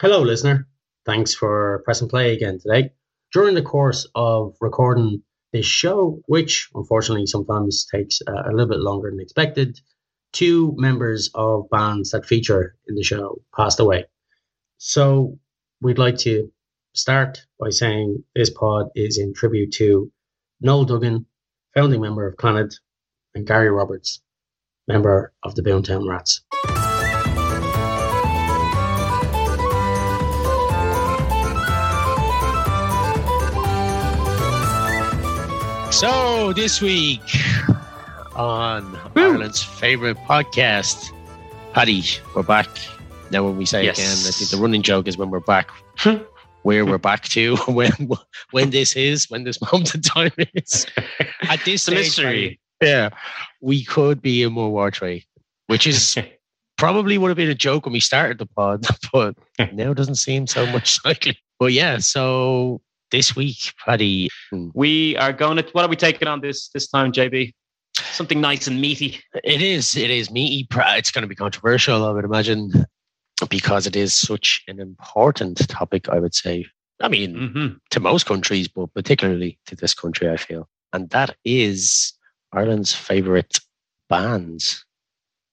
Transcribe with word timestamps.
Hello, 0.00 0.22
listener. 0.22 0.66
Thanks 1.04 1.34
for 1.34 1.82
pressing 1.84 2.08
play 2.08 2.32
again 2.32 2.58
today. 2.58 2.92
During 3.34 3.54
the 3.54 3.60
course 3.60 4.08
of 4.14 4.56
recording 4.58 5.22
this 5.52 5.66
show, 5.66 6.22
which 6.24 6.70
unfortunately 6.74 7.26
sometimes 7.26 7.84
takes 7.84 8.22
uh, 8.26 8.48
a 8.48 8.50
little 8.50 8.66
bit 8.66 8.78
longer 8.78 9.10
than 9.10 9.20
expected, 9.20 9.78
two 10.32 10.74
members 10.78 11.28
of 11.34 11.68
bands 11.68 12.12
that 12.12 12.24
feature 12.24 12.76
in 12.88 12.94
the 12.94 13.02
show 13.02 13.42
passed 13.54 13.78
away. 13.78 14.06
So 14.78 15.38
we'd 15.82 15.98
like 15.98 16.16
to 16.20 16.50
start 16.94 17.44
by 17.58 17.68
saying 17.68 18.24
this 18.34 18.48
pod 18.48 18.86
is 18.94 19.18
in 19.18 19.34
tribute 19.34 19.72
to 19.72 20.10
Noel 20.62 20.86
Duggan, 20.86 21.26
founding 21.74 22.00
member 22.00 22.26
of 22.26 22.36
Clannad, 22.36 22.74
and 23.34 23.46
Gary 23.46 23.70
Roberts, 23.70 24.22
member 24.88 25.34
of 25.42 25.56
the 25.56 25.62
Boomtown 25.62 26.08
Rats. 26.08 26.40
So 36.00 36.54
this 36.54 36.80
week 36.80 37.20
on 38.34 38.90
Woo. 39.14 39.32
Ireland's 39.32 39.62
favorite 39.62 40.16
podcast, 40.16 41.12
Paddy, 41.74 42.02
we're 42.34 42.42
back. 42.42 42.68
Now, 43.30 43.44
when 43.44 43.58
we 43.58 43.66
say 43.66 43.84
yes. 43.84 43.98
again, 43.98 44.26
I 44.26 44.30
think 44.30 44.48
the 44.48 44.56
running 44.56 44.80
joke 44.80 45.06
is 45.08 45.18
when 45.18 45.28
we're 45.28 45.40
back, 45.40 45.68
where 46.62 46.86
we're 46.86 46.96
back 46.96 47.24
to, 47.24 47.54
when 47.68 47.92
when 48.52 48.70
this 48.70 48.96
is, 48.96 49.28
when 49.28 49.44
this 49.44 49.60
moment 49.60 49.94
in 49.94 50.00
time 50.00 50.30
is. 50.54 50.86
At 51.50 51.62
this 51.66 51.82
stage, 51.82 51.96
mystery. 51.96 52.60
Yeah, 52.80 53.10
we 53.60 53.84
could 53.84 54.22
be 54.22 54.42
in 54.42 54.54
World 54.54 54.72
War 54.72 54.90
Three, 54.90 55.26
which 55.66 55.86
is 55.86 56.16
probably 56.78 57.18
would 57.18 57.28
have 57.28 57.36
been 57.36 57.50
a 57.50 57.54
joke 57.54 57.84
when 57.84 57.92
we 57.92 58.00
started 58.00 58.38
the 58.38 58.46
pod, 58.46 58.86
but 59.12 59.34
now 59.74 59.92
doesn't 59.92 60.14
seem 60.14 60.46
so 60.46 60.64
much 60.64 60.98
likely. 61.04 61.36
But 61.58 61.74
yeah, 61.74 61.98
so 61.98 62.80
this 63.10 63.36
week, 63.36 63.74
Paddy? 63.84 64.28
We 64.74 65.16
are 65.16 65.32
going 65.32 65.56
to. 65.56 65.64
What 65.72 65.84
are 65.84 65.88
we 65.88 65.96
taking 65.96 66.28
on 66.28 66.40
this 66.40 66.68
this 66.68 66.88
time, 66.88 67.12
JB? 67.12 67.52
Something 67.96 68.40
nice 68.40 68.66
and 68.66 68.80
meaty. 68.80 69.20
It 69.44 69.62
is. 69.62 69.96
It 69.96 70.10
is 70.10 70.30
meaty. 70.30 70.66
It's 70.72 71.10
going 71.10 71.22
to 71.22 71.28
be 71.28 71.34
controversial, 71.34 72.04
I 72.04 72.12
would 72.12 72.24
imagine, 72.24 72.86
because 73.48 73.86
it 73.86 73.96
is 73.96 74.14
such 74.14 74.62
an 74.68 74.80
important 74.80 75.68
topic. 75.68 76.08
I 76.08 76.18
would 76.18 76.34
say. 76.34 76.66
I 77.02 77.08
mean, 77.08 77.34
mm-hmm. 77.34 77.66
to 77.90 78.00
most 78.00 78.26
countries, 78.26 78.68
but 78.68 78.92
particularly 78.92 79.58
to 79.66 79.76
this 79.76 79.94
country, 79.94 80.28
I 80.28 80.36
feel, 80.36 80.68
and 80.92 81.08
that 81.10 81.34
is 81.44 82.12
Ireland's 82.52 82.92
favorite 82.92 83.58
bands. 84.08 84.84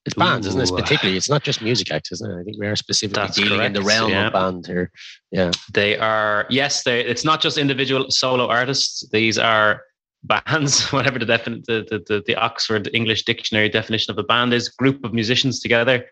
It's 0.08 0.16
bands, 0.16 0.48
Ooh. 0.48 0.52
isn't 0.52 0.62
it? 0.62 0.82
Particularly, 0.82 1.18
it's 1.18 1.30
not 1.30 1.44
just 1.44 1.62
music 1.62 1.92
acts, 1.92 2.14
isn't 2.14 2.32
it? 2.32 2.40
I 2.40 2.44
think 2.44 2.58
we 2.58 2.66
are 2.66 2.78
specifically 2.78 3.22
That's 3.22 3.36
dealing 3.36 3.60
correct. 3.60 3.76
in 3.76 3.84
the 3.84 3.86
realm 3.86 4.10
yeah. 4.10 4.28
of 4.28 4.34
band 4.34 4.66
here. 4.66 4.90
Yeah, 5.32 5.52
they 5.74 5.98
are. 5.98 6.46
Yes, 6.50 6.84
they. 6.84 7.02
It's 7.02 7.26
not 7.26 7.42
just 7.42 7.58
individual 7.58 8.10
solo 8.10 8.48
artists. 8.48 9.06
These 9.12 9.38
are 9.38 9.82
bands, 10.24 10.88
whatever 10.94 11.20
the, 11.20 11.26
defin- 11.26 11.66
the, 11.66 11.86
the, 11.90 12.00
the, 12.08 12.24
the 12.26 12.36
Oxford 12.36 12.90
English 12.94 13.26
Dictionary 13.26 13.68
definition 13.68 14.12
of 14.12 14.18
a 14.18 14.24
band 14.24 14.54
is, 14.54 14.70
group 14.70 15.04
of 15.04 15.14
musicians 15.14 15.60
together. 15.60 16.06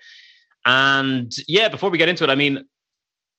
And 0.65 1.33
yeah, 1.47 1.69
before 1.69 1.89
we 1.89 1.97
get 1.97 2.09
into 2.09 2.25
it, 2.25 2.30
I 2.30 2.35
mean, 2.35 2.65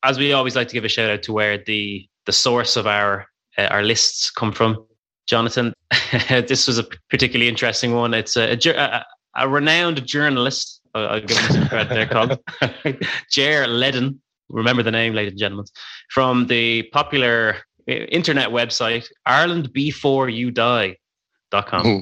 as 0.04 0.18
we 0.18 0.32
always 0.32 0.56
like 0.56 0.68
to 0.68 0.74
give 0.74 0.86
a 0.86 0.88
shout 0.88 1.10
out 1.10 1.22
to 1.24 1.34
where 1.34 1.58
the 1.58 2.08
the 2.24 2.32
source 2.32 2.76
of 2.76 2.86
our 2.86 3.26
uh, 3.58 3.64
our 3.64 3.82
lists 3.82 4.30
come 4.30 4.52
from. 4.52 4.86
Jonathan, 5.26 5.74
this 6.28 6.66
was 6.66 6.78
a 6.78 6.86
particularly 7.10 7.48
interesting 7.48 7.94
one. 7.94 8.14
It's 8.14 8.36
a, 8.36 8.52
a, 8.52 9.04
a 9.36 9.48
renowned 9.48 10.04
journalist. 10.06 10.80
I'll 10.94 11.20
give 11.20 11.36
him 11.36 11.52
some 11.52 11.68
credit 11.68 11.90
there, 11.90 12.06
called 12.06 12.38
Ger 13.30 13.66
Leddin. 13.66 14.20
Remember 14.48 14.82
the 14.82 14.90
name, 14.90 15.12
ladies 15.14 15.32
and 15.32 15.40
gentlemen, 15.40 15.66
from 16.08 16.46
the 16.46 16.84
popular 16.84 17.56
internet 17.86 18.48
website 18.48 19.06
IrelandBeforeYouDie.com. 19.28 21.82
Hmm. 21.82 21.98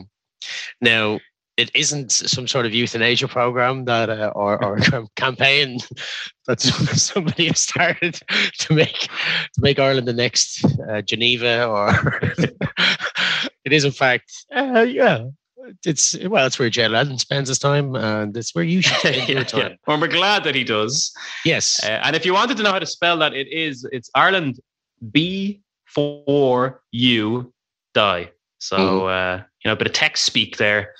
Now, 0.81 1.19
it 1.57 1.71
isn't 1.75 2.11
some 2.11 2.49
sort 2.49 2.67
of 2.67 2.75
euthanasia 2.75 3.29
program 3.29 3.85
that 3.85 4.11
uh, 4.11 4.33
or, 4.35 4.63
or 4.63 4.79
campaign 5.17 5.79
that 6.47 6.61
somebody 6.61 7.47
has 7.47 7.61
started 7.61 8.21
to 8.59 8.75
make 8.75 9.09
to 9.53 9.61
make 9.61 9.79
Ireland 9.79 10.09
the 10.09 10.13
next 10.13 10.65
uh, 10.89 11.03
Geneva 11.03 11.67
or 11.67 12.21
it 13.65 13.73
is 13.73 13.85
in 13.85 13.93
fact 13.93 14.33
uh, 14.55 14.81
yeah 14.81 15.27
it's 15.85 16.17
well, 16.27 16.47
it's 16.47 16.59
where 16.59 16.71
Ger 16.71 16.89
Leddin 16.89 17.19
spends 17.19 17.49
his 17.49 17.59
time, 17.59 17.95
and 17.95 18.37
it's 18.37 18.55
where 18.55 18.65
you 18.65 18.83
should 18.83 18.97
spend 18.99 19.29
your 19.29 19.45
time. 19.45 19.61
Yeah. 19.73 19.77
Well, 19.87 20.01
we're 20.01 20.09
glad 20.09 20.45
that 20.45 20.55
he 20.55 20.65
does. 20.65 21.13
Yes, 21.45 21.83
uh, 21.83 22.01
and 22.05 22.17
if 22.17 22.25
you 22.27 22.35
wanted 22.35 22.57
to 22.57 22.63
know 22.63 22.73
how 22.73 22.79
to 22.79 22.87
spell 22.87 23.19
that, 23.19 23.35
it 23.35 23.49
is 23.49 23.87
it's 23.93 24.11
Ireland 24.15 24.61
B 25.13 25.61
for 25.87 26.83
you 26.91 27.53
die. 27.95 28.31
So 28.59 28.77
mm-hmm. 28.77 29.07
uh, 29.07 29.45
you 29.65 29.69
know, 29.69 29.73
a 29.73 29.77
bit 29.77 29.87
of 29.87 29.93
text 29.93 30.25
speak 30.25 30.57
there. 30.57 30.93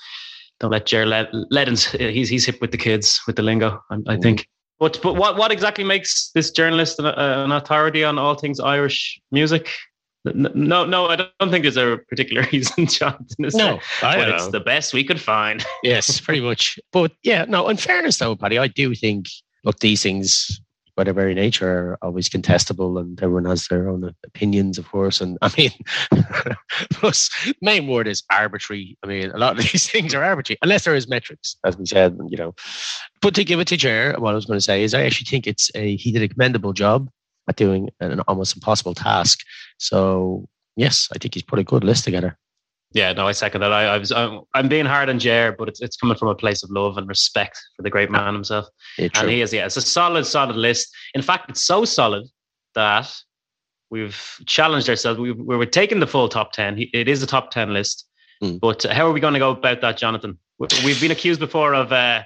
Don't 0.59 0.71
let 0.71 0.85
Ger 0.85 1.05
Leddin's 1.05 1.85
he's 1.91 2.29
he's 2.29 2.45
hip 2.45 2.61
with 2.61 2.71
the 2.71 2.77
kids 2.77 3.21
with 3.27 3.35
the 3.35 3.43
lingo. 3.43 3.81
I, 3.89 3.95
I 3.95 3.97
mm-hmm. 3.97 4.21
think. 4.21 4.47
But 4.79 4.99
but 5.01 5.15
what 5.15 5.37
what 5.37 5.51
exactly 5.51 5.83
makes 5.83 6.31
this 6.31 6.51
journalist 6.51 6.99
an, 6.99 7.05
an 7.05 7.51
authority 7.51 8.03
on 8.03 8.17
all 8.17 8.35
things 8.35 8.59
Irish 8.59 9.19
music? 9.31 9.69
No, 10.33 10.85
no, 10.85 11.07
I 11.07 11.15
don't 11.15 11.51
think 11.51 11.63
there's 11.63 11.77
a 11.77 11.99
particular 12.09 12.47
reason, 12.51 12.87
Jonathan. 12.87 13.25
no, 13.39 13.79
I 14.01 14.17
but 14.17 14.29
it's 14.29 14.47
the 14.47 14.59
best 14.59 14.93
we 14.93 15.03
could 15.03 15.21
find. 15.21 15.63
yes, 15.83 16.19
pretty 16.19 16.41
much. 16.41 16.79
But 16.91 17.11
yeah, 17.23 17.45
no. 17.47 17.67
In 17.69 17.77
fairness, 17.77 18.17
though, 18.17 18.35
Paddy, 18.35 18.57
I 18.57 18.67
do 18.67 18.95
think 18.95 19.27
look 19.63 19.79
these 19.79 20.01
things 20.01 20.59
by 20.95 21.03
their 21.03 21.13
very 21.13 21.33
nature 21.33 21.67
are 21.67 21.97
always 22.01 22.29
contestable, 22.29 22.99
and 22.99 23.21
everyone 23.21 23.45
has 23.45 23.67
their 23.67 23.89
own 23.89 24.15
opinions, 24.25 24.77
of 24.77 24.89
course. 24.89 25.19
And 25.19 25.37
I 25.41 25.51
mean, 25.57 25.71
plus 26.91 27.29
main 27.61 27.87
word 27.87 28.07
is 28.07 28.23
arbitrary. 28.31 28.97
I 29.03 29.07
mean, 29.07 29.29
a 29.31 29.37
lot 29.37 29.59
of 29.59 29.71
these 29.71 29.89
things 29.89 30.15
are 30.15 30.23
arbitrary, 30.23 30.57
unless 30.61 30.85
there 30.85 30.95
is 30.95 31.07
metrics, 31.07 31.57
as 31.65 31.77
we 31.77 31.85
said. 31.85 32.17
You 32.29 32.37
know, 32.37 32.55
but 33.21 33.35
to 33.35 33.43
give 33.43 33.59
it 33.59 33.67
to 33.67 33.77
Ger, 33.77 34.15
what 34.17 34.31
I 34.31 34.35
was 34.35 34.45
going 34.45 34.57
to 34.57 34.61
say 34.61 34.83
is, 34.83 34.93
I 34.93 35.03
actually 35.03 35.25
think 35.25 35.45
it's 35.45 35.69
a 35.75 35.97
he 35.97 36.11
did 36.11 36.23
a 36.23 36.29
commendable 36.29 36.73
job 36.73 37.09
at 37.47 37.55
doing 37.55 37.89
an 37.99 38.21
almost 38.21 38.55
impossible 38.55 38.93
task. 38.93 39.39
So 39.77 40.47
yes, 40.75 41.09
I 41.13 41.17
think 41.17 41.33
he's 41.33 41.43
put 41.43 41.59
a 41.59 41.63
good 41.63 41.83
list 41.83 42.03
together. 42.03 42.37
Yeah, 42.95 43.11
no, 43.11 43.27
I 43.27 43.33
second 43.33 43.59
that. 43.61 43.73
I, 43.73 43.85
I 43.87 43.97
was 43.97 44.11
I'm, 44.13 44.41
I'm, 44.53 44.69
being 44.69 44.85
hard 44.85 45.09
on 45.09 45.19
Ger, 45.19 45.53
but 45.57 45.67
it's 45.67 45.81
it's 45.81 45.97
coming 45.97 46.15
from 46.15 46.29
a 46.29 46.35
place 46.35 46.63
of 46.63 46.69
love 46.71 46.97
and 46.97 47.07
respect 47.09 47.59
for 47.75 47.83
the 47.83 47.89
great 47.89 48.09
man 48.09 48.33
himself. 48.33 48.67
Yeah, 48.97 49.09
and 49.15 49.29
he 49.29 49.41
is, 49.41 49.51
yeah, 49.51 49.65
it's 49.65 49.75
a 49.75 49.81
solid, 49.81 50.25
solid 50.25 50.55
list. 50.55 50.95
In 51.13 51.21
fact, 51.21 51.49
it's 51.49 51.65
so 51.65 51.83
solid 51.83 52.23
that 52.73 53.13
we've 53.89 54.39
challenged 54.45 54.89
ourselves. 54.89 55.19
We, 55.19 55.33
we 55.33 55.57
were 55.57 55.65
taking 55.65 55.99
the 55.99 56.07
full 56.07 56.29
top 56.29 56.53
ten. 56.53 56.87
It 56.93 57.09
is 57.09 57.21
a 57.21 57.27
top 57.27 57.51
ten 57.51 57.73
list, 57.73 58.07
mm. 58.41 58.61
but 58.61 58.83
how 58.83 59.07
are 59.07 59.11
we 59.11 59.19
going 59.19 59.33
to 59.33 59.39
go 59.39 59.51
about 59.51 59.81
that, 59.81 59.97
Jonathan? 59.97 60.39
We've 60.57 61.01
been 61.01 61.11
accused 61.11 61.41
before 61.41 61.73
of 61.73 61.91
uh, 61.91 62.23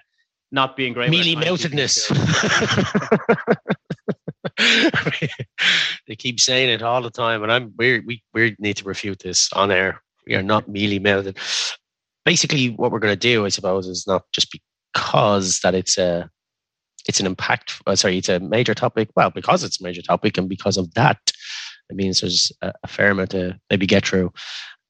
not 0.52 0.78
being 0.78 0.94
great. 0.94 1.10
Mealy 1.10 1.36
moutedness. 1.36 2.12
they 6.08 6.16
keep 6.18 6.40
saying 6.40 6.70
it 6.70 6.82
all 6.82 7.02
the 7.02 7.10
time, 7.10 7.44
and 7.44 7.52
I'm 7.52 7.74
we 7.78 8.00
we 8.02 8.24
we 8.34 8.56
need 8.60 8.78
to 8.78 8.86
refute 8.86 9.20
this 9.20 9.52
on 9.54 9.72
air. 9.72 10.02
We 10.28 10.36
are 10.36 10.44
not 10.44 10.68
mealy 10.68 11.00
mouthed. 11.00 11.38
Basically, 12.26 12.70
what 12.70 12.92
we're 12.92 13.00
going 13.00 13.14
to 13.14 13.20
do, 13.20 13.46
I 13.46 13.50
suppose, 13.50 13.88
is 13.88 14.06
not 14.06 14.24
just 14.34 14.56
because 14.94 15.60
that 15.62 15.76
it's 15.76 15.98
a 15.98 16.30
it's 17.08 17.20
an 17.20 17.26
impact. 17.26 17.82
Uh, 17.88 17.96
sorry, 17.96 18.18
it's 18.18 18.30
a 18.30 18.40
major 18.40 18.76
topic. 18.76 19.10
Well, 19.16 19.30
because 19.30 19.64
it's 19.64 19.80
a 19.80 19.84
major 19.84 20.02
topic, 20.02 20.38
and 20.38 20.50
because 20.50 20.78
of 20.78 20.94
that, 20.96 21.18
it 21.90 21.96
means 21.96 22.22
there's 22.22 22.52
a, 22.62 22.74
a 22.84 22.88
fair 22.88 23.12
amount 23.12 23.32
to 23.32 23.58
maybe 23.70 23.88
get 23.88 24.06
through. 24.06 24.32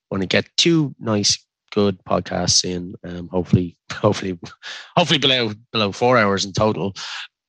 Want 0.10 0.24
to 0.24 0.28
get 0.28 0.50
two 0.58 0.96
nice 1.00 1.38
good 1.72 2.04
podcasts 2.06 2.66
in. 2.66 2.96
Um, 3.04 3.28
hopefully, 3.28 3.78
hopefully, 3.92 4.40
hopefully 4.98 5.20
below 5.20 5.54
below 5.72 5.92
four 5.92 6.18
hours 6.18 6.44
in 6.44 6.54
total. 6.54 6.96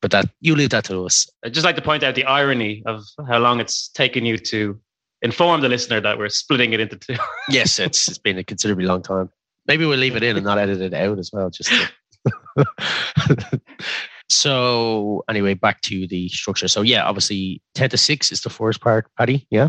But 0.02 0.10
that 0.12 0.30
you 0.40 0.56
leave 0.56 0.70
that 0.70 0.84
to 0.84 1.04
us. 1.04 1.28
I'd 1.44 1.52
just 1.52 1.64
like 1.64 1.76
to 1.76 1.82
point 1.82 2.02
out 2.02 2.14
the 2.14 2.24
irony 2.24 2.82
of 2.86 3.04
how 3.28 3.38
long 3.38 3.60
it's 3.60 3.88
taken 3.88 4.24
you 4.24 4.38
to 4.38 4.80
inform 5.22 5.60
the 5.60 5.68
listener 5.68 6.00
that 6.00 6.18
we're 6.18 6.28
splitting 6.28 6.72
it 6.72 6.80
into 6.80 6.96
two. 6.96 7.16
yes, 7.48 7.78
it's 7.78 8.08
it's 8.08 8.18
been 8.18 8.38
a 8.38 8.44
considerably 8.44 8.86
long 8.86 9.02
time. 9.02 9.30
Maybe 9.66 9.84
we'll 9.84 9.98
leave 9.98 10.16
it 10.16 10.22
in 10.22 10.36
and 10.36 10.44
not 10.44 10.58
edit 10.58 10.80
it 10.80 10.94
out 10.94 11.18
as 11.18 11.30
well. 11.32 11.50
Just 11.50 11.70
to... 12.56 13.60
so 14.28 15.22
anyway, 15.28 15.54
back 15.54 15.80
to 15.82 16.06
the 16.06 16.28
structure. 16.28 16.68
So 16.68 16.82
yeah, 16.82 17.04
obviously 17.04 17.62
ten 17.74 17.90
to 17.90 17.98
six 17.98 18.32
is 18.32 18.40
the 18.40 18.50
first 18.50 18.80
part, 18.80 19.06
Paddy. 19.18 19.46
Yeah, 19.50 19.68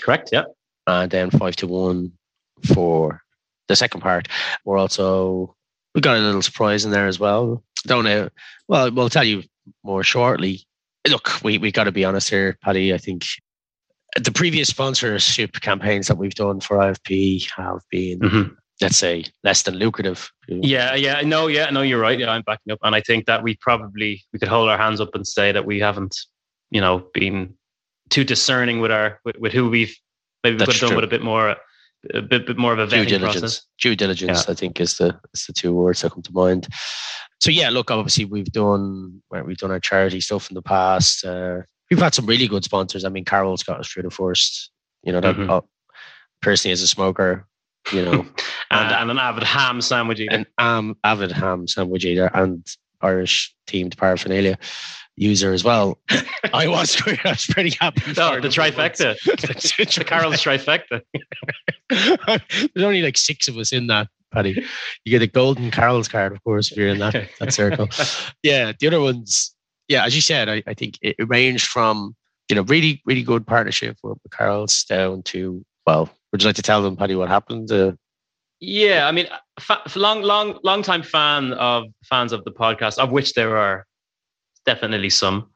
correct. 0.00 0.30
Yeah, 0.32 0.44
and 0.86 1.10
then 1.10 1.30
five 1.30 1.56
to 1.56 1.66
one 1.66 2.12
for 2.74 3.22
the 3.68 3.76
second 3.76 4.00
part. 4.00 4.28
We're 4.64 4.78
also 4.78 5.54
we 5.94 6.00
got 6.00 6.16
a 6.16 6.20
little 6.20 6.42
surprise 6.42 6.84
in 6.84 6.90
there 6.90 7.06
as 7.06 7.20
well. 7.20 7.63
Don't 7.86 8.04
know. 8.04 8.28
Well, 8.68 8.90
we'll 8.92 9.10
tell 9.10 9.24
you 9.24 9.42
more 9.82 10.02
shortly. 10.02 10.64
Look, 11.08 11.42
we 11.42 11.58
we 11.58 11.70
got 11.70 11.84
to 11.84 11.92
be 11.92 12.04
honest 12.04 12.30
here, 12.30 12.58
Paddy. 12.62 12.94
I 12.94 12.98
think 12.98 13.24
the 14.20 14.32
previous 14.32 14.68
sponsorship 14.68 15.60
campaigns 15.60 16.08
that 16.08 16.16
we've 16.16 16.34
done 16.34 16.60
for 16.60 16.78
IFP 16.78 17.50
have 17.56 17.80
been, 17.90 18.20
mm-hmm. 18.20 18.54
let's 18.80 18.96
say, 18.96 19.24
less 19.42 19.62
than 19.62 19.74
lucrative. 19.74 20.30
Yeah, 20.48 20.94
yeah, 20.94 21.20
no, 21.20 21.48
yeah, 21.48 21.68
no, 21.70 21.82
you're 21.82 22.00
right. 22.00 22.18
Yeah, 22.18 22.30
I'm 22.30 22.42
backing 22.42 22.72
up, 22.72 22.78
and 22.82 22.94
I 22.94 23.00
think 23.00 23.26
that 23.26 23.42
we 23.42 23.56
probably 23.56 24.24
we 24.32 24.38
could 24.38 24.48
hold 24.48 24.68
our 24.68 24.78
hands 24.78 25.00
up 25.00 25.14
and 25.14 25.26
say 25.26 25.52
that 25.52 25.66
we 25.66 25.78
haven't 25.78 26.16
you 26.74 26.80
know, 26.80 27.06
been 27.14 27.54
too 28.10 28.24
discerning 28.24 28.80
with 28.80 28.90
our 28.90 29.20
with, 29.24 29.36
with 29.38 29.52
who 29.52 29.70
we've 29.70 29.96
maybe 30.42 30.56
we 30.56 30.58
could 30.58 30.74
have 30.74 30.80
done 30.80 30.88
true. 30.90 30.96
with 30.96 31.04
a 31.04 31.08
bit 31.08 31.22
more 31.22 31.56
a 32.12 32.22
bit, 32.22 32.46
bit 32.46 32.58
more 32.58 32.72
of 32.72 32.78
a 32.78 32.86
due 32.86 33.04
diligence. 33.04 33.40
process. 33.40 33.62
Due 33.80 33.96
diligence, 33.96 34.48
I 34.48 34.54
think, 34.54 34.80
is 34.80 34.96
the 34.96 35.18
is 35.32 35.46
the 35.46 35.52
two 35.52 35.72
words 35.72 36.02
that 36.02 36.12
come 36.12 36.22
to 36.22 36.32
mind. 36.32 36.68
So 37.40 37.50
yeah, 37.50 37.70
look, 37.70 37.90
obviously 37.90 38.24
we've 38.24 38.52
done 38.52 39.22
well, 39.30 39.44
we've 39.44 39.56
done 39.58 39.70
our 39.70 39.80
charity 39.80 40.20
stuff 40.20 40.50
in 40.50 40.54
the 40.54 40.62
past. 40.62 41.24
Uh, 41.24 41.62
we've 41.90 42.00
had 42.00 42.14
some 42.14 42.26
really 42.26 42.48
good 42.48 42.64
sponsors. 42.64 43.04
I 43.04 43.08
mean, 43.08 43.24
Carroll's 43.24 43.62
got 43.62 43.80
us 43.80 43.88
through 43.88 44.04
the 44.04 44.10
first. 44.10 44.70
You 45.02 45.12
know 45.12 45.20
that 45.20 45.36
Mhm. 45.36 45.50
uh, 45.50 45.60
personally 46.42 46.72
as 46.72 46.82
a 46.82 46.86
smoker, 46.86 47.46
you 47.92 48.02
know, 48.04 48.12
And, 48.70 48.92
Uh, 48.92 48.96
and 49.00 49.10
an 49.10 49.18
avid 49.18 49.42
ham 49.44 49.80
sandwich 49.80 50.20
eater. 50.20 50.34
an 50.34 50.46
um, 50.58 50.96
avid 51.04 51.30
ham 51.32 51.66
sandwich 51.68 52.04
eater 52.04 52.30
and 52.34 52.66
Irish 53.04 53.54
themed 53.68 53.96
paraphernalia 53.96 54.58
user 55.16 55.52
as 55.52 55.64
well. 55.64 55.98
I 56.52 56.68
was 56.68 57.00
I 57.06 57.18
was 57.24 57.46
pretty 57.46 57.76
happy. 57.80 58.00
For 58.00 58.40
the 58.40 58.48
trifecta. 58.48 59.16
the 59.96 60.04
Carroll's 60.04 60.42
trifecta. 60.42 61.02
There's 62.74 62.84
only 62.84 63.02
like 63.02 63.16
six 63.16 63.48
of 63.48 63.56
us 63.56 63.72
in 63.72 63.86
that, 63.88 64.08
Paddy. 64.32 64.64
You 65.04 65.10
get 65.10 65.22
a 65.22 65.26
golden 65.26 65.70
Carroll's 65.70 66.08
card, 66.08 66.32
of 66.32 66.42
course, 66.44 66.70
if 66.70 66.76
you're 66.76 66.88
in 66.88 66.98
that, 66.98 67.28
that 67.40 67.52
circle. 67.52 67.88
Yeah, 68.42 68.72
the 68.78 68.86
other 68.86 69.00
ones, 69.00 69.54
yeah, 69.88 70.04
as 70.04 70.14
you 70.14 70.20
said, 70.20 70.48
I, 70.48 70.62
I 70.66 70.74
think 70.74 70.98
it, 71.02 71.16
ranged 71.28 71.66
from, 71.66 72.16
you 72.48 72.56
know, 72.56 72.62
really, 72.62 73.02
really 73.06 73.22
good 73.22 73.46
partnership 73.46 73.98
with, 74.02 74.18
with 74.22 74.32
Carroll's 74.32 74.84
down 74.84 75.22
to, 75.24 75.64
well, 75.86 76.10
would 76.32 76.42
you 76.42 76.48
like 76.48 76.56
to 76.56 76.62
tell 76.62 76.82
them, 76.82 76.96
Paddy, 76.96 77.14
what 77.14 77.28
happened? 77.28 77.70
Uh, 77.70 77.92
Yeah, 78.66 79.06
I 79.06 79.12
mean, 79.12 79.26
fa- 79.60 79.82
long, 79.94 80.22
long, 80.22 80.58
long 80.64 80.82
time 80.82 81.02
fan 81.02 81.52
of 81.52 81.84
fans 82.04 82.32
of 82.32 82.44
the 82.44 82.50
podcast, 82.50 82.98
of 82.98 83.10
which 83.10 83.34
there 83.34 83.58
are 83.58 83.86
definitely 84.64 85.10
some. 85.10 85.50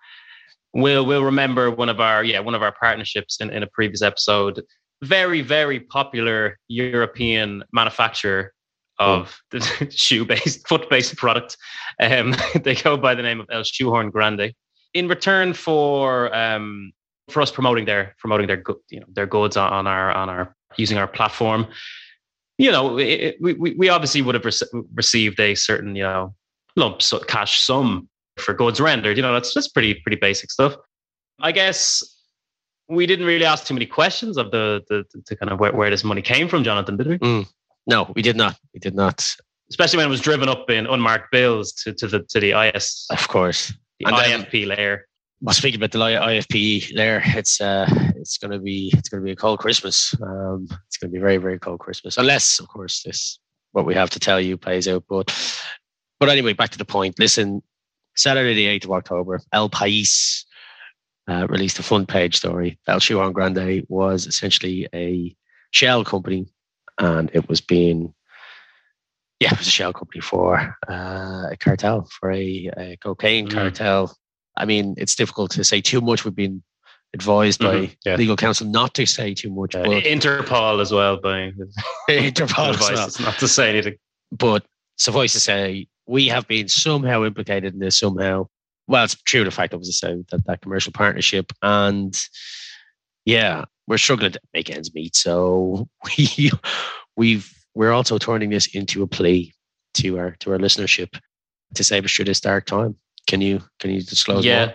We'll 0.75 1.07
we'll 1.07 1.25
remember 1.25 1.71
one 1.71 1.89
of 1.89 2.01
our 2.01 2.23
yeah 2.23 2.41
one 2.41 2.55
of 2.55 2.63
our 2.63 2.73
partnerships 2.73 3.41
in, 3.41 3.51
in 3.51 3.63
a 3.63 3.67
previous 3.67 4.03
episode. 4.03 4.63
Very 5.03 5.41
very 5.41 5.81
popular 5.81 6.59
European 6.69 7.65
manufacturer 7.73 8.53
of 8.99 9.39
the 9.51 9.89
shoe 9.91 10.27
based 10.27 10.69
foot 10.69 10.91
based 10.91 11.17
product. 11.17 11.57
Um, 12.01 12.35
they 12.63 12.75
go 12.75 12.99
by 12.99 13.15
the 13.15 13.23
name 13.23 13.41
of 13.41 13.47
El 13.51 13.63
Shoehorn 13.63 14.11
Grande. 14.11 14.53
In 14.93 15.09
return 15.09 15.55
for 15.55 16.35
um, 16.37 16.93
for 17.31 17.41
us 17.41 17.51
promoting 17.51 17.87
their 17.87 18.15
promoting 18.19 18.47
their 18.47 18.63
you 18.91 19.01
know 19.01 19.07
their 19.09 19.27
goods 19.27 19.57
on 19.57 19.87
our 19.87 20.13
on 20.13 20.29
our 20.29 20.55
using 20.77 20.99
our 20.99 21.09
platform, 21.09 21.67
you 22.59 22.71
know, 22.73 22.99
it, 22.99 23.37
we, 23.41 23.55
we 23.55 23.75
we 23.75 23.89
obviously 23.89 24.21
would 24.23 24.35
have 24.35 24.45
rece- 24.45 24.87
received 24.95 25.39
a 25.41 25.55
certain, 25.55 25.95
you 25.97 26.03
know, 26.03 26.35
lump 26.77 27.01
so 27.03 27.19
cash 27.21 27.61
sum 27.61 28.09
for 28.37 28.53
goods 28.55 28.81
rendered. 28.81 29.17
You 29.17 29.23
know, 29.23 29.33
that's 29.33 29.55
just 29.55 29.73
pretty 29.73 29.95
pretty 29.95 30.17
basic 30.21 30.51
stuff. 30.51 30.77
I 31.41 31.53
guess 31.53 32.03
we 32.89 33.07
didn't 33.07 33.27
really 33.27 33.45
ask 33.45 33.67
too 33.67 33.75
many 33.75 33.87
questions 33.87 34.37
of 34.37 34.51
the 34.51 34.83
the, 34.89 35.05
the 35.29 35.37
kind 35.37 35.53
of 35.53 35.61
where, 35.61 35.73
where 35.73 35.91
this 35.91 36.05
money 36.05 36.23
came 36.23 36.49
from, 36.49 36.65
Jonathan, 36.65 36.97
did 36.97 37.07
we? 37.07 37.19
Mm. 37.19 37.47
no, 37.87 38.13
we 38.17 38.23
did 38.23 38.37
not. 38.37 38.57
We 38.75 38.81
did 38.81 38.95
not, 38.95 39.25
Especially 39.71 39.99
when 39.99 40.07
it 40.07 40.11
was 40.11 40.21
driven 40.21 40.49
up 40.49 40.69
in 40.71 40.87
unmarked 40.87 41.31
bills 41.31 41.73
to, 41.85 41.93
to 41.95 42.07
the 42.09 42.21
to 42.31 42.41
the 42.41 42.53
IS 42.75 43.07
of 43.11 43.29
course. 43.29 43.73
the 44.01 44.07
And 44.07 44.17
then- 44.17 44.69
layer. 44.69 45.05
Well, 45.40 45.55
speaking 45.55 45.81
about 45.81 45.93
the 45.93 45.99
IFP 45.99 46.94
there, 46.96 47.23
it's 47.25 47.61
uh, 47.61 47.87
it's 48.17 48.38
going 48.38 48.50
to 48.50 48.58
be 48.58 48.93
it's 48.96 49.08
going 49.08 49.23
to 49.23 49.25
be 49.25 49.31
a 49.32 49.37
cold 49.37 49.61
Christmas. 49.61 50.14
Um, 50.20 50.67
it's 50.87 50.96
going 50.96 51.11
to 51.11 51.12
be 51.12 51.19
a 51.19 51.20
very 51.20 51.37
very 51.37 51.58
cold 51.61 51.79
Christmas, 51.81 52.17
unless 52.19 52.58
of 52.58 52.67
course 52.69 53.02
this 53.05 53.38
what 53.73 53.87
we 53.87 53.94
have 53.94 54.11
to 54.11 54.19
tell 54.20 54.40
you 54.40 54.56
plays 54.56 54.88
out. 54.88 55.05
But 55.08 55.32
but 56.19 56.29
anyway, 56.29 56.55
back 56.55 56.70
to 56.70 56.79
the 56.79 56.85
point. 56.85 57.19
Listen, 57.20 57.62
Saturday 58.17 58.55
the 58.55 58.67
eighth 58.67 58.85
of 58.85 58.90
October, 58.90 59.40
El 59.52 59.70
País 59.70 60.43
uh, 61.29 61.46
released 61.49 61.79
a 61.79 61.85
front 61.85 62.08
page 62.08 62.37
story. 62.37 62.79
El 62.88 62.99
Chuan 62.99 63.32
Grande 63.32 63.85
was 63.88 64.26
essentially 64.26 64.88
a 64.93 65.37
shell 65.70 66.05
company, 66.05 66.46
and 66.99 67.31
it 67.32 67.49
was 67.49 67.61
being 67.61 68.12
yeah, 69.38 69.52
it 69.52 69.58
was 69.58 69.69
a 69.69 69.70
shell 69.70 69.93
company 69.93 70.20
for 70.20 70.76
uh, 70.90 71.44
a 71.52 71.56
cartel 71.61 72.08
for 72.19 72.32
a, 72.32 72.70
a 72.76 72.96
cocaine 73.00 73.46
Mm. 73.46 73.52
cartel. 73.55 74.17
I 74.59 74.65
mean, 74.65 74.95
it's 74.99 75.15
difficult 75.15 75.51
to 75.53 75.65
say 75.65 75.81
too 75.81 76.01
much. 76.01 76.25
We've 76.25 76.35
been 76.35 76.63
advised 77.15 77.61
by 77.61 77.75
Mhm, 77.75 77.97
yeah. 78.05 78.17
legal 78.17 78.37
counsel 78.37 78.67
not 78.67 78.93
to 78.95 79.07
say 79.07 79.33
too 79.33 79.51
much. 79.51 79.75
Uh, 79.75 79.85
Interpol 79.85 80.81
as 80.83 80.93
well 80.93 81.17
by 81.17 81.53
Interpol 82.11 82.75
advice 82.75 83.19
not 83.21 83.39
to 83.39 83.49
say 83.49 83.71
anything. 83.71 83.95
But 84.31 84.67
suffice 84.99 85.33
to 85.33 85.41
say, 85.41 85.87
we 86.07 86.29
have 86.29 86.47
been 86.47 86.69
somehow 86.69 87.25
implicated 87.25 87.73
in 87.75 87.81
this 87.81 87.99
somehow. 87.99 88.49
Well, 88.89 89.05
it's 89.05 89.15
true 89.23 89.45
the 89.45 89.51
fact, 89.51 89.75
obviously, 89.75 89.93
say 89.93 90.25
that 90.31 90.47
that 90.47 90.61
commercial 90.61 90.93
partnership, 90.93 91.53
and 91.63 92.19
yeah, 93.25 93.65
we're 93.87 93.99
struggling 93.99 94.33
to 94.33 94.41
make 94.55 94.71
ends 94.71 94.95
meet. 94.95 95.15
So 95.15 95.89
we 96.19 96.51
we've 97.17 97.53
we're 97.75 97.93
also 97.93 98.19
turning 98.19 98.51
this 98.51 98.75
into 98.75 99.03
a 99.03 99.07
plea 99.07 99.55
to 99.95 100.19
our 100.19 100.33
to 100.41 100.53
our 100.53 100.59
listenership 100.59 101.19
to 101.75 101.85
save 101.85 102.05
us 102.05 102.13
through 102.13 102.25
this 102.27 102.41
dark 102.41 102.67
time. 102.67 102.97
Can 103.29 103.41
you 103.41 103.63
can 103.81 103.91
you 103.91 104.01
disclose? 104.03 104.45
yeah 104.45 104.67
more? 104.67 104.75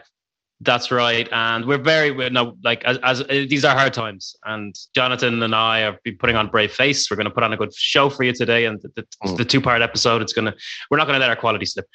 that's 0.61 0.91
right 0.91 1.27
and 1.33 1.65
we're 1.65 1.77
very 1.93 2.11
we're 2.11 2.29
no 2.29 2.55
like 2.63 2.81
as, 2.85 2.97
as 2.99 3.17
these 3.27 3.65
are 3.65 3.75
hard 3.75 3.93
times 3.93 4.35
and 4.45 4.73
jonathan 4.95 5.41
and 5.43 5.53
i 5.53 5.79
have 5.79 5.97
been 6.03 6.15
putting 6.17 6.37
on 6.37 6.47
brave 6.47 6.71
face 6.71 7.09
we're 7.09 7.17
going 7.17 7.25
to 7.31 7.35
put 7.37 7.43
on 7.43 7.51
a 7.51 7.57
good 7.57 7.73
show 7.75 8.09
for 8.09 8.23
you 8.23 8.31
today 8.31 8.63
and 8.65 8.79
the, 8.83 8.89
the, 8.95 9.03
Mm. 9.25 9.37
the 9.37 9.43
two 9.45 9.59
part 9.59 9.81
episode 9.81 10.21
it's 10.21 10.31
going 10.31 10.45
to 10.49 10.53
we're 10.89 10.97
not 10.97 11.07
going 11.07 11.15
to 11.19 11.19
let 11.19 11.29
our 11.29 11.35
quality 11.35 11.65
slip 11.65 11.85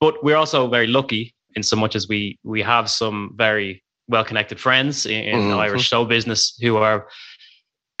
but 0.00 0.22
we're 0.24 0.36
also 0.36 0.68
very 0.68 0.86
lucky 0.88 1.34
in 1.56 1.62
so 1.62 1.76
much 1.76 1.94
as 1.96 2.06
we 2.08 2.38
we 2.42 2.60
have 2.60 2.90
some 2.90 3.32
very 3.36 3.82
well 4.08 4.24
connected 4.24 4.58
friends 4.60 5.06
in, 5.06 5.20
in 5.32 5.38
Mhm. 5.48 5.56
irish 5.58 5.86
show 5.88 6.04
business 6.04 6.40
who 6.60 6.76
are 6.76 7.08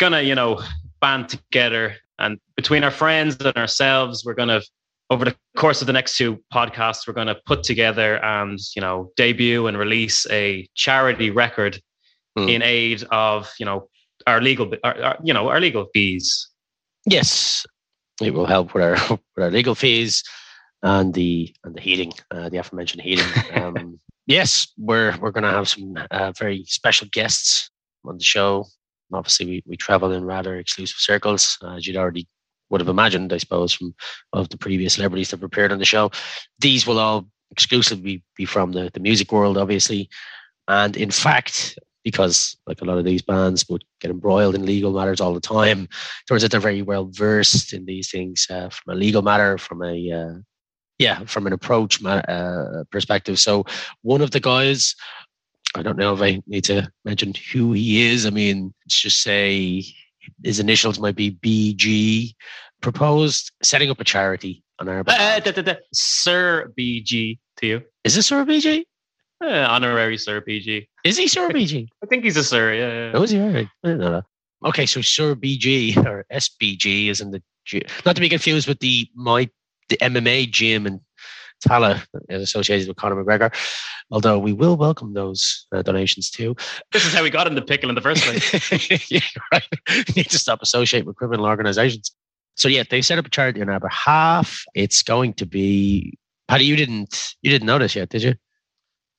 gonna 0.02 0.20
you 0.30 0.34
know 0.34 0.60
band 1.00 1.28
together 1.28 1.94
and 2.18 2.38
between 2.56 2.82
our 2.84 2.90
friends 3.02 3.36
and 3.40 3.56
ourselves 3.56 4.24
we're 4.24 4.34
gonna 4.42 4.60
over 5.10 5.24
the 5.24 5.36
course 5.56 5.80
of 5.80 5.86
the 5.86 5.92
next 5.92 6.16
two 6.16 6.38
podcasts, 6.52 7.06
we're 7.06 7.14
going 7.14 7.28
to 7.28 7.40
put 7.46 7.62
together 7.62 8.22
and 8.24 8.58
you 8.76 8.82
know 8.82 9.10
debut 9.16 9.66
and 9.66 9.78
release 9.78 10.26
a 10.30 10.68
charity 10.74 11.30
record 11.30 11.80
Hmm. 12.38 12.48
in 12.48 12.62
aid 12.62 13.04
of 13.10 13.52
you 13.58 13.66
know 13.66 13.88
our 14.26 14.40
legal, 14.40 14.70
our, 14.84 15.02
our, 15.02 15.18
you 15.22 15.32
know 15.32 15.48
our 15.48 15.60
legal 15.60 15.86
fees. 15.92 16.48
Yes, 17.06 17.66
it 18.22 18.32
will 18.34 18.46
help 18.46 18.74
with 18.74 18.84
our 18.84 18.96
with 19.36 19.44
our 19.44 19.50
legal 19.50 19.74
fees 19.74 20.22
and 20.82 21.14
the 21.14 21.54
and 21.64 21.74
the 21.74 21.80
heating, 21.80 22.12
uh, 22.30 22.48
the 22.48 22.58
aforementioned 22.58 23.02
heating. 23.02 23.26
Um, 23.54 23.98
yes, 24.26 24.68
we're 24.76 25.16
we're 25.18 25.32
going 25.32 25.44
to 25.44 25.50
have 25.50 25.68
some 25.68 25.98
uh, 26.10 26.32
very 26.38 26.64
special 26.66 27.08
guests 27.10 27.70
on 28.04 28.18
the 28.18 28.24
show. 28.24 28.66
Obviously, 29.12 29.46
we, 29.46 29.62
we 29.66 29.76
travel 29.76 30.12
in 30.12 30.24
rather 30.24 30.58
exclusive 30.58 30.98
circles, 30.98 31.58
as 31.66 31.86
you'd 31.86 31.96
already 31.96 32.28
would 32.70 32.80
have 32.80 32.88
imagined, 32.88 33.32
I 33.32 33.38
suppose, 33.38 33.72
from 33.72 33.94
of 34.32 34.48
the 34.48 34.58
previous 34.58 34.94
celebrities 34.94 35.30
that 35.30 35.38
have 35.38 35.44
appeared 35.44 35.72
on 35.72 35.78
the 35.78 35.84
show. 35.84 36.10
These 36.58 36.86
will 36.86 36.98
all 36.98 37.28
exclusively 37.50 38.22
be 38.36 38.44
from 38.44 38.72
the, 38.72 38.90
the 38.92 39.00
music 39.00 39.32
world, 39.32 39.56
obviously. 39.56 40.08
And 40.68 40.96
in 40.96 41.10
fact, 41.10 41.78
because 42.04 42.56
like 42.66 42.80
a 42.80 42.84
lot 42.84 42.98
of 42.98 43.04
these 43.04 43.22
bands 43.22 43.68
would 43.68 43.84
get 44.00 44.10
embroiled 44.10 44.54
in 44.54 44.64
legal 44.64 44.92
matters 44.92 45.20
all 45.20 45.34
the 45.34 45.40
time, 45.40 45.88
turns 46.26 46.44
out 46.44 46.50
they're 46.50 46.60
very 46.60 46.82
well 46.82 47.08
versed 47.10 47.72
in 47.72 47.86
these 47.86 48.10
things 48.10 48.46
uh, 48.50 48.68
from 48.68 48.94
a 48.94 48.96
legal 48.96 49.22
matter, 49.22 49.58
from 49.58 49.82
a 49.82 50.12
uh, 50.12 50.34
yeah, 50.98 51.24
from 51.24 51.46
an 51.46 51.52
approach 51.52 52.04
uh, 52.04 52.84
perspective. 52.90 53.38
So 53.38 53.64
one 54.02 54.20
of 54.20 54.32
the 54.32 54.40
guys, 54.40 54.94
I 55.74 55.82
don't 55.82 55.98
know 55.98 56.14
if 56.14 56.20
I 56.20 56.42
need 56.46 56.64
to 56.64 56.90
mention 57.04 57.34
who 57.52 57.72
he 57.72 58.06
is. 58.06 58.26
I 58.26 58.30
mean, 58.30 58.74
let's 58.84 59.00
just 59.00 59.20
say 59.20 59.84
his 60.42 60.60
initials 60.60 60.98
might 60.98 61.16
be 61.16 61.30
BG. 61.32 62.34
Proposed 62.80 63.50
setting 63.62 63.90
up 63.90 64.00
a 64.00 64.04
charity 64.04 64.62
on 64.78 64.88
our 64.88 65.00
Uh, 65.00 65.02
behalf. 65.02 65.44
da, 65.44 65.50
da, 65.50 65.62
da. 65.62 65.74
Sir 65.92 66.72
BG 66.78 67.38
to 67.56 67.66
you, 67.66 67.82
Is 68.04 68.14
this 68.14 68.26
Sir 68.28 68.44
BG? 68.44 68.84
uh, 69.44 69.66
honorary 69.68 70.16
Sir 70.16 70.40
BG. 70.40 70.86
Is 71.04 71.16
he 71.18 71.26
Sir 71.26 71.48
BG? 71.48 71.88
I 72.02 72.06
think 72.06 72.22
he's 72.24 72.36
a 72.36 72.44
Sir. 72.44 72.72
Yeah, 72.74 72.88
yeah. 73.10 73.10
Oh, 73.14 73.22
is 73.24 73.30
he? 73.30 73.40
All 73.40 73.48
right. 73.50 73.68
I 73.84 73.88
didn't 73.88 74.00
know 74.00 74.12
that. 74.12 74.24
Okay, 74.64 74.86
so 74.86 75.00
Sir 75.00 75.34
BG 75.34 75.96
or 76.06 76.24
SBG 76.32 77.08
is 77.08 77.20
in 77.20 77.30
the 77.32 77.42
gy- 77.66 77.82
not 78.06 78.14
to 78.14 78.20
be 78.20 78.28
confused 78.28 78.68
with 78.68 78.78
the 78.80 79.08
my 79.14 79.48
the 79.88 79.96
MMA 79.98 80.50
gym 80.50 80.86
in 80.86 81.00
Tallaght 81.66 82.04
is 82.28 82.42
associated 82.42 82.88
with 82.88 82.96
Conor 82.96 83.22
McGregor. 83.22 83.54
Although 84.10 84.38
we 84.38 84.52
will 84.52 84.76
welcome 84.76 85.14
those 85.14 85.66
uh, 85.74 85.82
donations 85.82 86.30
too. 86.30 86.56
This 86.92 87.06
is 87.06 87.12
how 87.12 87.22
we 87.22 87.30
got 87.30 87.46
in 87.46 87.54
the 87.54 87.62
pickle 87.62 87.88
in 87.88 87.94
the 87.94 88.00
first 88.00 88.22
place. 88.22 89.10
yeah, 89.10 89.20
right. 89.52 89.64
You 89.88 90.14
need 90.16 90.30
to 90.30 90.38
stop 90.38 90.62
associating 90.62 91.06
with 91.06 91.16
criminal 91.16 91.46
organizations. 91.46 92.12
So 92.56 92.68
yeah, 92.68 92.82
they 92.88 93.02
set 93.02 93.18
up 93.18 93.26
a 93.26 93.30
charity 93.30 93.62
on 93.62 93.68
our 93.68 93.80
behalf. 93.80 94.64
It's 94.74 95.02
going 95.02 95.34
to 95.34 95.46
be 95.46 96.18
Paddy. 96.48 96.64
You 96.64 96.76
didn't 96.76 97.34
you 97.42 97.50
didn't 97.50 97.66
notice 97.66 97.94
yet, 97.94 98.08
did 98.08 98.22
you? 98.22 98.34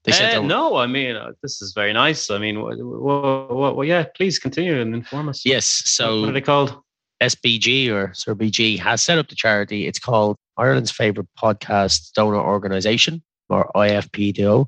They 0.03 0.36
Uh, 0.36 0.41
no, 0.41 0.77
I 0.77 0.88
mean 0.88 1.15
uh, 1.15 1.31
this 1.41 1.62
is 1.62 1.74
very 1.74 1.93
nice. 1.93 2.29
I 2.29 2.38
mean, 2.38 2.62
what, 2.62 2.77
what, 2.79 3.55
what, 3.55 3.75
well, 3.75 3.86
yeah. 3.86 4.05
Please 4.15 4.39
continue 4.39 4.79
and 4.79 4.96
inform 4.96 5.29
us. 5.29 5.46
Yes. 5.46 5.65
So 5.65 6.22
what 6.22 6.29
are 6.29 6.34
they 6.34 6.41
called? 6.41 6.77
SBG 7.21 7.89
or 7.91 8.13
Sir 8.13 8.35
BG 8.35 8.79
has 8.79 9.01
set 9.01 9.17
up 9.17 9.27
the 9.27 9.35
charity. 9.35 9.88
It's 9.88 9.99
called 9.99 10.38
Ireland's 10.57 10.91
Favorite 10.91 11.27
Podcast 11.38 12.13
Donor 12.13 12.39
Organization 12.39 13.21
or 13.49 13.69
IFPDO. 13.75 14.67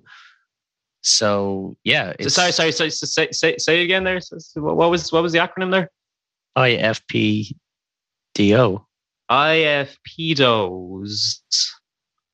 So 1.04 1.76
yeah, 1.84 2.14
so 2.22 2.30
sorry, 2.30 2.52
sorry, 2.52 2.72
sorry. 2.72 2.92
Say, 2.92 3.30
say, 3.32 3.58
say 3.58 3.82
it 3.82 3.84
again. 3.84 4.04
There. 4.04 4.20
What 4.56 4.92
was 4.92 5.12
what 5.12 5.24
was 5.24 5.34
the 5.34 5.40
acronym 5.40 5.72
there? 5.72 5.90
IFPDO. 6.58 7.56
IFPDOs. 9.32 11.16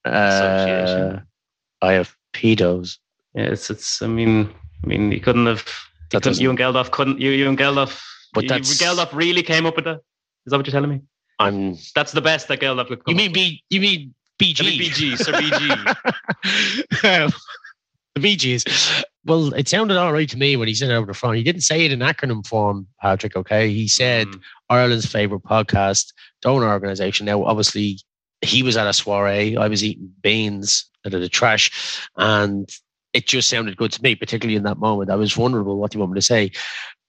Uh, 0.04 1.20
IFPDOs. 1.84 2.98
Yeah, 3.36 3.44
it's 3.44 3.70
it's. 3.70 4.02
I 4.02 4.08
mean, 4.08 4.50
I 4.84 4.88
mean, 4.88 5.12
you 5.12 5.22
couldn't 5.22 5.46
have. 5.46 5.66
You, 6.12 6.20
couldn't, 6.20 6.40
you 6.40 6.50
and 6.50 6.58
Geldof 6.60 6.92
couldn't. 6.92 7.22
You 7.22 7.32
you 7.32 7.48
and 7.48 7.58
Geldof. 7.58 8.02
But 8.42 8.48
that's 8.48 8.82
Geldof 8.82 9.14
really 9.14 9.44
came 9.44 9.66
up 9.66 9.76
with 9.76 9.86
that. 9.86 10.02
Is 10.46 10.52
that 10.52 10.58
what 10.58 10.68
you're 10.68 10.72
telling 10.72 10.90
me? 10.90 11.02
I'm. 11.40 11.78
That's 11.96 12.12
the 12.12 12.22
best 12.22 12.48
that 12.48 12.60
Geldof 12.60 12.88
could 12.88 13.04
come. 13.04 13.12
You 13.12 13.16
mean 13.16 13.34
B? 13.34 13.64
You 13.70 13.82
mean 13.82 14.14
BG? 14.40 14.62
I 14.62 14.64
mean 14.64 14.80
BG, 14.82 15.18
Sir 15.18 15.34
BG. 15.34 17.32
the 18.16 18.22
BGs. 18.22 19.04
Well, 19.26 19.54
it 19.54 19.68
sounded 19.68 19.98
all 19.98 20.14
right 20.14 20.30
to 20.30 20.38
me 20.38 20.56
when 20.56 20.68
he 20.68 20.74
said 20.74 20.90
it 20.90 20.94
over 20.94 21.08
the 21.08 21.14
phone. 21.14 21.36
He 21.36 21.44
didn't 21.44 21.62
say 21.62 21.86
it 21.86 21.92
in 21.92 22.00
acronym 22.00 22.48
form, 22.48 22.88
Patrick. 23.02 23.36
Okay, 23.36 23.72
he 23.72 23.88
said 23.88 24.28
mm. 24.28 24.40
Ireland's 24.70 25.06
favorite 25.06 25.44
podcast 25.44 26.14
donor 26.42 26.70
organization. 26.70 27.26
Now, 27.26 27.44
obviously, 27.44 28.00
he 28.42 28.64
was 28.64 28.78
at 28.78 28.88
a 28.88 28.94
soiree. 28.94 29.58
I 29.58 29.68
was 29.68 29.84
eating 29.84 30.12
beans 30.22 30.90
out 31.06 31.14
of 31.14 31.22
the 31.22 31.30
trash, 31.30 32.00
and 32.16 32.70
it 33.14 33.28
just 33.28 33.50
sounded 33.50 33.78
good 33.78 33.92
to 33.92 34.02
me, 34.02 34.16
particularly 34.16 34.56
in 34.56 34.64
that 34.64 34.78
moment. 34.78 35.10
I 35.10 35.16
was 35.16 35.34
vulnerable. 35.34 35.78
What 35.78 35.92
do 35.92 35.98
you 35.98 36.00
want 36.00 36.14
me 36.14 36.20
to 36.20 36.26
say? 36.26 36.52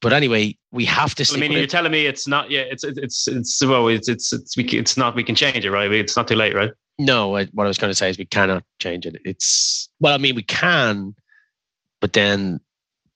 But 0.00 0.12
anyway, 0.12 0.56
we 0.70 0.84
have 0.84 1.14
to. 1.16 1.28
I 1.34 1.38
mean, 1.38 1.52
you're 1.52 1.62
it. 1.62 1.70
telling 1.70 1.90
me 1.90 2.06
it's 2.06 2.28
not. 2.28 2.50
Yeah, 2.50 2.60
it's 2.60 2.84
it's 2.84 3.26
it's 3.26 3.64
well, 3.64 3.88
it's 3.88 4.08
it's 4.08 4.32
it's, 4.32 4.56
we, 4.56 4.64
it's 4.64 4.96
not. 4.96 5.16
We 5.16 5.24
can 5.24 5.34
change 5.34 5.64
it, 5.64 5.70
right? 5.70 5.90
It's 5.90 6.16
not 6.16 6.28
too 6.28 6.36
late, 6.36 6.54
right? 6.54 6.70
No, 6.98 7.28
what 7.28 7.48
I 7.58 7.66
was 7.66 7.78
going 7.78 7.90
to 7.90 7.94
say 7.94 8.10
is 8.10 8.18
we 8.18 8.24
cannot 8.24 8.64
change 8.80 9.06
it. 9.06 9.20
It's 9.24 9.88
well, 10.00 10.14
I 10.14 10.18
mean, 10.18 10.36
we 10.36 10.42
can, 10.42 11.14
but 12.00 12.12
then 12.12 12.60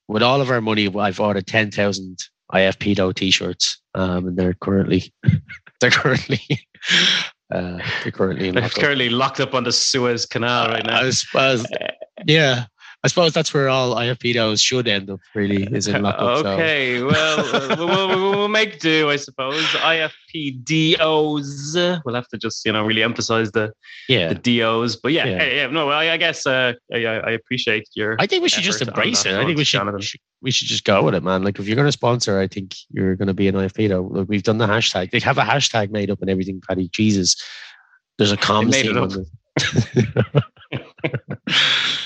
with 0.07 0.23
all 0.23 0.41
of 0.41 0.49
our 0.49 0.61
money, 0.61 0.93
I've 0.93 1.19
ordered 1.19 1.47
ten 1.47 1.71
thousand 1.71 2.19
IFPDO 2.53 3.15
t-shirts, 3.15 3.81
um, 3.95 4.27
and 4.27 4.37
they're 4.37 4.53
currently 4.53 5.13
they're 5.79 5.91
currently 5.91 6.41
uh, 7.53 7.79
they're 8.03 8.11
currently 8.11 8.51
they're 8.51 8.69
currently 8.69 9.09
locked 9.09 9.39
up 9.39 9.53
on 9.53 9.63
the 9.63 9.71
Suez 9.71 10.25
Canal 10.25 10.67
right 10.67 10.85
now. 10.85 11.01
I 11.01 11.09
suppose, 11.11 11.65
yeah, 12.25 12.65
I 13.05 13.09
suppose 13.09 13.33
that's 13.33 13.53
where 13.53 13.67
all 13.67 13.95
IFPDOs 13.95 14.63
should 14.63 14.87
end 14.87 15.09
up. 15.09 15.19
Really, 15.35 15.63
is 15.75 15.89
in 15.89 16.03
lockup. 16.03 16.45
okay, 16.45 16.99
so. 16.99 17.07
well, 17.07 17.39
uh, 17.53 17.75
we'll, 17.77 18.07
we'll, 18.07 18.31
we'll, 18.31 18.47
make 18.47 18.79
do, 18.79 19.09
I 19.09 19.17
suppose. 19.17 19.61
IFPDOs. 19.61 20.95
We'll 22.05 22.15
have 22.15 22.29
to 22.29 22.37
just 22.37 22.65
you 22.65 22.71
know 22.71 22.85
really 22.85 23.03
emphasize 23.03 23.51
the 23.51 23.73
yeah 24.07 24.31
the 24.31 24.59
DOs. 24.59 24.95
But 24.95 25.11
yeah, 25.11 25.25
yeah. 25.25 25.43
yeah 25.43 25.67
no, 25.67 25.89
I, 25.89 26.13
I 26.13 26.17
guess 26.17 26.47
uh, 26.47 26.75
I, 26.93 27.05
I, 27.05 27.31
appreciate 27.31 27.89
your. 27.93 28.15
I 28.19 28.27
think 28.27 28.41
we 28.41 28.47
should 28.47 28.63
just 28.63 28.81
embrace 28.81 29.25
it. 29.25 29.33
I 29.33 29.43
think 29.43 29.57
we 29.57 29.65
should, 29.65 29.81
we 30.41 30.51
should 30.51 30.69
just 30.69 30.85
go 30.85 31.03
with 31.03 31.13
it, 31.13 31.23
man. 31.23 31.43
Like 31.43 31.59
if 31.59 31.67
you're 31.67 31.75
going 31.75 31.89
to 31.89 31.91
sponsor, 31.91 32.39
I 32.39 32.47
think 32.47 32.73
you're 32.89 33.17
going 33.17 33.27
to 33.27 33.33
be 33.33 33.49
an 33.49 33.55
IFPDO. 33.55 34.11
Look, 34.11 34.29
we've 34.29 34.43
done 34.43 34.59
the 34.59 34.67
hashtag. 34.67 35.11
They 35.11 35.19
have 35.19 35.37
a 35.37 35.43
hashtag 35.43 35.91
made 35.91 36.09
up 36.09 36.21
and 36.21 36.29
everything. 36.29 36.61
Paddy, 36.65 36.87
Jesus, 36.87 37.35
there's 38.17 38.31
a 38.31 38.37
comms 38.37 38.71
team. 38.81 39.25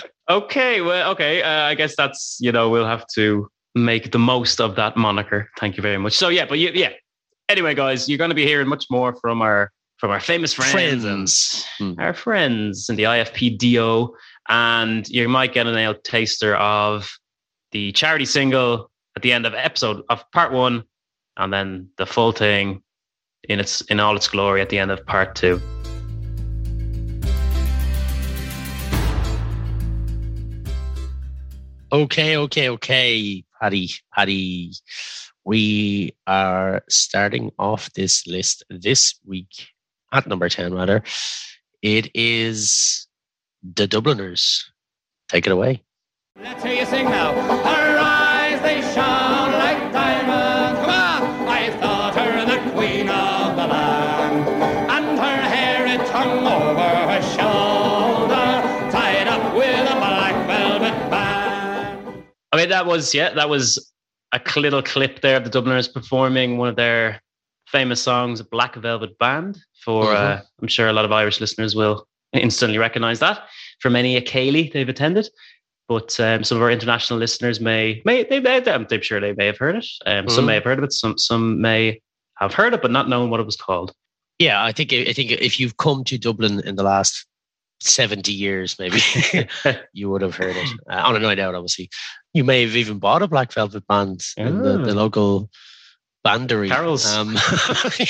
Okay, 0.30 0.82
well, 0.82 1.12
okay. 1.12 1.42
Uh, 1.42 1.64
I 1.64 1.76
guess 1.76 1.96
that's 1.96 2.38
you 2.40 2.52
know 2.52 2.70
we'll 2.70 2.86
have 2.86 3.06
to 3.16 3.50
make 3.76 4.12
the 4.12 4.20
most 4.20 4.60
of 4.60 4.76
that 4.76 4.98
moniker. 4.98 5.50
Thank 5.58 5.78
you 5.78 5.84
very 5.84 5.98
much. 5.98 6.14
So 6.14 6.30
yeah, 6.30 6.46
but 6.46 6.60
you, 6.60 6.72
yeah. 6.74 6.92
Anyway, 7.50 7.74
guys, 7.74 8.10
you're 8.10 8.18
going 8.18 8.30
to 8.30 8.36
be 8.36 8.46
hearing 8.46 8.68
much 8.68 8.86
more 8.90 9.16
from 9.22 9.42
our 9.42 9.72
from 9.98 10.12
our 10.12 10.20
famous 10.20 10.54
friends, 10.54 11.04
friends. 11.04 11.66
and 11.80 12.00
our 12.00 12.14
friends 12.14 12.90
in 12.90 12.98
the 12.98 13.04
IFPDO, 13.04 14.10
and 14.50 15.08
you 15.10 15.28
might 15.30 15.54
get 15.54 15.66
an 15.66 15.76
ale 15.76 15.96
taster 15.96 16.56
of 16.56 17.10
the 17.72 17.92
charity 17.94 18.26
single 18.26 18.92
at 19.16 19.22
the 19.22 19.32
end 19.32 19.46
of 19.46 19.54
episode 19.54 20.04
of 20.10 20.24
part 20.32 20.52
one, 20.52 20.84
and 21.38 21.54
then 21.54 21.90
the 21.98 22.06
full 22.06 22.32
thing 22.32 22.84
in 23.48 23.60
its 23.60 23.82
in 23.82 24.00
all 24.00 24.16
its 24.16 24.28
glory 24.28 24.62
at 24.62 24.70
the 24.70 24.78
end 24.78 24.92
of 24.92 25.06
part 25.06 25.36
two. 25.36 25.62
Okay, 31.90 32.36
okay, 32.36 32.68
okay, 32.68 33.46
Paddy, 33.62 33.90
Paddy. 34.14 34.74
We 35.46 36.14
are 36.28 36.84
starting 36.90 37.52
off 37.58 37.94
this 37.94 38.28
list 38.28 38.66
this 38.70 39.16
week 39.26 39.70
at 40.12 40.28
number 40.28 40.50
10, 40.50 40.74
rather. 40.74 41.02
It 41.82 42.12
is 42.14 43.08
the 43.64 43.88
Dubliners. 43.88 44.70
Take 45.30 45.48
it 45.48 45.54
away. 45.54 45.82
You 46.36 46.86
sing 46.86 47.06
now. 47.06 47.32
They 48.62 48.82
shine 48.82 49.17
I 62.58 62.62
mean, 62.62 62.70
that 62.70 62.88
was 62.88 63.14
yeah, 63.14 63.34
that 63.36 63.50
was 63.50 63.92
a 64.34 64.42
little 64.60 64.82
clip 64.82 65.22
there 65.22 65.38
of 65.38 65.44
the 65.44 65.50
Dubliners 65.52 65.88
performing 65.88 66.58
one 66.58 66.70
of 66.70 66.76
their 66.76 67.22
famous 67.68 68.02
songs, 68.02 68.42
"Black 68.42 68.76
Velvet 68.76 69.18
Band." 69.20 69.60
For 69.86 70.12
uh, 70.12 70.18
mm-hmm. 70.18 70.40
uh, 70.40 70.42
I'm 70.62 70.68
sure 70.68 70.88
a 70.88 70.94
lot 70.94 71.06
of 71.06 71.12
Irish 71.12 71.40
listeners 71.40 71.76
will 71.76 72.08
instantly 72.34 72.80
recognise 72.80 73.20
that 73.20 73.44
from 73.80 73.96
any 73.96 74.18
a 74.18 74.22
Céilí 74.22 74.74
they've 74.74 74.90
attended. 74.90 75.30
But 75.88 76.20
um, 76.20 76.44
some 76.44 76.58
of 76.58 76.64
our 76.64 76.72
international 76.72 77.20
listeners 77.20 77.60
may 77.60 78.02
may 78.06 78.24
they, 78.24 78.40
they 78.40 78.72
I'm 78.72 78.88
sure 79.04 79.20
they 79.20 79.34
may 79.34 79.46
have 79.46 79.58
heard 79.60 79.76
it. 79.76 79.86
Um, 80.08 80.26
mm-hmm. 80.26 80.30
Some 80.30 80.46
may 80.48 80.56
have 80.56 80.64
heard 80.64 80.80
of 80.80 80.84
it. 80.84 80.94
Some 80.94 81.18
some 81.20 81.62
may 81.62 82.02
have 82.40 82.56
heard 82.56 82.74
it, 82.74 82.82
but 82.82 82.90
not 82.90 83.08
known 83.08 83.30
what 83.30 83.40
it 83.40 83.46
was 83.46 83.56
called. 83.56 83.94
Yeah, 84.40 84.64
I 84.64 84.72
think 84.72 84.92
I 84.94 85.14
think 85.14 85.30
if 85.30 85.60
you've 85.60 85.78
come 85.78 86.04
to 86.06 86.18
Dublin 86.18 86.62
in 86.62 86.76
the 86.76 86.84
last 86.84 87.24
70 87.82 88.32
years, 88.32 88.78
maybe 88.80 89.00
you 89.94 90.10
would 90.10 90.22
have 90.22 90.36
heard 90.36 90.56
it 90.56 90.68
uh, 90.90 91.02
on 91.06 91.16
a 91.16 91.20
night 91.20 91.40
out, 91.40 91.56
obviously. 91.56 91.90
You 92.34 92.44
may 92.44 92.64
have 92.64 92.76
even 92.76 93.00
bought 93.00 93.22
a 93.22 93.28
Black 93.28 93.52
Velvet 93.52 93.86
band 93.88 94.22
in 94.38 94.62
the, 94.62 94.78
the, 94.78 94.96
local 94.96 95.50
bandery. 96.26 96.70
Carrolls. 96.70 97.12
Um, 97.12 97.36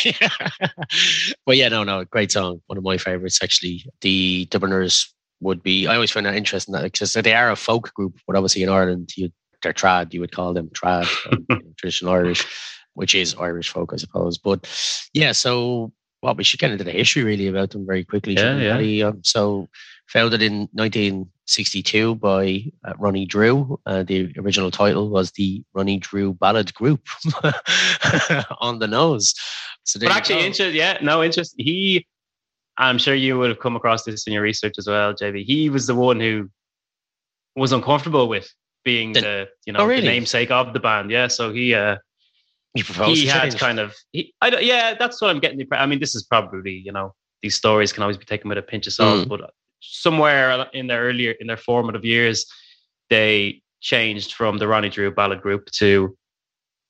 yeah. 0.03 1.29
But 1.45 1.57
yeah, 1.57 1.69
no, 1.69 1.83
no, 1.83 2.03
great 2.03 2.31
song. 2.31 2.61
One 2.67 2.77
of 2.77 2.83
my 2.83 2.97
favorites, 2.97 3.39
actually. 3.41 3.85
The 4.01 4.47
Dubliners 4.49 5.13
would 5.39 5.63
be, 5.63 5.87
I 5.87 5.95
always 5.95 6.11
find 6.11 6.25
that 6.25 6.35
interesting 6.35 6.73
that 6.73 6.83
because 6.83 7.13
they 7.13 7.33
are 7.33 7.51
a 7.51 7.55
folk 7.55 7.93
group, 7.93 8.17
but 8.25 8.35
obviously 8.35 8.63
in 8.63 8.69
Ireland, 8.69 9.11
you, 9.15 9.29
they're 9.63 9.73
trad, 9.73 10.13
you 10.13 10.19
would 10.19 10.31
call 10.31 10.53
them 10.53 10.69
trad, 10.69 11.07
traditional 11.77 12.13
Irish, 12.13 12.45
which 12.95 13.15
is 13.15 13.35
Irish 13.35 13.69
folk, 13.69 13.93
I 13.93 13.97
suppose. 13.97 14.37
But 14.37 14.67
yeah, 15.13 15.31
so 15.31 15.93
well, 16.21 16.35
we 16.35 16.43
should 16.43 16.59
get 16.59 16.71
into 16.71 16.83
the 16.83 16.91
history 16.91 17.23
really 17.23 17.47
about 17.47 17.71
them 17.71 17.85
very 17.85 18.03
quickly. 18.03 18.33
Yeah, 18.33 18.79
yeah. 18.79 19.07
Um, 19.07 19.23
so, 19.23 19.67
founded 20.07 20.41
in 20.41 20.67
1962 20.73 22.15
by 22.15 22.65
uh, 22.85 22.93
Ronnie 22.97 23.25
Drew. 23.25 23.79
Uh, 23.85 24.03
the 24.03 24.33
original 24.37 24.71
title 24.71 25.09
was 25.09 25.31
the 25.31 25.63
Ronnie 25.73 25.97
Drew 25.97 26.33
Ballad 26.33 26.73
Group 26.73 27.07
on 28.61 28.79
the 28.79 28.87
nose. 28.87 29.33
So 29.83 29.99
but 29.99 30.11
actually, 30.11 30.45
interest, 30.45 30.73
yeah, 30.73 30.97
no 31.01 31.23
interest. 31.23 31.55
He, 31.57 32.05
I'm 32.77 32.97
sure 32.97 33.15
you 33.15 33.37
would 33.37 33.49
have 33.49 33.59
come 33.59 33.75
across 33.75 34.03
this 34.03 34.25
in 34.27 34.33
your 34.33 34.41
research 34.41 34.75
as 34.77 34.87
well, 34.87 35.13
JB. 35.13 35.45
He 35.45 35.69
was 35.69 35.87
the 35.87 35.95
one 35.95 36.19
who 36.19 36.49
was 37.55 37.71
uncomfortable 37.71 38.27
with 38.27 38.51
being 38.83 39.13
the, 39.13 39.21
the 39.21 39.47
you 39.65 39.73
know 39.73 39.79
oh, 39.79 39.85
really? 39.85 40.01
the 40.01 40.07
namesake 40.07 40.51
of 40.51 40.73
the 40.73 40.79
band. 40.79 41.11
Yeah, 41.11 41.27
so 41.27 41.53
he 41.53 41.73
uh, 41.73 41.97
he 42.77 42.83
proposed. 42.83 43.19
He 43.19 43.27
had 43.27 43.57
kind 43.57 43.79
of, 43.79 43.95
he, 44.11 44.33
I 44.41 44.49
don't, 44.49 44.63
yeah, 44.63 44.95
that's 44.97 45.21
what 45.21 45.29
I'm 45.29 45.39
getting. 45.39 45.65
I 45.71 45.85
mean, 45.85 45.99
this 45.99 46.15
is 46.15 46.23
probably, 46.23 46.73
you 46.73 46.91
know, 46.91 47.13
these 47.41 47.55
stories 47.55 47.93
can 47.93 48.03
always 48.03 48.17
be 48.17 48.25
taken 48.25 48.49
with 48.49 48.57
a 48.57 48.61
pinch 48.61 48.87
of 48.87 48.93
salt, 48.93 49.25
mm. 49.25 49.29
but 49.29 49.51
somewhere 49.81 50.67
in 50.73 50.87
their 50.87 51.03
earlier, 51.03 51.31
in 51.39 51.47
their 51.47 51.57
formative 51.57 52.03
years, 52.03 52.45
they 53.09 53.61
changed 53.81 54.33
from 54.33 54.57
the 54.57 54.67
Ronnie 54.67 54.89
Drew 54.89 55.11
Ballad 55.11 55.41
Group 55.41 55.69
to 55.71 56.17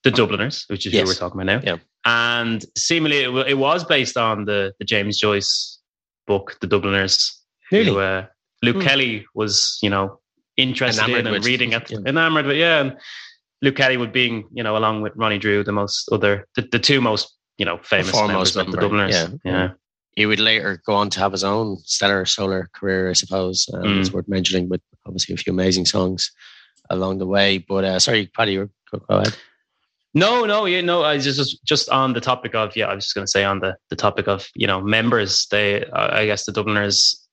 the 0.03 0.11
Dubliners, 0.11 0.65
which 0.67 0.85
is 0.85 0.93
yes. 0.93 1.01
who 1.01 1.07
we're 1.09 1.15
talking 1.15 1.41
about 1.41 1.63
now. 1.63 1.71
Yeah. 1.71 1.77
And 2.05 2.63
seemingly 2.77 3.23
it, 3.23 3.47
it, 3.47 3.57
was 3.57 3.83
based 3.83 4.15
on 4.15 4.45
the, 4.45 4.73
the 4.79 4.85
James 4.85 5.17
Joyce 5.17 5.79
book, 6.25 6.57
The 6.61 6.67
Dubliners. 6.67 7.41
Really? 7.71 7.91
Who, 7.91 7.99
uh, 7.99 8.25
Luke 8.63 8.77
mm. 8.77 8.83
Kelly 8.83 9.25
was, 9.35 9.77
you 9.81 9.89
know, 9.89 10.19
interested 10.55 11.03
enamored 11.03 11.27
in 11.27 11.33
and 11.35 11.45
reading 11.45 11.73
it, 11.73 11.91
yeah. 11.91 11.97
enamored 12.05 12.45
with, 12.45 12.57
yeah. 12.57 12.79
And 12.79 12.97
Luke 13.61 13.75
Kelly 13.75 13.97
would 13.97 14.13
being, 14.13 14.47
you 14.53 14.63
know, 14.63 14.77
along 14.77 15.01
with 15.01 15.13
Ronnie 15.15 15.39
Drew, 15.39 15.63
the 15.63 15.71
most 15.71 16.09
other, 16.11 16.47
the, 16.55 16.67
the 16.71 16.79
two 16.79 17.01
most, 17.01 17.35
you 17.57 17.65
know, 17.65 17.77
famous 17.77 18.13
members 18.13 18.55
member. 18.55 18.69
of 18.69 18.75
the 18.75 18.81
Dubliners. 18.81 19.13
Yeah. 19.13 19.27
yeah. 19.43 19.69
He 20.15 20.25
would 20.25 20.39
later 20.39 20.81
go 20.85 20.95
on 20.95 21.09
to 21.11 21.19
have 21.19 21.31
his 21.31 21.43
own 21.43 21.77
stellar 21.83 22.25
solar 22.25 22.69
career, 22.73 23.09
I 23.09 23.13
suppose. 23.13 23.67
Um, 23.73 23.83
mm. 23.83 23.99
It's 23.99 24.11
worth 24.11 24.27
mentioning 24.27 24.67
with 24.67 24.81
obviously 25.05 25.35
a 25.35 25.37
few 25.37 25.53
amazing 25.53 25.85
songs 25.85 26.31
along 26.89 27.19
the 27.19 27.27
way. 27.27 27.59
But 27.59 27.83
uh, 27.83 27.99
sorry, 27.99 28.27
Paddy, 28.35 28.55
go, 28.55 28.69
go 28.91 29.01
ahead. 29.09 29.35
No, 30.13 30.45
no, 30.45 30.65
yeah, 30.65 30.81
no. 30.81 31.03
I 31.03 31.19
just 31.19 31.63
just 31.63 31.89
on 31.89 32.13
the 32.13 32.21
topic 32.21 32.55
of 32.55 32.75
yeah, 32.75 32.87
I 32.87 32.95
was 32.95 33.05
just 33.05 33.13
going 33.13 33.25
to 33.25 33.31
say 33.31 33.43
on 33.43 33.59
the 33.59 33.75
the 33.89 33.95
topic 33.95 34.27
of 34.27 34.47
you 34.55 34.65
know 34.65 34.81
members. 34.81 35.45
They, 35.51 35.85
I 35.93 36.25
guess 36.25 36.45
the 36.45 36.51
Dubliners 36.51 37.26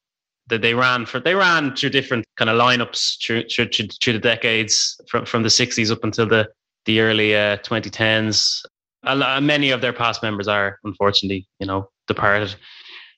that 0.49 0.63
they 0.63 0.75
ran 0.75 1.07
for 1.07 1.21
they 1.21 1.35
ran 1.35 1.75
through 1.75 1.91
different 1.91 2.25
kind 2.37 2.51
of 2.51 2.61
lineups 2.61 3.23
through, 3.25 3.45
through, 3.49 3.69
through, 3.69 3.89
through 4.03 4.13
the 4.13 4.19
decades 4.19 5.01
from, 5.09 5.25
from 5.25 5.43
the 5.43 5.49
60s 5.49 5.91
up 5.91 6.05
until 6.05 6.27
the 6.27 6.49
the 6.85 7.01
early 7.01 7.35
uh, 7.35 7.57
2010s 7.59 8.63
a, 9.07 9.41
many 9.41 9.71
of 9.71 9.81
their 9.81 9.93
past 9.93 10.23
members 10.23 10.49
are 10.49 10.79
unfortunately 10.85 11.47
you 11.59 11.67
know 11.67 11.91
departed. 12.07 12.55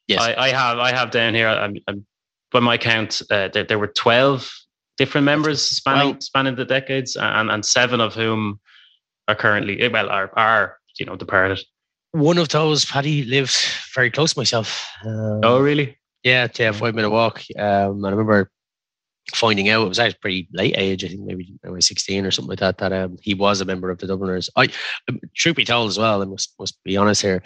Yes. 0.09 0.21
I, 0.23 0.35
I 0.35 0.49
have 0.51 0.79
i 0.79 0.93
have 0.93 1.11
down 1.11 1.35
here 1.35 1.49
I'm, 1.49 1.77
I'm 1.89 2.07
by 2.53 2.61
my 2.61 2.79
count 2.79 3.23
uh, 3.31 3.49
there, 3.49 3.65
there 3.65 3.79
were 3.79 3.89
12 3.89 4.53
different 4.97 5.25
members 5.25 5.63
spanning 5.63 6.13
well, 6.13 6.21
spanning 6.21 6.55
the 6.55 6.65
decades 6.65 7.17
and 7.17 7.51
and 7.51 7.65
seven 7.65 8.01
of 8.01 8.15
whom 8.15 8.61
are 9.29 9.35
currently 9.35 9.81
eh, 9.81 9.89
well 9.89 10.09
are 10.09 10.31
are 10.37 10.79
you 10.99 11.07
know 11.07 11.17
departed. 11.17 11.61
One 12.13 12.39
of 12.39 12.49
those 12.49 12.85
paddy 12.85 13.25
lives 13.25 13.67
very 13.95 14.11
close 14.11 14.33
to 14.33 14.41
myself. 14.41 14.89
Um, 15.05 15.41
oh 15.43 15.61
really 15.61 15.99
yeah, 16.27 16.49
yeah, 16.59 16.73
five 16.73 16.97
minute 16.97 17.11
walk. 17.11 17.43
Um, 17.57 18.05
I 18.05 18.11
remember 18.11 18.51
finding 19.33 19.69
out 19.69 19.85
it 19.85 19.89
was 19.89 20.01
actually 20.01 20.19
pretty 20.21 20.49
late 20.53 20.75
age. 20.77 21.05
I 21.05 21.09
think 21.09 21.21
maybe 21.21 21.55
I 21.65 21.71
was 21.71 21.87
sixteen 21.87 22.27
or 22.27 22.33
something 22.33 22.51
like 22.51 22.59
that. 22.59 22.79
That 22.79 22.93
um, 22.93 23.17
he 23.23 23.33
was 23.33 23.61
a 23.61 23.65
member 23.65 23.91
of 23.91 23.99
the 23.99 24.09
Dubliners. 24.09 24.51
I, 24.57 24.69
um, 25.09 25.21
truth 25.37 25.55
be 25.55 25.65
told, 25.65 25.89
as 25.89 25.99
well, 25.99 26.23
I 26.23 26.25
must 26.25 26.53
must 26.59 26.83
be 26.83 26.97
honest 26.97 27.23
here. 27.23 27.45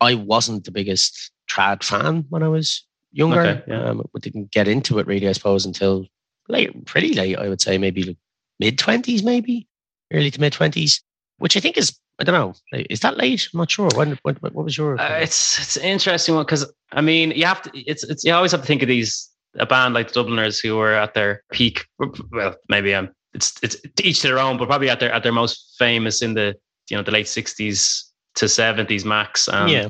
I 0.00 0.14
wasn't 0.14 0.64
the 0.64 0.70
biggest 0.70 1.30
trad 1.50 1.84
fan 1.84 2.24
when 2.30 2.42
I 2.42 2.48
was 2.48 2.86
younger. 3.12 3.40
Okay, 3.40 3.62
yeah. 3.68 3.84
um, 3.84 4.02
didn't 4.18 4.50
get 4.50 4.66
into 4.66 4.98
it 4.98 5.06
really, 5.06 5.28
I 5.28 5.32
suppose, 5.32 5.66
until 5.66 6.06
late, 6.48 6.86
pretty 6.86 7.12
late. 7.12 7.36
I 7.36 7.50
would 7.50 7.60
say 7.60 7.76
maybe 7.76 8.16
mid 8.58 8.78
twenties, 8.78 9.22
maybe 9.22 9.68
early 10.10 10.30
to 10.30 10.40
mid 10.40 10.54
twenties, 10.54 11.02
which 11.38 11.56
I 11.56 11.60
think 11.60 11.76
is 11.76 11.98
I 12.18 12.24
don't 12.24 12.34
know. 12.34 12.80
Is 12.88 13.00
that 13.00 13.18
late? 13.18 13.48
I'm 13.52 13.58
not 13.58 13.70
sure. 13.70 13.90
When, 13.94 14.18
when 14.22 14.36
what 14.36 14.54
was 14.54 14.76
your? 14.76 14.98
Uh, 14.98 15.18
it's 15.18 15.58
it's 15.58 15.76
an 15.76 15.84
interesting 15.84 16.34
one 16.34 16.44
because 16.44 16.70
I 16.92 17.00
mean 17.02 17.32
you 17.32 17.44
have 17.44 17.62
to. 17.62 17.78
It's 17.78 18.04
it's 18.04 18.24
you 18.24 18.32
always 18.32 18.52
have 18.52 18.62
to 18.62 18.66
think 18.66 18.82
of 18.82 18.88
these 18.88 19.28
a 19.58 19.66
band 19.66 19.94
like 19.94 20.08
the 20.08 20.14
Dubliners 20.14 20.58
who 20.58 20.76
were 20.76 20.94
at 20.94 21.14
their 21.14 21.42
peak. 21.52 21.86
Well, 22.32 22.56
maybe 22.68 22.94
um, 22.94 23.10
it's 23.34 23.54
it's 23.62 23.76
each 24.02 24.22
to 24.22 24.28
their 24.28 24.38
own, 24.38 24.56
but 24.56 24.66
probably 24.66 24.88
at 24.88 25.00
their 25.00 25.12
at 25.12 25.22
their 25.22 25.32
most 25.32 25.76
famous 25.78 26.22
in 26.22 26.34
the 26.34 26.54
you 26.88 26.96
know 26.96 27.02
the 27.02 27.10
late 27.10 27.26
'60s 27.26 28.04
to 28.36 28.46
'70s 28.46 29.04
max. 29.04 29.48
Um, 29.48 29.68
yeah. 29.68 29.88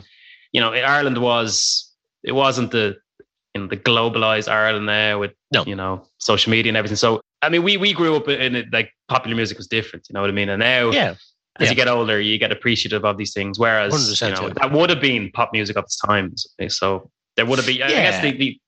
You 0.53 0.61
know, 0.61 0.73
Ireland 0.73 1.19
was 1.19 1.93
it 2.25 2.33
wasn't 2.33 2.73
the 2.73 2.97
you 3.55 3.61
know 3.61 3.67
the 3.69 3.77
globalized 3.77 4.49
Ireland 4.49 4.89
there 4.89 5.19
with 5.19 5.33
no. 5.53 5.65
you 5.65 5.77
know 5.77 6.07
social 6.19 6.51
media 6.51 6.71
and 6.71 6.77
everything. 6.77 6.97
So 6.97 7.21
I 7.43 7.51
mean, 7.51 7.63
we 7.63 7.77
we 7.77 7.93
grew 7.93 8.17
up 8.17 8.27
in 8.27 8.57
it 8.57 8.73
like 8.73 8.91
popular 9.09 9.37
music 9.37 9.59
was 9.59 9.69
different. 9.69 10.07
You 10.09 10.15
know 10.15 10.23
what 10.23 10.31
I 10.31 10.33
mean? 10.33 10.49
And 10.49 10.59
now 10.59 10.91
yeah 10.91 11.15
as 11.59 11.67
yeah. 11.67 11.71
you 11.71 11.77
get 11.77 11.89
older, 11.89 12.21
you 12.21 12.39
get 12.39 12.53
appreciative 12.53 13.05
of 13.05 13.17
these 13.17 13.33
things. 13.33 13.59
Whereas 13.59 14.21
you 14.21 14.31
know, 14.31 14.51
that 14.51 14.73
would 14.73 14.91
have 14.91 15.01
been 15.01 15.31
pop 15.33 15.51
music 15.53 15.77
of 15.77 15.85
its 15.85 15.97
time. 15.97 16.35
So 16.69 17.11
there 17.37 17.47
would 17.47 17.59
have 17.59 17.67
been, 17.67 17.77
yeah. 17.77 17.87
I 17.87 17.91
guess 17.91 18.23
the, 18.23 18.33
the 18.33 18.61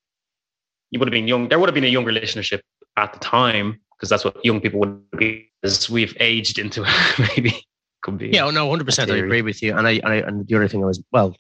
you 0.91 0.99
would 0.99 1.09
have 1.09 1.13
been 1.13 1.29
young. 1.29 1.49
There 1.49 1.59
would 1.59 1.69
have 1.69 1.75
been 1.75 1.85
a 1.85 1.89
younger 1.89 2.13
listenership 2.13 2.61
at 2.97 3.13
the 3.13 3.19
time 3.19 3.81
because 3.97 4.09
that's 4.09 4.25
what 4.25 4.43
young 4.45 4.61
people 4.61 4.81
would 4.81 5.11
be. 5.13 5.51
As 5.63 5.91
we've 5.91 6.17
aged 6.21 6.59
into, 6.59 6.87
maybe 7.19 7.63
could 8.03 8.19
be. 8.19 8.29
Yeah, 8.29 8.45
oh, 8.45 8.51
no, 8.51 8.69
hundred 8.71 8.85
percent. 8.85 9.11
I 9.11 9.17
agree 9.17 9.43
with 9.43 9.63
you. 9.63 9.77
And 9.77 9.87
I, 9.87 9.93
and 9.93 10.09
I, 10.09 10.17
and 10.17 10.47
the 10.47 10.55
other 10.55 10.69
thing 10.69 10.83
I 10.83 10.87
was 10.87 11.03
well, 11.13 11.37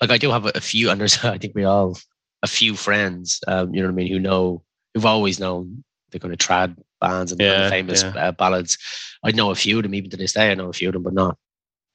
like 0.00 0.10
I 0.10 0.18
do 0.18 0.30
have 0.30 0.46
a, 0.46 0.60
few, 0.60 0.90
and 0.90 1.00
there's 1.00 1.24
I 1.24 1.38
think 1.38 1.54
we 1.54 1.64
all 1.64 1.98
a 2.42 2.48
few 2.48 2.74
friends, 2.74 3.40
um, 3.46 3.74
you 3.74 3.80
know 3.80 3.88
what 3.88 3.92
I 3.92 3.96
mean, 3.96 4.08
who 4.08 4.18
know 4.18 4.62
who've 4.94 5.06
always 5.06 5.38
known 5.38 5.84
the 6.10 6.18
kind 6.18 6.32
of 6.32 6.38
trad 6.38 6.76
bands 7.02 7.32
and 7.32 7.40
yeah, 7.40 7.68
famous 7.68 8.02
yeah. 8.02 8.14
uh, 8.16 8.32
ballads. 8.32 8.78
I 9.22 9.32
know 9.32 9.50
a 9.50 9.54
few 9.54 9.76
of 9.78 9.82
them 9.82 9.94
even 9.94 10.10
to 10.10 10.16
this 10.16 10.32
day. 10.32 10.50
I 10.50 10.54
know 10.54 10.68
a 10.68 10.72
few 10.72 10.88
of 10.88 10.94
them, 10.94 11.02
but 11.02 11.12
not. 11.12 11.36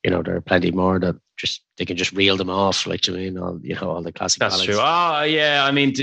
You 0.03 0.11
know, 0.11 0.21
there 0.21 0.35
are 0.35 0.41
plenty 0.41 0.71
more 0.71 0.99
that 0.99 1.15
just 1.37 1.63
they 1.77 1.85
can 1.85 1.97
just 1.97 2.11
reel 2.13 2.37
them 2.37 2.49
off, 2.49 2.85
like 2.85 3.07
you 3.07 3.13
mean, 3.13 3.37
all 3.37 3.59
you 3.61 3.75
know, 3.75 3.89
all 3.89 4.03
the 4.03 4.11
classic. 4.11 4.39
That's 4.39 4.55
ballads. 4.55 4.71
true. 4.71 4.79
Oh 4.79 5.23
yeah, 5.23 5.65
I 5.65 5.71
mean, 5.71 5.95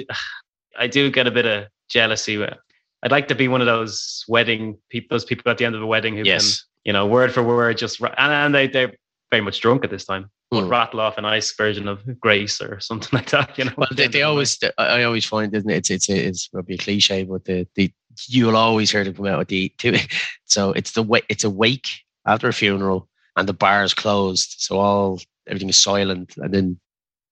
I 0.76 0.88
do 0.88 1.10
get 1.10 1.26
a 1.26 1.30
bit 1.30 1.46
of 1.46 1.66
jealousy. 1.88 2.42
I'd 2.42 3.10
like 3.10 3.28
to 3.28 3.34
be 3.34 3.48
one 3.48 3.60
of 3.60 3.66
those 3.66 4.24
wedding 4.28 4.78
people, 4.90 5.14
those 5.14 5.24
people 5.24 5.50
at 5.50 5.58
the 5.58 5.64
end 5.64 5.74
of 5.74 5.82
a 5.82 5.86
wedding 5.86 6.16
who 6.16 6.24
yes. 6.24 6.60
can, 6.60 6.66
you 6.84 6.92
know, 6.94 7.06
word 7.06 7.32
for 7.32 7.42
word, 7.42 7.78
just 7.78 8.00
and, 8.00 8.12
and 8.18 8.54
they 8.54 8.66
they're 8.66 8.94
very 9.30 9.42
much 9.42 9.60
drunk 9.60 9.84
at 9.84 9.90
this 9.90 10.04
time 10.04 10.30
would 10.54 10.64
mm. 10.64 10.70
rattle 10.70 11.00
off 11.00 11.18
a 11.18 11.20
nice 11.20 11.54
version 11.54 11.88
of 11.88 12.02
Grace 12.20 12.60
or 12.60 12.80
something 12.80 13.10
like 13.12 13.30
that. 13.30 13.58
You 13.58 13.66
know, 13.66 13.72
well, 13.76 13.88
they, 13.92 14.08
they 14.08 14.22
always, 14.30 14.58
I 14.78 15.02
always 15.02 15.24
find, 15.24 15.54
isn't 15.54 15.68
it? 15.68 15.76
It's 15.76 15.90
it's 15.90 16.08
it's 16.08 16.48
probably 16.48 16.76
a 16.76 16.78
cliche, 16.78 17.24
but 17.24 17.44
the 17.44 17.66
the 17.74 17.92
you'll 18.28 18.56
always 18.56 18.90
hear 18.90 19.04
them 19.04 19.14
come 19.14 19.26
out 19.26 19.38
with 19.38 19.48
the 19.48 19.72
two. 19.78 19.96
So 20.46 20.72
it's 20.72 20.92
the 20.92 21.02
way 21.02 21.22
it's 21.28 21.42
a 21.42 21.50
wake 21.50 21.88
after 22.26 22.46
a 22.46 22.52
funeral, 22.52 23.08
and 23.34 23.48
the 23.48 23.52
bar 23.52 23.82
is 23.82 23.92
closed, 23.92 24.54
so 24.58 24.78
all 24.78 25.20
everything 25.48 25.68
is 25.68 25.80
silent, 25.80 26.36
and 26.36 26.54
then 26.54 26.78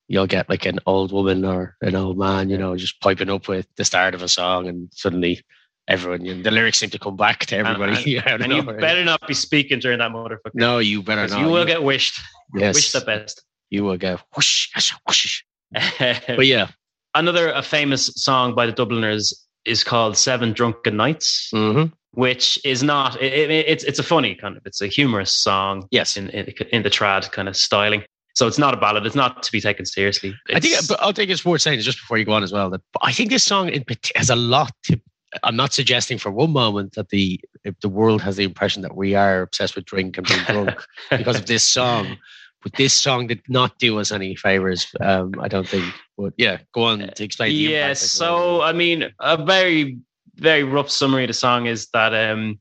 you'll 0.09 0.27
get 0.27 0.49
like 0.49 0.67
an 0.67 0.81
old 0.87 1.13
woman 1.13 1.45
or 1.45 1.77
an 1.83 1.95
old 1.95 2.19
man, 2.19 2.51
you 2.51 2.59
know, 2.59 2.77
just 2.77 3.01
piping 3.01 3.31
up 3.31 3.47
with 3.47 3.67
the 3.77 3.85
start 3.85 4.15
of 4.15 4.23
a 4.23 4.29
song, 4.29 4.67
and 4.67 4.89
suddenly 4.93 5.41
everyone. 5.89 6.25
You 6.25 6.35
know, 6.35 6.43
the 6.43 6.51
lyrics 6.51 6.79
seem 6.79 6.91
to 6.91 6.99
come 6.99 7.17
back 7.17 7.47
to 7.47 7.57
everybody. 7.57 8.19
And, 8.19 8.43
and, 8.43 8.53
you 8.53 8.63
better 8.63 9.05
not 9.05 9.27
be 9.27 9.35
speaking 9.35 9.79
during 9.79 9.99
that 9.99 10.11
motherfucker. 10.11 10.55
No, 10.55 10.79
you 10.79 11.03
better 11.03 11.29
not. 11.29 11.41
You 11.41 11.47
will 11.47 11.65
get 11.65 11.83
wished. 11.83 12.21
Yes. 12.55 12.75
Wish 12.75 12.93
the 12.93 13.01
best. 13.01 13.43
You 13.71 13.85
will 13.85 13.97
get 13.97 14.21
whoosh, 14.35 14.69
whoosh. 15.07 15.43
but 15.99 16.47
yeah. 16.47 16.69
Another 17.15 17.51
a 17.51 17.63
famous 17.63 18.07
song 18.17 18.55
by 18.55 18.67
the 18.67 18.73
Dubliners 18.73 19.47
is 19.65 19.85
called 19.85 20.17
Seven 20.17 20.53
Drunken 20.53 20.97
Nights. 20.97 21.51
Mm-hmm. 21.53 21.93
Which 22.15 22.59
is 22.63 22.83
not 22.83 23.17
it, 23.23 23.33
it, 23.33 23.67
it's 23.67 23.85
it's 23.85 23.99
a 23.99 24.03
funny 24.03 24.35
kind 24.35 24.55
of 24.59 24.67
it's 24.67 24.83
a 24.83 24.87
humorous 24.87 25.33
song 25.33 25.89
yes 25.91 26.19
in, 26.19 26.29
in 26.29 26.53
in 26.71 26.83
the 26.83 26.91
trad 26.91 27.33
kind 27.33 27.49
of 27.49 27.57
styling 27.57 28.05
so 28.35 28.47
it's 28.47 28.59
not 28.59 28.75
a 28.75 28.77
ballad. 28.77 29.05
It's 29.07 29.15
not 29.15 29.43
to 29.43 29.53
be 29.53 29.61
taken 29.61 29.85
seriously. 29.85 30.35
It's, 30.49 30.57
I 30.57 30.61
think, 30.61 30.89
but 30.89 31.03
I'll 31.03 31.13
take 31.13 31.29
it's 31.31 31.45
worth 31.45 31.63
saying 31.63 31.81
just 31.81 31.99
before 31.99 32.19
you 32.19 32.25
go 32.25 32.33
on 32.33 32.43
as 32.43 32.53
well 32.53 32.71
that 32.71 32.81
I 33.03 33.13
think 33.13 33.31
this 33.31 33.45
song 33.45 33.69
in, 33.69 33.85
has 34.15 34.31
a 34.31 34.37
lot 34.37 34.73
to 34.85 35.01
I'm 35.43 35.57
not 35.57 35.73
suggesting 35.73 36.19
for 36.19 36.31
one 36.31 36.51
moment 36.51 36.95
that 36.95 37.09
the 37.09 37.41
the 37.81 37.89
world 37.89 38.23
has 38.23 38.37
the 38.37 38.45
impression 38.45 38.83
that 38.83 38.97
we 38.97 39.15
are 39.15 39.43
obsessed 39.43 39.77
with 39.77 39.85
drink 39.85 40.19
and 40.19 40.27
being 40.27 40.41
drunk 40.45 40.83
because 41.11 41.39
of 41.39 41.47
this 41.47 41.65
song. 41.65 42.19
But 42.63 42.75
this 42.75 42.95
song 42.95 43.27
did 43.27 43.43
not 43.49 43.79
do 43.79 43.99
us 43.99 44.13
any 44.13 44.37
favors. 44.37 44.87
Um, 45.01 45.35
I 45.41 45.49
don't 45.49 45.69
think. 45.69 45.93
But 46.23 46.35
yeah, 46.37 46.59
go 46.73 46.85
on 46.85 47.03
uh, 47.03 47.07
to 47.09 47.25
explain. 47.25 47.53
Yes. 47.53 47.71
Yeah, 47.71 47.95
so 47.95 48.63
uh, 48.63 48.67
I 48.67 48.73
mean, 48.73 49.13
a 49.21 49.43
very 49.43 49.99
very 50.37 50.65
rough 50.65 50.91
summary 50.91 51.25
of 51.25 51.29
the 51.29 51.35
song 51.35 51.67
is 51.67 51.89
that 51.93 52.15
um, 52.15 52.59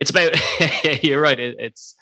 it's 0.00 0.10
about. 0.10 0.34
you're 1.02 1.20
right. 1.20 1.38
It, 1.38 1.56
it's 1.58 1.94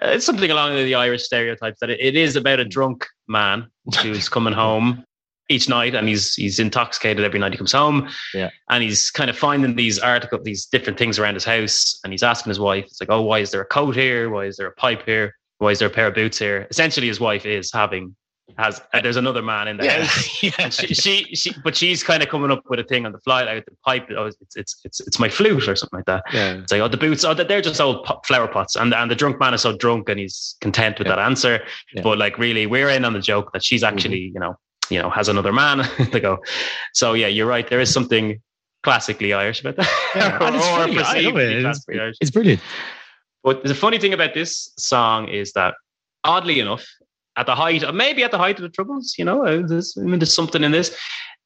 uh, 0.00 0.08
it's 0.08 0.24
something 0.24 0.50
along 0.50 0.76
the 0.76 0.94
Irish 0.94 1.24
stereotypes 1.24 1.80
that 1.80 1.90
it, 1.90 2.00
it 2.00 2.16
is 2.16 2.36
about 2.36 2.60
a 2.60 2.64
drunk 2.64 3.06
man 3.28 3.68
who's 4.02 4.28
coming 4.28 4.52
home 4.64 5.04
each 5.50 5.68
night 5.68 5.94
and 5.94 6.08
he's 6.08 6.34
he's 6.36 6.60
intoxicated 6.60 7.24
every 7.24 7.40
night 7.40 7.52
he 7.52 7.58
comes 7.58 7.72
home 7.72 8.08
yeah 8.32 8.50
and 8.68 8.84
he's 8.84 9.10
kind 9.10 9.28
of 9.28 9.36
finding 9.36 9.74
these 9.74 9.98
articles 9.98 10.42
these 10.44 10.66
different 10.66 10.96
things 10.96 11.18
around 11.18 11.34
his 11.34 11.44
house 11.44 11.98
and 12.04 12.12
he's 12.12 12.22
asking 12.22 12.50
his 12.50 12.60
wife 12.60 12.84
it's 12.84 13.00
like 13.00 13.10
oh 13.10 13.20
why 13.20 13.40
is 13.40 13.50
there 13.50 13.60
a 13.60 13.66
coat 13.66 13.96
here 13.96 14.30
why 14.30 14.44
is 14.44 14.56
there 14.56 14.68
a 14.68 14.72
pipe 14.72 15.04
here 15.04 15.34
why 15.58 15.72
is 15.72 15.80
there 15.80 15.88
a 15.88 15.90
pair 15.90 16.06
of 16.06 16.14
boots 16.14 16.38
here 16.38 16.68
essentially 16.70 17.08
his 17.08 17.18
wife 17.18 17.44
is 17.44 17.72
having 17.72 18.14
has 18.58 18.80
uh, 18.92 19.00
there's 19.00 19.16
another 19.16 19.42
man 19.42 19.68
in 19.68 19.76
the 19.76 19.84
yeah. 19.84 20.04
house 20.04 20.42
yeah. 20.42 20.68
She, 20.68 20.94
she, 20.94 21.34
she 21.34 21.54
but 21.62 21.76
she's 21.76 22.02
kind 22.02 22.22
of 22.22 22.28
coming 22.28 22.50
up 22.50 22.62
with 22.68 22.80
a 22.80 22.84
thing 22.84 23.06
on 23.06 23.12
the 23.12 23.18
fly 23.20 23.44
like 23.44 23.64
the 23.64 23.72
pipe 23.84 24.08
oh, 24.16 24.26
it's, 24.26 24.56
it's 24.56 24.80
it's 24.84 25.00
it's 25.00 25.18
my 25.18 25.28
flute 25.28 25.68
or 25.68 25.76
something 25.76 25.98
like 25.98 26.06
that 26.06 26.24
yeah 26.32 26.54
it's 26.54 26.72
like 26.72 26.80
oh 26.80 26.88
the 26.88 26.96
boots 26.96 27.24
oh 27.24 27.34
they're 27.34 27.60
just 27.60 27.80
old 27.80 28.06
flower 28.26 28.48
pots 28.48 28.76
and 28.76 28.94
and 28.94 29.10
the 29.10 29.16
drunk 29.16 29.38
man 29.40 29.54
is 29.54 29.62
so 29.62 29.76
drunk 29.76 30.08
and 30.08 30.20
he's 30.20 30.56
content 30.60 30.98
with 30.98 31.06
yeah. 31.06 31.16
that 31.16 31.22
answer 31.22 31.60
yeah. 31.94 32.02
but 32.02 32.18
like 32.18 32.38
really 32.38 32.66
we're 32.66 32.88
in 32.88 33.04
on 33.04 33.12
the 33.12 33.20
joke 33.20 33.52
that 33.52 33.64
she's 33.64 33.82
actually 33.82 34.20
mm-hmm. 34.20 34.34
you 34.34 34.40
know 34.40 34.56
you 34.90 35.00
know 35.00 35.08
has 35.08 35.28
another 35.28 35.52
man 35.52 35.78
to 36.12 36.20
go. 36.20 36.38
So 36.92 37.14
yeah, 37.14 37.28
you're 37.28 37.46
right. 37.46 37.68
There 37.68 37.80
is 37.80 37.92
something 37.92 38.40
classically 38.82 39.32
Irish 39.32 39.60
about 39.60 39.76
that. 39.76 39.88
Yeah, 40.14 40.38
or, 40.38 40.88
it's, 41.68 41.86
it. 41.88 42.16
it's 42.20 42.30
brilliant. 42.30 42.60
But 43.42 43.64
the 43.64 43.74
funny 43.74 43.98
thing 43.98 44.12
about 44.12 44.34
this 44.34 44.72
song 44.76 45.28
is 45.28 45.52
that, 45.52 45.74
oddly 46.24 46.60
enough, 46.60 46.84
at 47.36 47.46
the 47.46 47.54
height, 47.54 47.82
maybe 47.94 48.22
at 48.22 48.30
the 48.30 48.38
height 48.38 48.56
of 48.56 48.62
the 48.62 48.68
Troubles, 48.68 49.14
you 49.18 49.24
know, 49.24 49.44
uh, 49.44 49.62
there's, 49.66 49.96
I 49.96 50.02
mean, 50.02 50.18
there's 50.18 50.34
something 50.34 50.64
in 50.64 50.72
this. 50.72 50.96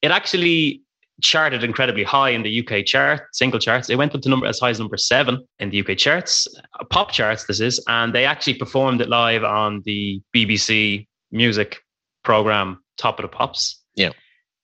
It 0.01 0.11
actually 0.11 0.81
charted 1.21 1.63
incredibly 1.63 2.03
high 2.03 2.29
in 2.29 2.43
the 2.43 2.67
UK 2.67 2.85
chart, 2.85 3.21
single 3.33 3.59
charts. 3.59 3.89
It 3.89 3.95
went 3.95 4.13
up 4.13 4.21
to 4.21 4.29
number 4.29 4.47
as 4.47 4.59
high 4.59 4.69
as 4.69 4.79
number 4.79 4.97
seven 4.97 5.45
in 5.59 5.69
the 5.69 5.81
UK 5.81 5.97
charts, 5.97 6.47
uh, 6.79 6.83
pop 6.85 7.11
charts. 7.11 7.45
This 7.45 7.59
is, 7.59 7.83
and 7.87 8.13
they 8.13 8.25
actually 8.25 8.55
performed 8.55 9.01
it 9.01 9.09
live 9.09 9.43
on 9.43 9.81
the 9.85 10.21
BBC 10.35 11.07
music 11.31 11.81
program 12.23 12.83
top 12.97 13.19
of 13.19 13.23
the 13.23 13.29
pops. 13.29 13.81
Yeah. 13.95 14.11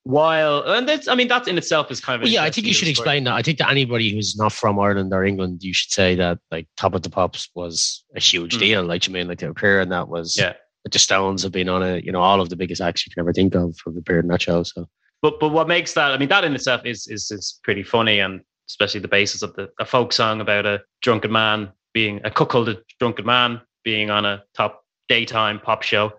While 0.04 0.64
and 0.64 0.90
that's, 0.90 1.08
I 1.08 1.14
mean, 1.14 1.28
that 1.28 1.48
in 1.48 1.60
itself 1.60 1.92
is 1.92 2.02
kind 2.02 2.16
of 2.16 2.26
well, 2.26 2.34
yeah. 2.34 2.44
I 2.44 2.50
think 2.50 2.66
you 2.66 2.74
should 2.74 2.88
explain 2.88 3.24
that. 3.26 3.36
I 3.36 3.44
think 3.44 3.60
that 3.60 3.70
anybody 3.70 4.12
who's 4.12 4.36
not 4.36 4.52
from 4.52 4.80
Ireland 4.80 5.14
or 5.14 5.24
England, 5.24 5.62
you 5.62 5.76
should 5.76 5.92
say 5.92 6.16
that 6.16 6.40
like 6.50 6.68
top 6.76 6.96
of 6.96 7.04
the 7.04 7.12
pops 7.12 7.50
was 7.54 8.04
a 8.16 8.20
huge 8.20 8.56
mm. 8.56 8.60
deal. 8.60 8.84
Like 8.84 9.06
you 9.06 9.14
mean, 9.14 9.28
like 9.28 9.38
to 9.40 9.50
appear 9.50 9.80
and 9.80 9.92
that 9.92 10.08
was 10.08 10.36
yeah. 10.36 10.54
The 10.90 11.00
Stones 11.00 11.44
have 11.44 11.52
been 11.52 11.70
on 11.70 11.84
it. 11.84 12.04
You 12.04 12.12
know, 12.12 12.22
all 12.22 12.42
of 12.42 12.50
the 12.50 12.56
biggest 12.56 12.82
acts 12.82 13.06
you 13.06 13.12
can 13.12 13.22
ever 13.22 13.34
think 13.34 13.56
of 13.56 13.78
have 13.86 13.96
appeared 13.96 14.26
in 14.26 14.32
that 14.32 14.42
show. 14.42 14.64
So, 14.64 14.88
but 15.22 15.40
but 15.40 15.50
what 15.50 15.68
makes 15.68 15.94
that? 15.94 16.12
I 16.12 16.18
mean, 16.18 16.30
that 16.30 16.44
in 16.44 16.56
itself 16.56 16.82
is 16.86 17.08
is 17.08 17.30
is 17.32 17.60
pretty 17.64 17.84
funny, 17.84 18.20
and 18.20 18.42
especially 18.70 19.00
the 19.00 19.08
basis 19.08 19.42
of 19.42 19.54
the 19.56 19.70
a 19.80 19.86
folk 19.86 20.14
song 20.14 20.42
about 20.42 20.66
a 20.66 20.82
drunken 21.02 21.32
man 21.32 21.72
being 21.94 22.22
a 22.24 22.32
cuckolded 22.32 22.82
drunken 23.00 23.26
man 23.26 23.62
being 23.84 24.10
on 24.10 24.26
a 24.26 24.44
top 24.56 24.84
daytime 25.10 25.60
pop 25.60 25.84
show 25.84 26.14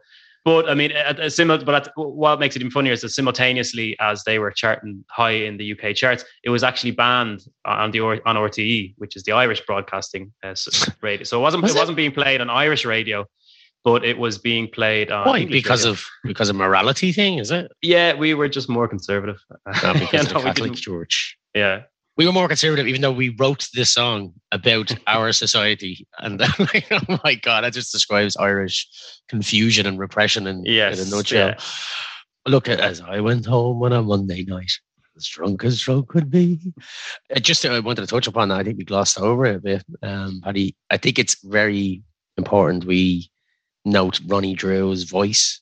But 0.45 0.69
I 0.69 0.75
mean, 0.75 0.91
a, 0.93 1.27
a 1.27 1.31
similar. 1.31 1.65
But 1.65 1.93
what 1.95 2.41
makes 2.41 2.57
it 2.57 2.61
even 2.61 2.73
funnier 2.73 2.93
is 2.93 3.03
that 3.03 3.11
simultaneously 3.11 3.97
as 4.01 4.25
they 4.25 4.39
were 4.41 4.51
charting 4.51 5.05
high 5.09 5.31
in 5.31 5.57
the 5.57 5.73
UK 5.73 5.95
charts, 5.95 6.25
it 6.43 6.51
was 6.51 6.65
actually 6.65 6.91
banned 6.91 7.45
on 7.65 7.93
the 7.93 8.01
on 8.01 8.37
RTE, 8.37 8.95
which 8.99 9.15
is 9.15 9.23
the 9.23 9.33
Irish 9.33 9.61
broadcasting 9.67 10.33
uh, 10.43 10.55
radio. 11.01 11.23
So 11.25 11.39
it 11.39 11.43
wasn't 11.43 11.63
was 11.63 11.73
it, 11.73 11.77
it 11.77 11.81
wasn't 11.81 11.97
being 11.97 12.13
played 12.13 12.41
on 12.41 12.51
Irish 12.51 12.85
radio, 12.85 13.25
but 13.85 14.05
it 14.05 14.19
was 14.19 14.39
being 14.39 14.69
played 14.69 15.11
on. 15.11 15.27
Why? 15.27 15.39
English 15.39 15.63
because 15.63 15.85
radio. 15.85 15.93
of 15.93 16.05
because 16.25 16.49
of 16.49 16.57
morality 16.57 17.13
thing, 17.13 17.39
is 17.39 17.51
it? 17.51 17.71
Yeah, 17.83 18.15
we 18.15 18.35
were 18.35 18.49
just 18.49 18.69
more 18.69 18.89
conservative. 18.89 19.39
Not 19.83 19.99
because 19.99 20.27
yeah, 20.29 20.33
no, 20.33 20.43
Catholic 20.43 20.75
Church. 20.75 21.37
Yeah, 21.55 21.83
we 22.17 22.27
were 22.27 22.33
more 22.33 22.49
conservative, 22.49 22.87
even 22.87 23.01
though 23.01 23.13
we 23.13 23.31
wrote 23.31 23.69
this 23.75 23.91
song 23.91 24.35
about 24.51 24.95
our 25.07 25.33
society. 25.33 26.07
And 26.19 26.41
like, 26.41 26.87
oh 26.91 27.19
my 27.25 27.35
god, 27.35 27.65
that 27.65 27.73
just 27.73 27.93
describes 27.93 28.37
Irish 28.37 28.87
confusion 29.29 29.87
and 29.87 29.99
repression 29.99 30.47
in, 30.47 30.65
yes, 30.65 31.01
in 31.01 31.09
a 31.09 31.11
nutshell. 31.11 31.49
Yeah. 31.49 31.61
Look 32.47 32.69
at 32.69 32.81
as 32.81 33.01
I 33.01 33.21
went 33.21 33.47
home 33.47 33.83
on 33.83 33.93
a 33.93 34.03
Monday 34.03 34.45
night, 34.45 34.73
as 35.17 35.27
drunk 35.27 35.65
as 35.65 35.81
drunk 35.81 36.09
could 36.09 36.31
be. 36.31 36.59
Uh, 37.35 37.39
just 37.39 37.65
I 37.65 37.79
wanted 37.79 38.03
to 38.03 38.07
touch 38.07 38.27
upon 38.27 38.49
that. 38.49 38.59
I 38.59 38.65
think 38.65 38.79
we 38.79 38.85
glossed 38.85 39.19
over 39.19 39.47
it 39.47 39.57
a 39.57 39.61
bit, 39.61 39.85
um, 40.03 40.41
Paddy. 40.43 40.75
I 40.91 40.97
think 40.97 41.19
it's 41.19 41.43
very 41.45 42.03
important 42.37 42.85
we 42.85 43.31
note 43.85 44.21
Ronnie 44.27 44.55
Drew's 44.55 45.05
voice 45.05 45.61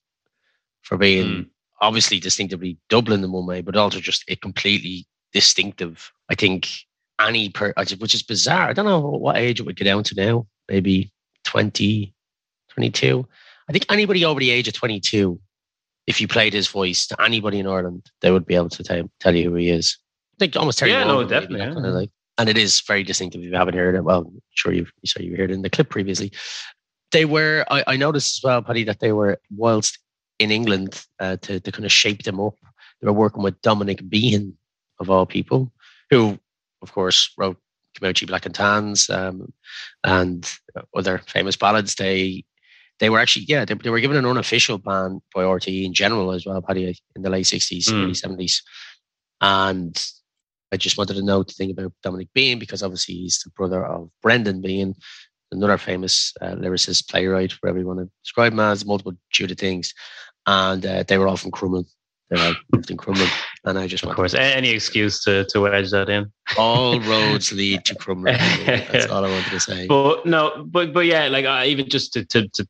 for 0.83 0.97
being 0.97 1.27
mm. 1.27 1.47
obviously 1.81 2.21
distinctively 2.21 2.79
Dublin 2.89 3.25
in 3.25 3.33
one 3.33 3.47
way, 3.47 3.61
but 3.61 3.77
also 3.77 4.01
just 4.01 4.25
a 4.29 4.37
completely 4.37 5.07
distinctive. 5.33 6.13
I 6.29 6.35
think 6.35 6.69
any 7.21 7.51
per, 7.51 7.73
which 7.77 8.15
is 8.15 8.23
bizarre. 8.23 8.69
I 8.69 8.73
don't 8.73 8.87
know 8.87 9.01
what 9.01 9.37
age 9.37 9.61
it 9.61 9.67
would 9.67 9.77
get 9.77 9.85
down 9.85 10.05
to 10.05 10.15
now. 10.15 10.47
Maybe 10.69 11.13
20, 11.45 12.15
22. 12.71 13.27
I 13.69 13.73
think 13.73 13.87
anybody 13.91 14.25
over 14.25 14.41
the 14.41 14.51
age 14.51 14.69
of 14.69 14.75
22, 14.75 15.39
if 16.07 16.21
you 16.21 16.29
played 16.29 16.53
his 16.53 16.69
voice 16.69 17.07
to 17.09 17.23
anybody 17.23 17.59
in 17.59 17.67
Ireland, 17.67 18.11
they 18.21 18.31
would 18.31 18.47
be 18.47 18.55
able 18.55 18.71
to 18.71 18.83
tell, 18.83 19.11
tell 19.21 19.35
you 19.35 19.51
who 19.51 19.57
he 19.57 19.69
is. 19.69 19.99
I 20.35 20.39
think 20.39 20.57
almost 20.57 20.81
Yeah, 20.81 21.05
no, 21.05 21.25
definitely. 21.25 21.61
Yeah. 21.61 21.75
Kind 21.75 21.87
of 21.87 21.95
like, 21.95 22.11
and 22.39 22.49
it 22.49 22.57
is 22.57 22.81
very 22.81 23.03
distinctive. 23.03 23.43
If 23.43 23.49
you 23.49 23.57
haven't 23.57 23.75
heard 23.75 23.95
it, 23.95 24.03
well, 24.03 24.21
I'm 24.21 24.41
sure 24.55 24.73
you've, 24.73 24.93
you 25.03 25.25
you 25.25 25.37
heard 25.37 25.51
it 25.51 25.55
in 25.55 25.63
the 25.63 25.71
clip 25.71 25.91
previously. 25.91 26.33
They 27.13 27.25
were, 27.25 27.65
I, 27.71 27.85
I 27.87 27.97
noticed 27.97 28.39
as 28.39 28.45
well, 28.45 28.63
Paddy, 28.63 28.85
that 28.85 29.01
they 29.01 29.13
were, 29.13 29.41
whilst 29.55 29.99
in 30.39 30.51
England, 30.51 31.05
uh, 31.19 31.37
to, 31.43 31.61
to 31.61 31.73
kind 31.73 31.85
of 31.85 31.93
shape 31.93 32.23
them 32.23 32.41
up, 32.41 32.55
they 33.01 33.07
were 33.07 33.13
working 33.13 33.43
with 33.43 33.61
Dominic 33.63 34.09
Behan, 34.09 34.57
of 35.01 35.11
all 35.11 35.27
people, 35.27 35.73
who, 36.11 36.39
of 36.83 36.93
course, 36.93 37.33
wrote 37.37 37.57
Come 37.99 38.09
Out 38.09 38.21
Ye 38.21 38.27
Black 38.27 38.47
and 38.47 38.55
Tans 38.55 39.11
um, 39.11 39.53
and 40.05 40.51
other 40.95 41.19
famous 41.27 41.57
ballads. 41.57 41.95
They 41.95 42.45
they 43.01 43.09
were 43.09 43.19
actually, 43.19 43.47
yeah, 43.49 43.65
they, 43.65 43.75
they, 43.75 43.89
were 43.89 44.01
given 44.01 44.19
an 44.19 44.27
unofficial 44.27 44.77
ban 44.77 45.23
by 45.35 45.43
RTE 45.43 45.85
in 45.85 45.95
general 45.95 46.33
as 46.33 46.45
well, 46.45 46.61
Paddy, 46.61 46.95
in 47.17 47.23
the 47.23 47.31
late 47.31 47.47
60s, 47.47 47.89
mm. 47.89 48.05
early 48.05 48.13
70s. 48.13 48.61
And 49.41 49.99
I 50.71 50.77
just 50.77 50.99
wanted 50.99 51.15
to 51.15 51.25
note 51.25 51.49
the 51.49 51.55
thing 51.55 51.71
about 51.71 51.95
Dominic 52.03 52.29
Behan 52.35 52.59
because 52.59 52.83
obviously 52.83 53.15
he's 53.15 53.41
the 53.43 53.51
brother 53.51 53.85
of 53.85 54.11
Brendan 54.23 54.61
Behan, 54.61 54.95
another 55.53 55.79
famous 55.79 56.33
uh, 56.41 56.55
lyricist, 56.55 57.09
playwright, 57.09 57.53
whatever 57.61 57.79
you 57.79 57.87
want 57.87 58.01
to 58.01 58.11
describe 58.23 58.53
him 58.53 58.61
as, 58.61 58.85
multiple 58.85 59.15
tutor 59.33 59.55
things. 59.55 59.95
And 60.47 60.85
uh, 60.85 61.05
they 61.07 61.19
were 61.19 61.29
all 61.29 61.37
from 61.37 61.51
Crumlin, 61.51 61.87
They 62.31 62.37
were 62.37 62.47
all 62.47 62.55
lived 62.73 62.91
in 62.91 62.97
Crumlin, 62.97 63.31
and 63.65 63.79
I 63.79 63.87
just 63.87 64.05
of 64.05 64.15
course 64.15 64.33
to, 64.33 64.43
any 64.43 64.71
excuse 64.71 65.23
to 65.25 65.45
to 65.47 65.61
wedge 65.61 65.91
that 65.91 66.09
in. 66.09 66.33
All 66.57 66.99
roads 67.01 67.53
lead 67.53 67.85
to 67.85 67.95
Crumlin. 67.95 68.39
That's 68.93 69.07
all 69.07 69.25
I 69.25 69.31
wanted 69.31 69.51
to 69.51 69.61
say. 69.61 69.87
But 69.87 70.27
no, 70.27 70.65
but 70.67 70.93
but 70.93 71.07
yeah, 71.07 71.29
like 71.29 71.45
uh, 71.45 71.63
even 71.67 71.89
just 71.89 72.13
to, 72.15 72.25
to 72.27 72.49
to 72.49 72.67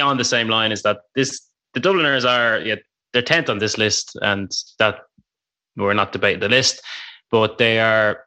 on 0.00 0.18
the 0.18 0.24
same 0.24 0.48
line 0.48 0.72
is 0.72 0.82
that 0.82 0.98
this 1.14 1.40
the 1.72 1.80
Dubliners 1.80 2.24
are 2.24 2.60
yeah 2.60 2.76
they're 3.12 3.22
tenth 3.22 3.48
on 3.48 3.58
this 3.58 3.78
list, 3.78 4.16
and 4.20 4.50
that 4.78 5.00
we're 5.76 5.94
not 5.94 6.12
debating 6.12 6.40
the 6.40 6.48
list, 6.48 6.82
but 7.30 7.58
they 7.58 7.80
are 7.80 8.24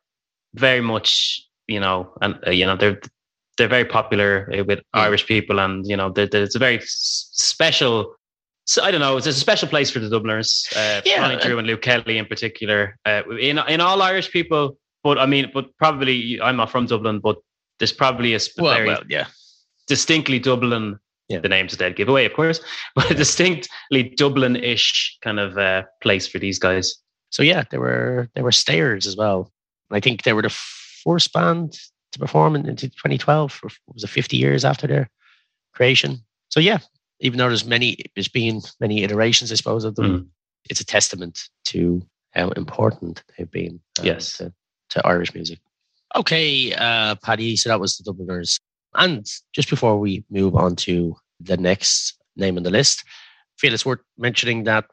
very 0.55 0.81
much 0.81 1.41
you 1.67 1.79
know 1.79 2.11
and 2.21 2.39
uh, 2.47 2.51
you 2.51 2.65
know 2.65 2.75
they're 2.75 2.99
they're 3.59 3.67
very 3.67 3.85
popular 3.85 4.51
uh, 4.51 4.63
with 4.63 4.79
yeah. 4.79 5.01
Irish 5.01 5.27
people, 5.27 5.59
and 5.59 5.85
you 5.85 5.95
know 5.95 6.11
it's 6.15 6.55
a 6.55 6.59
very 6.59 6.79
special 6.83 8.15
so 8.69 8.83
I 8.83 8.91
don't 8.91 9.01
know. 9.01 9.17
It's 9.17 9.25
a 9.25 9.33
special 9.33 9.67
place 9.67 9.89
for 9.89 9.97
the 9.97 10.09
Dubliners. 10.09 10.67
Uh, 10.75 11.01
yeah, 11.03 11.21
Ronnie 11.21 11.37
Drew 11.37 11.57
and 11.57 11.65
Luke 11.65 11.81
Kelly 11.81 12.19
in 12.19 12.27
particular. 12.27 12.99
Uh, 13.03 13.23
in 13.39 13.57
in 13.67 13.81
all 13.81 14.03
Irish 14.03 14.31
people, 14.31 14.77
but 15.03 15.17
I 15.17 15.25
mean, 15.25 15.49
but 15.51 15.75
probably 15.77 16.39
I'm 16.39 16.55
not 16.55 16.69
from 16.69 16.85
Dublin, 16.85 17.19
but 17.19 17.37
there's 17.79 17.91
probably 17.91 18.35
a 18.35 18.39
well, 18.59 18.75
very 18.75 18.87
well, 18.87 19.01
yeah. 19.09 19.25
distinctly 19.87 20.37
Dublin. 20.37 20.99
Yeah. 21.29 21.39
The 21.39 21.49
name's 21.49 21.73
a 21.73 21.77
dead 21.77 21.95
giveaway, 21.95 22.25
of 22.25 22.33
course, 22.33 22.59
but 22.95 23.09
a 23.09 23.15
distinctly 23.15 24.13
Dublin-ish 24.15 25.17
kind 25.21 25.39
of 25.39 25.57
uh, 25.57 25.83
place 26.01 26.27
for 26.27 26.37
these 26.37 26.59
guys. 26.59 26.95
So 27.31 27.41
yeah, 27.41 27.63
there 27.71 27.79
were 27.79 28.29
there 28.35 28.43
were 28.43 28.51
stayers 28.51 29.07
as 29.07 29.15
well. 29.15 29.51
I 29.89 29.99
think 29.99 30.23
they 30.23 30.33
were 30.33 30.43
the 30.43 30.55
first 31.03 31.33
band 31.33 31.75
to 32.11 32.19
perform 32.19 32.55
in, 32.55 32.75
2012. 32.75 33.59
Or 33.63 33.69
was 33.93 34.03
it 34.03 34.09
50 34.09 34.37
years 34.37 34.65
after 34.65 34.87
their 34.87 35.09
creation? 35.73 36.19
So 36.49 36.59
yeah, 36.59 36.79
even 37.19 37.37
though 37.37 37.47
there's 37.47 37.65
many, 37.65 37.97
there's 38.15 38.27
been 38.27 38.61
many 38.79 39.03
iterations, 39.03 39.51
I 39.51 39.55
suppose, 39.55 39.83
of 39.83 39.95
them. 39.95 40.05
Mm. 40.05 40.27
It's 40.69 40.81
a 40.81 40.85
testament 40.85 41.49
to 41.65 42.01
how 42.31 42.49
important 42.49 43.23
they've 43.37 43.49
been. 43.49 43.79
Um, 43.99 44.05
yes, 44.05 44.37
to, 44.37 44.53
to, 44.89 45.07
Irish 45.07 45.33
music. 45.33 45.59
Okay, 46.15 46.73
uh, 46.73 47.15
Paddy. 47.15 47.55
So 47.55 47.69
that 47.69 47.79
was 47.79 47.97
the 47.97 48.03
Dubliners. 48.03 48.59
And 48.95 49.25
just 49.53 49.69
before 49.69 49.99
we 49.99 50.23
move 50.29 50.55
on 50.55 50.75
to 50.77 51.15
the 51.39 51.57
next 51.57 52.17
name 52.35 52.57
on 52.57 52.63
the 52.63 52.71
list, 52.71 53.03
feel 53.59 53.73
it's 53.73 53.85
worth 53.85 53.99
mentioning 54.17 54.63
that 54.63 54.85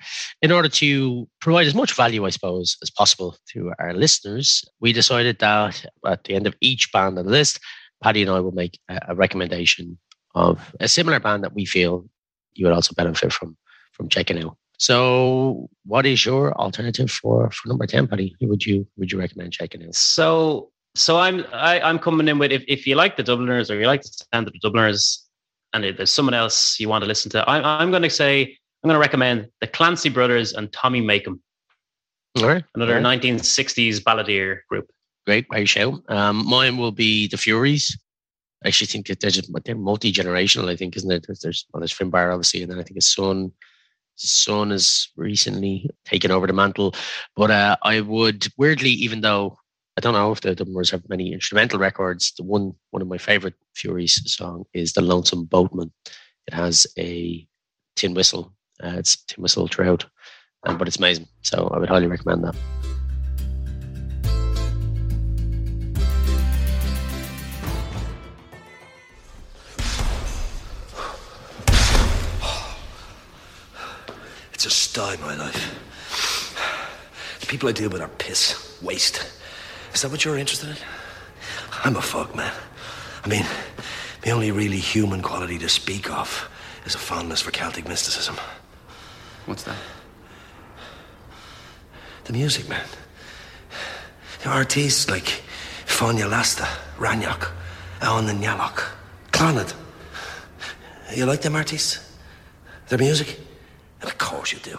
in 0.43 0.53
order 0.53 0.69
to 0.69 1.29
provide 1.41 1.67
as 1.67 1.75
much 1.75 1.95
value, 1.95 2.27
I 2.27 2.31
suppose, 2.31 2.77
as 2.83 2.91
possible 2.91 3.37
to 3.53 3.73
our 3.79 3.95
listeners, 3.95 4.65
we 4.81 4.93
decided 4.93 5.39
that 5.39 5.85
at 6.05 6.25
the 6.25 6.35
end 6.35 6.47
of 6.47 6.57
each 6.61 6.93
band 6.93 7.19
on 7.19 7.25
the 7.25 7.31
list, 7.31 7.61
Paddy 8.03 8.23
and 8.23 8.31
I 8.31 8.41
will 8.41 8.53
make 8.53 8.79
a, 8.89 9.15
recommendation 9.15 9.99
of 10.35 10.75
a 10.81 10.89
similar 10.89 11.21
band 11.21 11.45
that 11.45 11.55
we 11.55 11.65
feel 11.65 12.07
you 12.55 12.67
would 12.67 12.75
also 12.75 12.95
benefit 12.95 13.33
from 13.33 13.57
from 13.93 14.09
checking 14.09 14.43
out. 14.45 14.57
So, 14.79 15.71
what 15.85 16.05
is 16.05 16.27
your 16.27 16.53
alternative 16.61 17.11
for 17.11 17.51
for 17.51 17.69
number 17.69 17.87
ten, 17.87 18.07
Paddy? 18.07 18.35
Would 18.43 18.67
you 18.67 18.87
would 18.99 19.11
you 19.11 19.19
recommend 19.19 19.53
checking 19.53 19.83
out? 19.85 19.95
So, 19.95 20.71
so 20.95 21.19
I'm 21.19 21.47
I, 21.53 21.79
am 21.79 21.87
i 21.87 21.91
am 21.91 21.99
coming 21.99 22.29
in 22.29 22.39
with 22.39 22.53
if, 22.53 22.65
if 22.69 22.87
you 22.87 22.95
like 22.97 23.17
the 23.17 23.23
Dubliners 23.23 23.71
or 23.71 23.81
you 23.81 23.87
like 23.87 24.03
the 24.03 24.25
sound 24.33 24.47
of 24.47 24.53
the 24.53 24.59
Dubliners, 24.59 25.26
and 25.73 25.85
if 25.85 25.97
there's 25.97 26.11
someone 26.11 26.35
else 26.35 26.79
you 26.81 26.89
want 26.89 27.03
to 27.03 27.09
listen 27.09 27.31
to, 27.33 27.49
I'm 27.49 27.65
I'm 27.65 27.91
going 27.91 28.03
to 28.03 28.11
say 28.11 28.43
I'm 28.43 28.89
going 28.89 28.95
to 28.95 29.01
recommend 29.01 29.49
the 29.61 29.67
Clancy 29.67 30.09
Brothers 30.09 30.53
and 30.53 30.73
Tommy 30.73 31.01
Makem. 31.01 31.39
All 32.39 32.49
right, 32.49 32.65
another 32.75 32.97
All 32.97 33.03
right. 33.03 33.21
1960s 33.21 34.03
balladeer 34.03 34.61
group. 34.69 34.91
Great, 35.27 35.49
great 35.49 35.69
show. 35.69 36.01
Um, 36.09 36.47
mine 36.47 36.77
will 36.77 36.93
be 36.93 37.27
the 37.29 37.37
Fureys. 37.37 37.93
I 38.65 38.69
actually 38.69 38.87
think 38.87 39.09
that 39.09 39.63
they're 39.65 39.75
multi 39.75 40.13
generational. 40.13 40.69
I 40.69 40.77
think, 40.77 40.97
isn't 40.97 41.11
it? 41.11 41.25
There's, 41.27 41.41
there's 41.41 41.67
well, 41.73 41.81
there's 41.81 41.95
Finbar 41.95 42.33
obviously, 42.33 42.63
and 42.63 42.71
then 42.71 42.79
I 42.79 42.83
think 42.83 42.97
his 42.97 43.13
son, 43.13 43.53
his 44.19 44.31
son 44.31 44.71
has 44.71 45.09
recently 45.17 45.91
taken 46.05 46.31
over 46.31 46.47
the 46.47 46.53
mantle. 46.53 46.95
But 47.35 47.51
uh, 47.51 47.77
I 47.83 48.01
would 48.01 48.47
weirdly, 48.57 48.91
even 48.91 49.21
though 49.21 49.59
I 49.99 50.03
don't 50.03 50.13
know 50.13 50.31
if 50.31 50.43
the 50.43 50.55
Dubliners 50.55 50.91
have 50.91 51.09
many 51.09 51.33
instrumental 51.33 51.79
records, 51.79 52.33
the 52.37 52.43
one 52.43 52.75
one 52.91 53.01
of 53.01 53.09
my 53.09 53.17
favorite 53.17 53.55
Fureys 53.75 54.29
song 54.29 54.67
is 54.75 54.93
"The 54.93 55.01
Lonesome 55.01 55.47
Boatman." 55.47 55.91
It 56.47 56.53
has 56.53 56.87
a 56.99 57.49
tin 57.97 58.13
whistle. 58.13 58.55
Uh, 58.83 58.97
it's 58.99 59.17
tin 59.25 59.41
whistle 59.41 59.69
throughout, 59.69 60.05
um, 60.67 60.77
but 60.77 60.87
it's 60.87 60.99
amazing. 60.99 61.27
So 61.41 61.69
I 61.69 61.79
would 61.79 61.89
highly 61.89 62.09
recommend 62.09 62.45
that. 62.45 62.55
It's 74.53 74.67
a 74.67 74.71
sty, 74.71 75.17
my 75.23 75.37
life. 75.37 75.73
The 77.41 77.47
people 77.47 77.71
I 77.71 77.73
deal 77.73 77.89
with 77.89 78.03
are 78.03 78.09
piss, 78.09 78.79
waste. 78.83 79.36
Is 79.97 80.03
that 80.03 80.11
what 80.11 80.27
you're 80.27 80.37
interested 80.37 80.69
in? 80.69 80.77
I'm 81.83 81.97
a 81.97 82.03
fuck 82.03 82.37
man. 82.37 82.53
I 83.25 83.29
mean, 83.29 83.47
the 84.21 84.31
only 84.31 84.51
really 84.51 84.77
human 84.77 85.23
quality 85.23 85.57
to 85.61 85.71
speak 85.71 86.11
of 86.11 86.51
is 86.85 86.95
a 86.95 86.99
fondness 86.99 87.41
for 87.41 87.51
Celtic 87.51 87.89
mysticism. 87.89 88.37
What's 89.47 89.63
that? 89.63 89.79
The 92.25 92.35
music, 92.35 92.69
man. 92.69 92.85
The 94.43 94.51
artists 94.51 95.09
like 95.09 95.43
Fáinne 95.87 96.29
Lasta, 96.29 96.69
Raineach, 96.99 97.51
Alan 98.03 98.29
and 98.29 98.45
Yalok, 98.45 98.85
Clannad. 99.33 99.73
You 101.15 101.25
like 101.25 101.41
them 101.41 101.57
artists? 101.57 102.19
Their 102.89 102.99
music? 102.99 103.41
Of 104.03 104.19
course 104.19 104.53
you 104.53 104.59
do. 104.59 104.79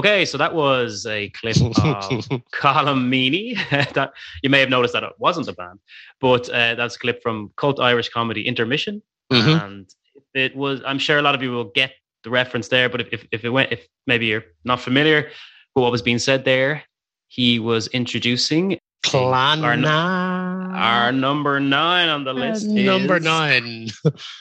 Okay, 0.00 0.24
so 0.24 0.38
that 0.38 0.54
was 0.54 1.04
a 1.04 1.28
clip 1.28 1.56
of 1.56 1.74
Colm 2.54 3.04
Meaney. 3.12 3.54
that 3.92 4.14
you 4.42 4.48
may 4.48 4.58
have 4.60 4.70
noticed 4.70 4.94
that 4.94 5.02
it 5.02 5.12
wasn't 5.18 5.46
a 5.46 5.52
band, 5.52 5.78
but 6.22 6.48
uh, 6.48 6.74
that's 6.74 6.96
a 6.96 6.98
clip 6.98 7.22
from 7.22 7.52
cult 7.58 7.78
Irish 7.78 8.08
comedy 8.08 8.46
Intermission, 8.46 9.02
mm-hmm. 9.30 9.62
and 9.62 9.94
it 10.32 10.56
was. 10.56 10.80
I'm 10.86 10.98
sure 10.98 11.18
a 11.18 11.22
lot 11.22 11.34
of 11.34 11.42
you 11.42 11.50
will 11.50 11.70
get 11.74 11.92
the 12.24 12.30
reference 12.30 12.68
there, 12.68 12.88
but 12.88 13.02
if, 13.02 13.08
if, 13.12 13.26
if 13.30 13.44
it 13.44 13.50
went, 13.50 13.72
if 13.72 13.86
maybe 14.06 14.24
you're 14.24 14.44
not 14.64 14.80
familiar 14.80 15.28
with 15.74 15.82
what 15.82 15.92
was 15.92 16.00
being 16.00 16.18
said 16.18 16.46
there, 16.46 16.82
he 17.28 17.58
was 17.58 17.86
introducing 17.88 18.78
Clan 19.02 19.62
Our- 19.84 20.74
our 20.74 21.12
number 21.12 21.60
nine 21.60 22.08
on 22.08 22.24
the 22.24 22.32
list. 22.32 22.64
number 22.66 23.18
is- 23.18 23.24
nine. 23.24 23.88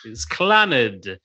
is 0.05 0.25
Clannad. 0.25 1.17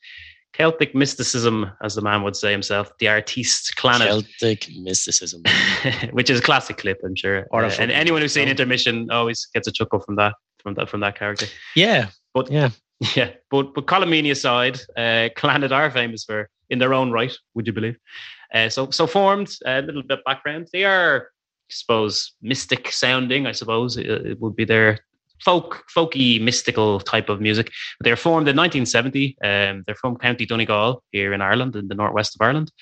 Celtic 0.55 0.95
mysticism, 0.95 1.71
as 1.83 1.95
the 1.95 2.01
man 2.03 2.23
would 2.23 2.37
say 2.37 2.53
himself, 2.53 2.93
the 2.99 3.09
artiste 3.09 3.75
Clannad, 3.77 4.07
Celtic 4.07 4.69
mysticism. 4.77 5.43
which 6.12 6.31
is 6.31 6.38
a 6.38 6.43
classic 6.43 6.79
clip, 6.79 7.01
I'm 7.05 7.17
sure. 7.17 7.47
Or 7.51 7.64
Uh, 7.64 7.75
and 7.79 7.90
anyone 7.90 8.23
who's 8.23 8.33
seen 8.33 8.49
intermission 8.49 9.11
always 9.11 9.47
gets 9.53 9.67
a 9.69 9.73
chuckle 9.73 10.01
from 10.01 10.17
that 10.17 10.35
from 10.62 10.75
that 10.75 10.88
from 10.88 11.01
that 11.01 11.19
character. 11.19 11.47
Yeah, 11.75 12.09
But 12.33 12.51
yeah. 12.51 12.71
Yeah, 13.17 13.31
but 13.51 13.75
but 13.75 13.87
Colm 13.87 14.09
Meaney 14.09 14.31
aside, 14.31 14.81
uh, 14.97 15.29
Clannad 15.37 15.73
are 15.73 15.90
famous 15.90 16.25
for 16.25 16.49
in 16.71 16.79
their 16.79 16.95
own 16.95 17.11
right. 17.11 17.37
Would 17.55 17.67
you 17.67 17.73
believe? 17.73 17.99
Uh, 18.55 18.69
so 18.69 18.90
so 18.90 19.07
formed 19.07 19.51
a 19.67 19.83
little 19.83 20.03
bit 20.03 20.25
background. 20.25 20.69
They 20.73 20.85
are, 20.85 21.29
I 21.69 21.73
suppose, 21.73 22.33
mystic 22.40 22.93
sounding. 22.93 23.47
I 23.47 23.53
suppose 23.53 23.97
it, 23.97 24.07
it 24.07 24.40
would 24.40 24.55
be 24.55 24.64
their 24.64 25.01
folk 25.45 25.85
folky 25.95 26.41
mystical 26.41 27.01
type 27.01 27.29
of 27.29 27.41
music. 27.41 27.71
They're 28.01 28.17
formed 28.17 28.49
in 28.49 28.57
1970. 28.57 29.37
Um, 29.43 29.85
they're 29.87 29.95
from 29.95 30.17
County 30.17 30.47
Donegal 30.47 31.03
here 31.13 31.33
in 31.33 31.41
Ireland, 31.41 31.77
in 31.77 31.89
the 31.89 31.95
northwest 31.95 32.35
of 32.35 32.45
Ireland, 32.45 32.73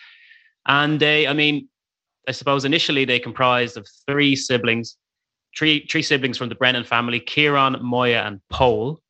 and 0.67 1.01
they, 1.01 1.27
I 1.27 1.33
mean, 1.33 1.69
I 2.29 2.33
suppose 2.33 2.65
initially 2.65 3.05
they 3.05 3.19
comprised 3.19 3.77
of 3.77 3.87
three 4.09 4.37
siblings, 4.37 4.97
three 5.57 5.87
three 5.91 6.03
siblings 6.03 6.39
from 6.39 6.49
the 6.49 6.55
Brennan 6.55 6.85
family: 6.85 7.21
Ciarán, 7.21 7.81
Moya, 7.83 8.23
and 8.23 8.41
Paul, 8.51 9.01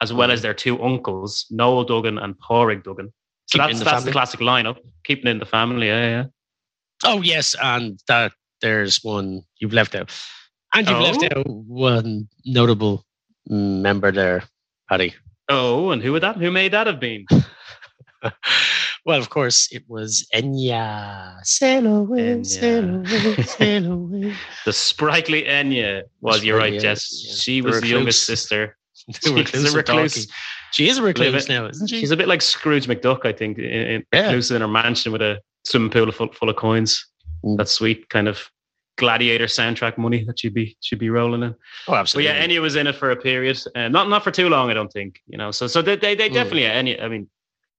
as 0.00 0.12
well 0.12 0.30
as 0.30 0.42
their 0.42 0.54
two 0.54 0.80
uncles, 0.82 1.46
Noel 1.50 1.84
Duggan 1.84 2.18
and 2.18 2.34
Pádraig 2.38 2.84
Duggan. 2.84 3.12
So 3.46 3.58
Keeping 3.58 3.66
that's 3.68 3.78
the 3.78 3.84
that's 3.84 3.94
family. 3.96 4.04
the 4.04 4.12
classic 4.12 4.40
lineup, 4.40 4.76
keeping 5.04 5.26
in 5.30 5.38
the 5.38 5.46
family. 5.46 5.86
Yeah, 5.86 6.08
yeah. 6.08 6.24
Oh 7.04 7.22
yes, 7.22 7.56
and 7.62 7.98
that 8.06 8.32
there's 8.60 9.02
one 9.02 9.42
you've 9.60 9.72
left 9.72 9.94
out, 9.94 10.10
and 10.74 10.86
you've 10.88 10.98
left 11.00 11.24
Oh. 11.34 11.40
out 11.40 11.46
one 11.48 12.28
notable 12.44 13.04
member 13.48 14.12
there, 14.12 14.42
Paddy. 14.88 15.14
Oh, 15.48 15.90
and 15.90 16.02
who 16.02 16.12
would 16.12 16.22
that? 16.22 16.36
Who 16.36 16.50
may 16.50 16.68
that 16.68 16.86
have 16.86 17.00
been? 17.00 17.24
well, 19.04 19.18
of 19.18 19.30
course, 19.30 19.68
it 19.72 19.84
was 19.88 20.26
Enya. 20.34 21.38
Sail 21.44 21.86
away, 21.86 22.20
Enya. 22.36 22.46
sail 22.46 22.94
away, 22.96 23.42
sail 23.44 23.92
away. 23.92 24.34
The 24.64 24.72
sprightly 24.72 25.44
Enya 25.44 26.02
was. 26.20 26.44
You're 26.44 26.58
right, 26.58 26.78
Jess. 26.78 27.08
yeah. 27.24 27.34
She 27.34 27.60
The 27.60 27.68
was 27.68 27.80
the 27.80 27.88
youngest 27.88 28.24
sister. 28.24 28.76
She's 29.22 29.64
a 29.72 29.76
recluse. 29.76 30.26
She 30.72 30.88
is 30.88 30.98
a 30.98 31.02
recluse 31.02 31.32
Live 31.32 31.42
it. 31.44 31.48
now, 31.48 31.66
isn't 31.66 31.86
she? 31.86 32.00
She's 32.00 32.10
a 32.10 32.16
bit 32.16 32.28
like 32.28 32.42
Scrooge 32.42 32.86
McDuck, 32.86 33.24
I 33.24 33.32
think, 33.32 33.56
in, 33.58 33.64
in 33.64 34.04
Yeah. 34.12 34.22
recluse 34.24 34.50
in 34.50 34.60
her 34.60 34.68
mansion 34.68 35.12
with 35.12 35.22
a 35.22 35.40
swimming 35.64 35.90
pool 35.90 36.10
full, 36.12 36.30
full 36.32 36.50
of 36.50 36.56
coins. 36.56 37.06
Mm. 37.44 37.56
That 37.56 37.68
sweet 37.68 38.08
kind 38.10 38.28
of 38.28 38.50
gladiator 38.98 39.46
soundtrack 39.46 39.96
money 39.96 40.24
that 40.24 40.38
she'd 40.38 40.52
be 40.52 40.76
she'd 40.80 40.98
be 40.98 41.08
rolling 41.08 41.42
in. 41.42 41.54
oh, 41.86 41.94
absolutely. 41.94 42.30
But 42.30 42.36
yeah, 42.36 42.46
Enya 42.46 42.60
was 42.60 42.76
in 42.76 42.86
it 42.86 42.96
for 42.96 43.10
a 43.10 43.16
period, 43.16 43.58
uh, 43.74 43.88
not 43.88 44.08
not 44.08 44.22
for 44.22 44.30
too 44.30 44.48
long, 44.48 44.70
I 44.70 44.74
don't 44.74 44.92
think. 44.92 45.20
You 45.26 45.38
know, 45.38 45.50
so 45.50 45.66
so 45.66 45.80
they 45.80 45.96
they, 45.96 46.14
they 46.14 46.28
Mm. 46.28 46.34
definitely 46.34 46.62
Enya. 46.62 47.02
I 47.02 47.08
mean, 47.08 47.28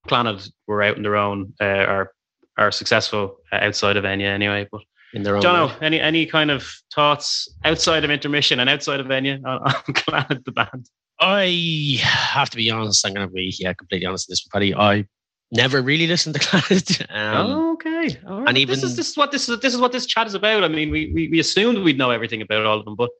Clannad 0.08 0.50
were 0.66 0.82
out 0.82 0.96
on 0.96 1.02
their 1.02 1.16
own, 1.16 1.52
uh, 1.60 1.64
are 1.64 2.12
are 2.56 2.72
successful 2.72 3.36
uh, 3.52 3.56
outside 3.62 3.96
of 3.96 4.04
Enya 4.04 4.26
anyway. 4.34 4.66
But 4.72 4.80
in 5.14 5.22
their 5.22 5.36
own. 5.36 5.42
Jono, 5.42 5.68
way. 5.68 5.76
any 5.86 6.00
any 6.00 6.26
kind 6.26 6.50
of 6.50 6.66
thoughts 6.94 7.48
outside 7.64 8.04
of 8.04 8.10
intermission 8.10 8.60
and 8.60 8.68
outside 8.70 9.00
of 9.00 9.06
Enya 9.06 9.38
on, 9.44 9.62
on 9.62 9.72
Clannad 9.94 10.44
the 10.44 10.52
band? 10.52 10.88
I 11.20 11.98
have 12.02 12.48
to 12.50 12.56
be 12.56 12.70
honest. 12.70 13.06
I'm 13.06 13.12
going 13.12 13.28
to 13.28 13.32
be 13.32 13.54
yeah, 13.58 13.74
completely 13.74 14.06
honest 14.06 14.26
with 14.28 14.38
this, 14.38 14.48
Paddy. 14.48 14.74
I 14.74 15.04
never 15.52 15.82
really 15.82 16.06
listened 16.06 16.34
to 16.34 16.40
Clannad. 16.46 17.00
Um, 17.14 17.46
oh, 17.50 17.72
okay. 17.74 18.16
All 18.26 18.40
right. 18.40 18.48
and 18.48 18.56
this 18.56 18.62
even- 18.62 18.74
is 18.74 18.96
this 18.96 19.10
is 19.10 19.16
what 19.16 19.30
this 19.32 19.48
is 19.48 19.60
this 19.60 19.74
is 19.74 19.80
what 19.80 19.92
this 19.92 20.06
chat 20.06 20.26
is 20.26 20.34
about. 20.34 20.64
I 20.64 20.68
mean, 20.68 20.90
we 20.90 21.10
we, 21.12 21.28
we 21.28 21.40
assumed 21.40 21.78
we'd 21.78 21.98
know 21.98 22.10
everything 22.10 22.42
about 22.42 22.64
all 22.66 22.78
of 22.78 22.84
them, 22.84 22.96
but 22.96 23.10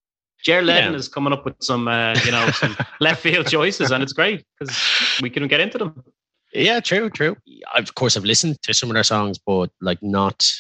Ger 0.45 0.63
Leddin 0.63 0.93
Yeah. 0.93 0.99
is 0.99 1.09
coming 1.09 1.33
up 1.33 1.45
with 1.45 1.55
some 1.61 1.89
uh, 1.89 2.15
you 2.25 2.31
know 2.33 2.51
some 2.53 2.77
left 3.01 3.23
field 3.23 3.47
choices, 3.49 3.91
and 3.91 4.03
it's 4.03 4.13
great 4.13 4.45
because 4.59 4.77
we 5.23 5.31
can 5.31 5.47
get 5.49 5.61
into 5.61 5.79
them. 5.79 6.03
Yeah, 6.53 6.81
true, 6.81 7.11
true. 7.11 7.37
I've, 7.75 7.85
of 7.85 7.95
course, 7.95 8.17
I've 8.17 8.25
listened 8.25 8.61
to 8.63 8.75
some 8.75 8.91
of 8.91 8.95
their 8.95 9.05
songs, 9.05 9.39
but 9.39 9.71
like 9.81 10.03
not, 10.03 10.51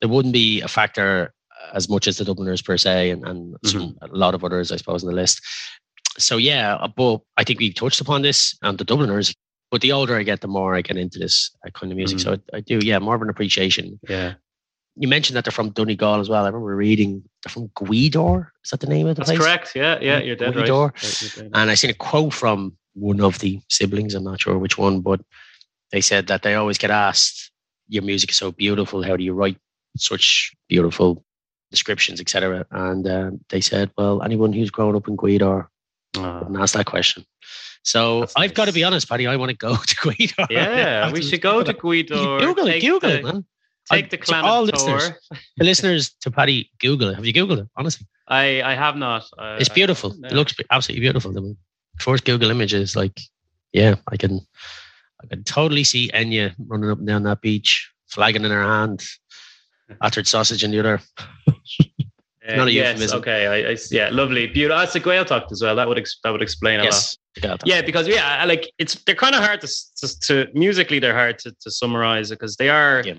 there 0.00 0.08
wouldn't 0.08 0.32
be 0.34 0.60
a 0.60 0.66
factor 0.68 1.32
as 1.72 1.88
much 1.88 2.08
as 2.08 2.16
the 2.18 2.24
Dubliners 2.24 2.62
per 2.62 2.76
se, 2.76 3.10
and, 3.10 3.26
and 3.28 3.56
some, 3.64 3.96
a 4.02 4.08
lot 4.08 4.34
of 4.34 4.42
others, 4.42 4.72
I 4.72 4.76
suppose, 4.76 5.04
on 5.04 5.10
the 5.10 5.14
list. 5.14 5.40
So 6.18 6.36
yeah, 6.36 6.74
uh, 6.76 6.88
but 6.88 7.20
I 7.36 7.44
think 7.44 7.60
we 7.60 7.72
touched 7.72 8.00
upon 8.00 8.22
this 8.22 8.56
and 8.62 8.76
the 8.78 8.84
Dubliners. 8.84 9.34
But 9.70 9.80
the 9.80 9.92
older 9.92 10.16
I 10.16 10.22
get, 10.22 10.40
the 10.40 10.48
more 10.48 10.74
I 10.76 10.82
get 10.82 10.96
into 10.96 11.18
this 11.18 11.50
uh, 11.66 11.70
kind 11.70 11.90
of 11.92 11.96
music. 11.96 12.20
So 12.20 12.34
I, 12.52 12.56
I 12.58 12.60
do, 12.60 12.78
yeah, 12.82 12.98
more 13.00 13.16
of 13.16 13.22
an 13.22 13.28
appreciation. 13.28 13.98
Yeah, 14.08 14.34
You 14.94 15.08
mentioned 15.08 15.36
that 15.36 15.44
they're 15.44 15.52
from 15.52 15.70
Donegal 15.70 16.20
as 16.20 16.28
well. 16.28 16.44
I 16.44 16.48
remember 16.48 16.76
reading 16.76 17.24
they're 17.42 17.50
from 17.50 17.68
Gweedore. 17.70 18.48
Is 18.64 18.70
that 18.70 18.80
the 18.80 18.86
name 18.86 19.06
of 19.08 19.16
the 19.16 19.20
that's 19.20 19.30
place? 19.30 19.40
correct. 19.40 19.74
Yeah, 19.74 19.98
yeah, 20.00 20.20
you're 20.20 20.36
dead 20.36 20.54
right. 20.54 20.68
Right, 20.70 21.36
right. 21.38 21.50
And 21.54 21.70
I 21.70 21.74
seen 21.74 21.90
a 21.90 21.94
quote 21.94 22.32
from 22.32 22.76
one 22.94 23.20
of 23.20 23.38
the 23.40 23.60
siblings. 23.68 24.14
I'm 24.14 24.24
not 24.24 24.40
sure 24.40 24.56
which 24.58 24.78
one, 24.78 25.00
but 25.00 25.20
they 25.92 26.00
said 26.00 26.28
that 26.28 26.42
they 26.42 26.54
always 26.54 26.78
get 26.78 26.90
asked, 26.90 27.50
"Your 27.88 28.02
music 28.04 28.30
is 28.30 28.36
so 28.36 28.52
beautiful. 28.52 29.02
How 29.02 29.16
do 29.16 29.24
you 29.24 29.34
write 29.34 29.58
such 29.96 30.54
beautiful 30.68 31.24
descriptions, 31.72 32.20
etc.?" 32.20 32.64
And 32.70 33.06
um, 33.08 33.40
they 33.50 33.60
said, 33.60 33.90
"Well, 33.98 34.22
anyone 34.22 34.52
who's 34.52 34.70
grown 34.70 34.94
up 34.96 35.08
in 35.08 35.16
Gweedore 35.16 35.66
Oh. 36.16 36.38
wouldn't 36.38 36.58
ask 36.58 36.74
that 36.74 36.86
question." 36.86 37.24
So 37.86 38.20
That's 38.20 38.34
I've 38.36 38.52
got 38.52 38.64
to 38.64 38.72
be 38.72 38.82
honest, 38.82 39.08
Paddy. 39.08 39.28
I 39.28 39.36
want 39.36 39.50
to 39.50 39.56
go 39.56 39.76
to 39.90 39.96
Gweedore. 39.96 40.48
Yeah, 40.50 41.12
we 41.12 41.22
should 41.22 41.40
go 41.40 41.62
to 41.62 41.72
Gweedore. 41.72 42.40
Google 42.40 42.66
it. 42.66 42.72
take 42.72 42.82
Google 42.82 43.10
the, 43.10 43.18
it, 43.18 43.24
man. 43.24 43.44
Take 43.88 44.10
the 44.10 44.16
to 44.16 44.34
all 44.34 44.66
Clannad 44.66 44.72
listeners. 44.72 45.12
The 45.56 45.64
listeners 45.64 46.10
to 46.22 46.32
Paddy, 46.32 46.68
Google 46.80 47.10
it. 47.10 47.14
Have 47.14 47.24
you 47.24 47.32
Googled 47.32 47.60
it? 47.60 47.68
Honestly, 47.76 48.04
I 48.26 48.60
I 48.62 48.74
have 48.74 48.96
not. 48.96 49.22
Uh, 49.38 49.56
it's 49.60 49.68
beautiful. 49.68 50.16
no. 50.18 50.26
It 50.26 50.32
looks 50.34 50.56
absolutely 50.72 51.02
beautiful. 51.02 51.32
The 51.32 51.56
first 52.00 52.24
Google 52.24 52.50
image 52.50 52.74
is 52.74 52.96
like, 52.96 53.20
yeah, 53.72 53.94
I 54.08 54.16
can, 54.16 54.40
I 55.22 55.26
can 55.28 55.44
totally 55.44 55.84
see 55.84 56.10
Enya 56.12 56.56
running 56.58 56.90
up 56.90 56.98
and 56.98 57.06
down 57.06 57.22
that 57.22 57.40
beach, 57.40 57.88
flagging 58.08 58.44
in 58.44 58.50
her 58.50 58.64
hand, 58.64 59.04
battered 60.00 60.26
sausage 60.26 60.64
in 60.64 60.72
the 60.72 60.80
other. 60.80 61.00
Uh, 62.48 62.56
not 62.56 62.68
a 62.68 62.72
yes, 62.72 62.88
euphemism. 62.88 63.18
Okay, 63.20 63.46
I, 63.46 63.70
I, 63.72 63.76
yeah, 63.90 64.08
lovely, 64.10 64.46
beautiful. 64.46 64.78
That's 64.78 64.94
a 64.94 65.00
Gaeltacht 65.00 65.50
as 65.52 65.62
well. 65.62 65.74
That 65.76 65.88
would 65.88 65.98
ex- 65.98 66.18
that 66.22 66.30
would 66.30 66.42
explain 66.42 66.80
a 66.80 66.84
lot. 66.84 66.92
Yes, 66.92 67.16
yeah, 67.42 67.56
Yeah, 67.64 67.82
because 67.82 68.06
yeah, 68.08 68.38
I 68.40 68.44
like 68.44 68.70
it's 68.78 68.94
they're 69.04 69.14
kind 69.14 69.34
of 69.34 69.42
hard 69.42 69.60
to, 69.62 69.68
to 70.00 70.20
to 70.20 70.46
musically 70.54 70.98
they're 70.98 71.14
hard 71.14 71.38
to, 71.40 71.52
to 71.60 71.70
summarize 71.70 72.30
because 72.30 72.56
they 72.56 72.68
are 72.68 73.02
Yeah. 73.04 73.14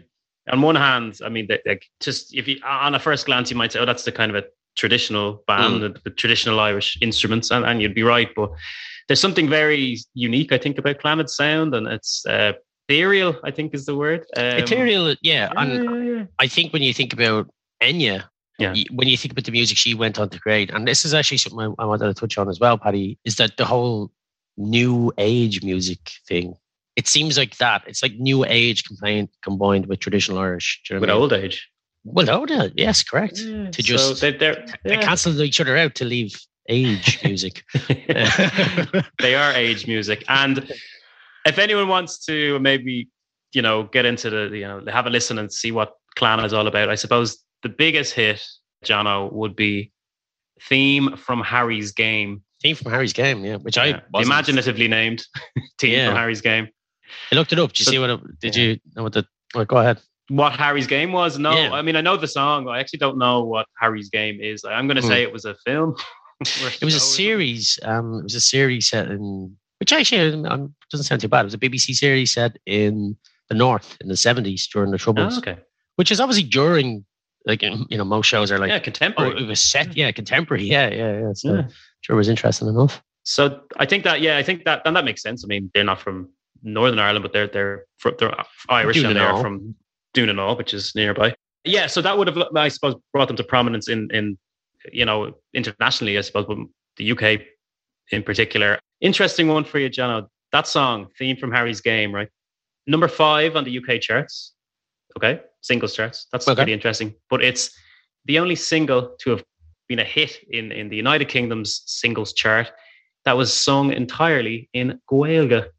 on 0.52 0.62
one 0.62 0.76
hand, 0.76 1.20
I 1.26 1.30
mean, 1.30 1.48
they, 1.50 1.60
like 1.66 1.86
just 2.00 2.34
if 2.36 2.48
you 2.48 2.60
on 2.64 2.96
a 2.96 3.00
first 3.00 3.26
glance 3.26 3.50
you 3.52 3.58
might 3.58 3.72
say, 3.74 3.80
oh, 3.80 3.86
that's 3.86 4.04
the 4.06 4.12
kind 4.12 4.32
of 4.36 4.44
a 4.44 4.48
traditional 4.76 5.44
band, 5.48 5.82
Mm. 5.82 5.94
the, 5.94 6.02
the 6.04 6.10
traditional 6.12 6.60
Irish 6.60 6.98
instruments, 7.02 7.52
and, 7.52 7.66
and 7.66 7.82
you'd 7.82 7.96
be 7.96 8.04
right, 8.04 8.30
but 8.36 8.52
there's 9.08 9.20
something 9.22 9.50
very 9.50 9.98
unique, 10.14 10.52
I 10.52 10.58
think, 10.58 10.78
about 10.78 11.00
Clannad's 11.00 11.36
sound, 11.36 11.74
and 11.74 11.88
it's 11.88 12.26
uh, 12.28 12.54
ethereal. 12.88 13.36
I 13.44 13.52
think 13.52 13.74
is 13.74 13.86
the 13.86 13.96
word. 13.96 14.26
Um, 14.36 14.44
Ethereal, 14.60 15.16
yeah. 15.22 15.50
yeah, 15.56 15.96
yeah. 16.04 16.24
I 16.40 16.48
think 16.48 16.74
when 16.74 16.82
you 16.82 16.94
think 16.94 17.14
about 17.14 17.50
Enya, 17.82 18.26
Yeah. 18.60 18.74
when 18.92 19.08
you 19.08 19.18
think 19.18 19.34
about 19.34 19.46
the 19.46 19.52
music 19.52 19.78
she 19.78 19.94
went 19.94 20.18
on 20.20 20.30
to 20.30 20.40
create, 20.40 20.72
and 20.72 20.88
this 20.88 21.06
is 21.06 21.14
actually 21.14 21.38
something 21.38 21.76
I, 21.78 21.84
I 21.84 21.86
wanted 21.86 22.08
to 22.08 22.14
touch 22.14 22.38
on 22.38 22.50
as 22.50 22.60
well, 22.60 22.78
Paddy, 22.78 23.20
is 23.24 23.36
that 23.36 23.58
the 23.58 23.66
whole 23.66 24.12
new 24.58 25.12
age 25.18 25.64
music 25.64 26.00
thing. 26.28 26.56
It 26.96 27.08
seems 27.08 27.38
like 27.38 27.58
that. 27.58 27.84
It's 27.86 28.02
like 28.02 28.14
new 28.16 28.44
age 28.46 28.84
combined 28.84 29.30
combined 29.44 29.86
with 29.86 30.00
traditional 30.00 30.40
Irish. 30.40 30.82
You 30.90 30.96
know 30.96 31.02
with 31.02 31.10
I 31.12 31.14
mean? 31.14 31.22
old 31.22 31.34
age. 31.34 31.70
Well, 32.04 32.30
old, 32.32 32.50
uh, 32.52 32.70
yes, 32.76 33.04
correct. 33.04 33.36
To 33.36 33.70
just- 33.72 34.18
so 34.18 34.32
they, 34.32 34.36
they're 34.38 34.66
They 34.84 34.94
yeah. 34.96 35.02
cancel 35.02 35.40
each 35.42 35.60
other 35.62 35.78
out 35.78 35.94
to 35.96 36.06
leave 36.06 36.34
age 36.70 37.20
music. 37.24 37.64
they 39.20 39.36
are 39.36 39.52
age 39.54 39.88
music. 39.88 40.24
And 40.30 40.72
if 41.46 41.60
anyone 41.60 41.88
wants 41.88 42.26
to 42.26 42.60
maybe, 42.60 43.10
you 43.54 43.62
know, 43.62 43.84
get 43.84 44.06
into 44.06 44.30
the, 44.30 44.58
you 44.58 44.68
know, 44.68 44.82
have 44.88 45.06
a 45.06 45.10
listen 45.10 45.38
and 45.38 45.52
see 45.52 45.72
what 45.72 45.94
Clan 46.16 46.40
is 46.44 46.54
all 46.54 46.68
about, 46.68 46.90
I 46.90 46.96
suppose 46.96 47.38
the 47.64 47.70
biggest 47.70 48.14
hit, 48.14 48.46
Jono, 48.86 49.32
would 49.34 49.56
be 49.56 49.92
Theme 50.62 51.16
from 51.18 51.42
Harry's 51.42 51.92
Game. 51.92 52.44
Theme 52.62 52.76
from 52.76 52.92
Harry's 52.92 53.14
Game, 53.14 53.46
yeah, 53.46 53.58
which 53.58 53.78
Yeah. 53.78 54.02
I 54.16 54.22
imaginatively 54.22 54.88
named 54.88 55.26
Theme 55.80 55.92
Yeah. 55.94 56.08
from 56.08 56.16
Harry's 56.18 56.42
Game. 56.42 56.68
I 57.32 57.36
looked 57.36 57.54
it 57.54 57.60
up. 57.60 57.72
Did 57.72 57.80
you 57.82 57.86
see 57.86 58.00
what? 58.00 58.10
It, 58.10 58.40
did 58.40 58.56
yeah. 58.56 58.64
you 58.64 58.80
know 58.96 59.04
what 59.04 59.14
the? 59.14 59.26
Well, 59.56 59.66
go 59.66 59.78
ahead. 59.78 60.00
What 60.30 60.54
Harry's 60.54 60.88
Game 60.88 61.14
was? 61.14 61.40
No. 61.40 61.52
I 61.52 61.82
mean, 61.82 61.96
I 61.96 62.02
know 62.02 62.18
the 62.18 62.28
song. 62.28 62.68
I 62.68 62.80
actually 62.80 63.00
don't 63.00 63.18
know 63.18 63.44
what 63.46 63.66
Harry's 63.80 64.10
Game 64.10 64.40
is. 64.42 64.66
I'm 64.66 64.88
going 64.88 64.98
to 64.98 65.02
Hmm. 65.02 65.08
say 65.08 65.24
it 65.24 65.32
was 65.32 65.46
a 65.46 65.56
film. 65.66 65.96
It 66.80 66.84
was 66.86 66.94
a 66.94 67.00
series. 67.00 67.80
Um, 67.82 68.20
it 68.20 68.24
was 68.24 68.36
a 68.36 68.40
series 68.40 68.88
set 68.90 69.10
in, 69.10 69.58
which 69.80 69.92
actually 69.92 70.46
um, 70.46 70.76
doesn't 70.92 71.06
sound 71.06 71.20
too 71.22 71.28
bad. 71.28 71.40
It 71.42 71.46
was 71.46 71.54
a 71.56 71.58
BBC 71.58 71.96
series 71.96 72.30
set 72.32 72.58
in 72.68 73.18
the 73.50 73.56
north 73.56 73.98
in 74.02 74.08
the 74.08 74.16
seventies 74.18 74.68
during 74.68 74.92
the 74.92 75.00
Troubles, 75.00 75.34
Oh, 75.34 75.38
okay. 75.40 75.58
which 75.96 76.12
is 76.12 76.20
obviously 76.20 76.48
during, 76.48 77.06
like 77.48 77.62
you 77.64 77.98
know, 77.98 78.06
most 78.06 78.28
shows 78.28 78.52
are 78.52 78.60
like, 78.60 78.70
yeah, 78.70 78.76
oh, 78.78 78.80
contemporary. 78.82 79.42
it 79.42 79.48
was 79.48 79.62
set, 79.62 79.96
yeah, 79.96 80.12
contemporary, 80.12 80.66
yeah, 80.66 80.90
yeah, 80.90 81.20
yeah. 81.22 81.34
So 81.34 81.56
Yeah. 81.56 81.68
sure, 82.02 82.16
it 82.16 82.18
was 82.18 82.30
interesting 82.30 82.68
enough. 82.68 83.02
So 83.24 83.62
I 83.78 83.86
think 83.86 84.04
that 84.04 84.22
yeah, 84.22 84.38
I 84.38 84.44
think 84.44 84.66
that 84.66 84.82
and 84.86 84.96
that 84.96 85.06
makes 85.06 85.22
sense. 85.22 85.44
I 85.44 85.48
mean, 85.48 85.72
they're 85.74 85.84
not 85.84 86.00
from 86.00 86.30
Northern 86.62 87.00
Ireland, 87.00 87.24
but 87.24 87.34
they're 87.34 87.48
they're 87.48 87.86
fr- 87.98 88.12
they're 88.20 88.34
Irish 88.70 88.98
and 88.98 89.06
they're 89.06 89.14
Dún 89.14 89.16
na 89.16 89.34
nGall. 89.34 89.42
from 89.42 89.76
Dún 90.14 90.28
na 90.28 90.34
nGall, 90.34 90.58
which 90.58 90.74
is 90.74 90.94
nearby. 90.96 91.36
Yeah, 91.64 91.88
so 91.88 92.02
that 92.02 92.18
would 92.18 92.28
have, 92.28 92.38
I 92.56 92.70
suppose, 92.70 92.96
brought 93.12 93.28
them 93.28 93.38
to 93.38 93.44
prominence 93.44 93.90
in 93.90 94.10
in 94.12 94.38
you 94.92 95.06
know 95.06 95.34
internationally. 95.54 96.18
I 96.18 96.22
suppose, 96.22 96.46
but 96.48 96.58
the 96.98 97.12
UK 97.12 97.42
in 98.12 98.24
particular. 98.24 98.80
Interesting 99.02 99.48
one 99.48 99.64
for 99.64 99.80
you, 99.80 99.90
Jono. 99.90 100.28
That 100.52 100.66
song, 100.68 101.08
theme 101.18 101.36
from 101.38 101.52
Harry's 101.52 101.82
Game, 101.82 102.14
right? 102.16 102.30
Number 102.88 103.08
five 103.10 103.56
on 103.56 103.64
the 103.66 103.78
UK 103.78 104.00
charts. 104.02 104.54
Okay, 105.18 105.42
singles 105.68 105.94
charts. 105.96 106.28
That's 106.32 106.48
Okay. 106.48 106.56
pretty 106.56 106.74
interesting. 106.74 107.14
But 107.30 107.44
it's 107.44 107.64
the 108.26 108.40
only 108.40 108.56
single 108.56 109.16
to 109.22 109.30
have 109.32 109.44
been 109.90 110.00
a 110.00 110.04
hit 110.18 110.32
in 110.50 110.72
in 110.72 110.90
the 110.90 110.96
United 110.98 111.28
Kingdom's 111.30 111.82
singles 111.86 112.34
chart 112.34 112.72
that 113.26 113.38
was 113.38 113.50
sung 113.54 113.92
entirely 113.94 114.70
in 114.74 115.00
Gaeilge. 115.12 115.70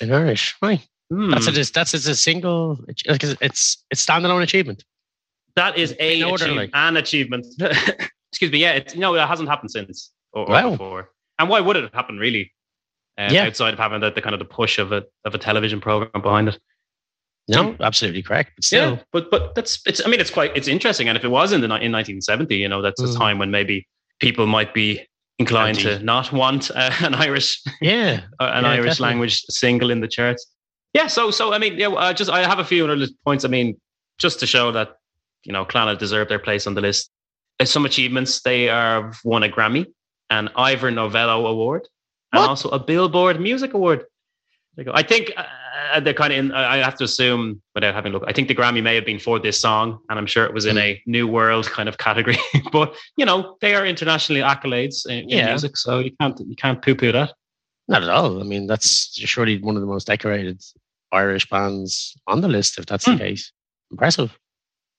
In 0.00 0.12
Irish, 0.12 0.54
right? 0.62 0.80
Hmm. 1.10 1.30
That's 1.30 1.46
a 1.48 1.52
that's 1.72 1.94
it's 1.94 2.06
a 2.06 2.16
single. 2.16 2.78
It's 2.88 3.02
it's 3.48 3.84
it's 3.90 4.06
standalone 4.06 4.42
achievement. 4.42 4.84
That 5.56 5.76
is 5.76 5.94
a 6.00 6.22
order, 6.22 6.44
achievement, 6.44 6.72
like- 6.72 6.88
an 6.88 6.96
achievement. 6.96 7.46
Excuse 8.32 8.50
me. 8.52 8.58
Yeah, 8.58 8.72
it's, 8.78 8.94
no, 8.96 9.12
that 9.14 9.28
hasn't 9.28 9.48
happened 9.50 9.70
since 9.70 10.10
or, 10.32 10.46
or 10.48 10.52
Wow. 10.52 10.70
before. 10.70 11.10
And 11.38 11.50
why 11.50 11.60
would 11.60 11.76
it 11.76 11.82
have 11.82 11.92
happened 11.92 12.18
really? 12.20 12.50
Uh, 13.18 13.28
Yeah. 13.30 13.44
Outside 13.44 13.74
of 13.74 13.78
having 13.78 14.00
the, 14.00 14.10
the 14.10 14.22
kind 14.22 14.32
of 14.34 14.38
the 14.38 14.46
push 14.46 14.78
of 14.78 14.90
a 14.92 15.04
of 15.26 15.34
a 15.34 15.38
television 15.38 15.80
program 15.80 16.22
behind 16.22 16.48
it. 16.48 16.58
No, 17.48 17.76
absolutely 17.80 18.22
correct. 18.22 18.52
But 18.56 18.64
still, 18.64 18.92
Yeah, 18.92 19.02
but 19.12 19.30
but 19.30 19.54
that's 19.54 19.80
it's. 19.86 20.00
I 20.04 20.08
mean, 20.08 20.20
it's 20.20 20.30
quite 20.30 20.56
it's 20.56 20.68
interesting. 20.68 21.08
And 21.08 21.18
if 21.18 21.24
it 21.24 21.28
was 21.28 21.52
in 21.52 21.60
the 21.60 21.66
in 21.66 21.92
1970, 21.92 22.56
you 22.56 22.68
know, 22.68 22.80
that's 22.82 23.00
a 23.00 23.06
Mm. 23.06 23.18
time 23.18 23.38
when 23.38 23.50
maybe 23.50 23.86
people 24.20 24.46
might 24.46 24.72
be 24.74 25.00
inclined 25.38 25.78
to 25.80 25.98
not 26.00 26.32
want 26.32 26.70
uh, 26.70 26.90
an 27.00 27.14
Irish 27.14 27.60
yeah, 27.80 28.20
uh, 28.38 28.52
an 28.54 28.64
Yeah, 28.64 28.70
Irish 28.70 28.84
definitely. 28.92 29.04
language 29.08 29.42
single 29.48 29.90
in 29.90 30.00
the 30.00 30.08
charts. 30.08 30.46
Yeah, 30.94 31.08
so 31.08 31.30
so 31.30 31.52
I 31.52 31.58
mean, 31.58 31.78
yeah, 31.78 31.88
I 31.90 32.12
just 32.12 32.30
I 32.30 32.46
have 32.46 32.58
a 32.60 32.64
few 32.64 32.86
other 32.86 33.06
points. 33.24 33.44
I 33.44 33.48
mean, 33.48 33.80
just 34.18 34.38
to 34.40 34.46
show 34.46 34.70
that 34.72 34.96
you 35.44 35.52
know, 35.52 35.64
Clannad 35.64 35.98
deserve 35.98 36.28
their 36.28 36.38
place 36.38 36.68
on 36.68 36.74
the 36.74 36.80
list. 36.80 37.10
There's 37.58 37.70
some 37.72 37.84
achievements. 37.84 38.40
They 38.42 38.64
have 38.64 39.18
won 39.24 39.42
a 39.42 39.48
Grammy, 39.48 39.86
an 40.30 40.48
Ivor 40.54 40.92
Novello 40.92 41.46
Award, 41.46 41.88
and 42.32 42.40
also 42.40 42.68
a 42.68 42.78
Billboard 42.78 43.40
Music 43.40 43.74
Award. 43.74 44.04
There 44.76 44.84
you 44.86 44.90
go. 44.90 44.96
I 44.96 45.02
think 45.02 45.32
uh, 45.36 46.00
they're 46.00 46.14
kind 46.14 46.32
of 46.32 46.38
in. 46.38 46.52
I 46.52 46.78
have 46.78 46.94
to 46.96 47.04
assume, 47.04 47.60
without 47.74 47.94
having 47.94 48.12
looked, 48.12 48.26
I 48.28 48.32
think 48.32 48.48
the 48.48 48.54
Grammy 48.54 48.82
may 48.82 48.94
have 48.94 49.04
been 49.04 49.18
for 49.18 49.38
this 49.38 49.60
song, 49.60 49.98
and 50.08 50.18
I'm 50.18 50.26
sure 50.26 50.44
it 50.46 50.54
was 50.54 50.64
in 50.66 50.76
Hmm. 50.76 50.82
a 50.82 51.02
New 51.06 51.26
World 51.28 51.66
kind 51.70 51.88
of 51.88 51.98
category. 51.98 52.38
but 52.72 52.94
you 53.16 53.26
know, 53.26 53.56
they 53.60 53.74
are 53.74 53.84
internationally 53.86 54.40
accolades 54.40 55.04
in, 55.06 55.20
in 55.24 55.28
Yeah. 55.28 55.48
music, 55.48 55.76
so 55.76 55.98
you 55.98 56.12
can't 56.20 56.40
you 56.46 56.56
can't 56.56 56.80
poo 56.80 56.94
poo 56.94 57.12
that. 57.12 57.32
not 57.88 58.02
at 58.02 58.08
all. 58.08 58.40
I 58.40 58.44
mean, 58.44 58.66
that's 58.66 59.14
surely 59.18 59.58
one 59.58 59.76
of 59.76 59.82
the 59.82 59.88
most 59.94 60.06
decorated 60.06 60.62
Irish 61.10 61.46
bands 61.50 62.16
on 62.26 62.40
the 62.40 62.48
list. 62.48 62.78
If 62.78 62.86
that's 62.86 63.04
Hmm. 63.04 63.12
the 63.12 63.18
case, 63.18 63.52
impressive. 63.90 64.30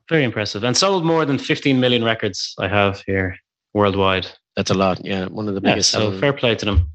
Very 0.10 0.24
impressive. 0.26 0.64
And 0.64 0.76
sold 0.78 1.04
more 1.06 1.26
than 1.26 1.38
15 1.40 1.80
million 1.80 2.04
records 2.04 2.54
I 2.60 2.68
have 2.68 3.02
here 3.08 3.38
worldwide. 3.74 4.28
That's 4.56 4.70
a 4.70 4.76
lot. 4.76 5.04
Yeah, 5.04 5.26
one 5.28 5.48
of 5.48 5.56
the 5.56 5.62
Yeah, 5.64 5.72
biggest. 5.74 5.90
so 5.92 6.12
fair 6.20 6.34
play 6.34 6.54
to 6.56 6.66
them. 6.66 6.90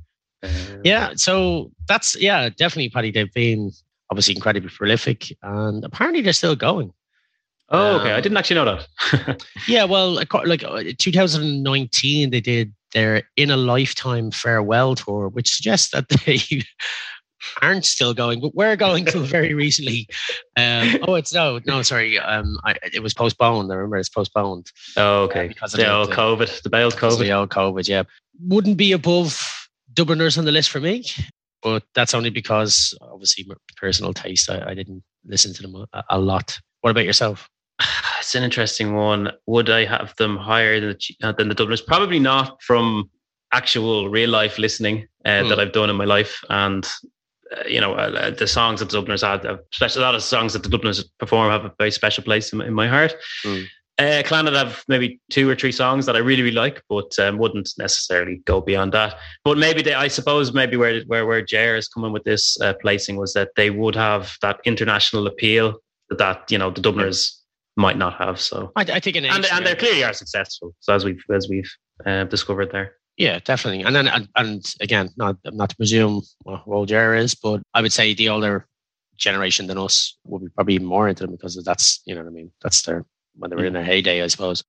Yeah, 0.85 1.13
so 1.17 1.73
that's 1.89 2.15
yeah, 2.21 2.49
definitely 2.49 2.91
Paddy. 2.91 3.11
They've 3.11 3.33
been 3.33 3.73
obviously 4.11 4.35
incredibly 4.37 4.71
prolific, 4.71 5.37
and 5.43 5.85
apparently 5.85 6.23
they're 6.23 6.33
still 6.33 6.57
going. 6.57 6.93
Oh, 7.71 8.01
okay. 8.01 8.13
I 8.13 8.17
Um, 8.17 8.23
didn't 8.23 8.39
actually 8.39 8.57
know 8.57 8.79
that. 9.13 9.43
Yeah, 9.69 9.85
well, 9.85 10.13
like 10.13 10.33
uh, 10.65 10.83
2019, 10.99 12.31
they 12.31 12.41
did 12.41 12.73
their 12.95 13.25
In 13.37 13.51
a 13.51 13.57
Lifetime 13.59 14.31
farewell 14.31 14.95
tour, 14.95 15.29
which 15.29 15.51
suggests 15.55 15.91
that 15.91 16.09
they 16.27 16.39
aren't 17.61 17.85
still 17.85 18.15
going, 18.15 18.41
but 18.41 18.55
we're 18.55 18.77
going 18.77 19.05
till 19.05 19.23
very 19.37 19.53
recently. 19.53 20.09
Um, 20.57 20.97
oh, 21.07 21.15
it's 21.17 21.35
no, 21.35 21.61
no, 21.67 21.83
sorry. 21.83 22.19
Um, 22.19 22.59
I, 22.65 22.77
it 22.95 23.03
was 23.03 23.13
postponed. 23.13 23.71
I 23.71 23.75
remember 23.75 23.97
it's 23.99 24.09
postponed. 24.09 24.71
oh, 24.97 25.25
okay. 25.25 25.49
because 25.49 25.75
of 25.75 25.79
the 25.79 25.85
the- 25.85 25.93
old 25.93 26.11
COVID, 26.11 26.63
the 26.63 26.71
bailed 26.71 26.95
COVID. 26.95 27.19
The 27.19 27.33
old 27.33 27.51
COVID, 27.51 27.87
yeah. 27.89 28.05
Wouldn't 28.41 28.77
be 28.79 28.93
above 28.93 29.58
Dubliners 29.99 30.39
on 30.39 30.45
the 30.45 30.53
list 30.53 30.71
for 30.71 30.81
me, 30.81 31.05
but 31.63 31.83
that's 31.95 32.15
only 32.15 32.31
because 32.31 32.97
obviously 33.01 33.45
my 33.49 33.55
personal 33.77 34.13
taste. 34.15 34.49
I, 34.51 34.71
I 34.71 34.75
didn't 34.75 35.03
listen 35.25 35.53
to 35.55 35.63
them 35.63 35.75
a, 35.93 36.05
a 36.11 36.19
lot. 36.19 36.59
What 36.83 36.91
about 36.91 37.05
yourself? 37.05 37.49
It's 38.21 38.35
an 38.35 38.43
interesting 38.45 38.95
one. 38.95 39.31
Would 39.47 39.71
I 39.71 39.85
have 39.87 40.15
them 40.17 40.37
higher 40.37 40.81
than 40.81 40.91
the, 40.91 41.27
uh, 41.27 41.33
than 41.33 41.49
the 41.49 41.55
Dubliners? 41.55 41.81
Probably 41.81 42.19
not 42.19 42.61
from 42.63 43.09
actual 43.55 44.11
real 44.11 44.29
life 44.31 44.59
listening 44.59 45.07
uh, 45.25 45.43
Hmm. 45.43 45.49
that 45.49 45.59
I've 45.61 45.73
done 45.73 45.89
in 45.89 45.97
my 45.97 46.05
life. 46.05 46.35
And, 46.51 46.85
uh, 47.57 47.65
you 47.67 47.81
know, 47.81 47.95
uh, 47.95 48.31
the 48.31 48.47
songs 48.47 48.81
that 48.81 48.91
the 48.91 48.99
Dubliners 49.01 49.23
had, 49.23 49.47
especially 49.73 50.03
a 50.03 50.05
lot 50.05 50.15
of 50.15 50.23
songs 50.23 50.53
that 50.53 50.63
the 50.63 50.69
Dubliners 50.69 51.05
perform 51.19 51.51
have 51.51 51.65
a 51.65 51.73
very 51.79 51.91
special 51.91 52.23
place 52.25 52.53
in, 52.53 52.59
my- 52.59 52.67
in 52.67 52.75
my 52.75 52.89
heart. 52.89 53.15
Hmm. 53.45 53.63
Uh, 53.99 54.23
Clannad 54.25 54.55
have 54.55 54.85
maybe 54.87 55.21
two 55.31 55.51
or 55.51 55.57
three 55.57 55.73
songs 55.73 56.07
that 56.07 56.15
I 56.15 56.21
really, 56.21 56.43
really 56.43 56.55
like, 56.55 56.83
but 56.89 57.19
um, 57.19 57.37
wouldn't 57.39 57.71
necessarily 57.79 58.41
go 58.45 58.61
beyond 58.61 58.93
that. 58.93 59.17
But 59.43 59.59
maybe 59.59 59.83
they, 59.83 59.95
I 59.95 60.07
suppose, 60.07 60.53
maybe 60.53 60.77
where 60.77 61.03
where 61.03 61.27
where 61.27 61.43
Ger 61.43 61.75
is 61.75 61.89
coming 61.89 62.13
with 62.13 62.23
this 62.23 62.61
uh, 62.61 62.75
placing 62.81 63.17
was 63.17 63.33
that 63.33 63.51
they 63.57 63.71
would 63.71 63.97
have 63.97 64.37
that 64.41 64.61
international 64.65 65.27
appeal 65.27 65.81
that 66.17 66.51
you 66.51 66.59
know 66.59 66.71
the 66.71 66.81
Dubliners 66.81 67.43
might 67.77 67.99
not 67.99 68.15
have. 68.15 68.41
So 68.41 68.71
I, 68.77 68.83
I 68.83 69.01
think 69.01 69.17
an 69.17 69.25
and 69.25 69.45
and 69.47 69.67
they 69.67 69.75
clearly 69.75 70.05
are 70.05 70.13
successful. 70.13 70.75
So 70.79 70.95
as 70.95 71.05
we've 71.05 71.23
as 71.35 71.49
we've 71.49 71.71
uh, 72.07 72.25
discovered 72.25 72.71
there. 72.71 72.95
Yeah, 73.17 73.41
definitely. 73.41 73.83
And 73.83 73.97
then, 73.97 74.07
and, 74.07 74.29
and 74.37 74.75
again, 74.81 75.11
not 75.17 75.37
not 75.45 75.71
to 75.71 75.77
presume 75.77 76.23
what 76.45 76.63
old 76.69 76.93
is, 76.93 77.35
but 77.35 77.63
I 77.75 77.83
would 77.83 77.93
say 77.93 78.15
the 78.15 78.29
older 78.29 78.69
generation 79.17 79.67
than 79.67 79.77
us 79.77 80.17
would 80.25 80.45
be 80.45 80.51
probably 80.55 80.79
more 80.79 81.09
into 81.09 81.25
them 81.25 81.33
because 81.33 81.61
that's 81.65 82.01
you 82.05 82.15
know 82.15 82.21
what 82.21 82.29
I 82.29 82.33
mean. 82.33 82.53
That's 82.63 82.83
their 82.83 83.05
when 83.39 83.51
they 83.51 83.57
were 83.57 83.65
in 83.65 83.73
their 83.73 83.85
heyday, 83.85 84.23
I 84.23 84.27
suppose. 84.27 84.65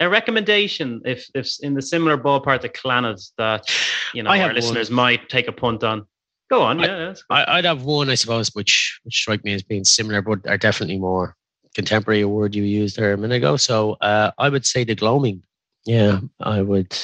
A 0.00 0.08
recommendation, 0.08 1.00
if 1.04 1.26
if 1.34 1.48
in 1.60 1.74
the 1.74 1.80
similar 1.82 2.18
ballpark 2.18 2.60
to 2.62 2.68
Clannad, 2.68 3.22
that 3.38 3.64
you 4.12 4.22
know 4.22 4.30
our 4.30 4.38
one. 4.38 4.54
listeners 4.54 4.90
might 4.90 5.28
take 5.28 5.48
a 5.48 5.52
punt 5.52 5.82
on. 5.84 6.06
Go 6.50 6.62
on, 6.62 6.80
I- 6.80 6.86
yeah. 6.86 7.14
I, 7.30 7.58
I'd 7.58 7.64
have 7.64 7.84
one, 7.84 8.10
I 8.10 8.14
suppose, 8.14 8.50
which 8.54 9.00
which 9.04 9.16
strike 9.16 9.42
me 9.44 9.54
as 9.54 9.62
being 9.62 9.84
similar, 9.84 10.20
but 10.20 10.46
are 10.46 10.58
definitely 10.58 10.98
more 10.98 11.34
contemporary. 11.74 12.20
A 12.20 12.28
word 12.28 12.54
you 12.54 12.62
used 12.62 12.96
there 12.96 13.12
a 13.14 13.16
minute 13.16 13.36
ago. 13.36 13.56
So 13.56 13.92
uh, 14.02 14.32
I 14.38 14.48
would 14.50 14.66
say 14.66 14.84
the 14.84 14.94
gloaming. 14.94 15.42
Yeah, 15.86 16.20
I 16.40 16.62
would 16.62 16.94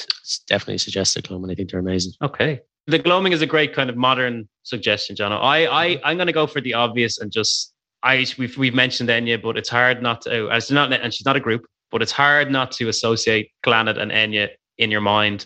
definitely 0.47 0.77
suggest 0.77 1.15
the 1.15 1.21
gloaming. 1.21 1.49
I 1.49 1.55
think 1.55 1.71
they're 1.71 1.79
amazing. 1.79 2.13
Okay. 2.21 2.61
The 2.85 2.99
gloaming 2.99 3.31
is 3.31 3.41
a 3.41 3.45
great 3.47 3.73
kind 3.73 3.89
of 3.89 3.95
modern 3.95 4.47
suggestion, 4.63 5.15
John. 5.15 5.31
I, 5.31 5.65
I, 5.67 6.01
I'm 6.03 6.17
going 6.17 6.27
to 6.27 6.33
go 6.33 6.45
for 6.47 6.59
the 6.59 6.73
obvious 6.73 7.17
and 7.17 7.31
just 7.31 7.72
I 8.03 8.25
we've 8.37 8.57
we've 8.57 8.75
mentioned 8.75 9.09
Enya, 9.09 9.41
but 9.41 9.57
it's 9.57 9.69
hard 9.69 10.01
not 10.01 10.21
to. 10.21 10.47
Uh, 10.47 10.55
As 10.55 10.69
not, 10.69 10.91
and 10.91 11.13
she's 11.13 11.25
not 11.25 11.35
a 11.35 11.39
group, 11.39 11.65
but 11.91 12.01
it's 12.01 12.11
hard 12.11 12.51
not 12.51 12.71
to 12.73 12.89
associate 12.89 13.51
Clannad 13.65 13.97
and 13.97 14.11
Enya 14.11 14.49
in 14.77 14.91
your 14.91 15.01
mind. 15.01 15.45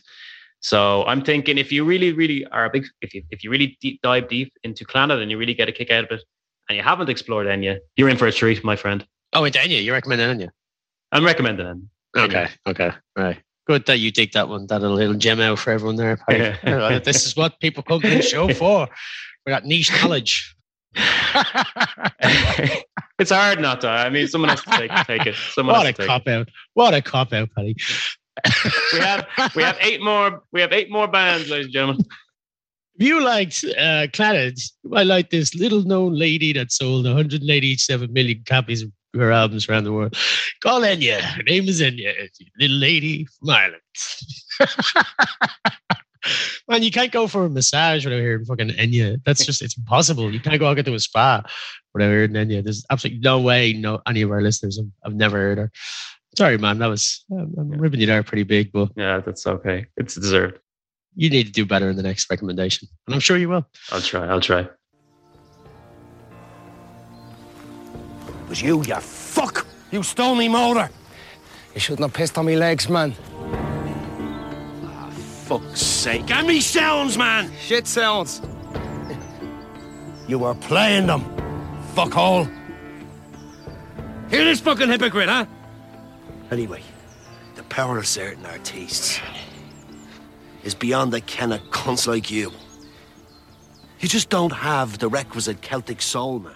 So 0.59 1.05
I'm 1.05 1.21
thinking 1.21 1.57
if 1.59 1.71
you 1.71 1.85
really, 1.85 2.13
really 2.13 2.45
are 2.47 2.65
a 2.65 2.69
big, 2.69 2.85
if 3.01 3.13
you 3.13 3.23
if 3.29 3.43
you 3.43 3.51
really 3.51 3.77
deep, 3.79 4.01
dive 4.01 4.27
deep 4.27 4.51
into 4.63 4.85
Clannad 4.85 5.21
and 5.21 5.29
you 5.29 5.37
really 5.37 5.53
get 5.53 5.69
a 5.69 5.71
kick 5.71 5.91
out 5.91 6.05
of 6.05 6.11
it, 6.11 6.23
and 6.67 6.75
you 6.75 6.83
haven't 6.83 7.09
explored 7.09 7.47
Enya, 7.47 7.77
you're 7.95 8.09
in 8.09 8.17
for 8.17 8.27
a 8.27 8.31
treat, 8.31 8.63
my 8.63 8.75
friend. 8.75 9.05
Oh, 9.33 9.43
and 9.43 9.53
Enya, 9.53 9.83
you 9.83 9.93
recommend 9.93 10.21
Enya? 10.21 10.49
I'm 11.11 11.23
recommending 11.23 11.65
Enya. 11.67 12.25
Okay, 12.25 12.49
okay, 12.65 12.91
right. 13.15 13.37
Good 13.67 13.85
that 13.85 13.99
you 13.99 14.11
dig 14.11 14.31
that 14.31 14.49
one. 14.49 14.65
That 14.67 14.81
little 14.81 15.13
gem 15.15 15.41
out 15.41 15.59
for 15.59 15.71
everyone 15.71 15.97
there. 15.97 16.17
Yeah, 16.29 16.99
this 17.03 17.25
is 17.27 17.35
what 17.35 17.59
people 17.59 17.83
come 17.83 18.01
to 18.01 18.09
the 18.09 18.21
show 18.21 18.51
for. 18.53 18.87
We 19.45 19.51
got 19.51 19.63
niche 19.63 19.93
knowledge. 20.01 20.56
it's 23.19 23.31
hard 23.31 23.59
not 23.61 23.81
to. 23.81 23.89
I 23.89 24.09
mean, 24.09 24.27
someone 24.27 24.49
has 24.49 24.61
to 24.61 24.69
take 24.71 24.91
take 25.05 25.25
it. 25.27 25.35
Someone 25.51 25.75
what 25.75 25.83
a 25.83 25.87
has 25.87 25.95
to 25.95 26.01
take 26.01 26.05
it. 26.05 26.07
cop 26.07 26.27
out! 26.27 26.49
What 26.73 26.93
a 26.93 27.01
cop 27.01 27.33
out, 27.33 27.49
Paddy. 27.55 27.75
we 28.93 28.99
have 28.99 29.27
we 29.55 29.63
have 29.63 29.77
eight 29.81 30.01
more 30.01 30.43
we 30.51 30.61
have 30.61 30.71
eight 30.71 30.91
more 30.91 31.07
bands, 31.07 31.49
ladies 31.49 31.65
and 31.65 31.73
gentlemen. 31.73 32.05
If 32.99 33.07
you 33.07 33.23
liked 33.23 33.63
uh, 33.63 34.07
Clannad, 34.07 34.59
I 34.95 35.03
like 35.03 35.29
this 35.29 35.53
little 35.53 35.83
known 35.83 36.15
lady 36.15 36.51
that 36.53 36.71
sold 36.71 37.05
187 37.05 38.11
million 38.11 38.43
copies 38.47 38.81
of 38.81 38.91
her 39.13 39.31
albums 39.31 39.69
around 39.69 39.83
the 39.83 39.93
world. 39.93 40.17
Call 40.63 40.81
Enya. 40.81 41.19
Her 41.19 41.43
name 41.43 41.67
is 41.67 41.79
Enya. 41.79 42.13
Little 42.59 42.77
lady 42.77 43.25
from 43.25 43.49
Ireland. 43.51 43.81
Man, 46.69 46.83
you 46.83 46.91
can't 46.91 47.11
go 47.11 47.27
for 47.27 47.45
a 47.45 47.49
massage 47.49 48.05
without 48.05 48.19
hearing 48.19 48.45
fucking 48.45 48.69
Enya. 48.69 49.17
That's 49.25 49.45
just, 49.45 49.61
it's 49.61 49.77
impossible. 49.77 50.31
You 50.33 50.39
can't 50.39 50.59
go 50.59 50.67
out 50.67 50.77
to 50.83 50.93
a 50.93 50.99
spa 50.99 51.43
without 51.93 52.09
hearing 52.09 52.31
Enya. 52.31 52.63
There's 52.63 52.85
absolutely 52.89 53.19
no 53.21 53.39
way 53.41 53.73
no 53.73 54.01
any 54.07 54.21
of 54.21 54.31
our 54.31 54.41
listeners 54.41 54.77
have, 54.77 54.87
have 55.03 55.13
never 55.15 55.37
heard 55.37 55.57
her. 55.57 55.71
Sorry, 56.37 56.57
man. 56.57 56.79
That 56.79 56.87
was, 56.87 57.23
I'm, 57.31 57.53
I'm 57.57 57.69
ripping 57.71 57.99
you 58.01 58.05
there 58.07 58.21
pretty 58.23 58.43
big, 58.43 58.71
but 58.71 58.89
Yeah, 58.95 59.19
that's 59.21 59.47
okay. 59.47 59.85
It's 59.97 60.15
deserved. 60.15 60.59
you 61.15 61.29
need 61.29 61.45
to 61.47 61.51
do 61.51 61.65
better 61.65 61.89
in 61.89 61.95
the 61.95 62.03
next 62.03 62.29
recommendation. 62.29 62.87
And 63.07 63.15
I'm 63.15 63.21
sure 63.21 63.37
you 63.37 63.49
will. 63.49 63.65
I'll 63.91 64.01
try. 64.01 64.27
I'll 64.27 64.41
try. 64.41 64.67
It 68.43 68.49
was 68.49 68.61
you, 68.61 68.83
you 68.83 68.95
fuck! 68.95 69.65
You 69.91 70.03
stole 70.03 70.35
me 70.35 70.47
motor! 70.47 70.89
You 71.73 71.79
shouldn't 71.81 72.01
have 72.01 72.13
pissed 72.13 72.37
on 72.37 72.45
me 72.45 72.55
legs, 72.55 72.87
man. 72.89 73.13
Fuck's 75.47 75.81
sake. 75.81 76.29
And 76.29 76.45
me 76.45 76.59
sounds, 76.59 77.17
man! 77.17 77.49
Shit 77.61 77.87
sounds. 77.87 78.41
You 80.27 80.39
were 80.39 80.55
playing 80.55 81.07
them. 81.07 81.23
Fuckhole. 81.95 82.51
Hear 84.29 84.43
this 84.43 84.59
fucking 84.59 84.89
hypocrite, 84.89 85.29
huh? 85.29 85.45
Anyway, 86.51 86.83
the 87.55 87.63
power 87.63 87.97
of 87.97 88.05
certain 88.05 88.45
artistes 88.45 89.21
is 90.65 90.75
beyond 90.75 91.13
the 91.13 91.21
ken 91.21 91.53
of 91.53 91.61
cunts 91.71 92.07
like 92.07 92.29
you. 92.29 92.51
You 94.01 94.09
just 94.09 94.29
don't 94.29 94.51
have 94.51 94.99
the 94.99 95.07
requisite 95.07 95.61
Celtic 95.61 96.01
soul, 96.01 96.39
man. 96.39 96.53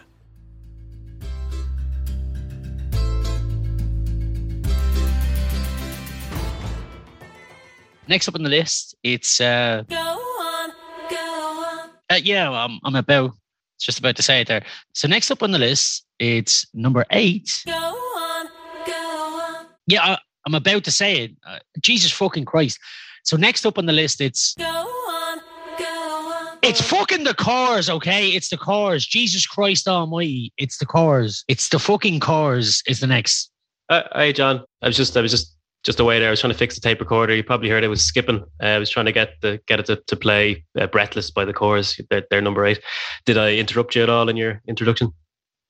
Next 8.12 8.28
up 8.28 8.36
on 8.36 8.44
the 8.44 8.50
list, 8.50 8.94
it's 9.04 9.40
uh, 9.40 9.84
Go 9.88 9.96
on, 9.96 10.70
go 11.10 11.16
on. 11.16 11.90
uh 12.10 12.20
yeah, 12.22 12.52
I'm 12.52 12.78
I'm 12.84 12.96
about 12.96 13.32
just 13.80 14.00
about 14.00 14.18
to 14.18 14.22
say 14.22 14.42
it 14.42 14.50
there. 14.50 14.66
So 14.94 15.08
next 15.08 15.32
up 15.32 15.42
on 15.42 15.52
the 15.52 15.58
list, 15.58 16.06
it's 16.20 16.66
number 16.74 17.06
eight. 17.12 17.50
Go 17.66 17.72
on, 17.72 18.48
go 18.86 18.92
on. 18.94 19.66
Yeah, 19.88 20.04
I, 20.04 20.18
I'm 20.46 20.56
about 20.56 20.84
to 20.84 20.92
say 20.92 21.22
it. 21.24 21.32
Uh, 21.48 21.60
Jesus 21.80 22.12
fucking 22.12 22.44
Christ. 22.44 22.78
So 23.24 23.38
next 23.38 23.66
up 23.66 23.78
on 23.78 23.86
the 23.86 23.94
list, 23.94 24.20
it's 24.20 24.56
Go 24.56 24.66
on, 24.66 25.38
go 25.80 25.86
on. 25.86 26.58
it's 26.64 26.82
fucking 26.82 27.24
the 27.24 27.34
cars, 27.34 27.90
okay? 27.90 28.28
It's 28.32 28.50
the 28.50 28.58
cars. 28.58 29.06
Jesus 29.06 29.48
Christ 29.48 29.88
Almighty, 29.88 30.52
it's 30.58 30.80
the 30.80 30.86
cars. 30.86 31.46
It's 31.48 31.70
the 31.70 31.80
fucking 31.80 32.20
cars. 32.20 32.84
Is 32.88 33.00
the 33.00 33.08
next. 33.08 33.50
Uh, 33.88 34.02
hey, 34.16 34.34
John. 34.34 34.66
I 34.82 34.88
was 34.88 34.98
just, 34.98 35.16
I 35.16 35.22
was 35.22 35.32
just, 35.32 35.56
just 35.84 36.00
away 36.00 36.20
there. 36.20 36.28
I 36.28 36.32
was 36.32 36.40
trying 36.40 36.54
to 36.54 36.58
fix 36.58 36.76
the 36.76 36.82
tape 36.82 37.00
recorder. 37.00 37.36
You 37.36 37.44
probably 37.44 37.70
heard 37.70 37.84
I 37.84 37.88
was 37.88 38.02
skipping. 38.04 38.44
Uh, 38.62 38.66
I 38.66 38.78
was 38.78 38.90
trying 38.90 39.08
to 39.08 39.12
get 39.12 39.34
the 39.42 39.60
get 39.68 39.80
it 39.80 39.88
to, 39.88 39.96
to 39.96 40.16
play 40.16 40.64
uh, 40.80 40.88
"Breathless" 40.88 41.32
by 41.32 41.46
the 41.46 41.54
Corrs. 41.54 42.00
They're, 42.10 42.24
they're 42.30 42.42
number 42.42 42.66
eight. 42.66 42.82
Did 43.26 43.38
I 43.38 43.56
interrupt 43.56 43.96
you 43.96 44.04
at 44.04 44.10
all 44.10 44.30
in 44.30 44.38
your 44.38 44.62
introduction? 44.68 45.12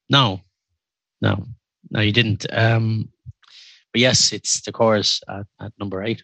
No, 0.09 0.41
no, 1.21 1.45
no, 1.89 2.01
you 2.01 2.11
didn't. 2.11 2.45
Um, 2.51 3.09
but 3.93 4.01
yes, 4.01 4.31
it's 4.33 4.61
the 4.61 4.71
Corrs 4.71 5.21
at, 5.29 5.45
at 5.59 5.71
number 5.79 6.03
eight. 6.03 6.23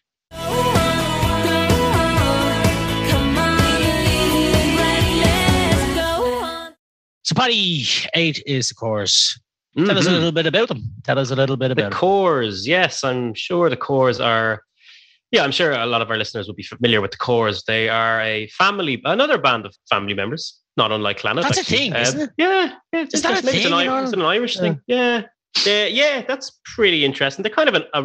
So, 7.24 7.36
Paddy, 7.36 7.86
eight 8.14 8.42
is 8.46 8.70
the 8.70 8.76
Corrs. 8.76 9.38
Tell 9.86 9.98
us 9.98 10.06
a 10.08 10.10
Mhm. 10.10 10.14
little 10.14 10.32
bit 10.32 10.46
about 10.48 10.68
them. 10.70 10.84
Tell 11.04 11.20
us 11.20 11.30
a 11.32 11.36
little 11.36 11.56
bit 11.58 11.72
about. 11.72 11.92
The 11.92 11.96
Corrs, 11.98 12.66
yes, 12.66 13.04
I'm 13.04 13.34
sure 13.36 13.70
the 13.70 13.78
Corrs 13.78 14.24
are. 14.24 14.64
Yeah, 15.32 15.44
I'm 15.44 15.52
sure 15.52 15.72
a 15.74 15.86
lot 15.86 16.02
of 16.02 16.10
our 16.10 16.18
listeners 16.18 16.48
will 16.48 16.56
be 16.56 16.64
familiar 16.64 17.02
with 17.02 17.12
the 17.12 17.18
Corrs. 17.18 17.64
They 17.66 17.90
are 17.90 18.22
a 18.22 18.48
family, 18.48 19.02
another 19.06 19.38
band 19.38 19.66
of 19.66 19.76
family 19.90 20.14
members, 20.14 20.58
not 20.78 20.92
unlike 20.92 21.20
Clannad. 21.20 21.44
That's 21.44 21.60
a 21.60 21.64
thing, 21.64 21.94
Uh, 21.96 22.00
isn't 22.00 22.22
it? 22.22 22.30
Yeah, 22.38 22.72
yeah. 22.94 23.02
It's 23.02 23.14
Is 23.16 23.22
that 23.24 23.34
a 23.34 23.38
interesting. 23.38 23.58
It's 23.58 23.66
an, 23.66 23.72
thing 23.78 24.04
it's 24.04 24.14
an 24.14 24.22
Irish 24.22 24.56
Yeah. 24.56 24.62
thing. 24.62 24.82
Yeah, 24.88 25.22
They- 25.66 25.92
yeah, 25.92 26.24
that's 26.28 26.52
pretty 26.76 27.04
interesting. 27.06 27.44
They're 27.44 27.52
kind 27.54 27.70
of 27.70 27.76
an 27.76 27.84
a, 27.94 28.04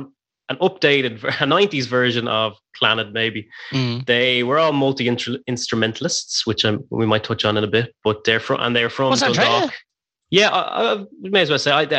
an 0.49 0.57
updated, 0.61 1.23
a 1.41 1.47
'90s 1.47 1.87
version 1.87 2.27
of 2.29 2.57
Clannad, 2.81 3.13
maybe. 3.13 3.49
Mm. 3.73 4.05
They 4.07 4.43
were 4.43 4.59
all 4.59 4.73
multi 4.73 5.07
instrumentalists, 5.47 6.47
which 6.47 6.65
um, 6.65 6.85
we 6.91 7.07
might 7.07 7.25
touch 7.25 7.45
on 7.45 7.57
in 7.57 7.65
a 7.65 7.69
bit. 7.69 7.95
But 8.05 8.25
they're 8.25 8.41
from 8.41 8.61
and 8.61 8.75
they're 8.77 8.91
from 8.91 9.11
Was 9.11 9.23
Andrea? 9.23 9.71
Yeah, 10.33 10.49
I, 10.49 10.95
I 10.95 11.05
may 11.21 11.43
as 11.43 11.51
well 11.51 11.59
say. 11.59 11.71
I, 11.71 11.85
do 11.85 11.97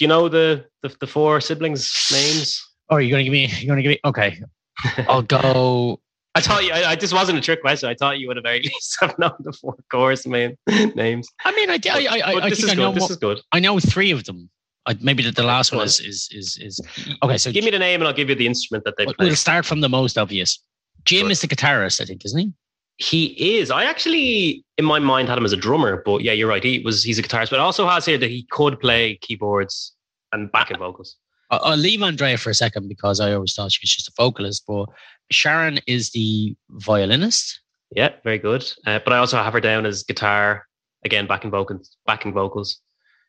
you 0.00 0.08
know 0.08 0.28
the, 0.28 0.66
the 0.82 0.94
the 1.00 1.06
four 1.06 1.40
siblings' 1.40 2.08
names? 2.12 2.60
Oh, 2.90 2.96
you're 2.96 3.10
gonna 3.12 3.22
give 3.22 3.32
me. 3.32 3.46
You're 3.60 3.68
gonna 3.68 3.82
give 3.82 3.90
me. 3.90 4.00
Okay, 4.04 4.42
I'll 5.08 5.22
go. 5.22 6.00
I 6.34 6.40
thought 6.40 6.64
you. 6.64 6.72
I, 6.72 6.90
I 6.90 6.96
just 6.96 7.14
wasn't 7.14 7.38
a 7.38 7.40
trick 7.40 7.60
question. 7.60 7.88
I 7.88 7.94
thought 7.94 8.18
you 8.18 8.26
would 8.26 8.36
have 8.36 8.42
very 8.42 8.60
least 8.62 8.96
have 9.00 9.16
known 9.16 9.32
the 9.40 9.52
four 9.52 9.76
Corrs 9.92 10.26
main 10.26 10.56
names. 10.96 11.28
I 11.44 11.52
mean, 11.52 11.70
I 11.70 11.78
I 11.88 12.06
I, 12.32 12.34
I 12.46 12.50
this 12.50 12.58
think 12.60 12.72
is 12.72 12.78
I 12.78 12.82
know. 12.82 12.92
good. 12.92 13.02
This 13.02 13.10
is 13.10 13.16
good. 13.16 13.40
I 13.52 13.60
know 13.60 13.78
three 13.78 14.10
of 14.10 14.24
them. 14.24 14.50
I, 14.86 14.96
maybe 15.00 15.22
the, 15.22 15.30
the 15.30 15.44
last 15.44 15.72
one 15.72 15.84
is 15.84 16.00
is 16.00 16.28
is 16.32 16.58
is. 16.60 16.80
Okay, 17.22 17.38
so 17.38 17.52
Give 17.52 17.64
me 17.64 17.70
the 17.70 17.78
name 17.78 18.00
and 18.00 18.08
I'll 18.08 18.14
give 18.14 18.28
you 18.28 18.34
the 18.34 18.48
instrument 18.48 18.84
that 18.86 18.96
they 18.98 19.04
play. 19.04 19.14
we'll 19.20 19.36
start 19.36 19.64
from 19.64 19.82
the 19.82 19.88
most 19.88 20.18
obvious. 20.18 20.58
Jim 21.04 21.26
Good. 21.26 21.32
is 21.32 21.40
the 21.42 21.48
guitarist, 21.48 22.00
I 22.00 22.06
think, 22.06 22.24
isn't 22.24 22.38
he? 22.38 22.52
He 23.02 23.58
is. 23.58 23.70
I 23.70 23.84
actually, 23.84 24.64
in 24.78 24.84
my 24.84 25.00
mind, 25.00 25.28
had 25.28 25.36
him 25.36 25.44
as 25.44 25.52
a 25.52 25.56
drummer, 25.56 26.02
but 26.04 26.22
yeah, 26.22 26.32
you're 26.32 26.48
right. 26.48 26.62
He 26.62 26.78
was. 26.80 27.02
He's 27.02 27.18
a 27.18 27.22
guitarist, 27.22 27.50
but 27.50 27.58
also 27.58 27.86
has 27.88 28.06
here 28.06 28.18
that 28.18 28.30
he 28.30 28.44
could 28.50 28.78
play 28.78 29.16
keyboards 29.16 29.92
and 30.32 30.52
backing 30.52 30.78
vocals. 30.78 31.16
I'll, 31.50 31.60
I'll 31.64 31.76
leave 31.76 32.00
Andrea 32.02 32.38
for 32.38 32.50
a 32.50 32.54
second 32.54 32.88
because 32.88 33.18
I 33.18 33.32
always 33.32 33.54
thought 33.54 33.72
she 33.72 33.80
was 33.82 33.94
just 33.94 34.08
a 34.08 34.12
vocalist, 34.16 34.64
but 34.68 34.86
Sharon 35.32 35.80
is 35.88 36.10
the 36.10 36.54
violinist. 36.70 37.60
Yeah, 37.94 38.10
very 38.22 38.38
good. 38.38 38.64
Uh, 38.86 39.00
but 39.04 39.12
I 39.12 39.18
also 39.18 39.36
have 39.36 39.52
her 39.52 39.60
down 39.60 39.84
as 39.84 40.04
guitar 40.04 40.66
again, 41.04 41.26
backing 41.26 41.50
vocals. 41.50 41.96
Backing 42.06 42.32
vocals. 42.32 42.78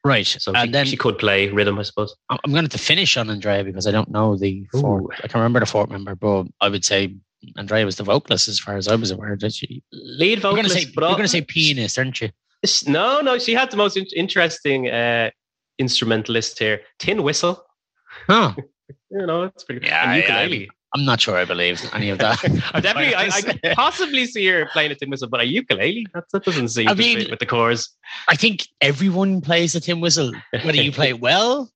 Right. 0.05 0.27
So 0.27 0.51
and 0.53 0.67
she, 0.67 0.71
then 0.71 0.85
she 0.85 0.97
could 0.97 1.17
play 1.17 1.49
rhythm, 1.49 1.79
I 1.79 1.83
suppose. 1.83 2.15
I'm 2.29 2.51
going 2.51 2.67
to 2.67 2.77
finish 2.77 3.17
on 3.17 3.29
Andrea 3.29 3.63
because 3.63 3.87
I 3.87 3.91
don't 3.91 4.11
know 4.11 4.35
the 4.35 4.65
fourth. 4.71 5.03
Ooh. 5.03 5.09
I 5.11 5.21
can't 5.21 5.35
remember 5.35 5.61
the 5.61 5.65
fourth 5.65 5.89
member, 5.89 6.13
but 6.13 6.45
I 6.61 6.69
would 6.69 6.85
say 6.85 7.15
Andrea 7.57 7.85
was 7.85 7.95
the 7.97 8.03
vocalist 8.03 8.47
as 8.47 8.59
far 8.59 8.77
as 8.77 8.87
I 8.87 8.95
was 8.95 9.11
aware. 9.11 9.35
Did 9.35 9.53
she? 9.53 9.83
Lead 9.91 10.41
You're 10.43 10.51
going 10.53 10.63
to 10.65 10.69
vocalist, 10.69 10.95
you're 10.95 11.09
going 11.09 11.21
to 11.23 11.27
say 11.27 11.41
pianist, 11.41 11.97
aren't 11.97 12.21
you? 12.21 12.29
No, 12.87 13.21
no, 13.21 13.37
she 13.39 13.53
had 13.53 13.71
the 13.71 13.77
most 13.77 13.97
in- 13.97 14.05
interesting 14.15 14.89
uh, 14.89 15.29
instrumentalist 15.79 16.59
here. 16.59 16.81
Tin 16.99 17.23
whistle. 17.23 17.63
Huh. 18.27 18.53
You 19.09 19.25
know, 19.27 19.43
it's 19.43 19.63
pretty. 19.63 19.85
Yeah, 19.85 20.15
ukulele. 20.15 20.69
I'm 20.95 21.05
not 21.05 21.21
sure 21.21 21.37
I 21.37 21.45
believe 21.45 21.81
any 21.93 22.09
of 22.09 22.17
that. 22.17 22.43
I 22.73 22.79
definitely, 22.79 23.15
I, 23.15 23.27
I 23.27 23.41
could 23.43 23.61
possibly 23.75 24.25
see 24.25 24.45
her 24.47 24.65
playing 24.73 24.91
a 24.91 24.95
tin 24.95 25.09
whistle, 25.09 25.29
but 25.29 25.39
a 25.39 25.45
ukulele 25.45 26.05
that, 26.13 26.25
that 26.33 26.43
doesn't 26.43 26.69
seem 26.69 26.87
I 26.87 26.93
to 26.93 26.97
mean- 26.99 27.19
fit 27.19 27.29
with 27.29 27.39
the 27.39 27.45
Corrs. 27.45 27.89
I 28.27 28.35
think 28.35 28.67
everyone 28.81 29.39
plays 29.41 29.73
the 29.73 29.79
tin 29.79 30.01
whistle, 30.01 30.31
whether 30.51 30.81
you 30.81 30.91
play 30.91 31.09
it 31.09 31.19
well. 31.19 31.71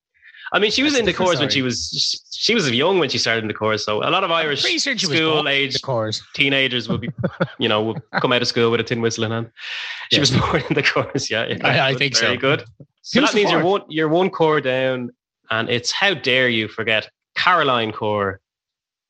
I 0.54 0.60
mean, 0.60 0.72
she 0.72 0.84
was 0.84 0.94
That's 0.94 1.02
in 1.02 1.06
the 1.06 1.14
Corrs 1.14 1.40
when 1.40 1.50
she 1.50 1.62
was 1.62 2.24
she 2.32 2.54
was 2.56 2.70
young 2.72 3.00
when 3.00 3.10
she 3.10 3.18
started 3.18 3.44
in 3.44 3.48
the 3.48 3.54
Corrs. 3.54 3.82
So 3.82 4.02
a 4.02 4.10
lot 4.10 4.24
of 4.24 4.32
Irish 4.32 4.62
Pretty 4.62 4.80
certain 4.80 4.98
she 4.98 5.08
was 5.08 5.18
school 5.18 5.48
age 5.50 5.78
teenagers 6.34 6.88
would 6.88 7.02
be, 7.02 7.10
you 7.60 7.68
know, 7.68 7.82
will 7.82 7.98
come 8.22 8.32
out 8.32 8.42
of 8.42 8.48
school 8.48 8.72
with 8.72 8.80
a 8.80 8.84
tin 8.84 9.02
whistle 9.02 9.26
in 9.26 9.32
hand. 9.32 9.52
She 10.12 10.18
Yeah. 10.18 10.22
was 10.22 10.32
born 10.40 10.64
in 10.70 10.74
the 10.76 10.84
Corrs. 10.84 11.30
Yeah, 11.30 11.46
yeah. 11.48 11.68
I- 11.68 11.90
I 11.90 11.94
think 11.96 12.16
so. 12.16 12.26
Very 12.26 12.38
good. 12.38 12.64
So 13.02 13.20
Who's 13.22 13.30
that 13.32 13.36
means 13.36 13.52
you're 13.52 13.64
one 13.64 13.82
you're 13.90 14.10
one 14.10 14.30
Corr 14.30 14.62
down, 14.64 15.12
and 15.50 15.70
it's 15.70 15.92
how 15.92 16.14
dare 16.14 16.50
you 16.50 16.68
forget 16.68 17.10
Caroline 17.36 17.92
Corr, 17.92 18.38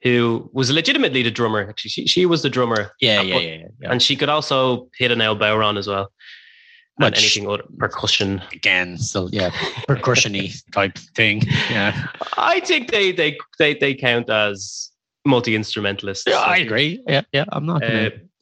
who 0.03 0.49
was 0.53 0.71
legitimately 0.71 1.23
the 1.23 1.31
drummer. 1.31 1.67
Actually, 1.69 1.89
she 1.89 2.07
she 2.07 2.25
was 2.25 2.41
the 2.41 2.49
drummer. 2.49 2.91
Yeah, 3.01 3.21
yeah, 3.21 3.37
yeah, 3.37 3.39
yeah, 3.57 3.67
yeah. 3.81 3.91
And 3.91 4.01
she 4.01 4.15
could 4.15 4.29
also 4.29 4.89
hit 4.97 5.11
an 5.11 5.21
elbow 5.21 5.61
on 5.63 5.77
as 5.77 5.87
well. 5.87 6.11
And 6.99 7.13
Which- 7.13 7.19
anything 7.19 7.47
other 7.47 7.63
percussion. 7.77 8.41
Again, 8.51 8.97
So 8.97 9.29
yeah, 9.31 9.51
percussiony 9.87 10.51
type 10.71 10.97
thing. 11.15 11.41
Yeah, 11.69 12.07
I 12.37 12.59
think 12.61 12.89
they 12.91 13.11
they 13.11 13.37
they, 13.59 13.75
they 13.75 13.93
count 13.93 14.29
as 14.29 14.89
multi 15.25 15.55
instrumentalists. 15.55 16.25
yeah 16.27 16.39
I 16.39 16.57
agree. 16.57 17.03
Yeah, 17.07 17.21
yeah. 17.33 17.45
I'm 17.49 17.65
not 17.65 17.83
Uh, 17.83 17.87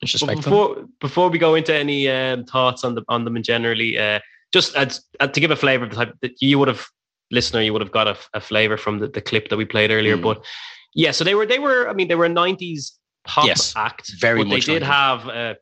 to 0.05 0.17
them. 0.25 0.35
before 0.35 0.85
before 1.01 1.29
we 1.29 1.37
go 1.37 1.55
into 1.55 1.73
any 1.75 2.07
um, 2.09 2.45
thoughts 2.45 2.83
on 2.85 2.95
the 2.95 3.03
on 3.09 3.25
them 3.25 3.35
in 3.35 3.43
generally, 3.43 3.97
uh, 3.97 4.19
just 4.53 4.75
as, 4.75 5.01
uh, 5.19 5.27
to 5.27 5.39
give 5.41 5.51
a 5.51 5.55
flavor 5.57 5.83
of 5.85 5.89
the 5.89 5.95
type 5.97 6.13
that 6.21 6.41
you 6.41 6.57
would 6.59 6.69
have 6.69 6.85
listener, 7.31 7.61
you 7.61 7.73
would 7.73 7.81
have 7.81 7.91
got 7.91 8.07
a, 8.07 8.15
a 8.33 8.39
flavor 8.39 8.77
from 8.77 8.99
the, 8.99 9.07
the 9.07 9.21
clip 9.21 9.49
that 9.49 9.57
we 9.57 9.65
played 9.65 9.91
earlier. 9.91 10.15
Mm. 10.15 10.21
But 10.23 10.45
yeah, 10.93 11.11
so 11.11 11.23
they 11.25 11.35
were 11.35 11.45
they 11.45 11.59
were 11.59 11.89
I 11.89 11.93
mean 11.93 12.07
they 12.07 12.15
were 12.15 12.25
a 12.25 12.29
nineties 12.29 12.93
pop 13.27 13.47
Yes, 13.47 13.73
act, 13.75 14.11
very 14.21 14.39
but 14.39 14.47
much 14.47 14.65
They 14.65 14.73
did 14.75 14.83
90s. 14.83 14.85
have 14.85 15.27
uh, 15.27 15.53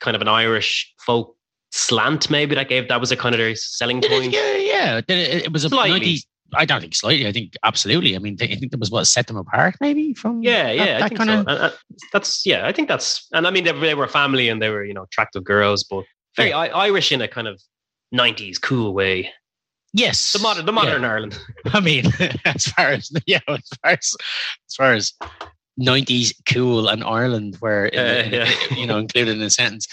kind 0.00 0.16
of 0.16 0.20
an 0.22 0.28
Irish 0.28 0.92
folk 1.06 1.34
slant, 1.72 2.30
maybe 2.30 2.54
that 2.54 2.68
gave 2.68 2.88
that 2.88 3.00
was 3.00 3.10
a 3.10 3.16
kind 3.16 3.34
of 3.34 3.38
their 3.38 3.54
selling 3.56 4.00
point. 4.00 4.32
yeah, 4.32 4.56
yeah. 4.56 5.00
It, 5.08 5.52
was 5.52 5.64
a 5.64 5.68
Slightly. 5.68 6.00
90s. 6.00 6.26
I 6.54 6.66
don't 6.66 6.82
think 6.82 6.94
slightly. 6.94 7.26
I 7.26 7.32
think 7.32 7.54
absolutely. 7.64 8.14
I 8.14 8.18
mean, 8.18 8.36
I 8.42 8.46
think 8.46 8.72
that 8.72 8.78
was 8.80 8.90
what 8.90 9.06
set 9.06 9.26
them 9.26 9.38
apart, 9.38 9.76
maybe 9.80 10.12
from 10.12 10.42
Yeah, 10.42 10.64
that- 10.64 10.76
yeah, 10.76 10.98
I 11.02 11.08
think 11.08 11.18
kind 11.18 11.30
so. 11.30 11.40
of. 11.40 11.48
And, 11.48 11.72
that's 12.12 12.44
yeah, 12.44 12.66
I 12.66 12.72
think 12.72 12.88
that's, 12.88 13.26
and 13.32 13.46
I 13.46 13.50
mean 13.50 13.64
they, 13.64 13.72
they 13.72 13.94
were 13.94 14.04
a 14.04 14.08
family 14.08 14.50
and 14.50 14.60
they 14.60 14.68
were 14.68 14.84
you 14.84 14.92
know 14.92 15.04
attractive 15.04 15.44
girls, 15.44 15.82
but 15.82 16.04
very 16.36 16.52
I, 16.52 16.66
Irish 16.66 17.10
in 17.10 17.22
a 17.22 17.28
kind 17.28 17.48
of 17.48 17.62
'90s 18.14 18.60
cool 18.60 18.92
way. 18.92 19.30
Yes, 19.94 20.32
The 20.32 20.40
modern, 20.40 20.66
the 20.66 20.72
yeah. 20.72 20.82
modern 20.82 21.04
Ireland. 21.06 21.38
I 21.72 21.80
mean, 21.80 22.04
as 22.44 22.66
far 22.66 22.88
as 22.88 23.10
yeah, 23.26 23.40
as 23.48 23.68
far 23.82 23.92
as 23.92 24.16
as 24.68 24.74
far 24.76 24.92
as 24.92 25.12
nineties 25.78 26.34
cool 26.46 26.88
and 26.88 27.02
Ireland 27.02 27.56
were 27.62 27.86
in 27.86 27.98
Uh, 27.98 28.28
yeah. 28.30 28.50
you 28.76 28.86
know 28.86 28.98
included 28.98 29.36
in 29.36 29.42
a 29.42 29.48
sentence. 29.50 29.86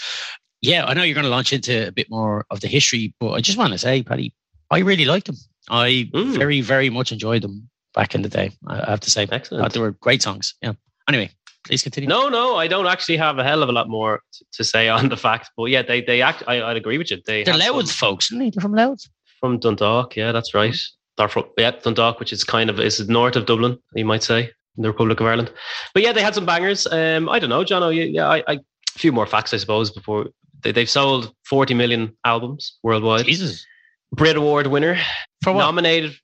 Yeah, 0.62 0.84
I 0.84 0.94
know 0.94 1.02
you're 1.02 1.14
going 1.14 1.24
to 1.24 1.30
launch 1.30 1.52
into 1.52 1.88
a 1.88 1.92
bit 1.92 2.10
more 2.10 2.44
of 2.50 2.60
the 2.60 2.68
history, 2.68 3.14
but 3.20 3.30
I 3.32 3.40
just 3.40 3.56
want 3.58 3.72
to 3.72 3.78
say, 3.78 4.02
Paddy, 4.02 4.34
I 4.70 4.78
really 4.80 5.04
liked 5.04 5.26
them. 5.26 5.36
I 5.70 6.08
Mm. 6.14 6.36
very, 6.36 6.60
very 6.60 6.90
much 6.90 7.12
enjoyed 7.12 7.42
them 7.42 7.68
back 7.94 8.14
in 8.14 8.22
the 8.22 8.28
day. 8.28 8.52
I 8.66 8.90
have 8.90 9.00
to 9.00 9.10
say, 9.10 9.26
Excellent. 9.30 9.72
they 9.72 9.80
were 9.80 9.92
great 9.92 10.22
songs. 10.22 10.54
Yeah. 10.62 10.72
Anyway, 11.08 11.30
please 11.66 11.82
continue. 11.82 12.08
No, 12.08 12.28
no, 12.28 12.56
I 12.56 12.66
don't 12.68 12.86
actually 12.86 13.16
have 13.16 13.38
a 13.38 13.44
hell 13.44 13.62
of 13.62 13.68
a 13.68 13.72
lot 13.72 13.88
more 13.88 14.20
to, 14.32 14.44
to 14.54 14.64
say 14.64 14.88
on 14.88 15.08
the 15.08 15.16
fact, 15.16 15.50
but 15.56 15.64
yeah, 15.64 15.82
they 15.82 16.00
they 16.02 16.22
act. 16.22 16.42
I, 16.46 16.62
I'd 16.62 16.76
agree 16.76 16.98
with 16.98 17.10
you. 17.10 17.18
They 17.26 17.42
they're 17.44 17.56
Louth 17.56 17.90
folks, 17.90 18.30
aren't 18.30 18.44
they? 18.44 18.50
They're 18.50 18.60
from 18.62 18.74
Louth. 18.74 19.02
from 19.40 19.58
Dundalk. 19.58 20.14
Yeah, 20.16 20.32
that's 20.32 20.54
right. 20.54 20.76
They're 21.16 21.28
from 21.28 21.44
yeah 21.56 21.72
Dundalk, 21.72 22.20
which 22.20 22.32
is 22.32 22.44
kind 22.44 22.70
of 22.70 22.78
is 22.78 23.08
north 23.08 23.34
of 23.36 23.46
Dublin, 23.46 23.78
you 23.94 24.04
might 24.04 24.22
say, 24.22 24.50
in 24.76 24.82
the 24.82 24.88
Republic 24.88 25.20
of 25.20 25.26
Ireland. 25.26 25.50
But 25.94 26.02
yeah, 26.02 26.12
they 26.12 26.22
had 26.22 26.34
some 26.34 26.46
bangers. 26.46 26.86
Um, 26.86 27.28
I 27.28 27.38
don't 27.38 27.50
know, 27.50 27.64
John. 27.64 27.82
Yeah, 27.94 28.04
yeah, 28.04 28.28
I, 28.28 28.44
I 28.46 28.52
a 28.54 28.98
few 28.98 29.10
more 29.12 29.26
facts, 29.26 29.52
I 29.54 29.56
suppose, 29.56 29.90
before 29.90 30.26
They, 30.62 30.72
they've 30.72 30.88
sold 30.90 31.32
40 31.46 31.74
million 31.74 32.16
albums 32.24 32.78
worldwide. 32.82 33.24
Jesus. 33.26 33.64
Brit 34.12 34.36
Award 34.36 34.66
winner, 34.66 34.98
For 35.42 35.52
what? 35.52 35.60
nominated 35.60 36.10
uh, 36.10 36.14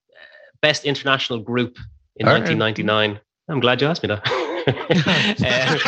Best 0.61 0.85
International 0.85 1.39
Group 1.39 1.79
in 2.17 2.27
All 2.27 2.35
right. 2.35 2.41
1999. 2.43 3.21
I'm 3.49 3.61
glad 3.61 3.81
you 3.81 3.87
asked 3.87 4.03
me 4.03 4.09
that. 4.09 4.23
Uh, 4.69 5.79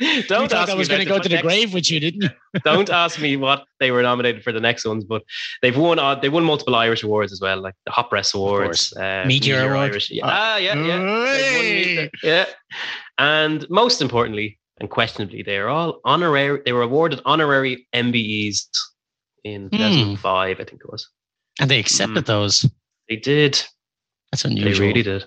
no, 0.00 0.20
don't 0.28 0.52
ask 0.52 0.68
I 0.68 0.74
was 0.74 0.88
going 0.88 1.00
to 1.00 1.06
go 1.06 1.18
to 1.20 1.28
the 1.28 1.36
next- 1.36 1.42
grave 1.44 1.72
with 1.72 1.88
you, 1.90 2.00
didn't 2.00 2.22
you? 2.24 2.30
Don't 2.64 2.90
ask 2.90 3.20
me 3.20 3.36
what 3.36 3.64
they 3.78 3.92
were 3.92 4.02
nominated 4.02 4.42
for 4.42 4.50
the 4.50 4.58
next 4.60 4.84
ones, 4.84 5.04
but 5.04 5.22
they've 5.62 5.76
won. 5.76 6.00
Uh, 6.00 6.16
they 6.16 6.28
won 6.28 6.42
multiple 6.42 6.74
Irish 6.74 7.04
awards 7.04 7.30
as 7.30 7.40
well, 7.40 7.60
like 7.60 7.74
the 7.86 7.92
Hot 7.92 8.10
Press 8.10 8.34
Awards, 8.34 8.92
uh, 8.96 9.22
Meteor 9.28 9.60
Award. 9.70 9.90
Irish. 9.92 10.10
Yeah, 10.10 10.26
Oh. 10.26 10.30
ah, 10.32 10.56
yeah, 10.56 10.74
yeah. 10.74 11.26
Hey. 11.36 12.10
Yeah. 12.24 12.46
And 13.18 13.64
most 13.70 14.02
importantly, 14.02 14.57
and 14.80 14.90
questionably, 14.90 15.42
they 15.42 15.56
are 15.58 15.68
all 15.68 16.00
honorary. 16.04 16.60
They 16.64 16.72
were 16.72 16.82
awarded 16.82 17.20
honorary 17.24 17.86
MBEs 17.94 18.66
in 19.44 19.68
Hmm. 19.68 19.76
2005, 19.76 20.60
I 20.60 20.64
think 20.64 20.80
it 20.82 20.90
was. 20.90 21.08
And 21.60 21.70
they 21.70 21.78
accepted 21.78 22.26
those. 22.26 22.64
They 23.08 23.16
did. 23.16 23.62
That's 24.30 24.44
unusual 24.44 24.72
They 24.74 24.80
really 24.88 25.02
did. 25.02 25.24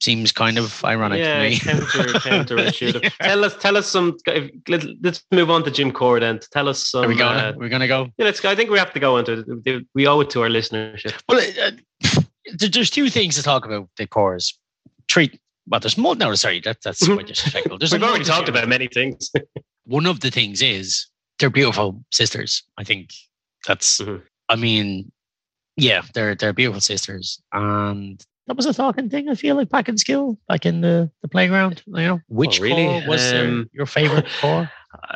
Seems 0.00 0.32
kind 0.32 0.58
of 0.58 0.84
ironic 0.84 1.20
yeah, 1.20 1.42
to 1.42 1.48
me. 1.50 1.58
counter, 1.58 1.84
counterintuitive. 2.56 3.10
Tell 3.20 3.44
us, 3.44 3.56
tell 3.56 3.76
us 3.76 3.86
some. 3.86 4.16
if- 4.26 4.50
Let's, 4.68 4.86
let's 5.02 5.24
move 5.32 5.50
on 5.50 5.64
to 5.64 5.70
Jim 5.70 5.92
Corr 5.92 6.20
then. 6.20 6.40
Tell 6.52 6.68
us 6.68 6.86
some. 6.90 7.04
Are 7.04 7.08
we 7.08 7.16
going? 7.16 7.38
uh, 7.38 7.52
We're 7.56 7.68
going 7.70 7.80
to 7.80 7.86
go. 7.88 8.08
yeah, 8.18 8.26
let's. 8.26 8.40
go. 8.40 8.50
I 8.50 8.54
think 8.56 8.70
we 8.70 8.78
have 8.78 8.92
to 8.92 9.00
go 9.00 9.16
into 9.16 9.44
it. 9.64 9.86
We 9.94 10.06
owe 10.06 10.20
it 10.20 10.30
to 10.30 10.42
our 10.42 10.48
listenership. 10.48 11.14
Well, 11.28 11.40
uh, 11.62 12.20
there's 12.58 12.90
two 12.90 13.08
things 13.08 13.36
to 13.36 13.42
talk 13.42 13.64
about 13.64 13.88
the 13.96 14.06
Corrs. 14.06 14.52
Three. 15.10 15.40
Well, 15.66 15.80
there's 15.80 15.96
more. 15.96 16.14
No, 16.14 16.34
sorry, 16.34 16.60
that, 16.60 16.82
that's 16.82 17.06
quite 17.06 17.26
disrespectful. 17.26 17.78
There's 17.78 17.92
a 17.92 17.96
We've 17.96 18.04
already 18.08 18.24
talked 18.24 18.48
about 18.48 18.68
many 18.68 18.86
things. 18.88 19.30
One 19.86 20.06
of 20.06 20.20
the 20.20 20.30
things 20.30 20.60
is 20.62 21.06
they're 21.38 21.50
beautiful 21.50 22.02
sisters. 22.12 22.62
I 22.78 22.84
think 22.84 23.10
that's. 23.66 24.00
Mhm. 24.00 24.22
I 24.48 24.56
mean, 24.56 25.10
yeah, 25.76 26.02
they're 26.14 26.34
they're 26.34 26.52
beautiful 26.52 26.80
sisters, 26.80 27.40
and 27.52 28.22
that 28.46 28.56
was 28.56 28.66
a 28.66 28.74
talking 28.74 29.08
thing. 29.08 29.28
I 29.30 29.34
feel 29.34 29.56
like 29.56 29.70
back 29.70 29.88
in 29.88 29.96
school, 29.96 30.38
back 30.48 30.66
in 30.66 30.82
the, 30.82 31.10
the 31.22 31.28
playground. 31.28 31.82
You 31.86 31.92
know, 31.94 32.20
which 32.28 32.60
really? 32.60 33.06
was 33.08 33.32
Um, 33.32 33.68
your 33.72 33.86
favorite 33.86 34.26
Corr? 34.40 34.70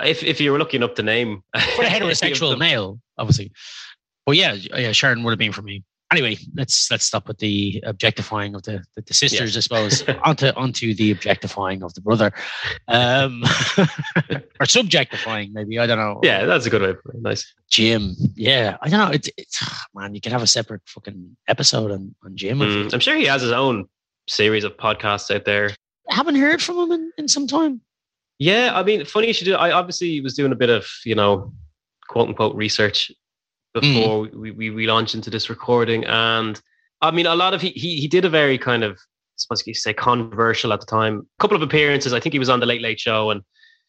If 0.04 0.24
if 0.24 0.40
you 0.40 0.50
were 0.50 0.58
looking 0.58 0.82
up 0.82 0.94
the 0.96 1.02
name 1.02 1.42
for 1.76 1.82
a 1.82 1.86
heterosexual 1.94 2.58
male, 2.58 3.00
obviously. 3.18 3.52
But 4.24 4.36
yeah, 4.36 4.52
yeah, 4.54 4.92
Sharon 4.92 5.22
would 5.24 5.30
have 5.30 5.38
been 5.38 5.52
for 5.52 5.62
me. 5.62 5.84
Anyway, 6.10 6.38
let's 6.54 6.90
let's 6.90 7.04
stop 7.04 7.28
with 7.28 7.38
the 7.38 7.82
objectifying 7.84 8.54
of 8.54 8.62
the 8.62 8.82
the, 8.96 9.02
the 9.02 9.12
sisters, 9.12 9.56
I 9.56 9.60
suppose. 9.60 10.02
onto 10.24 10.48
onto 10.56 10.94
the 10.94 11.10
objectifying 11.10 11.82
of 11.82 11.92
the 11.92 12.00
brother, 12.00 12.32
um, 12.88 13.42
or 14.62 14.64
subjectifying 14.64 15.52
maybe. 15.52 15.78
I 15.78 15.86
don't 15.86 15.98
know. 15.98 16.20
yeah, 16.22 16.46
that's 16.46 16.64
a 16.64 16.70
good 16.70 16.80
way. 16.80 16.90
of 16.90 17.02
putting 17.02 17.20
it. 17.20 17.24
Nice. 17.24 17.52
Jim. 17.68 18.16
Yeah, 18.34 18.78
I 18.80 18.88
don't 18.88 19.00
know. 19.00 19.12
It's 19.12 19.28
it's 19.36 19.62
man, 19.94 20.14
you 20.14 20.22
can 20.22 20.32
have 20.32 20.42
a 20.42 20.46
separate 20.46 20.80
fucking 20.86 21.36
episode 21.46 21.90
on 21.90 22.14
on 22.24 22.36
Jim. 22.36 22.58
Mm, 22.60 22.94
I'm 22.94 23.00
sure 23.00 23.14
he 23.14 23.26
has 23.26 23.42
his 23.42 23.52
own 23.52 23.86
series 24.28 24.64
of 24.64 24.76
podcasts 24.78 25.34
out 25.34 25.44
there. 25.44 25.74
I 26.10 26.14
haven't 26.14 26.36
heard 26.36 26.62
from 26.62 26.78
him 26.78 26.92
in, 26.92 27.12
in 27.18 27.28
some 27.28 27.46
time. 27.46 27.82
Yeah, 28.38 28.70
I 28.74 28.82
mean, 28.82 29.04
funny 29.04 29.26
you 29.26 29.34
should 29.34 29.44
do. 29.44 29.56
I 29.56 29.72
obviously 29.72 30.22
was 30.22 30.34
doing 30.34 30.52
a 30.52 30.56
bit 30.56 30.70
of 30.70 30.86
you 31.04 31.14
know, 31.14 31.52
quote 32.08 32.28
unquote 32.28 32.56
research 32.56 33.12
Mm. 33.76 33.80
before 33.80 34.20
we, 34.40 34.50
we 34.50 34.70
we 34.70 34.86
launched 34.86 35.14
into 35.14 35.30
this 35.30 35.50
recording, 35.50 36.04
and 36.04 36.60
I 37.02 37.10
mean, 37.10 37.26
a 37.26 37.34
lot 37.34 37.54
of 37.54 37.60
he 37.60 37.70
he, 37.70 38.00
he 38.00 38.08
did 38.08 38.24
a 38.24 38.30
very 38.30 38.58
kind 38.58 38.82
of 38.82 38.92
I 38.92 39.36
suppose 39.36 39.66
you 39.66 39.72
could 39.74 39.80
say 39.80 39.92
controversial 39.94 40.72
at 40.72 40.80
the 40.80 40.86
time. 40.86 41.26
A 41.38 41.42
couple 41.42 41.56
of 41.56 41.62
appearances. 41.62 42.12
I 42.12 42.20
think 42.20 42.32
he 42.32 42.38
was 42.38 42.48
on 42.48 42.60
the 42.60 42.66
Late 42.66 42.82
Late 42.82 42.98
Show 42.98 43.30
and 43.30 43.42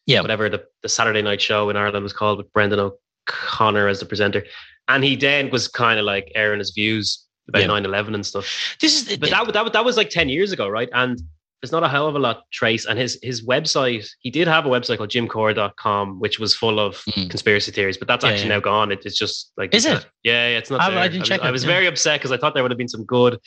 Yeah. 0.06 0.20
whatever 0.20 0.48
the, 0.48 0.62
the 0.82 0.88
Saturday 0.88 1.22
Night 1.22 1.40
Show 1.40 1.70
in 1.70 1.76
Ireland 1.76 2.02
was 2.04 2.12
called 2.12 2.38
with 2.38 2.52
Brendan 2.52 2.78
O'Connor 2.78 3.88
as 3.88 4.00
the 4.00 4.06
presenter, 4.06 4.44
and 4.86 5.02
he 5.02 5.16
then 5.16 5.50
was 5.50 5.66
kind 5.66 5.98
of 5.98 6.04
like 6.04 6.30
airing 6.34 6.58
his 6.60 6.70
views 6.70 7.24
about 7.48 7.62
Yeah. 7.62 7.68
9-11 7.68 8.14
and 8.14 8.24
stuff. 8.26 8.76
This 8.80 8.94
is 9.10 9.16
But 9.18 9.30
that, 9.30 9.52
that 9.52 9.72
that 9.72 9.84
was 9.84 9.96
like 9.96 10.10
ten 10.10 10.28
years 10.28 10.52
ago, 10.52 10.68
right? 10.68 10.88
And 10.92 11.18
there's 11.60 11.72
not 11.72 11.82
a 11.82 11.88
hell 11.88 12.06
of 12.08 12.14
a 12.14 12.18
lot 12.18 12.44
trace. 12.52 12.86
And 12.86 12.98
his 12.98 13.18
his 13.22 13.44
website, 13.46 14.08
he 14.20 14.30
did 14.30 14.48
have 14.48 14.64
a 14.66 14.68
website 14.68 14.96
called 14.98 15.10
jimcorr.com, 15.10 16.18
which 16.20 16.38
was 16.38 16.54
full 16.54 16.80
of 16.80 16.96
Mm. 17.08 17.30
conspircy 17.30 17.72
theories, 17.72 17.96
but 17.98 18.08
that's 18.08 18.24
Yeah, 18.24 18.30
actually 18.30 18.48
yeah. 18.48 18.54
now 18.56 18.60
gone. 18.60 18.92
It, 18.92 19.04
it's 19.04 19.18
just 19.18 19.52
like 19.56 19.74
Is 19.74 19.84
it? 19.86 20.06
yeah, 20.22 20.48
yeah, 20.48 20.58
it's 20.58 20.70
not. 20.70 20.80
I- 20.80 20.90
there. 20.90 20.98
I 20.98 21.08
didn't 21.08 21.20
was, 21.20 21.28
check 21.28 21.42
I 21.42 21.48
it, 21.48 21.52
was 21.52 21.64
yeah. 21.64 21.70
very 21.70 21.86
upset 21.86 22.20
because 22.20 22.32
I 22.32 22.36
thought 22.38 22.54
there 22.54 22.62
would 22.62 22.70
have 22.72 22.78
been 22.78 22.88
some 22.88 23.04
good, 23.04 23.38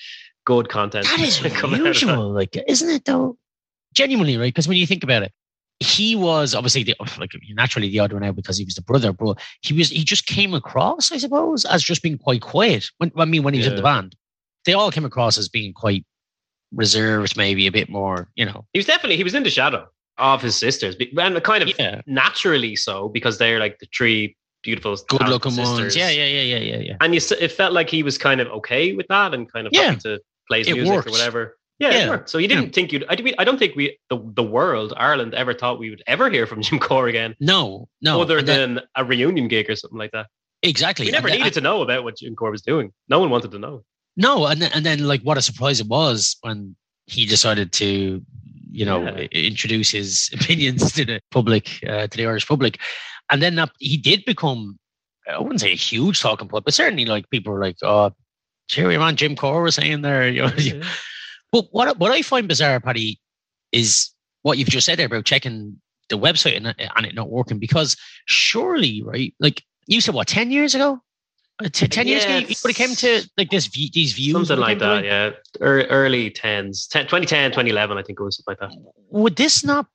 good 0.46 0.70
content. 0.70 1.06
That 1.08 1.20
is 1.22 1.38
coming 1.54 1.54
out 1.82 1.88
of 1.88 1.94
that. 1.96 2.04
unusual, 2.04 2.32
like, 2.32 2.58
isn't 2.68 2.90
it 2.90 3.06
though? 3.06 3.38
Genuinely, 3.94 4.38
right? 4.38 4.54
Because 4.54 4.68
when 4.68 4.78
you 4.78 4.88
think 4.88 5.04
about 5.04 5.24
it, 5.24 5.32
he 5.80 6.16
was 6.16 6.56
obviously 6.56 6.84
the, 6.84 6.96
like 7.20 7.32
naturally 7.50 7.90
the 7.90 8.00
odd 8.00 8.14
one 8.14 8.24
out 8.24 8.36
because 8.36 8.58
he 8.58 8.64
was 8.66 8.76
the 8.76 8.82
brother, 8.82 9.12
but 9.12 9.40
he 9.62 9.74
was 9.74 9.90
he 9.90 10.04
just 10.04 10.26
came 10.28 10.54
across, 10.54 11.12
I 11.12 11.18
suppose, 11.18 11.66
as 11.66 11.84
just 11.84 12.02
being 12.04 12.18
quite 12.18 12.42
quiet. 12.42 12.86
When 13.00 13.12
I 13.18 13.26
mean, 13.26 13.44
when 13.44 13.54
he 13.54 13.60
was 13.60 13.68
in 13.68 13.76
the 13.76 13.82
band, 13.82 14.16
they 14.66 14.74
all 14.74 14.92
came 14.92 15.04
across 15.06 15.38
as 15.38 15.50
being 15.50 15.74
quite 15.74 16.06
reserved, 16.74 17.38
maybe 17.38 17.68
a 17.68 17.72
bit 17.72 17.90
more, 17.90 18.30
you 18.36 18.46
know. 18.46 18.66
He 18.74 18.80
was 18.80 18.86
definitely 18.86 19.18
he 19.18 19.24
was 19.24 19.34
in 19.36 19.44
the 19.44 19.50
shadow 19.50 19.88
of 20.18 20.42
his 20.42 20.56
sisters, 20.56 20.96
and 21.18 21.44
kind 21.44 21.64
of 21.64 21.72
Yeah, 21.80 22.02
naturally 22.06 22.76
so 22.76 23.10
because 23.10 23.38
they're 23.38 23.60
like 23.60 23.80
the 23.80 23.88
three 23.96 24.36
beautiful, 24.64 24.96
good-looking 25.10 25.52
talented 25.54 25.58
ones. 25.82 25.94
sisters. 25.94 25.96
Yeah, 25.96 26.10
yeah, 26.10 26.26
yeah, 26.26 26.58
yeah, 26.58 26.76
yeah, 26.78 26.82
yeah. 26.90 26.96
And 27.02 27.14
you, 27.14 27.22
it 27.40 27.52
felt 27.52 27.74
like 27.74 27.90
he 27.90 28.02
was 28.04 28.18
kind 28.18 28.40
of 28.40 28.48
okay 28.48 28.94
with 28.94 29.08
that 29.10 29.34
and 29.34 29.52
kind 29.52 29.68
of 29.68 29.74
Yeah. 29.74 29.90
happy 29.90 30.00
to 30.02 30.20
play 30.48 30.60
his 30.60 30.68
It 30.70 30.74
music 30.76 30.94
worked. 30.96 31.08
or 31.08 31.12
whatever. 31.12 31.58
Yeah, 31.80 31.90
Yeah. 31.92 32.20
So 32.26 32.38
you 32.38 32.48
didn't 32.48 32.74
think 32.74 32.94
you'd. 32.94 33.04
I, 33.10 33.18
I 33.40 33.44
don't 33.44 33.58
think 33.58 33.76
we, 33.76 33.98
the, 34.10 34.18
the 34.36 34.44
world, 34.44 34.94
Ireland, 34.96 35.34
ever 35.34 35.54
thought 35.54 35.80
we 35.80 35.90
would 35.90 36.04
ever 36.08 36.30
hear 36.30 36.46
from 36.48 36.62
Jim 36.66 36.80
Corr 36.80 37.10
again, 37.10 37.36
No, 37.40 37.90
no. 38.02 38.22
other 38.22 38.42
then- 38.42 38.76
than 38.76 38.84
a 38.96 39.04
reunion 39.04 39.48
gig 39.48 39.70
or 39.70 39.76
something 39.76 39.98
like 39.98 40.12
that. 40.12 40.28
exactly. 40.62 41.08
We 41.08 41.12
never 41.12 41.28
and 41.28 41.40
needed 41.40 41.54
to 41.56 41.62
know 41.62 41.82
about 41.82 42.04
what 42.06 42.18
Jim 42.18 42.36
Corr 42.36 42.52
was 42.52 42.62
doing. 42.62 42.94
No 43.10 43.20
one 43.20 43.30
wanted 43.32 43.52
to 43.52 43.60
know. 43.60 43.84
No, 44.16 44.46
and 44.46 44.62
then, 44.62 44.72
and 44.74 44.86
then 44.86 45.08
like 45.08 45.22
what 45.22 45.38
a 45.38 45.42
surprise 45.42 45.80
it 45.80 45.88
was 45.88 46.36
when 46.42 46.76
he 47.06 47.26
decided 47.26 47.72
to, 47.74 48.22
you 48.72 48.86
know, 48.86 49.04
Yeah. 49.04 49.28
introduce 49.32 49.92
his 49.92 50.30
opinions 50.34 50.92
to 50.94 51.06
the 51.06 51.22
public, 51.32 51.80
uh, 51.88 52.08
to 52.08 52.18
the 52.18 52.26
Irish 52.26 52.48
public, 52.48 52.80
and 53.30 53.42
then 53.42 53.56
that, 53.56 53.72
he 53.80 53.98
did 53.98 54.24
become, 54.26 54.78
I 55.30 55.40
wouldn't 55.40 55.62
say 55.62 55.72
a 55.72 55.76
huge 55.76 56.22
talking 56.22 56.48
point, 56.48 56.66
but 56.66 56.74
certainly 56.74 57.06
like 57.06 57.30
people 57.30 57.54
were 57.54 57.62
like, 57.62 57.78
"Oh, 57.82 58.12
cheery 58.68 58.98
man, 58.98 59.16
Jim 59.16 59.36
Corr 59.36 59.64
was 59.64 59.76
saying 59.76 60.02
there." 60.02 60.28
You 60.30 60.44
know, 60.44 60.52
but 61.52 61.66
what 61.72 61.98
what 61.98 62.12
I 62.12 62.22
find 62.22 62.48
bizarre, 62.48 62.80
Paddy, 62.80 63.20
is 63.72 64.12
what 64.44 64.58
you've 64.58 64.68
just 64.70 64.86
said 64.86 65.00
there 65.00 65.06
about 65.08 65.26
checking 65.26 65.80
the 66.10 66.18
website 66.18 66.58
and, 66.58 66.68
and 66.68 67.06
it 67.06 67.16
not 67.16 67.30
working 67.32 67.58
because 67.60 67.96
surely, 68.26 69.02
right? 69.04 69.34
Like 69.40 69.64
you 69.88 70.02
said, 70.02 70.14
what 70.14 70.28
ten 70.28 70.52
years 70.52 70.76
ago? 70.76 71.00
T- 71.72 71.88
ten 71.88 72.08
years 72.08 72.24
ago, 72.26 72.38
you 72.38 72.48
would 72.64 72.76
have 72.76 72.76
came 72.76 72.96
to 72.96 73.30
like 73.38 73.50
this 73.50 73.68
view, 73.68 73.90
these 73.94 74.14
views, 74.14 74.34
Something 74.48 74.60
like 74.60 74.80
that, 74.80 75.04
yeah. 75.04 75.32
Ear- 75.62 75.86
Early 75.88 76.30
10s, 76.32 76.88
10, 76.90 77.04
2010, 77.06 77.52
2011, 77.52 77.98
I 77.98 78.04
think 78.04 78.20
it 78.20 78.24
was 78.24 78.38
something 78.38 78.56
like 78.60 78.72
that. 78.72 78.94
would 79.10 79.36
this 79.36 79.64
not, 79.64 79.86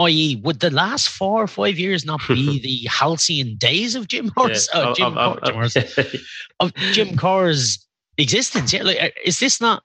i.e., 0.00 0.36
would 0.44 0.60
the 0.60 0.70
last 0.70 1.08
four 1.08 1.42
or 1.42 1.46
five 1.46 1.78
years 1.78 2.04
not 2.04 2.20
be 2.28 2.58
the 2.62 2.88
halcyon 2.88 3.56
days 3.56 3.94
of 3.94 4.08
Jim 4.08 4.30
Horse, 4.36 4.68
Yeah, 4.74 4.80
uh, 4.80 4.90
of- 4.90 4.96
Jim, 4.96 5.18
of- 5.18 5.40
Cor- 5.40 5.40
Jim 5.44 5.54
of- 5.54 5.72
Horse, 5.72 6.20
of 6.60 6.74
Jim 6.92 7.16
Carr's 7.16 7.86
existence? 8.16 8.72
Yeah, 8.72 8.82
like, 8.82 9.02
uh, 9.02 9.08
is 9.24 9.38
this 9.40 9.60
not, 9.60 9.82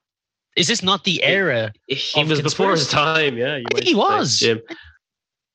is 0.55 0.67
this 0.67 0.83
not 0.83 1.03
the 1.03 1.23
era? 1.23 1.73
he 1.87 2.23
was 2.23 2.41
before 2.41 2.71
his 2.71 2.87
time, 2.87 3.37
yeah. 3.37 3.57
you 3.57 3.65
I 3.71 3.75
think 3.75 3.87
he 3.87 3.95
was. 3.95 4.43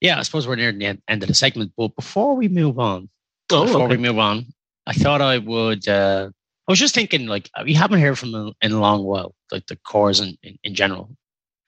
Yeah, 0.00 0.18
I 0.18 0.22
suppose 0.22 0.46
we're 0.46 0.54
near 0.56 0.70
the 0.72 0.84
end, 0.86 1.02
end 1.08 1.22
of 1.22 1.28
the 1.28 1.34
segment, 1.34 1.72
but 1.76 1.94
before 1.96 2.36
we 2.36 2.48
move 2.48 2.78
on, 2.78 3.08
Oh, 3.50 3.64
before 3.64 3.82
okay. 3.86 3.96
we 3.96 4.02
move 4.02 4.18
on, 4.18 4.46
I 4.88 4.94
thought 4.94 5.20
I 5.20 5.38
would. 5.38 5.86
Uh, 5.86 6.30
I 6.66 6.72
was 6.72 6.78
just 6.78 6.94
thinking, 6.94 7.26
like, 7.26 7.50
we 7.64 7.74
haven't 7.74 8.00
heard 8.00 8.18
from 8.18 8.32
them 8.32 8.52
in 8.62 8.72
a 8.72 8.80
long 8.80 9.04
while, 9.04 9.34
like 9.52 9.66
the 9.66 9.76
Corrs 9.76 10.20
in, 10.22 10.36
in, 10.42 10.58
in 10.64 10.74
general. 10.74 11.10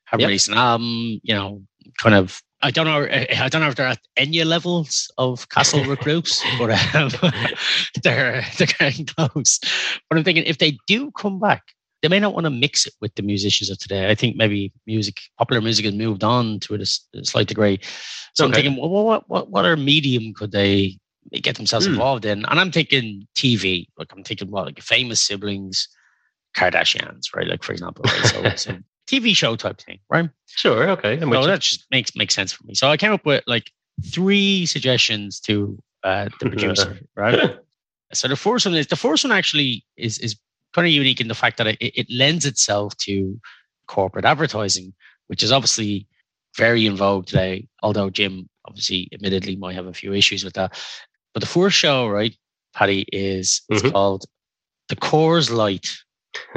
Haven't 0.07 0.23
Yep. 0.23 0.29
released 0.29 0.49
an 0.49 0.55
album, 0.55 1.21
you 1.23 1.35
know, 1.35 1.63
kind 1.99 2.15
of. 2.15 2.43
I 2.63 2.71
don't 2.71 2.87
know. 2.87 3.07
I 3.11 3.49
don't 3.49 3.63
know 3.63 3.69
if 3.69 3.77
they're 3.77 3.87
at 3.87 4.01
Enya 4.19 4.45
levels 4.45 5.11
of 5.19 5.49
Castle 5.51 5.85
Recruits, 5.95 6.45
but 6.59 6.71
um, 6.95 7.11
they're 8.03 8.45
they're 8.59 8.69
getting 8.79 9.07
close. 9.07 9.59
But 10.09 10.19
I'm 10.19 10.25
thinking 10.25 10.45
if 10.45 10.59
they 10.59 10.79
do 10.87 11.11
come 11.13 11.39
back, 11.41 11.63
they 12.03 12.09
may 12.09 12.21
not 12.21 12.35
want 12.35 12.45
to 12.45 12.51
mix 12.51 12.87
it 12.87 12.95
with 13.01 13.15
the 13.15 13.23
musicians 13.23 13.71
of 13.71 13.79
today. 13.79 14.11
I 14.11 14.15
think 14.15 14.37
maybe 14.37 14.73
music, 14.87 15.21
popular 15.39 15.63
music, 15.63 15.87
has 15.87 15.95
moved 15.95 16.23
on 16.23 16.61
to 16.61 16.75
a 16.75 17.25
slight 17.25 17.49
degree. 17.49 17.81
So 18.35 18.45
I'm 18.45 18.53
thinking, 18.53 18.77
well, 18.77 18.91
what 18.91 19.29
what 19.29 19.51
what 19.51 19.65
other 19.65 19.77
medium 19.77 20.35
could 20.35 20.53
they 20.53 20.99
get 21.43 21.57
themselves 21.57 21.87
Hmm. 21.87 21.93
involved 21.93 22.25
in? 22.25 22.45
And 22.47 22.61
I'm 22.61 22.71
thinking 22.73 23.27
TV. 23.37 23.87
Like 23.99 24.13
I'm 24.13 24.25
thinking, 24.25 24.51
what 24.51 24.67
like 24.67 24.81
famous 24.81 25.21
siblings, 25.21 25.89
Kardashians, 26.57 27.35
right? 27.35 27.47
Like 27.47 27.63
for 27.63 27.73
example, 27.73 28.05
right? 28.05 28.27
so, 28.27 28.51
so 28.57 28.79
TV 29.07 29.37
show 29.37 29.57
type 29.57 29.81
thing, 29.81 29.99
right? 30.09 30.31
Sure, 30.47 30.89
okay. 30.91 31.19
I'm 31.19 31.33
So 31.33 31.47
that 31.47 31.61
just 31.61 31.87
makes 31.91 32.15
makes 32.17 32.35
sense 32.35 32.53
for 32.53 32.65
me. 32.65 32.75
So 32.75 32.89
I 32.89 32.97
came 32.97 33.13
up 33.13 33.25
with 33.25 33.43
like 33.47 33.71
three 34.13 34.67
suggestions 34.67 35.41
to 35.41 35.79
uh, 36.03 36.29
the 36.41 36.49
producer, 36.49 36.99
right? 37.17 37.57
So 38.13 38.29
the 38.29 38.37
first 38.37 38.67
one 38.67 38.75
is 38.75 38.89
the 38.89 38.97
first 38.97 39.25
one 39.25 39.33
actually 39.33 39.85
is 39.97 40.19
is 40.19 40.37
kind 40.73 40.87
of 40.87 40.93
unique 40.93 41.21
in 41.21 41.29
the 41.29 41.35
fact 41.35 41.57
that 41.59 41.67
it, 41.67 41.79
it 41.81 42.07
lends 42.11 42.47
itself 42.47 42.97
to 42.99 43.41
corporate 43.87 44.25
advertising, 44.25 44.95
which 45.27 45.43
is 45.43 45.53
obviously 45.53 46.07
very 46.57 46.87
in 46.87 46.97
vogue 46.97 47.27
today. 47.27 47.67
Although 47.83 48.11
Jim 48.11 48.49
obviously, 48.67 49.09
admittedly, 49.13 49.57
might 49.57 49.75
have 49.75 49.87
a 49.87 49.93
few 49.93 50.13
issues 50.13 50.45
with 50.45 50.55
that. 50.55 50.79
But 51.35 51.41
the 51.41 51.47
first 51.49 51.77
show, 51.77 52.09
right, 52.09 52.35
Paddy, 52.75 53.05
is 53.13 53.63
it's 53.69 53.83
Mhm. 53.83 53.93
called 53.93 54.25
the 54.89 54.97
Coors 54.97 55.51
Light. 55.51 55.87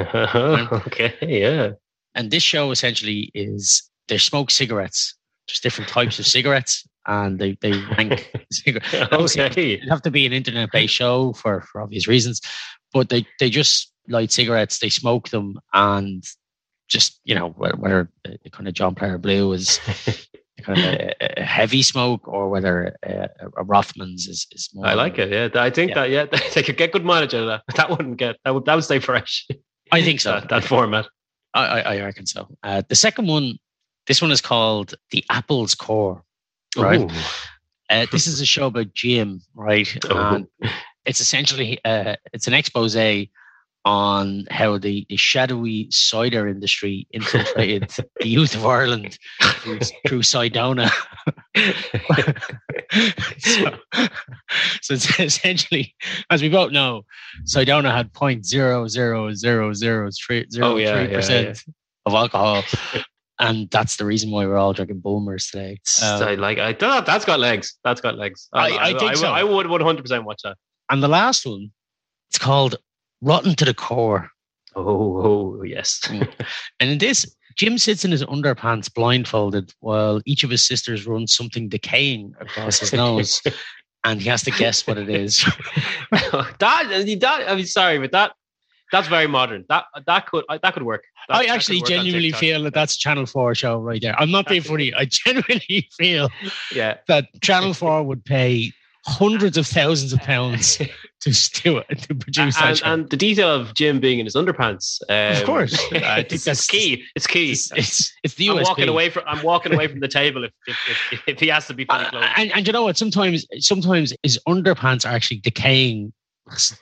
okay, 0.00 1.14
yeah. 1.22 1.70
And 2.14 2.30
this 2.30 2.42
show 2.42 2.70
essentially 2.70 3.30
is 3.34 3.82
they 4.08 4.18
smoke 4.18 4.50
cigarettes, 4.50 5.16
just 5.48 5.62
different 5.62 5.88
types 5.90 6.18
of 6.18 6.26
cigarettes, 6.26 6.86
and 7.06 7.38
they 7.38 7.56
they 7.60 7.72
rank 7.96 8.30
cigarettes. 8.52 9.36
okay. 9.36 9.74
It'd 9.74 9.88
have 9.88 10.02
to 10.02 10.10
be 10.10 10.26
an 10.26 10.32
internet-based 10.32 10.94
show 10.94 11.32
for 11.34 11.62
for 11.62 11.80
obvious 11.80 12.06
reasons, 12.08 12.40
but 12.92 13.08
they 13.08 13.26
they 13.40 13.50
just 13.50 13.92
light 14.08 14.30
cigarettes, 14.32 14.78
they 14.78 14.90
smoke 14.90 15.28
them, 15.30 15.58
and 15.72 16.22
just 16.88 17.20
you 17.24 17.34
know 17.34 17.48
whether 17.50 18.10
the 18.24 18.50
kind 18.50 18.68
of 18.68 18.74
John 18.74 18.94
Player 18.94 19.18
Blue 19.18 19.52
is 19.52 19.80
kind 20.64 20.78
of 20.78 20.84
a, 20.84 21.40
a 21.40 21.42
heavy 21.42 21.82
smoke 21.82 22.26
or 22.26 22.48
whether 22.48 22.96
a, 23.04 23.28
a 23.56 23.64
Rothman's 23.64 24.26
is 24.26 24.46
is 24.52 24.70
more. 24.74 24.86
I 24.86 24.94
like 24.94 25.18
it. 25.18 25.30
Yeah, 25.30 25.62
I 25.62 25.70
think 25.70 25.90
Yeah. 25.90 25.94
that. 25.94 26.10
Yeah, 26.10 26.24
they 26.54 26.62
could 26.62 26.76
get 26.76 26.92
good 26.92 27.04
mileage 27.04 27.34
out 27.34 27.42
of 27.42 27.46
that. 27.46 27.62
That 27.76 27.90
wouldn't 27.90 28.16
get. 28.16 28.36
That 28.44 28.54
would. 28.54 28.64
That 28.64 28.74
would 28.74 28.84
stay 28.84 28.98
fresh. 28.98 29.46
I 29.92 30.02
think 30.02 30.20
so. 30.20 30.32
That, 30.32 30.48
that 30.48 30.64
format. 30.64 31.06
I, 31.54 31.66
I, 31.80 31.94
I 31.96 32.00
reckon 32.00 32.26
so. 32.26 32.48
Uh, 32.64 32.82
the 32.88 32.96
second 32.96 33.28
one, 33.28 33.58
this 34.06 34.20
one 34.20 34.32
is 34.32 34.40
called 34.40 34.94
the 35.10 35.24
Apple's 35.30 35.74
Core. 35.74 36.24
Right. 36.76 37.08
Uh, 37.90 38.06
this 38.10 38.26
is 38.26 38.40
a 38.40 38.46
show 38.46 38.66
about 38.66 38.92
Jim, 38.94 39.40
right? 39.54 39.86
Oh. 40.10 40.34
And 40.34 40.48
it's 41.04 41.20
essentially 41.20 41.78
uh, 41.84 42.16
it's 42.32 42.48
an 42.48 42.54
expose 42.54 42.96
on 43.84 44.46
how 44.50 44.78
the, 44.78 45.04
the 45.10 45.16
shadowy 45.16 45.88
cider 45.90 46.48
industry 46.48 47.06
infiltrated 47.12 47.90
the 48.20 48.26
youth 48.28 48.54
of 48.54 48.64
Ireland 48.64 49.18
through, 49.42 49.80
through 50.06 50.22
Cidona. 50.22 50.90
so, 53.38 54.94
so 54.96 55.22
essentially, 55.22 55.94
as 56.30 56.42
we 56.42 56.48
both 56.48 56.72
know, 56.72 57.02
Cidona 57.44 57.94
had 57.94 58.12
point 58.12 58.46
zero 58.46 58.88
zero 58.88 59.32
zero 59.34 59.72
zero 59.74 60.08
three 60.26 60.46
zero 60.50 60.66
Oh, 60.72 60.76
yeah, 60.76 61.02
yeah, 61.02 61.16
percent 61.16 61.62
of 62.06 62.14
alcohol. 62.14 62.62
And 63.38 63.68
that's 63.70 63.96
the 63.96 64.04
reason 64.04 64.30
why 64.30 64.46
we're 64.46 64.56
all 64.56 64.72
drinking 64.72 65.00
Bulmers 65.00 65.50
today. 65.50 65.78
Um, 66.02 66.22
I 66.22 66.34
like. 66.36 66.58
I 66.58 66.72
that, 66.72 67.04
that's 67.04 67.24
got 67.24 67.40
legs. 67.40 67.76
That's 67.84 68.00
got 68.00 68.16
legs. 68.16 68.48
I- 68.52 68.78
I 68.78 68.88
think 68.98 69.10
I, 69.10 69.14
so. 69.14 69.26
I 69.32 69.42
would 69.42 69.66
one 69.66 69.80
hundred 69.80 70.02
percent 70.02 70.24
watch 70.24 70.40
that. 70.44 70.56
And 70.88 71.02
the 71.02 71.08
last 71.08 71.44
one, 71.44 71.72
it's 72.30 72.38
called 72.38 72.76
Rotten 73.20 73.54
to 73.56 73.64
the 73.64 73.74
Core. 73.74 74.30
Oh, 74.76 75.56
oh 75.58 75.62
yes. 75.62 76.00
Mm. 76.04 76.28
And 76.80 76.90
in 76.90 76.98
this, 76.98 77.24
Jim 77.56 77.78
sits 77.78 78.04
in 78.04 78.10
his 78.10 78.24
underpants 78.24 78.92
blindfolded 78.92 79.72
while 79.80 80.20
each 80.26 80.42
of 80.44 80.50
his 80.50 80.66
sisters 80.66 81.06
runs 81.06 81.34
something 81.34 81.68
decaying 81.68 82.34
across 82.40 82.80
his 82.80 82.92
nose. 82.92 83.40
and 84.04 84.20
he 84.20 84.28
has 84.28 84.42
to 84.42 84.50
guess 84.50 84.86
what 84.86 84.98
it 84.98 85.08
is. 85.08 85.44
that, 86.10 86.56
that. 86.58 87.44
I 87.48 87.54
mean, 87.54 87.66
sorry, 87.66 87.98
but 87.98 88.12
that. 88.12 88.32
That's 88.92 89.08
very 89.08 89.26
modern. 89.26 89.64
That 89.70 89.86
that 90.06 90.26
could 90.26 90.44
that 90.48 90.74
could 90.74 90.84
work. 90.84 91.02
That- 91.28 91.38
I 91.38 91.44
actually 91.46 91.78
work 91.78 91.88
genuinely 91.88 92.30
feel 92.30 92.62
that 92.62 92.74
that's 92.74 92.94
a 92.94 92.98
Channel 92.98 93.26
4 93.26 93.54
show 93.56 93.80
right 93.80 94.00
there. 94.00 94.14
I'm 94.20 94.30
not 94.30 94.46
being 94.46 94.62
funny. 94.62 94.94
I 94.94 95.06
genuinely 95.06 95.88
feel 95.96 96.28
Yeah. 96.72 96.98
that 97.08 97.26
Channel 97.42 97.74
4 97.74 98.04
would 98.04 98.24
pay 98.24 98.72
hundreds 99.06 99.56
of 99.56 99.66
thousands 99.66 100.12
of 100.12 100.20
pounds 100.20 100.80
to, 101.20 101.32
to, 101.32 101.82
to 101.94 102.14
produce 102.14 102.56
that 102.56 102.82
And, 102.82 103.00
and 103.02 103.10
the 103.10 103.16
detail 103.16 103.48
of 103.48 103.74
Jim 103.74 103.98
being 104.00 104.18
in 104.18 104.26
his 104.26 104.34
underpants. 104.34 105.00
Um, 105.08 105.40
Of 105.40 105.44
course. 105.44 105.80
It's, 105.92 106.46
it's 106.46 106.66
key. 106.66 107.04
It's 107.14 107.26
key. 107.26 107.52
it's, 107.52 107.72
it's, 107.72 108.12
it's 108.22 108.34
the 108.34 108.50
I'm 108.50 108.62
walking 108.62 108.88
away 108.88 109.10
from. 109.10 109.24
I'm 109.26 109.42
walking 109.42 109.72
away 109.74 109.86
from 109.88 110.00
the 110.00 110.08
table 110.08 110.44
if 110.44 110.52
if, 110.66 110.76
if, 111.12 111.22
if 111.26 111.40
he 111.40 111.48
has 111.48 111.66
to 111.68 111.74
be 111.74 111.84
fully 111.84 112.04
Uh, 112.04 112.10
clothed. 112.10 112.26
and, 112.36 112.52
and 112.52 112.66
you 112.66 112.72
know 112.72 112.82
what? 112.84 112.96
Sometimes, 112.96 113.46
sometimes 113.58 114.12
his 114.22 114.38
underpants 114.46 115.06
are 115.06 115.12
actually 115.14 115.38
decaying 115.38 116.12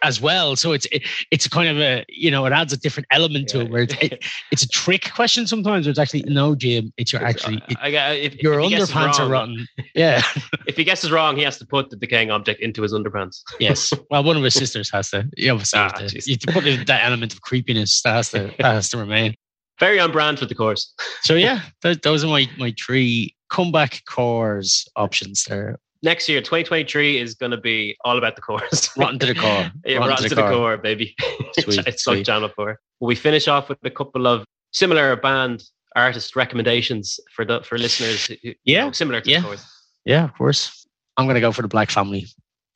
as 0.03 0.21
well. 0.21 0.57
So 0.57 0.73
it's 0.73 0.87
it, 0.93 1.03
it's 1.31 1.47
kind 1.49 1.69
of 1.69 1.79
a 1.79 2.05
you 2.09 2.31
know 2.31 2.45
it 2.47 2.53
adds 2.53 2.73
a 2.73 2.77
different 2.77 3.07
element 3.11 3.49
to 3.51 3.61
it 3.61 3.71
where 3.71 3.83
it's 3.83 3.95
it, 4.01 4.25
it's 4.51 4.63
a 4.63 4.69
trick 4.69 5.11
question 5.15 5.47
sometimes. 5.47 5.87
Where 5.87 5.91
it's 5.91 5.99
actually 5.99 6.23
no, 6.25 6.55
Jim. 6.55 6.93
It's 6.97 7.13
your 7.13 7.25
actually 7.25 7.63
it, 7.69 7.77
I, 7.81 7.97
I, 7.97 8.11
if, 8.15 8.43
your 8.43 8.59
if 8.61 8.67
underpants 8.73 9.19
are 9.19 9.29
wrong- 9.29 9.31
rotten. 9.31 9.67
Yeah. 9.95 10.23
If 10.67 10.77
he 10.77 10.85
guesses 10.85 11.11
wrong, 11.11 11.37
he 11.37 11.43
has 11.43 11.59
to 11.59 11.67
put 11.67 11.91
the 11.91 11.97
decaying 11.97 12.31
object 12.31 12.61
into 12.61 12.83
his 12.83 12.93
underpants. 12.93 13.43
yes. 13.59 13.93
Well, 14.11 14.23
one 14.25 14.37
of 14.37 14.43
his 14.43 14.55
sisters 14.55 14.91
has 14.91 15.11
to. 15.11 15.29
You 15.37 15.53
obviously 15.53 15.79
have 15.81 15.93
Ah, 15.97 15.99
to, 16.07 16.15
you 16.25 16.35
have 16.35 16.41
to 16.41 16.53
put 16.53 16.67
in 16.67 16.85
that 16.87 17.05
element 17.05 17.33
of 17.35 17.43
creepiness 17.43 18.01
that 18.03 18.15
has 18.15 18.31
to 18.31 18.53
that 18.59 18.73
has 18.75 18.89
to 18.91 18.99
remain. 18.99 19.35
Very 19.81 19.99
on 20.01 20.13
brand 20.13 20.39
for 20.39 20.47
the 20.47 20.55
Corrs. 20.55 20.87
So 21.23 21.35
yeah, 21.35 21.61
th- 21.83 22.01
those 22.03 22.25
are 22.25 22.29
my 22.29 22.49
my 22.59 22.75
three 22.81 23.35
comeback 23.51 24.03
cores 24.09 24.87
options 24.97 25.45
there. 25.45 25.79
Next 26.05 26.29
year, 26.29 26.41
2023 26.41 27.19
is 27.19 27.35
going 27.35 27.53
to 27.53 27.57
be 27.57 27.97
all 28.05 28.19
about 28.19 28.35
the 28.35 28.43
Corrs. 28.43 28.91
Rotten 28.99 29.19
to 29.21 29.27
the 29.27 29.35
core. 29.35 29.71
Yeah, 29.85 29.99
rotten, 29.99 30.29
to 30.29 30.35
the 30.35 30.49
core, 30.49 30.77
baby. 30.77 31.15
Sweet, 31.61 31.87
it's 31.87 32.03
sweet. 32.05 32.17
like 32.19 32.27
Channel 32.27 32.49
4. 32.57 32.81
Will 33.01 33.07
we 33.09 33.15
finish 33.15 33.47
off 33.47 33.69
with 33.69 33.79
a 33.85 33.91
couple 33.91 34.27
of 34.27 34.45
similar 34.73 35.15
band 35.17 35.63
artist 35.95 36.35
recommendations 36.35 37.21
for 37.35 37.45
the 37.45 37.63
for 37.63 37.79
listeners? 37.79 38.27
who- 38.27 38.35
you 38.43 38.55
Yeah, 38.65 38.87
know, 38.87 38.93
similar 38.93 39.21
to 39.21 39.31
yeah. 39.31 39.41
the 39.43 39.47
Corrs. 39.49 39.65
Yeah, 40.05 40.25
of 40.25 40.35
course. 40.35 40.87
I'm 41.17 41.27
gonna 41.29 41.41
go 41.41 41.53
for 41.53 41.63
the 41.63 41.69
Black 41.69 41.91
Family. 41.91 42.27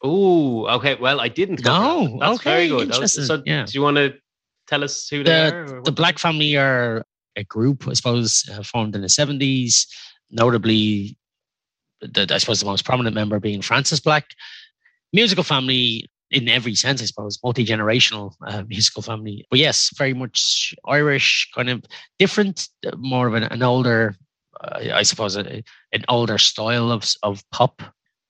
Oh, 0.03 0.66
okay. 0.77 0.95
Well, 0.95 1.20
I 1.20 1.29
didn't. 1.29 1.62
go 1.62 1.72
No, 1.72 2.03
that. 2.05 2.18
that's 2.20 2.41
okay, 2.41 2.51
very 2.51 2.68
good. 2.68 3.01
Was- 3.01 3.27
so, 3.27 3.43
yeah. 3.45 3.64
do 3.64 3.72
you 3.72 3.83
want 3.83 3.97
to 3.97 4.14
tell 4.68 4.85
us 4.85 5.09
who 5.09 5.24
they 5.24 5.49
are? 5.49 5.66
the, 5.66 5.74
what 5.77 5.85
the 5.85 5.93
Black? 5.93 6.18
Family 6.20 6.57
are 6.57 7.05
a 7.35 7.43
group, 7.45 7.89
I 7.89 7.95
suppose, 7.95 8.49
uh, 8.53 8.62
formed 8.62 8.95
in 8.95 9.01
the 9.03 9.09
70s, 9.09 9.87
notably, 10.31 11.18
the, 12.12 12.32
I 12.32 12.38
suppose, 12.38 12.61
the 12.61 12.66
most 12.66 12.84
prominent 12.84 13.14
member 13.14 13.40
being 13.40 13.62
Frances 13.62 14.00
Black. 14.00 14.26
Musical 15.12 15.44
family 15.44 16.07
in 16.30 16.48
every 16.48 16.74
sense, 16.74 17.00
I 17.00 17.07
suppose, 17.07 17.38
multi 17.42 17.64
generational 17.64 18.34
uh, 18.46 18.64
musical 18.66 19.02
family. 19.02 19.46
But 19.50 19.61
yes, 19.61 19.90
very 19.96 20.14
much 20.14 20.74
Irish, 20.86 21.48
kind 21.54 21.70
of 21.70 21.84
different, 22.18 22.68
more 22.96 23.28
of 23.28 23.34
an, 23.34 23.44
an 23.44 23.62
older, 23.62 24.16
uh, 24.61 24.80
I 24.92 25.02
suppose, 25.02 25.36
a, 25.36 25.62
an 25.92 26.04
older 26.09 26.38
style 26.38 26.90
of, 26.90 27.07
of 27.22 27.42
pop, 27.50 27.82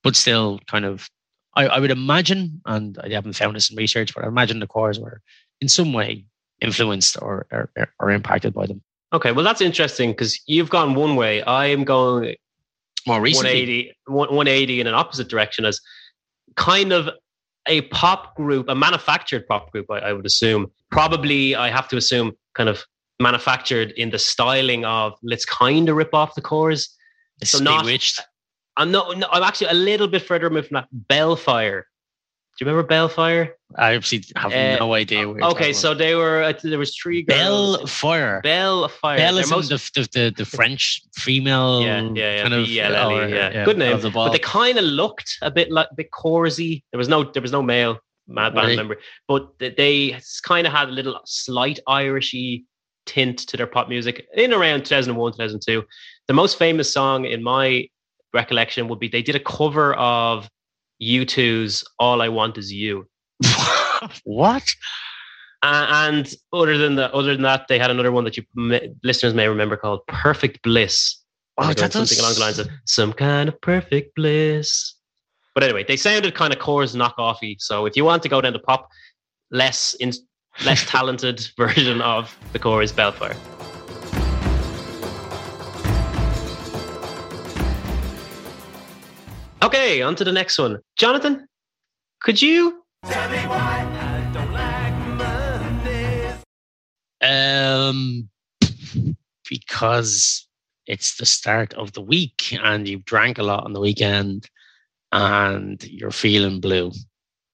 but 0.02 0.16
still 0.16 0.60
kind 0.66 0.84
of. 0.84 1.08
I, 1.54 1.66
I 1.68 1.80
would 1.80 1.90
imagine, 1.90 2.60
and 2.66 2.98
I 3.02 3.08
haven't 3.08 3.32
found 3.32 3.56
this 3.56 3.70
in 3.70 3.76
research, 3.76 4.14
but 4.14 4.24
I 4.24 4.28
imagine 4.28 4.60
the 4.60 4.66
Corrs 4.66 5.00
were 5.00 5.22
in 5.62 5.68
some 5.68 5.94
way 5.94 6.26
influenced 6.60 7.16
or 7.22 7.46
or, 7.50 7.70
or 7.98 8.10
impacted 8.10 8.52
by 8.52 8.66
them 8.66 8.82
Okay, 9.12 9.32
well, 9.32 9.44
that's 9.44 9.60
interesting 9.60 10.10
because 10.10 10.40
you've 10.46 10.68
gone 10.68 10.94
one 10.94 11.14
way. 11.14 11.40
I 11.42 11.66
am 11.66 11.84
going 11.84 12.34
more 13.06 13.20
recently. 13.20 13.92
180, 14.06 14.32
180 14.34 14.80
in 14.80 14.86
an 14.86 14.94
opposite 14.94 15.28
direction 15.28 15.64
as 15.64 15.80
kind 16.56 16.92
of 16.92 17.08
a 17.66 17.82
pop 17.82 18.36
group, 18.36 18.68
a 18.68 18.74
manufactured 18.74 19.46
pop 19.46 19.72
group, 19.72 19.90
I, 19.90 19.98
I 19.98 20.12
would 20.12 20.26
assume. 20.26 20.70
Probably, 20.90 21.54
I 21.54 21.70
have 21.70 21.88
to 21.88 21.96
assume, 21.96 22.32
kind 22.54 22.68
of 22.68 22.84
manufactured 23.18 23.92
in 23.92 24.10
the 24.10 24.18
styling 24.18 24.84
of 24.84 25.14
let's 25.22 25.44
kind 25.44 25.88
of 25.88 25.96
rip 25.96 26.14
off 26.14 26.34
the 26.34 26.42
Corrs. 26.42 26.88
So 27.44 27.58
not-. 27.58 27.80
I'm 28.76 28.90
not. 28.90 29.16
No, 29.18 29.28
I'm 29.30 29.42
actually 29.42 29.68
a 29.68 29.74
little 29.74 30.06
bit 30.06 30.22
further 30.22 30.48
removed 30.48 30.68
from 30.68 30.74
that. 30.76 30.88
Bellefire. 31.08 31.82
Do 32.58 32.64
you 32.64 32.70
remember 32.70 32.88
Bellefire? 32.88 33.50
I 33.76 33.94
obviously 33.96 34.24
have 34.34 34.50
Uh, 34.50 34.76
no 34.78 34.94
idea. 34.94 35.28
Okay, 35.28 35.74
so 35.74 35.92
they 35.92 36.14
were. 36.14 36.42
Think 36.52 36.62
there 36.70 36.78
was 36.78 36.96
three 36.96 37.22
girls. 37.22 37.76
Bellefire. 37.80 38.40
Belle 38.42 38.88
They're 39.02 39.40
is 39.42 39.50
most- 39.50 39.68
the, 39.68 40.00
the, 40.00 40.08
the, 40.12 40.34
the 40.38 40.44
French 40.46 41.02
female 41.16 41.82
yeah, 41.82 42.00
yeah, 42.00 42.10
yeah, 42.14 42.42
kind 42.42 42.54
of 42.54 42.60
or, 42.62 43.28
yeah. 43.28 43.64
Good 43.66 43.76
name. 43.76 44.00
the 44.00 44.10
But 44.10 44.30
they 44.30 44.38
kind 44.38 44.78
of 44.78 44.84
looked 44.84 45.36
a 45.42 45.50
bit 45.50 45.70
like 45.70 45.88
a 45.90 45.94
bit 45.94 46.10
Corrsy. 46.12 46.82
There 46.92 46.98
was 46.98 47.08
no 47.08 47.24
there 47.24 47.42
was 47.42 47.52
no 47.52 47.60
male 47.62 47.98
mad 48.26 48.54
band 48.54 48.64
Really? 48.68 48.76
member, 48.76 48.96
but 49.28 49.50
they 49.58 50.18
kind 50.42 50.66
of 50.66 50.72
had 50.72 50.88
a 50.88 50.92
little 50.92 51.20
slight 51.26 51.78
Irishy 51.86 52.64
tint 53.04 53.38
to 53.40 53.56
their 53.56 53.66
pop 53.68 53.88
music 53.88 54.26
in 54.34 54.52
around 54.54 54.84
2001 54.86 55.32
2002. 55.32 55.84
The 56.26 56.32
most 56.32 56.58
famous 56.58 56.90
song 56.92 57.26
in 57.26 57.42
my 57.42 57.88
recollection 58.32 58.88
would 58.88 58.98
be 58.98 59.08
they 59.08 59.22
did 59.22 59.36
a 59.36 59.40
cover 59.40 59.94
of 59.94 60.48
U2's 61.02 61.84
"All 61.98 62.22
I 62.22 62.28
Want 62.28 62.58
Is 62.58 62.72
You." 62.72 63.06
what? 64.24 64.64
Uh, 65.62 65.86
and 65.90 66.34
other 66.52 66.78
than 66.78 66.96
that, 66.96 67.12
other 67.12 67.32
than 67.32 67.42
that, 67.42 67.66
they 67.68 67.78
had 67.78 67.90
another 67.90 68.12
one 68.12 68.24
that 68.24 68.36
you 68.36 68.44
may, 68.54 68.92
listeners 69.02 69.34
may 69.34 69.48
remember 69.48 69.76
called 69.76 70.06
"Perfect 70.06 70.62
Bliss." 70.62 71.16
Oh, 71.58 71.68
that 71.68 71.78
something 71.78 72.02
does- 72.02 72.18
along 72.18 72.34
the 72.34 72.40
lines 72.40 72.58
of 72.58 72.68
"Some 72.84 73.12
kind 73.12 73.48
of 73.48 73.60
perfect 73.60 74.14
bliss." 74.14 74.94
But 75.54 75.64
anyway, 75.64 75.84
they 75.84 75.96
sounded 75.96 76.34
kind 76.34 76.52
of 76.52 76.58
Corrs 76.58 76.94
knockoffy. 76.94 77.56
So 77.58 77.86
if 77.86 77.96
you 77.96 78.04
want 78.04 78.22
to 78.24 78.28
go 78.28 78.42
down 78.42 78.52
the 78.52 78.58
pop, 78.58 78.90
less 79.50 79.94
in, 79.94 80.12
less 80.66 80.84
talented 80.90 81.48
version 81.56 82.02
of 82.02 82.36
the 82.52 82.58
Corrs 82.58 82.92
Bellefire. 82.92 83.36
Okay, 89.62 90.02
on 90.02 90.14
to 90.16 90.24
the 90.24 90.32
next 90.32 90.58
one. 90.58 90.80
Jonathan, 90.96 91.46
could 92.20 92.40
you 92.40 92.82
Like 93.02 93.46
Um, 97.22 98.28
because 99.48 100.46
it's 100.86 101.16
the 101.16 101.26
start 101.26 101.74
of 101.74 101.92
the 101.92 102.02
week 102.02 102.56
and 102.62 102.86
you've 102.86 103.04
drank 103.04 103.38
a 103.38 103.42
lot 103.42 103.64
on 103.64 103.72
the 103.72 103.80
weekend 103.80 104.48
and 105.12 105.82
you're 105.84 106.10
feeling 106.10 106.60
blue. 106.60 106.92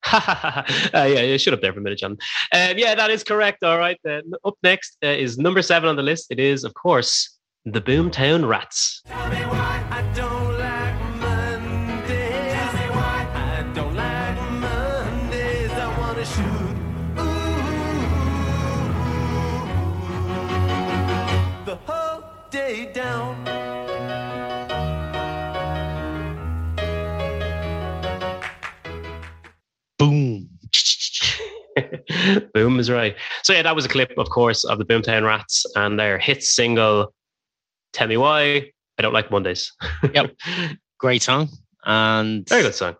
uh, 0.12 0.64
yeah, 0.92 1.05
yeah, 1.05 1.36
shut 1.36 1.55
up 1.55 1.61
there 1.61 1.72
for 1.72 1.78
a 1.78 1.82
minute, 1.82 2.00
John. 2.00 2.18
Um, 2.53 2.76
yeah, 2.76 2.94
that 2.96 3.11
is 3.11 3.22
correct. 3.22 3.62
All 3.62 3.78
right. 3.78 3.98
Uh, 4.09 4.20
up 4.44 4.57
next 4.62 4.96
uh, 5.05 5.09
is 5.09 5.38
number 5.38 5.62
seven 5.62 5.88
on 5.88 5.96
the 5.96 6.03
list. 6.03 6.26
It 6.30 6.40
is, 6.40 6.64
of 6.64 6.74
course, 6.74 7.38
the 7.64 7.80
Boomtown 7.80 8.48
Rats. 8.48 9.03
Boom 32.54 32.78
is 32.80 32.90
right. 32.90 33.16
So 33.42 33.52
yeah, 33.52 33.62
that 33.62 33.74
was 33.74 33.84
a 33.84 33.88
clip, 33.88 34.12
of 34.18 34.28
course, 34.30 34.64
of 34.64 34.78
the 34.78 34.84
Boomtown 34.84 35.24
Rats 35.26 35.64
and 35.76 35.98
their 35.98 36.18
hit 36.18 36.42
single, 36.42 37.14
"Tell 37.92 38.08
Me 38.08 38.16
Why 38.16 38.70
I 38.98 39.02
Don't 39.02 39.12
Like 39.14 39.30
Mondays." 39.30 39.72
Yep. 40.14 40.32
Great 40.98 41.22
song. 41.22 41.48
And 41.84 42.48
Very 42.48 42.62
good 42.62 42.74
song. 42.74 42.96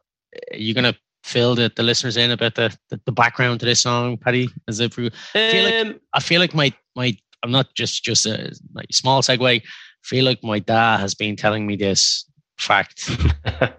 you're 0.53 0.75
going 0.75 0.93
to 0.93 0.99
fill 1.23 1.55
the, 1.55 1.71
the 1.77 1.85
listeners 1.85 2.17
in 2.17 2.33
about 2.33 2.57
the, 2.57 2.77
the, 2.91 3.01
the 3.07 3.13
background 3.13 3.61
to 3.61 3.67
this 3.67 3.81
song, 3.81 4.17
Paddy? 4.17 4.49
As 4.67 4.81
if 4.81 4.97
we, 4.97 5.11
feel 5.33 5.65
like- 5.65 5.87
Um, 5.87 6.01
I 6.15 6.21
feel 6.21 6.41
like 6.41 6.53
my, 6.55 6.73
my, 6.97 7.17
I'm 7.45 7.53
not 7.53 7.73
just, 7.77 8.03
just 8.03 8.27
a 8.27 8.53
like, 8.75 8.87
small 8.91 9.23
segue. 9.23 9.63
feel 10.03 10.25
like 10.25 10.43
my 10.43 10.59
dad 10.59 10.99
has 10.99 11.15
been 11.15 11.37
telling 11.37 11.65
me 11.65 11.77
this 11.77 12.25
fact 12.59 13.09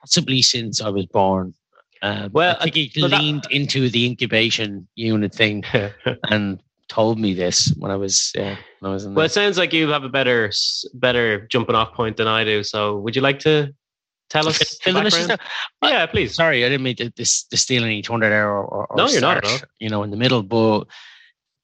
possibly 0.00 0.42
since 0.42 0.80
I 0.82 0.88
was 0.90 1.06
born. 1.06 1.54
Uh, 2.02 2.28
Well, 2.32 2.56
I 2.60 2.64
think 2.64 2.74
he 2.76 2.92
but 3.00 3.10
that- 3.10 3.20
leaned 3.20 3.46
into 3.50 3.88
the 3.88 4.06
incubation 4.06 4.86
unit 4.94 5.34
thing 5.34 5.64
and 6.30 6.60
told 6.88 7.18
me 7.18 7.34
this 7.34 7.72
when 7.76 7.90
I 7.90 7.96
was 7.96 8.32
uh, 8.38 8.56
when 8.80 8.90
I 8.90 8.94
was 8.94 9.04
in 9.04 9.12
the 9.12 9.16
well, 9.16 9.24
the, 9.24 9.30
it 9.30 9.32
sounds 9.32 9.58
like 9.58 9.72
you 9.72 9.88
have 9.88 10.04
a 10.04 10.08
better 10.08 10.50
better 10.94 11.46
jumping 11.48 11.74
off 11.74 11.92
point 11.92 12.16
than 12.16 12.26
I 12.26 12.44
do. 12.44 12.62
So, 12.62 12.98
would 12.98 13.14
you 13.14 13.22
like 13.22 13.38
to 13.40 13.74
tell 14.30 14.48
us? 14.48 14.58
the 14.58 14.64
Fill 14.82 14.94
the. 14.94 15.38
Yeah, 15.82 16.06
please. 16.06 16.34
Sorry, 16.34 16.64
I 16.64 16.68
didn't 16.68 16.84
mean 16.84 16.96
to, 16.96 17.10
to, 17.10 17.24
to 17.24 17.56
steal 17.56 17.84
any 17.84 18.02
thunder 18.02 18.28
there 18.28 18.48
or, 18.48 18.64
or, 18.64 18.86
or 18.86 18.96
No, 18.96 19.08
you're 19.08 19.20
not 19.20 19.44
at 19.44 19.64
You 19.80 19.90
know, 19.90 20.02
in 20.02 20.10
the 20.10 20.16
middle, 20.16 20.42
but 20.42 20.84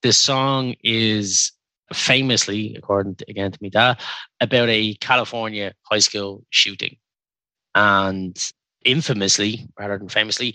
this 0.03 0.18
song 0.18 0.74
is 0.82 1.53
famously, 1.93 2.74
according 2.76 3.14
to, 3.16 3.24
again 3.28 3.53
to 3.53 3.59
me 3.62 3.70
dad, 3.70 4.01
about 4.41 4.68
a 4.68 4.95
California 4.95 5.72
high 5.82 5.99
school 5.99 6.45
shooting, 6.51 6.97
and 7.74 8.37
infamously, 8.85 9.68
rather 9.78 9.99
than 9.99 10.09
famously, 10.09 10.55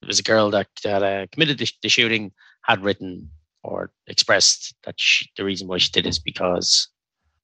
there 0.00 0.08
was 0.08 0.18
a 0.18 0.22
girl 0.22 0.50
that 0.50 0.68
that 0.82 1.02
uh, 1.02 1.26
committed 1.32 1.58
the, 1.58 1.70
the 1.82 1.88
shooting 1.88 2.32
had 2.62 2.82
written 2.82 3.30
or 3.62 3.90
expressed 4.06 4.74
that 4.84 4.94
she, 4.98 5.30
the 5.36 5.44
reason 5.44 5.66
why 5.66 5.78
she 5.78 5.90
did 5.90 6.06
is 6.06 6.18
because 6.18 6.88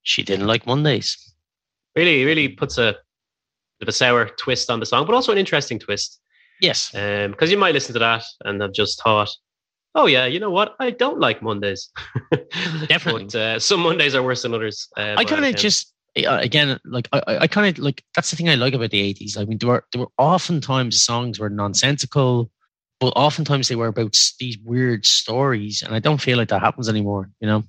she 0.03 0.23
didn't 0.23 0.47
like 0.47 0.65
Mondays. 0.65 1.33
Really, 1.95 2.23
really 2.23 2.47
puts 2.47 2.77
a 2.77 2.95
bit 3.79 3.87
of 3.87 3.87
a 3.89 3.91
sour 3.91 4.29
twist 4.37 4.69
on 4.69 4.79
the 4.79 4.85
song, 4.85 5.05
but 5.05 5.15
also 5.15 5.31
an 5.31 5.37
interesting 5.37 5.79
twist. 5.79 6.19
Yes, 6.61 6.91
because 6.91 7.49
you 7.49 7.57
might 7.57 7.73
listen 7.73 7.93
to 7.93 7.99
that 7.99 8.23
and 8.45 8.61
have 8.61 8.73
just 8.73 9.01
thought, 9.01 9.29
"Oh 9.95 10.05
yeah, 10.05 10.27
you 10.27 10.39
know 10.39 10.51
what? 10.51 10.75
I 10.79 10.91
don't 10.91 11.19
like 11.19 11.41
Mondays." 11.41 11.89
Definitely. 12.87 13.25
but, 13.25 13.35
uh, 13.35 13.59
some 13.59 13.79
Mondays 13.79 14.13
are 14.13 14.21
worse 14.21 14.43
than 14.43 14.53
others. 14.53 14.87
Uh, 14.95 15.15
I 15.17 15.25
kind 15.25 15.43
of 15.43 15.55
just 15.55 15.91
again 16.15 16.79
like 16.85 17.07
I, 17.13 17.21
I 17.41 17.47
kind 17.47 17.67
of 17.77 17.83
like 17.83 18.03
that's 18.15 18.31
the 18.31 18.35
thing 18.35 18.49
I 18.49 18.55
like 18.55 18.73
about 18.73 18.91
the 18.91 19.01
eighties. 19.01 19.37
I 19.37 19.45
mean, 19.45 19.57
there 19.57 19.69
were 19.69 19.85
there 19.91 20.01
were 20.01 20.11
oftentimes 20.17 21.01
songs 21.01 21.39
were 21.39 21.49
nonsensical, 21.49 22.51
but 22.99 23.13
oftentimes 23.15 23.67
they 23.67 23.75
were 23.75 23.87
about 23.87 24.17
these 24.39 24.57
weird 24.59 25.05
stories, 25.05 25.81
and 25.81 25.95
I 25.95 25.99
don't 25.99 26.21
feel 26.21 26.37
like 26.37 26.49
that 26.49 26.61
happens 26.61 26.89
anymore. 26.89 27.29
You 27.39 27.47
know, 27.47 27.63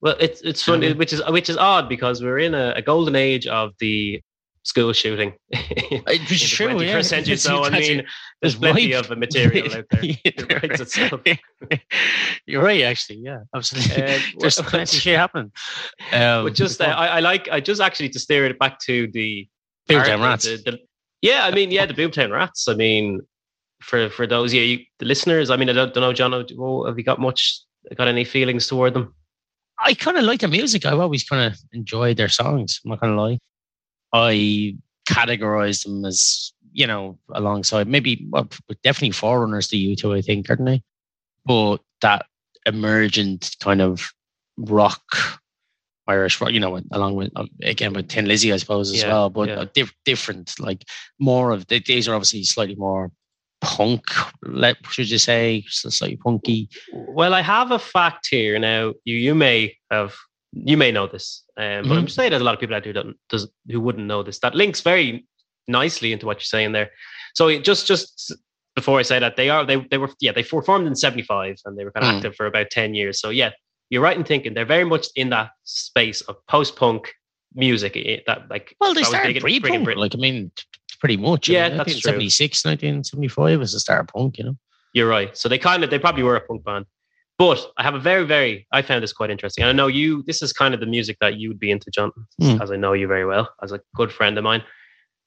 well, 0.00 0.16
it's 0.20 0.40
it's 0.42 0.62
funny, 0.62 0.92
which 0.92 1.12
is 1.12 1.22
which 1.28 1.48
is 1.48 1.56
odd 1.56 1.88
because 1.88 2.22
we're 2.22 2.38
in 2.38 2.54
a, 2.54 2.74
a 2.76 2.82
golden 2.82 3.16
age 3.16 3.46
of 3.46 3.72
the 3.80 4.22
school 4.68 4.92
shooting. 4.92 5.32
in 5.50 5.58
It 6.06 6.20
was 6.30 6.40
the 6.40 6.46
true, 6.46 6.68
21st 6.68 6.86
yeah. 6.86 7.00
century. 7.02 7.32
It's- 7.34 7.42
So 7.42 7.64
I 7.64 7.70
mean, 7.70 8.06
there's 8.40 8.54
plenty 8.56 8.92
ripe. 8.94 9.10
of 9.10 9.18
material 9.18 9.72
out 9.74 9.86
there. 9.90 10.04
Yeah, 10.04 10.16
It 10.24 10.62
writes 10.62 10.80
itself. 10.80 11.20
You're 12.46 12.62
right, 12.62 12.82
actually. 12.82 13.18
Yeah, 13.18 13.40
absolutely. 13.54 14.02
Um, 14.02 14.20
There's 14.38 14.58
well- 14.58 14.68
plenty 14.70 14.82
of 14.96 15.02
shit 15.02 15.18
happening. 15.18 15.52
Um, 16.12 16.44
but 16.44 16.54
just 16.54 16.80
uh, 16.80 16.84
I, 16.84 17.06
I 17.06 17.20
like 17.20 17.48
I 17.50 17.60
just 17.60 17.80
actually 17.80 18.10
to 18.10 18.18
steer 18.18 18.46
it 18.46 18.58
back 18.58 18.78
to 18.80 19.08
the 19.12 19.48
Boomtown 19.88 20.22
Rats. 20.22 20.44
the- 20.44 20.62
the- 20.64 20.78
yeah, 21.20 21.46
I 21.46 21.50
mean, 21.50 21.70
yeah, 21.72 21.84
the 21.86 21.94
Boomtown 21.94 22.30
Rats. 22.32 22.68
I 22.68 22.74
mean, 22.74 23.20
for 23.82 24.08
for 24.10 24.26
those 24.26 24.54
yeah, 24.54 24.62
you, 24.62 24.78
the 25.00 25.06
listeners. 25.06 25.50
I 25.50 25.56
mean, 25.56 25.68
I 25.68 25.72
don't, 25.72 25.92
don't 25.92 26.02
know, 26.02 26.12
John. 26.12 26.32
oh, 26.34 26.84
Have 26.86 26.96
you 26.98 27.04
got 27.04 27.18
much? 27.18 27.60
Got 27.96 28.06
any 28.08 28.24
feelings 28.24 28.66
toward 28.66 28.92
them? 28.94 29.14
I 29.80 29.94
kind 29.94 30.16
of 30.18 30.24
like 30.24 30.40
their 30.40 30.48
music. 30.50 30.84
I've 30.84 30.98
always 31.00 31.24
kind 31.24 31.52
of 31.52 31.58
enjoyed 31.72 32.16
their 32.18 32.28
songs. 32.28 32.80
I'm 32.84 32.90
not 32.90 33.00
gonna 33.00 33.20
lie. 33.20 33.38
I 34.12 34.76
categorize 35.08 35.84
them 35.84 36.04
as 36.04 36.52
you 36.72 36.86
know 36.86 37.18
alongside 37.32 37.88
maybe 37.88 38.26
well, 38.30 38.48
definitely 38.82 39.12
forerunners 39.12 39.68
to 39.68 39.76
U2. 39.76 40.16
I 40.16 40.20
think, 40.22 40.48
aren't 40.50 40.64
they? 40.64 40.82
But 41.44 41.78
that 42.02 42.26
emergent 42.66 43.56
kind 43.60 43.80
of 43.80 44.10
rock, 44.58 45.02
Irish 46.06 46.40
rock, 46.40 46.52
you 46.52 46.60
know, 46.60 46.80
along 46.92 47.14
with 47.16 47.30
uh, 47.36 47.46
again 47.62 47.92
with 47.92 48.08
Thin 48.10 48.26
Lizzy, 48.26 48.52
I 48.52 48.56
suppose 48.58 48.90
as 48.90 49.02
Yeah, 49.02 49.08
well. 49.08 49.30
But 49.30 49.48
yeah. 49.48 49.54
uh, 49.56 49.66
diff- 49.74 49.94
different, 50.04 50.54
like 50.60 50.84
more 51.18 51.50
of 51.52 51.66
the, 51.66 51.80
these 51.80 52.08
are 52.08 52.14
obviously 52.14 52.44
slightly 52.44 52.76
more 52.76 53.10
punk. 53.60 54.04
Let 54.42 54.76
should 54.90 55.10
you 55.10 55.18
say 55.18 55.64
slightly 55.68 56.16
punky? 56.16 56.68
Well, 56.92 57.34
I 57.34 57.40
have 57.42 57.70
a 57.70 57.78
fact 57.78 58.28
here 58.30 58.58
now. 58.58 58.94
You 59.04 59.16
you 59.16 59.34
may 59.34 59.76
have 59.90 60.14
you 60.52 60.76
may 60.76 60.90
know 60.90 61.06
this, 61.06 61.44
um, 61.56 61.88
but 61.88 61.98
I'm 61.98 62.06
Mhm. 62.06 62.10
saying 62.10 62.30
there's 62.30 62.42
a 62.42 62.44
lot 62.44 62.54
of 62.54 62.60
people 62.60 62.74
out 62.76 62.82
there 62.84 62.92
who 62.92 63.00
don't 63.00 63.16
does 63.28 63.48
who 63.70 63.80
wouldn't 63.80 64.06
know 64.06 64.22
this. 64.22 64.38
That 64.40 64.54
links 64.54 64.80
very 64.80 65.26
nicely 65.66 66.12
into 66.12 66.26
what 66.26 66.38
you're 66.38 66.44
saying 66.44 66.72
there. 66.72 66.90
So 67.34 67.48
it 67.48 67.64
just 67.64 67.86
just 67.86 68.32
before 68.74 68.98
I 68.98 69.02
say 69.02 69.18
that 69.18 69.36
they 69.36 69.50
are 69.50 69.64
they 69.66 69.76
they 69.90 69.98
were 69.98 70.10
yeah 70.20 70.32
they 70.32 70.44
were 70.50 70.62
formed 70.62 70.86
in 70.86 70.94
'75 70.96 71.56
and 71.64 71.76
they 71.78 71.84
were 71.84 71.92
kind 71.92 72.06
of 72.06 72.12
Mm. 72.12 72.16
active 72.16 72.36
for 72.36 72.46
about 72.46 72.70
ten 72.70 72.94
years. 72.94 73.20
So 73.20 73.28
yeah, 73.30 73.50
you're 73.90 74.02
right 74.02 74.16
in 74.16 74.24
thinking 74.24 74.54
they're 74.54 74.64
very 74.64 74.84
much 74.84 75.08
in 75.16 75.30
that 75.30 75.50
space 75.64 76.20
of 76.22 76.36
post 76.46 76.76
punk 76.76 77.12
music. 77.54 77.94
That 78.26 78.48
like 78.48 78.74
Well, 78.80 78.94
they 78.94 79.02
started 79.02 79.40
pre 79.40 79.60
punk. 79.60 79.96
Like, 79.96 80.14
I 80.14 80.18
mean, 80.18 80.50
pretty 81.00 81.16
much. 81.18 81.48
Yeah, 81.48 81.66
I 81.66 81.68
mean, 81.68 81.76
that's 81.78 81.90
true. 82.00 82.12
1976, 82.12 82.64
1975 82.64 83.58
was 83.58 83.72
the 83.72 83.80
start 83.80 84.00
of 84.00 84.06
punk, 84.08 84.38
you 84.38 84.44
know? 84.44 84.56
You're 84.94 85.08
right. 85.08 85.36
So 85.36 85.48
they 85.48 85.58
kind 85.58 85.84
of 85.84 85.90
they 85.90 85.98
probably 85.98 86.22
were 86.22 86.36
a 86.36 86.40
punk 86.40 86.64
band. 86.64 86.86
But 87.38 87.64
I 87.76 87.84
have 87.84 87.94
a 87.94 88.00
very, 88.00 88.24
very 88.24 88.66
I 88.72 88.82
found 88.82 89.02
this 89.02 89.12
quite 89.12 89.30
interesting. 89.30 89.62
And 89.62 89.70
I 89.70 89.72
know 89.72 89.86
you 89.86 90.22
this 90.26 90.42
is 90.42 90.52
kind 90.52 90.74
of 90.74 90.80
the 90.80 90.86
music 90.86 91.16
that 91.20 91.36
you 91.36 91.48
would 91.48 91.60
be 91.60 91.70
into, 91.70 91.90
John, 91.90 92.10
Hmm. 92.40 92.60
as 92.60 92.70
I 92.70 92.76
know 92.76 92.92
you 92.94 93.06
very 93.06 93.24
well, 93.24 93.48
as 93.62 93.72
a 93.72 93.80
good 93.94 94.12
friend 94.12 94.36
of 94.38 94.44
mine. 94.44 94.62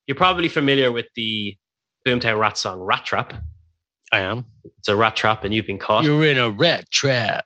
You're 0.08 0.16
probably 0.16 0.50
familiar 0.50 0.92
with 0.92 1.06
the 1.16 1.56
Boomtown 2.06 2.40
Rat 2.40 2.58
song, 2.58 2.80
Rat 2.80 3.06
Trap. 3.06 3.34
I 4.12 4.20
am. 4.20 4.46
It's 4.80 4.90
a 4.90 4.96
rat 4.96 5.16
trap 5.16 5.46
and 5.46 5.54
you've 5.54 5.68
been 5.68 5.78
caught. 5.78 6.04
You're 6.04 6.26
in 6.26 6.38
a 6.38 6.50
rat 6.50 6.90
trap 6.92 7.46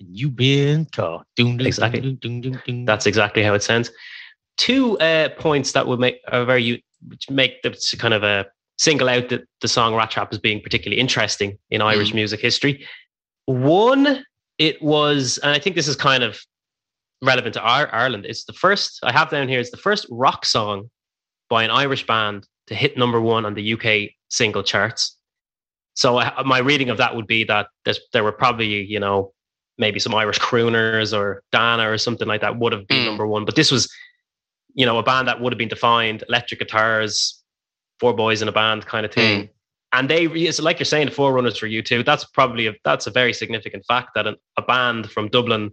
and 0.00 0.08
you've 0.16 0.34
been 0.34 0.86
caught. 0.86 1.26
Dun, 1.36 1.58
dun, 1.58 1.66
Exactly. 1.66 2.12
Dun. 2.12 2.84
That's 2.86 3.04
exactly 3.04 3.42
how 3.42 3.52
it 3.52 3.62
sounds. 3.62 3.90
Two 4.56 4.98
uh, 5.00 5.28
points 5.30 5.72
that 5.72 5.86
would 5.86 6.00
make 6.00 6.20
are 6.32 6.46
very 6.46 6.82
which 7.06 7.28
make 7.28 7.60
the 7.62 7.70
kind 7.98 8.14
of 8.14 8.22
a 8.22 8.46
single 8.78 9.10
out 9.10 9.28
that 9.28 9.42
the 9.60 9.68
song 9.68 9.94
Rat 9.94 10.10
Trap 10.10 10.32
as 10.32 10.38
being 10.38 10.62
particularly 10.62 10.98
interesting 10.98 11.58
in 11.70 11.82
Irish 11.82 12.14
music 12.14 12.40
history. 12.40 12.86
One, 13.46 14.24
it 14.58 14.80
was, 14.82 15.38
and 15.38 15.52
I 15.52 15.58
think 15.58 15.76
this 15.76 15.88
is 15.88 15.96
kind 15.96 16.22
of 16.22 16.38
relevant 17.22 17.54
to 17.54 17.60
our, 17.60 17.92
Ireland. 17.94 18.26
It's 18.26 18.44
the 18.44 18.52
first 18.52 19.00
I 19.02 19.12
have 19.12 19.30
down 19.30 19.48
here. 19.48 19.60
It's 19.60 19.70
the 19.70 19.76
first 19.76 20.06
rock 20.10 20.44
song 20.44 20.90
by 21.48 21.62
an 21.64 21.70
Irish 21.70 22.06
band 22.06 22.46
to 22.66 22.74
hit 22.74 22.98
number 22.98 23.20
one 23.20 23.46
on 23.46 23.54
the 23.54 23.72
UK 23.74 24.10
single 24.28 24.62
charts. 24.62 25.16
So 25.94 26.18
I, 26.18 26.42
my 26.42 26.58
reading 26.58 26.90
of 26.90 26.98
that 26.98 27.14
would 27.16 27.26
be 27.26 27.44
that 27.44 27.68
there's, 27.84 28.00
there 28.12 28.24
were 28.24 28.32
probably 28.32 28.84
you 28.84 29.00
know 29.00 29.32
maybe 29.78 29.98
some 30.00 30.14
Irish 30.14 30.38
crooners 30.38 31.16
or 31.16 31.42
Dana 31.52 31.90
or 31.90 31.98
something 31.98 32.26
like 32.26 32.40
that 32.40 32.58
would 32.58 32.72
have 32.72 32.86
been 32.88 33.02
Mm. 33.02 33.06
number 33.06 33.26
one. 33.26 33.44
But 33.44 33.56
this 33.56 33.70
was, 33.70 33.92
you 34.74 34.86
know, 34.86 34.98
a 34.98 35.02
band 35.02 35.28
that 35.28 35.40
would 35.40 35.52
have 35.52 35.58
been 35.58 35.68
defined 35.68 36.24
electric 36.28 36.60
guitars, 36.60 37.42
four 38.00 38.14
boys 38.14 38.42
in 38.42 38.48
a 38.48 38.52
band 38.52 38.86
kind 38.86 39.04
of 39.06 39.12
thing. 39.12 39.48
And 39.98 40.08
they, 40.10 40.26
it's 40.26 40.60
like 40.60 40.78
you're 40.78 40.84
saying, 40.84 41.06
the 41.06 41.12
forerunners 41.12 41.56
for 41.56 41.66
U2. 41.66 42.04
That's 42.04 42.24
probably 42.24 42.66
a, 42.66 42.74
that's 42.84 43.06
a 43.06 43.10
very 43.10 43.32
significant 43.32 43.84
fact 43.86 44.10
that 44.14 44.26
a, 44.26 44.36
a 44.58 44.62
band 44.62 45.10
from 45.10 45.28
Dublin 45.28 45.70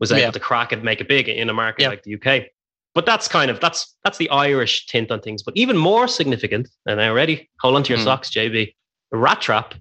was 0.00 0.10
able 0.12 0.20
Yeah. 0.22 0.30
to 0.30 0.40
crack 0.40 0.72
and 0.72 0.82
make 0.82 1.00
it 1.00 1.08
big 1.08 1.28
in 1.28 1.50
a 1.50 1.52
market 1.52 1.82
Yeah. 1.82 1.88
like 1.90 2.02
the 2.02 2.14
UK. 2.14 2.46
But 2.94 3.04
that's 3.04 3.28
kind 3.28 3.50
of 3.50 3.60
that's 3.60 3.94
that's 4.04 4.16
the 4.16 4.30
Irish 4.30 4.86
tint 4.86 5.10
on 5.10 5.20
things. 5.20 5.42
But 5.42 5.54
even 5.56 5.76
more 5.76 6.08
significant, 6.08 6.68
and 6.86 6.96
now 6.98 7.12
ready, 7.12 7.50
hold 7.60 7.74
on 7.76 7.82
to 7.82 7.90
your 7.92 7.98
Mm. 8.00 8.04
socks, 8.04 8.30
JB. 8.30 8.74
Rat 9.12 9.40
Trap 9.42 9.74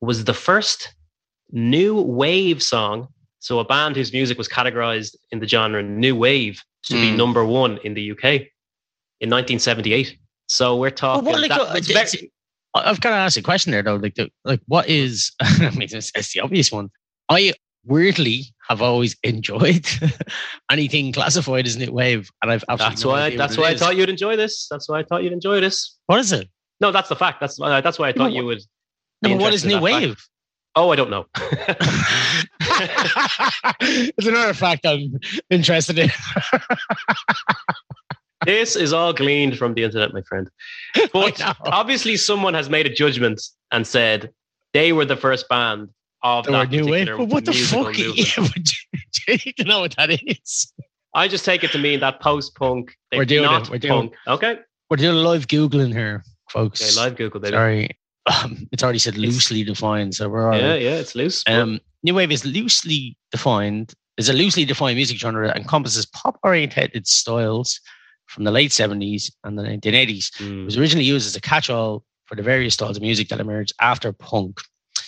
was 0.00 0.24
the 0.24 0.34
first 0.34 0.92
new 1.52 1.94
wave 2.00 2.60
song. 2.62 3.08
So 3.38 3.60
a 3.60 3.64
band 3.64 3.94
whose 3.94 4.12
music 4.12 4.36
was 4.36 4.48
categorized 4.48 5.14
in 5.30 5.38
the 5.38 5.46
genre 5.46 5.82
new 5.82 6.16
wave 6.16 6.60
to 6.86 6.94
be 6.94 7.10
Mm. 7.12 7.16
number 7.16 7.44
one 7.44 7.78
in 7.84 7.94
the 7.94 8.02
UK 8.12 8.50
in 9.20 9.30
1978. 9.30 10.18
So 10.48 10.76
we're 10.76 10.90
talking. 10.90 11.24
like, 11.32 11.48
that- 11.50 11.60
uh, 11.60 11.80
very- 11.80 11.98
I- 12.00 12.28
I've 12.74 13.00
got 13.00 13.10
to 13.10 13.16
ask 13.16 13.36
a 13.38 13.42
question 13.42 13.72
there 13.72 13.82
though. 13.82 13.96
Like, 13.96 14.14
the, 14.14 14.30
like, 14.44 14.60
what 14.66 14.88
is? 14.88 15.32
I 15.40 15.70
mean, 15.70 15.88
it's, 15.90 16.12
it's 16.14 16.32
the 16.32 16.40
obvious 16.40 16.70
one. 16.70 16.90
I 17.28 17.52
weirdly 17.84 18.54
have 18.68 18.82
always 18.82 19.16
enjoyed 19.22 19.86
anything 20.70 21.12
classified 21.12 21.66
as 21.66 21.76
new 21.76 21.92
wave, 21.92 22.30
and 22.42 22.52
I've 22.52 22.64
absolutely 22.68 22.90
that's 22.90 23.04
no 23.04 23.10
why. 23.10 23.36
That's 23.36 23.56
why 23.56 23.68
I 23.68 23.72
is. 23.72 23.80
thought 23.80 23.96
you'd 23.96 24.10
enjoy 24.10 24.36
this. 24.36 24.66
That's 24.70 24.88
why 24.88 25.00
I 25.00 25.02
thought 25.04 25.22
you'd 25.22 25.32
enjoy 25.32 25.60
this. 25.60 25.96
What 26.06 26.20
is 26.20 26.32
it? 26.32 26.48
No, 26.80 26.92
that's 26.92 27.08
the 27.08 27.16
fact. 27.16 27.40
That's 27.40 27.60
uh, 27.60 27.80
that's 27.80 27.98
why 27.98 28.08
I 28.08 28.12
No, 28.12 28.24
thought 28.24 28.32
you 28.32 28.44
would. 28.44 28.60
No, 29.22 29.36
what 29.36 29.52
is 29.52 29.64
new 29.64 29.80
that 29.80 29.82
fact. 29.82 30.02
wave? 30.02 30.24
Oh, 30.76 30.90
I 30.92 30.96
don't 30.96 31.10
know. 31.10 31.26
it's 33.80 34.26
another 34.26 34.54
fact 34.54 34.86
I'm 34.86 35.18
interested 35.50 35.98
in. 35.98 36.10
This 38.44 38.76
is 38.76 38.92
all 38.92 39.12
gleaned 39.12 39.58
from 39.58 39.74
the 39.74 39.84
internet, 39.84 40.12
my 40.12 40.22
friend. 40.22 40.48
But 41.12 41.40
obviously, 41.66 42.16
someone 42.16 42.54
has 42.54 42.68
made 42.68 42.86
a 42.86 42.92
judgment 42.94 43.40
and 43.72 43.86
said 43.86 44.30
they 44.74 44.92
were 44.92 45.04
the 45.04 45.16
first 45.16 45.48
band 45.48 45.88
of 46.22 46.46
that 46.46 46.70
new 46.70 46.86
wave. 46.86 47.08
But 47.16 47.26
what 47.28 47.44
the 47.44 47.52
fuck? 47.52 47.96
Yeah, 47.98 48.24
but 48.36 48.62
do 49.44 49.52
you 49.56 49.64
know 49.64 49.80
what 49.80 49.94
that 49.96 50.10
is? 50.10 50.72
I 51.14 51.28
just 51.28 51.44
take 51.44 51.64
it 51.64 51.72
to 51.72 51.78
mean 51.78 52.00
that 52.00 52.20
post-punk. 52.20 52.94
We're 53.14 53.24
doing 53.24 53.50
it, 53.50 53.70
we're 53.70 53.78
doing 53.78 54.10
punk. 54.10 54.14
Okay. 54.26 54.58
We're 54.90 54.96
doing 54.96 55.16
live 55.16 55.46
googling 55.48 55.92
here, 55.92 56.24
folks. 56.50 56.80
Okay. 56.82 57.00
Live 57.08 57.16
Google, 57.16 57.40
baby. 57.40 57.52
Sorry, 57.52 57.98
um, 58.26 58.66
it's 58.72 58.82
already 58.82 58.98
said 58.98 59.16
loosely 59.18 59.64
defined, 59.64 60.14
so 60.14 60.28
we're 60.28 60.50
all 60.50 60.58
Yeah, 60.58 60.70
right. 60.70 60.82
yeah, 60.82 60.92
it's 60.96 61.14
loose. 61.14 61.42
Um, 61.46 61.80
new 62.02 62.14
wave 62.14 62.30
is 62.32 62.44
loosely 62.46 63.16
defined. 63.30 63.94
Is 64.16 64.28
a 64.28 64.32
loosely 64.32 64.64
defined 64.64 64.96
music 64.96 65.18
genre 65.18 65.46
that 65.46 65.56
encompasses 65.56 66.04
pop-oriented 66.06 67.06
styles 67.06 67.80
from 68.28 68.44
the 68.44 68.50
late 68.52 68.72
seventies 68.72 69.30
and 69.44 69.58
the 69.58 69.62
nineteen 69.62 69.94
eighties. 69.94 70.30
It 70.38 70.42
Mm, 70.44 70.64
was 70.66 70.76
originally 70.78 71.04
used 71.06 71.26
as 71.26 71.34
a 71.36 71.40
catch-all 71.40 72.04
for 72.26 72.34
the 72.36 72.42
various 72.42 72.74
styles 72.74 72.96
of 72.96 73.02
music 73.02 73.28
that 73.28 73.40
emerged 73.40 73.72
after 73.80 74.12
punk, 74.12 74.60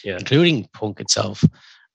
Yeah. 0.05 0.19
including 0.19 0.69
punk 0.73 1.01
itself. 1.01 1.45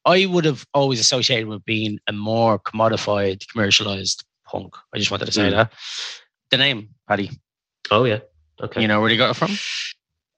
I 0.05 0.27
would 0.27 0.45
have 0.45 0.65
always 0.73 0.99
associated 0.99 1.47
with 1.47 1.65
being 1.65 1.97
a 2.07 2.13
more 2.13 2.59
commodified, 2.59 3.47
commercialized 3.51 4.23
punk. 4.45 4.75
I 4.93 4.99
just 4.99 5.09
wanted 5.09 5.25
to 5.25 5.31
say 5.31 5.49
Mm. 5.49 5.51
that. 5.51 5.73
The 6.51 6.57
name, 6.57 6.89
Paddy. 7.07 7.31
oh 7.91 8.05
yeah. 8.05 8.19
Okay. 8.61 8.81
You 8.81 8.87
know 8.87 9.01
where 9.01 9.09
they 9.09 9.17
got 9.17 9.31
it 9.31 9.33
from? 9.35 9.51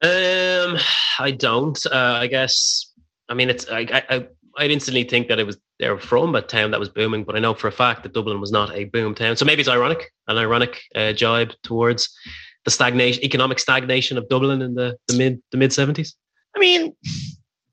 Um, 0.01 0.79
I 1.19 1.31
don't. 1.31 1.77
Uh, 1.85 2.19
I 2.21 2.27
guess. 2.27 2.91
I 3.29 3.33
mean, 3.33 3.49
it's. 3.49 3.67
I. 3.69 3.81
I. 4.09 4.27
I 4.57 4.63
I'd 4.63 4.71
instantly 4.71 5.03
think 5.03 5.27
that 5.27 5.39
it 5.39 5.45
was 5.45 5.57
they 5.79 5.89
were 5.89 5.99
from 5.99 6.35
a 6.35 6.41
town 6.41 6.71
that 6.71 6.79
was 6.79 6.89
booming, 6.89 7.23
but 7.23 7.35
I 7.35 7.39
know 7.39 7.53
for 7.53 7.67
a 7.67 7.71
fact 7.71 8.03
that 8.03 8.13
Dublin 8.13 8.41
was 8.41 8.51
not 8.51 8.73
a 8.75 8.85
boom 8.85 9.13
town. 9.13 9.37
So 9.37 9.45
maybe 9.45 9.59
it's 9.61 9.69
ironic, 9.69 10.11
an 10.27 10.37
ironic 10.37 10.81
uh, 10.95 11.13
jibe 11.13 11.51
towards 11.63 12.09
the 12.65 12.71
stagnation, 12.71 13.23
economic 13.23 13.59
stagnation 13.59 14.17
of 14.17 14.27
Dublin 14.29 14.61
in 14.61 14.73
the, 14.73 14.97
the 15.07 15.17
mid 15.17 15.41
the 15.51 15.57
mid 15.57 15.71
seventies. 15.73 16.15
I 16.55 16.59
mean, 16.59 16.95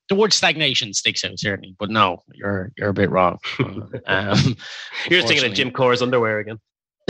the 0.08 0.14
word 0.14 0.32
stagnation 0.32 0.92
sticks 0.92 1.24
out 1.24 1.38
certainly, 1.38 1.74
but 1.78 1.90
no, 1.90 2.22
you're 2.34 2.70
you're 2.76 2.90
a 2.90 2.94
bit 2.94 3.10
wrong. 3.10 3.38
um, 4.06 4.56
You're 5.08 5.20
just 5.20 5.28
thinking 5.28 5.46
of 5.46 5.54
Jim 5.54 5.70
Corr's 5.70 6.02
underwear 6.02 6.38
again. 6.38 6.58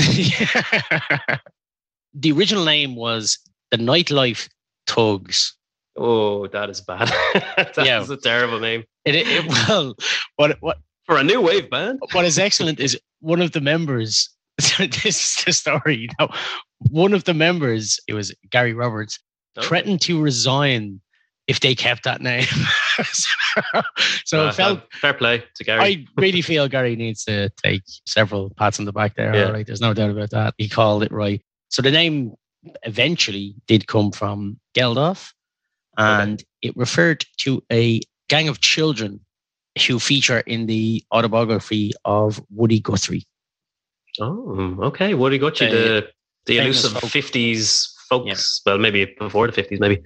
the 2.14 2.32
original 2.32 2.64
name 2.64 2.94
was 2.96 3.38
the 3.70 3.76
Nightlife 3.76 4.48
Thugs. 4.86 5.54
Oh, 5.96 6.46
that 6.48 6.70
is 6.70 6.80
bad. 6.80 7.08
That's 7.56 7.78
Yeah. 7.78 8.04
a 8.08 8.16
terrible 8.16 8.58
name 8.60 8.84
It, 9.04 9.14
it, 9.14 9.26
it- 9.28 9.46
well, 9.68 9.94
what 10.36 10.56
what 10.60 10.78
for 11.06 11.18
a 11.18 11.24
new 11.24 11.40
wave 11.40 11.68
band. 11.70 12.00
what 12.12 12.24
is 12.24 12.38
excellent 12.38 12.80
is 12.80 12.98
one 13.20 13.40
of 13.42 13.52
the 13.52 13.60
members. 13.60 14.30
this 14.78 15.04
is 15.04 15.44
the 15.44 15.52
story. 15.52 16.08
Now, 16.18 16.32
one 16.90 17.12
of 17.12 17.24
the 17.24 17.34
members, 17.34 17.98
it 18.08 18.14
was 18.14 18.32
Gary 18.50 18.72
Roberts, 18.72 19.18
Okay. 19.56 19.66
threatened 19.68 20.00
to 20.02 20.20
resign 20.20 21.00
if 21.46 21.60
they 21.60 21.74
kept 21.74 22.02
that 22.04 22.20
name. 22.22 22.46
so 24.24 24.44
Uh, 24.44 24.48
it 24.48 24.54
felt 24.54 24.80
fair 24.94 25.14
play 25.14 25.44
to 25.56 25.64
Gary. 25.64 25.80
I 25.80 26.06
really 26.20 26.40
feel 26.42 26.66
Gary 26.68 26.96
needs 26.96 27.24
to 27.24 27.50
take 27.62 27.82
several 28.06 28.50
pats 28.56 28.78
on 28.78 28.84
the 28.84 28.92
back 28.92 29.14
there. 29.14 29.34
Yeah. 29.34 29.44
All 29.46 29.52
right, 29.52 29.66
there's 29.66 29.80
no 29.80 29.94
doubt 29.94 30.10
about 30.10 30.30
that. 30.30 30.54
He 30.58 30.68
called 30.68 31.02
it 31.02 31.12
right. 31.12 31.40
So 31.68 31.82
the 31.82 31.90
name 31.90 32.32
eventually 32.84 33.54
did 33.66 33.86
come 33.86 34.10
from 34.10 34.58
Geldof, 34.74 35.32
and 35.98 36.42
it 36.62 36.76
referred 36.76 37.24
to 37.38 37.62
a 37.72 38.00
gang 38.28 38.48
of 38.48 38.60
children 38.60 39.20
who 39.86 39.98
feature 39.98 40.40
in 40.40 40.66
the 40.66 41.02
autobiography 41.12 41.92
of 42.04 42.40
Woody 42.50 42.80
Guthrie. 42.80 43.24
Oh, 44.20 44.76
okay. 44.82 45.14
Woody 45.14 45.38
Guthrie, 45.38 45.66
Uh, 45.68 45.70
the 45.70 46.08
the 46.46 46.58
elusive 46.58 46.92
folk. 46.92 47.10
fifties 47.10 47.92
folks. 48.08 48.62
Well, 48.64 48.78
maybe 48.78 49.14
before 49.18 49.46
the 49.46 49.52
fifties, 49.52 49.80
maybe. 49.80 50.00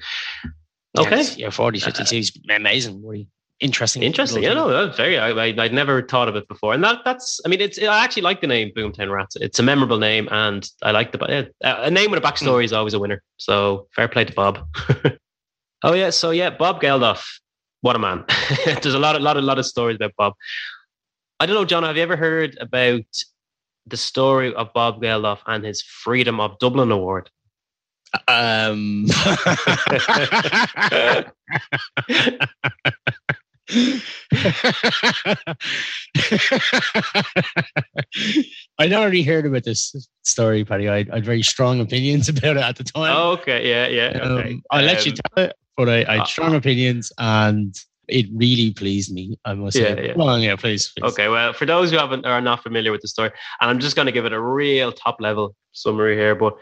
Okay, 0.96 1.16
Yes, 1.16 1.36
yeah, 1.36 1.48
40s, 1.48 1.84
50s. 1.84 2.10
He's 2.10 2.32
amazing, 2.48 3.02
Woody. 3.02 3.28
Interesting. 3.60 4.02
interesting. 4.04 4.42
Yeah, 4.44 4.54
no, 4.54 4.68
that's 4.68 4.96
very. 4.96 5.18
I, 5.18 5.30
I 5.30 5.46
I'd 5.64 5.72
never 5.74 6.00
thought 6.02 6.28
of 6.28 6.36
it 6.36 6.46
before, 6.48 6.74
and 6.74 6.82
that 6.84 7.00
that's. 7.04 7.40
I 7.44 7.48
mean, 7.48 7.60
it's. 7.60 7.78
I 7.78 8.04
actually 8.04 8.22
like 8.22 8.40
the 8.40 8.46
name 8.46 8.70
Boomtown 8.76 9.10
Rats. 9.12 9.34
It's 9.36 9.58
a 9.58 9.64
memorable 9.64 9.98
name, 9.98 10.28
and 10.30 10.68
I 10.82 10.92
like 10.92 11.10
the 11.12 11.18
uh, 11.24 11.44
a 11.82 11.90
name 11.90 12.10
with 12.12 12.22
a 12.22 12.26
backstory 12.26 12.64
is 12.64 12.72
always 12.72 12.94
a 12.94 13.00
winner. 13.00 13.20
So 13.36 13.88
fair 13.94 14.06
play 14.08 14.24
to 14.24 14.32
Bob. 14.32 14.64
oh 15.82 15.94
yeah, 15.94 16.10
so 16.10 16.30
yeah, 16.30 16.50
Bob 16.50 16.80
Geldof. 16.80 17.22
What 17.80 17.96
a 17.96 17.98
man. 17.98 18.24
There's 18.64 18.94
a 18.94 18.98
lot, 18.98 19.14
a 19.16 19.20
lot, 19.20 19.36
a 19.36 19.40
lot 19.40 19.58
of 19.58 19.66
stories 19.66 19.96
about 19.96 20.12
Bob. 20.16 20.34
I 21.40 21.46
don't 21.46 21.54
know, 21.54 21.64
John. 21.64 21.84
Have 21.84 21.96
you 21.96 22.02
ever 22.02 22.16
heard 22.16 22.56
about 22.60 23.02
the 23.86 23.96
story 23.96 24.52
of 24.54 24.72
Bob 24.72 25.00
Geldof 25.00 25.38
and 25.46 25.64
his 25.64 25.82
Freedom 25.82 26.40
of 26.40 26.58
Dublin 26.58 26.90
Award? 26.90 27.30
Um, 28.26 29.06
I'd 38.78 38.92
already 38.92 39.22
heard 39.22 39.46
about 39.46 39.64
this 39.64 39.94
story, 40.22 40.64
Paddy. 40.64 40.88
I, 40.88 40.98
I 40.98 41.16
had 41.16 41.24
very 41.24 41.42
strong 41.42 41.80
opinions 41.80 42.28
about 42.28 42.56
it 42.56 42.62
at 42.62 42.76
the 42.76 42.84
time. 42.84 43.14
Oh, 43.16 43.30
okay, 43.32 43.68
yeah, 43.68 43.86
yeah. 43.88 44.18
Okay. 44.22 44.52
Um, 44.54 44.62
I'll 44.70 44.84
let 44.84 45.04
you 45.06 45.12
Um, 45.12 45.18
tell 45.34 45.44
it, 45.44 45.56
but 45.78 45.88
I, 45.88 46.04
I 46.08 46.12
had 46.16 46.20
uh, 46.22 46.24
strong 46.24 46.54
opinions 46.56 47.10
and 47.18 47.74
it 48.08 48.26
really 48.34 48.72
pleased 48.72 49.12
me, 49.14 49.38
I 49.44 49.54
must 49.54 49.76
Yeah, 49.76 49.94
say. 49.94 50.06
yeah. 50.16 50.22
On, 50.22 50.40
yeah, 50.42 50.56
please. 50.56 50.92
please. 50.96 51.12
Okay, 51.12 51.28
well, 51.28 51.52
for 51.52 51.66
those 51.66 51.90
who 51.90 51.98
haven't 51.98 52.26
are 52.26 52.40
not 52.40 52.62
familiar 52.62 52.90
with 52.90 53.00
the 53.02 53.08
story, 53.08 53.30
and 53.60 53.70
I'm 53.70 53.78
just 53.78 53.94
going 53.96 54.06
to 54.06 54.12
give 54.12 54.24
it 54.26 54.32
a 54.32 54.40
real 54.40 54.90
top 54.92 55.16
level 55.20 55.54
summary 55.72 56.16
here. 56.16 56.34
But 56.34 56.54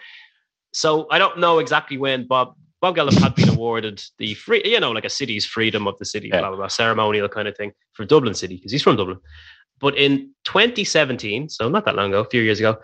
so 0.72 1.06
I 1.10 1.18
don't 1.18 1.38
know 1.38 1.58
exactly 1.58 1.96
when 1.98 2.26
Bob 2.26 2.54
Bob 2.82 2.94
Geldof 2.96 3.18
had 3.22 3.34
been 3.34 3.48
awarded 3.48 4.02
the 4.18 4.34
free, 4.34 4.60
you 4.64 4.78
know, 4.80 4.90
like 4.90 5.06
a 5.06 5.10
city's 5.10 5.46
freedom 5.46 5.86
of 5.88 5.96
the 5.98 6.04
city, 6.04 6.28
Yeah. 6.28 6.40
blah 6.40 6.48
blah 6.50 6.58
blah, 6.58 6.68
ceremonial 6.68 7.28
kind 7.28 7.48
of 7.48 7.56
thing 7.56 7.72
for 7.94 8.04
Dublin 8.04 8.34
City 8.34 8.56
because 8.56 8.72
he's 8.72 8.82
from 8.82 8.96
Dublin. 8.96 9.18
But 9.80 9.96
in 9.96 10.30
2017, 10.44 11.48
so 11.48 11.68
not 11.68 11.84
that 11.86 11.94
long 11.96 12.08
ago, 12.10 12.20
a 12.20 12.28
few 12.28 12.42
years 12.42 12.58
ago, 12.58 12.76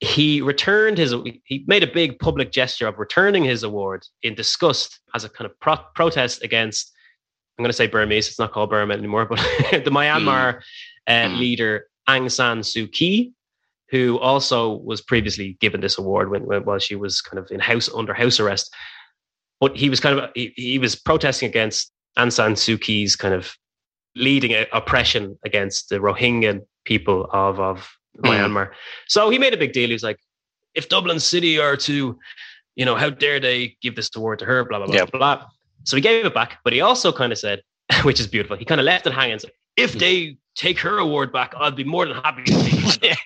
he 0.00 0.40
returned 0.40 0.98
his. 0.98 1.14
He 1.44 1.64
made 1.66 1.82
a 1.82 1.86
big 1.92 2.18
public 2.18 2.52
gesture 2.52 2.86
of 2.86 2.98
returning 2.98 3.44
his 3.44 3.62
award 3.62 4.06
in 4.22 4.34
disgust 4.34 5.00
as 5.14 5.24
a 5.24 5.28
kind 5.28 5.48
of 5.50 5.58
pro- 5.60 5.84
protest 5.94 6.42
against. 6.42 6.92
I'm 7.58 7.62
going 7.62 7.68
to 7.70 7.76
say 7.76 7.86
Burmese. 7.86 8.28
It's 8.28 8.38
not 8.38 8.52
called 8.52 8.70
Burma 8.70 8.94
anymore, 8.94 9.26
but 9.26 9.36
the 9.70 9.90
Myanmar 9.90 10.60
uh, 11.06 11.12
Mm. 11.12 11.38
leader 11.38 11.86
Aung 12.08 12.30
San 12.30 12.60
Suu 12.60 12.90
Kyi, 12.90 13.32
who 13.90 14.18
also 14.18 14.76
was 14.76 15.00
previously 15.02 15.58
given 15.60 15.80
this 15.80 15.98
award 15.98 16.30
when, 16.30 16.46
when 16.46 16.64
while 16.64 16.78
she 16.78 16.96
was 16.96 17.20
kind 17.20 17.38
of 17.38 17.50
in 17.50 17.60
house 17.60 17.90
under 17.94 18.14
house 18.14 18.40
arrest. 18.40 18.72
But 19.60 19.76
he 19.76 19.90
was 19.90 20.00
kind 20.00 20.18
of 20.18 20.30
he, 20.34 20.52
he 20.56 20.78
was 20.78 20.94
protesting 20.94 21.48
against 21.48 21.92
Aung 22.18 22.32
San 22.32 22.54
Suu 22.54 22.80
Kyi's 22.80 23.16
kind 23.16 23.34
of 23.34 23.54
leading 24.16 24.52
a, 24.52 24.66
oppression 24.72 25.38
against 25.44 25.90
the 25.90 25.96
Rohingya 25.98 26.60
people 26.86 27.28
of 27.32 27.60
of 27.60 27.90
Mm. 28.22 28.30
Myanmar. 28.52 28.70
So 29.08 29.30
he 29.30 29.38
made 29.38 29.54
a 29.54 29.56
big 29.56 29.72
deal. 29.72 29.88
He 29.88 29.92
was 29.94 30.02
like, 30.02 30.18
if 30.74 30.88
Dublin 30.88 31.18
City 31.20 31.58
are 31.58 31.76
to, 31.78 32.18
you 32.76 32.84
know, 32.84 32.94
how 32.96 33.10
dare 33.10 33.40
they 33.40 33.76
give 33.82 33.96
this 33.96 34.10
award 34.16 34.38
to 34.40 34.44
her? 34.44 34.64
Blah 34.64 34.78
blah 34.78 34.86
blah 34.86 34.96
Yeah. 34.96 35.04
blah. 35.06 35.44
So 35.84 35.96
he 35.96 36.02
gave 36.02 36.24
it 36.26 36.34
back, 36.34 36.58
but 36.64 36.72
he 36.72 36.80
also 36.80 37.12
kind 37.12 37.32
of 37.32 37.38
said, 37.38 37.62
which 38.02 38.20
is 38.20 38.26
beautiful. 38.26 38.56
He 38.56 38.64
kind 38.64 38.80
of 38.80 38.84
left 38.84 39.06
it 39.06 39.12
hanging. 39.12 39.38
said, 39.38 39.50
If 39.76 39.92
they 39.94 40.36
take 40.56 40.78
her 40.80 40.98
award 40.98 41.32
back, 41.32 41.54
I'd 41.58 41.74
be 41.76 41.84
more 41.84 42.06
than 42.06 42.16
happy 42.16 42.44
to 42.44 42.52
take 42.52 43.02
it. 43.02 43.18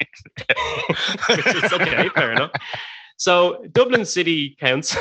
Which 1.28 1.46
is 1.64 1.72
okay, 1.72 2.08
fair 2.14 2.32
enough. 2.32 2.50
So 3.16 3.64
Dublin 3.72 4.04
City 4.04 4.56
Council, 4.60 5.00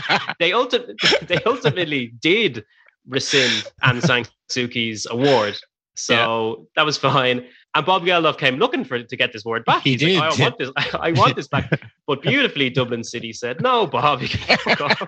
they 0.38 0.52
ultimately 0.52 0.96
they 1.26 1.38
ultimately 1.46 2.12
did 2.20 2.64
rescind 3.08 3.70
Aung 3.82 4.02
San 4.02 4.24
Suu 4.50 4.70
Kyi's 4.72 5.06
award. 5.10 5.56
So 5.96 6.66
that 6.76 6.84
was 6.86 6.96
fine. 6.96 7.44
And 7.74 7.86
Bob 7.86 8.02
Geldof 8.04 8.36
came 8.36 8.56
looking 8.56 8.84
for 8.84 9.02
to 9.02 9.16
get 9.16 9.32
this 9.32 9.44
word 9.46 9.64
back. 9.64 9.82
He 9.82 9.96
He's 9.96 10.18
like, 10.18 10.36
did. 10.36 10.40
I 10.40 10.44
want 10.44 10.58
this. 10.58 10.70
I, 10.94 11.12
want 11.12 11.36
this 11.36 11.48
back. 11.48 11.70
But 12.06 12.20
beautifully, 12.20 12.68
Dublin 12.68 13.02
City 13.04 13.32
said, 13.32 13.62
"No, 13.62 13.86
Bob, 13.86 14.20
you 14.20 14.28
can 14.28 14.58
fuck 14.58 14.80
off." 14.82 15.02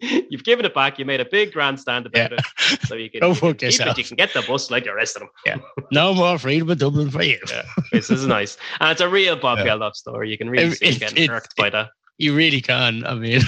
You've 0.00 0.42
given 0.44 0.64
it 0.64 0.74
back. 0.74 0.98
You 0.98 1.04
made 1.04 1.20
a 1.20 1.24
big 1.24 1.52
grandstand 1.52 2.06
about 2.06 2.32
Yeah. 2.32 2.38
it, 2.70 2.80
so 2.86 2.94
you 2.96 3.08
can, 3.10 3.22
you 3.22 3.34
fuck 3.34 3.60
yourself. 3.62 3.90
it. 3.90 3.98
You 3.98 4.04
can 4.04 4.16
get 4.16 4.32
the 4.32 4.42
bus 4.42 4.70
like 4.70 4.84
the 4.84 4.94
rest 4.94 5.16
of 5.16 5.20
them. 5.20 5.30
Yeah. 5.46 5.58
No 5.92 6.14
more 6.14 6.38
freedom 6.38 6.70
of 6.70 6.78
Dublin 6.78 7.10
for 7.10 7.22
you. 7.22 7.38
Yeah, 7.48 7.62
this 7.92 8.10
is 8.10 8.26
nice, 8.26 8.56
and 8.80 8.90
it's 8.90 9.00
a 9.00 9.08
real 9.08 9.36
Bob 9.36 9.58
Yeah. 9.58 9.66
Geldof 9.76 9.94
story. 9.94 10.30
You 10.30 10.38
can 10.38 10.48
really 10.50 10.68
It- 10.68 10.78
see 10.78 10.86
it- 10.86 11.00
getting 11.00 11.30
irked 11.30 11.54
by 11.56 11.68
that. 11.70 11.90
You 12.18 12.34
really 12.34 12.60
can. 12.60 13.04
I 13.04 13.14
mean, 13.14 13.40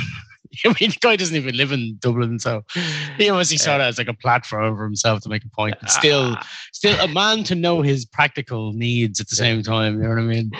I 0.65 0.69
mean, 0.81 0.91
the 0.91 0.99
guy 1.01 1.17
doesn't 1.17 1.37
even 1.37 1.57
live 1.57 1.73
in 1.73 1.97
Dublin, 1.99 2.39
so 2.39 2.63
he 3.19 3.29
obviously 3.29 3.57
saw 3.57 3.79
that 3.79 3.89
as 3.89 3.99
like 3.99 4.07
a 4.09 4.15
platform 4.15 4.77
for 4.77 4.85
himself 4.85 5.23
to 5.23 5.29
make 5.29 5.45
a 5.45 5.51
point. 5.51 5.75
But 5.81 5.91
still, 5.91 6.35
Ah, 6.37 6.49
still 6.73 6.99
a 7.01 7.09
man 7.09 7.45
to 7.45 7.55
know 7.55 7.83
his 7.83 8.05
practical 8.05 8.73
needs 8.73 9.21
at 9.21 9.29
the 9.29 9.37
same 9.37 9.63
time. 9.63 9.99
You 9.99 10.05
know 10.05 10.09
what 10.11 10.19
I 10.19 10.23
mean? 10.23 10.51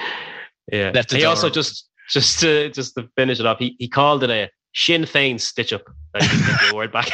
yeah. 0.73 0.91
left 0.95 1.13
he 1.13 1.21
door 1.21 1.31
also 1.31 1.51
just 1.51 1.89
just 2.09 2.41
to 2.41 2.71
just 2.71 2.95
to 2.97 3.09
finish 3.17 3.41
it 3.41 3.47
off, 3.47 3.59
he, 3.59 3.77
he 3.79 3.89
called 3.89 4.23
it 4.25 4.31
a 4.31 4.51
Sinn 4.75 5.07
Fein 5.07 5.39
stitch 5.39 5.73
up. 5.73 5.85
That 6.13 6.23
he 6.23 6.37
didn't 6.37 6.69
the 6.69 6.77
word 6.77 6.93
back. 6.93 7.11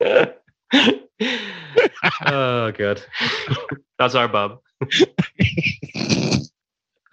oh 2.26 2.72
god, 2.72 3.02
that's 3.98 4.14
our 4.14 4.28
Bob. 4.28 4.60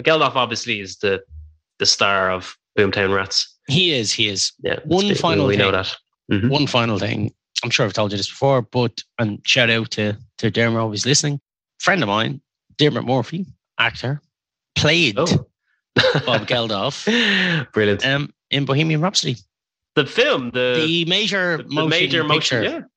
Geldof 0.03 0.35
obviously 0.35 0.79
is 0.79 0.97
the 0.97 1.23
the 1.79 1.85
star 1.85 2.31
of 2.31 2.55
Boomtown 2.77 3.13
Rats. 3.15 3.57
He 3.67 3.93
is. 3.93 4.11
He 4.11 4.27
is. 4.27 4.51
Yeah, 4.63 4.79
One 4.85 5.13
final 5.15 5.47
we 5.47 5.57
know 5.57 5.71
thing. 5.71 5.73
that. 5.73 5.95
Mhm. 6.31 6.49
One 6.49 6.67
final 6.67 6.97
thing. 6.99 7.33
I'm 7.63 7.69
sure 7.69 7.85
I've 7.85 7.93
told 7.93 8.11
you 8.11 8.17
this 8.17 8.29
before, 8.29 8.61
but 8.61 9.03
and 9.19 9.39
shout 9.45 9.69
out 9.69 9.91
to 9.91 10.17
to 10.39 10.49
Dermot 10.51 10.79
always 10.79 11.05
listening. 11.05 11.39
Friend 11.79 12.01
of 12.01 12.07
mine, 12.09 12.41
Dermot 12.77 13.05
Murphy, 13.05 13.45
actor, 13.77 14.21
played 14.75 15.15
Oh, 15.17 15.25
Bob 16.25 16.47
Geldof 16.47 17.71
brilliant. 17.73 18.05
um, 18.05 18.33
in 18.49 18.65
Bohemian 18.65 19.01
Rhapsody, 19.01 19.35
the 19.95 20.05
film, 20.05 20.51
the 20.51 20.75
the 20.85 21.05
major 21.05 21.57
the, 21.57 21.63
the 21.63 21.69
motion 21.75 21.89
major 21.89 22.23
motion. 22.23 22.61
picture. 22.63 22.87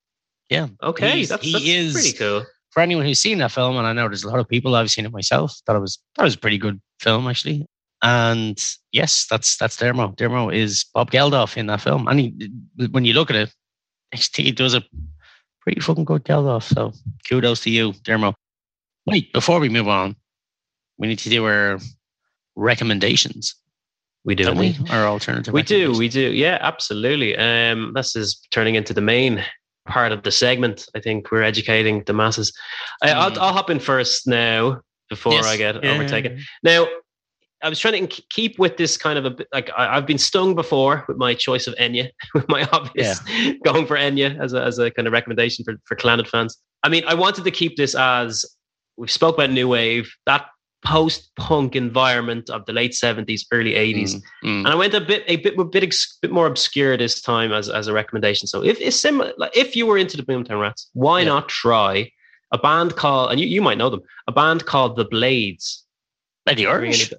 Yeah. 0.48 0.58
Yeah. 0.60 0.66
Okay, 0.88 1.16
He's- 1.16 1.28
that's, 1.30 1.42
he 1.44 1.52
that's 1.52 1.64
is- 1.64 1.92
pretty 1.92 2.12
cool. 2.12 2.44
For 2.70 2.80
anyone 2.80 3.04
who's 3.04 3.20
seen 3.20 3.38
that 3.38 3.52
film, 3.52 3.76
and 3.76 3.86
I 3.86 3.92
know 3.92 4.08
there's 4.08 4.24
a 4.24 4.28
lot 4.28 4.40
of 4.40 4.48
people 4.48 4.74
I've 4.74 4.90
seen 4.90 5.06
it 5.06 5.12
myself, 5.12 5.56
thought 5.64 5.76
it 5.76 5.80
was 5.80 5.98
that 6.16 6.24
was 6.24 6.34
a 6.34 6.38
pretty 6.38 6.58
good 6.58 6.80
film 7.00 7.28
actually. 7.28 7.66
And 8.04 8.62
yes, 8.92 9.26
that's 9.30 9.56
that's 9.56 9.78
Dermo. 9.78 10.14
Dermo 10.16 10.54
is 10.54 10.84
Bob 10.92 11.10
Geldof 11.10 11.56
in 11.56 11.66
that 11.68 11.80
film, 11.80 12.06
and 12.06 12.20
he, 12.20 12.50
when 12.90 13.06
you 13.06 13.14
look 13.14 13.30
at 13.30 13.36
it, 13.36 13.54
he 14.36 14.52
does 14.52 14.74
a 14.74 14.82
pretty 15.62 15.80
fucking 15.80 16.04
good 16.04 16.22
Geldof. 16.24 16.62
So 16.64 16.92
kudos 17.26 17.60
to 17.62 17.70
you, 17.70 17.92
Dermo. 18.04 18.34
Wait, 19.06 19.32
before 19.32 19.58
we 19.58 19.70
move 19.70 19.88
on, 19.88 20.16
we 20.98 21.08
need 21.08 21.18
to 21.20 21.30
do 21.30 21.46
our 21.46 21.78
recommendations. 22.56 23.54
We 24.24 24.34
do. 24.34 24.44
Don't 24.44 24.58
we? 24.58 24.76
Our 24.90 25.06
alternative. 25.06 25.52
We 25.54 25.62
do, 25.62 25.92
we 25.96 26.08
do. 26.08 26.32
Yeah, 26.32 26.58
absolutely. 26.60 27.36
Um, 27.36 27.92
this 27.94 28.16
is 28.16 28.38
turning 28.50 28.74
into 28.74 28.94
the 28.94 29.00
main 29.02 29.44
part 29.86 30.12
of 30.12 30.22
the 30.22 30.30
segment. 30.30 30.86
I 30.94 31.00
think 31.00 31.30
we're 31.30 31.42
educating 31.42 32.02
the 32.04 32.12
masses. 32.14 32.52
I, 33.02 33.08
Mm. 33.08 33.14
I'll, 33.14 33.40
I'll 33.40 33.52
hop 33.52 33.68
in 33.70 33.80
first 33.80 34.26
now 34.26 34.80
before 35.10 35.32
Yes. 35.32 35.46
I 35.46 35.56
get 35.58 35.82
Yeah. 35.84 35.92
overtaken. 35.92 36.42
Now, 36.62 36.86
I 37.64 37.68
was 37.70 37.78
trying 37.78 38.06
to 38.06 38.22
keep 38.30 38.58
with 38.58 38.76
this 38.76 38.96
kind 38.98 39.18
of 39.18 39.24
a 39.24 39.30
bit 39.30 39.48
like 39.52 39.70
I, 39.76 39.96
I've 39.96 40.06
been 40.06 40.18
stung 40.18 40.54
before 40.54 41.04
with 41.08 41.16
my 41.16 41.34
choice 41.34 41.66
of 41.66 41.74
Enya, 41.76 42.10
with 42.34 42.48
my 42.48 42.68
obvious 42.72 43.18
going 43.64 43.86
for 43.86 43.96
Enya 43.96 44.38
as 44.40 44.52
a, 44.52 44.62
as 44.62 44.78
a 44.78 44.90
kind 44.90 45.08
of 45.08 45.12
recommendation 45.12 45.64
for, 45.64 45.74
for 45.86 45.96
Clannad 45.96 46.28
fans. 46.28 46.58
I 46.82 46.90
mean, 46.90 47.04
I 47.06 47.14
wanted 47.14 47.44
to 47.44 47.50
keep 47.50 47.76
this 47.76 47.94
as 47.94 48.44
we 48.96 49.08
spoke 49.08 49.36
about 49.36 49.50
New 49.50 49.68
Wave, 49.68 50.12
that 50.26 50.46
post 50.84 51.30
punk 51.36 51.74
environment 51.74 52.50
of 52.50 52.66
the 52.66 52.72
late 52.74 52.92
70s, 52.92 53.40
early 53.50 53.72
80s. 53.72 54.14
Mm, 54.14 54.22
mm. 54.44 54.58
And 54.58 54.68
I 54.68 54.74
went 54.74 54.92
a 54.92 55.00
bit 55.00 55.24
a 55.26 55.36
bit 55.36 55.58
a 55.58 55.64
bit, 55.64 55.82
ex- 55.82 56.18
bit 56.20 56.30
more 56.30 56.46
obscure 56.46 56.96
this 56.98 57.22
time 57.22 57.52
as, 57.52 57.70
as 57.70 57.88
a 57.88 57.94
recommendation. 57.94 58.46
So 58.46 58.62
if 58.62 58.78
if, 58.80 58.92
similar, 58.92 59.32
like, 59.38 59.56
if 59.56 59.74
you 59.74 59.86
were 59.86 59.96
into 59.96 60.18
the 60.18 60.22
Boomtown 60.22 60.60
Rats, 60.60 60.90
why 60.92 61.20
Yeah. 61.20 61.28
not 61.28 61.48
try 61.48 62.10
a 62.52 62.58
band 62.58 62.94
called 62.96 63.32
and 63.32 63.40
you, 63.40 63.46
you 63.46 63.62
might 63.62 63.78
know 63.78 63.88
them 63.88 64.02
a 64.28 64.32
band 64.32 64.66
called 64.66 64.96
the 64.96 65.06
Blades. 65.06 65.82
The 66.46 66.66
Irish. 66.66 67.10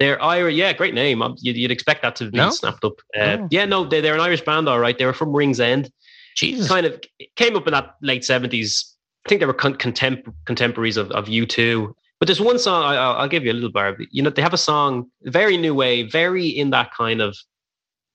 They're 0.00 0.20
Irish, 0.22 0.54
yeah, 0.56 0.72
great 0.72 0.94
name. 0.94 1.22
Um, 1.22 1.36
You'd, 1.40 1.56
you'd 1.56 1.70
expect 1.70 2.02
that 2.02 2.16
to 2.16 2.30
be 2.30 2.36
No? 2.38 2.50
snapped 2.50 2.84
up. 2.84 2.94
Uh, 3.16 3.36
Oh. 3.40 3.48
Yeah, 3.50 3.64
no, 3.66 3.84
they, 3.84 4.00
they're 4.00 4.14
an 4.14 4.20
Irish 4.20 4.40
band, 4.42 4.68
all 4.68 4.80
right. 4.80 4.96
They 4.98 5.04
were 5.06 5.12
from 5.12 5.32
Ringsend 5.32 5.90
Jesus. 6.36 6.66
kind 6.68 6.86
of 6.86 7.00
came 7.36 7.56
up 7.56 7.66
in 7.66 7.72
that 7.72 7.94
late 8.02 8.24
seventies. 8.24 8.88
I 9.24 9.28
think 9.28 9.40
they 9.40 9.46
were 9.46 9.54
con- 9.54 9.76
contemp- 9.76 10.32
contemporaries 10.46 10.96
of 10.96 11.10
of 11.12 11.26
U2. 11.26 11.92
But 12.18 12.26
there's 12.26 12.40
one 12.40 12.58
song 12.58 12.82
I, 12.84 12.94
I'll, 12.96 13.16
I'll 13.16 13.28
give 13.28 13.44
you 13.44 13.52
a 13.52 13.54
little 13.54 13.70
barb. 13.70 13.96
You 14.10 14.22
know, 14.22 14.30
they 14.30 14.42
have 14.42 14.54
a 14.54 14.58
song 14.58 15.10
very 15.24 15.56
new 15.56 15.74
way, 15.74 16.02
very 16.04 16.46
in 16.48 16.70
that 16.70 16.92
kind 16.94 17.20
of 17.20 17.36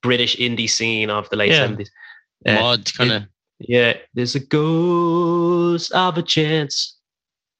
British 0.01 0.35
indie 0.37 0.69
scene 0.69 1.09
of 1.09 1.29
the 1.29 1.35
late 1.37 1.51
Yeah. 1.51 1.57
seventies. 1.63 1.91
Uh, 2.45 2.53
Mod 2.55 2.93
kind 2.93 3.11
of. 3.11 3.23
yeah, 3.59 3.93
there's 4.13 4.35
a 4.35 4.39
ghost 4.39 5.91
of 5.93 6.17
a 6.17 6.21
chance. 6.23 6.96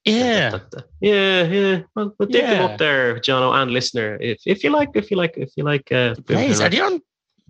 Yeah. 0.07 0.49
Da, 0.51 0.57
da, 0.57 0.65
da. 0.71 0.79
yeah, 1.01 1.43
yeah. 1.43 1.81
Well, 1.95 2.15
we'll 2.17 2.29
dig 2.29 2.43
them 2.45 2.63
up 2.63 2.77
there, 2.77 3.15
Jono 3.19 3.53
and 3.61 3.71
listener. 3.71 4.17
If 4.21 4.41
if 4.45 4.63
you 4.63 4.69
like, 4.69 4.89
if 4.95 5.11
you 5.11 5.17
like, 5.17 5.33
if 5.37 5.51
you 5.55 5.63
like. 5.63 5.91
Uh, 5.91 6.15
Please, 6.25 6.61
are 6.61 6.69
they 6.69 6.79
on? 6.79 7.01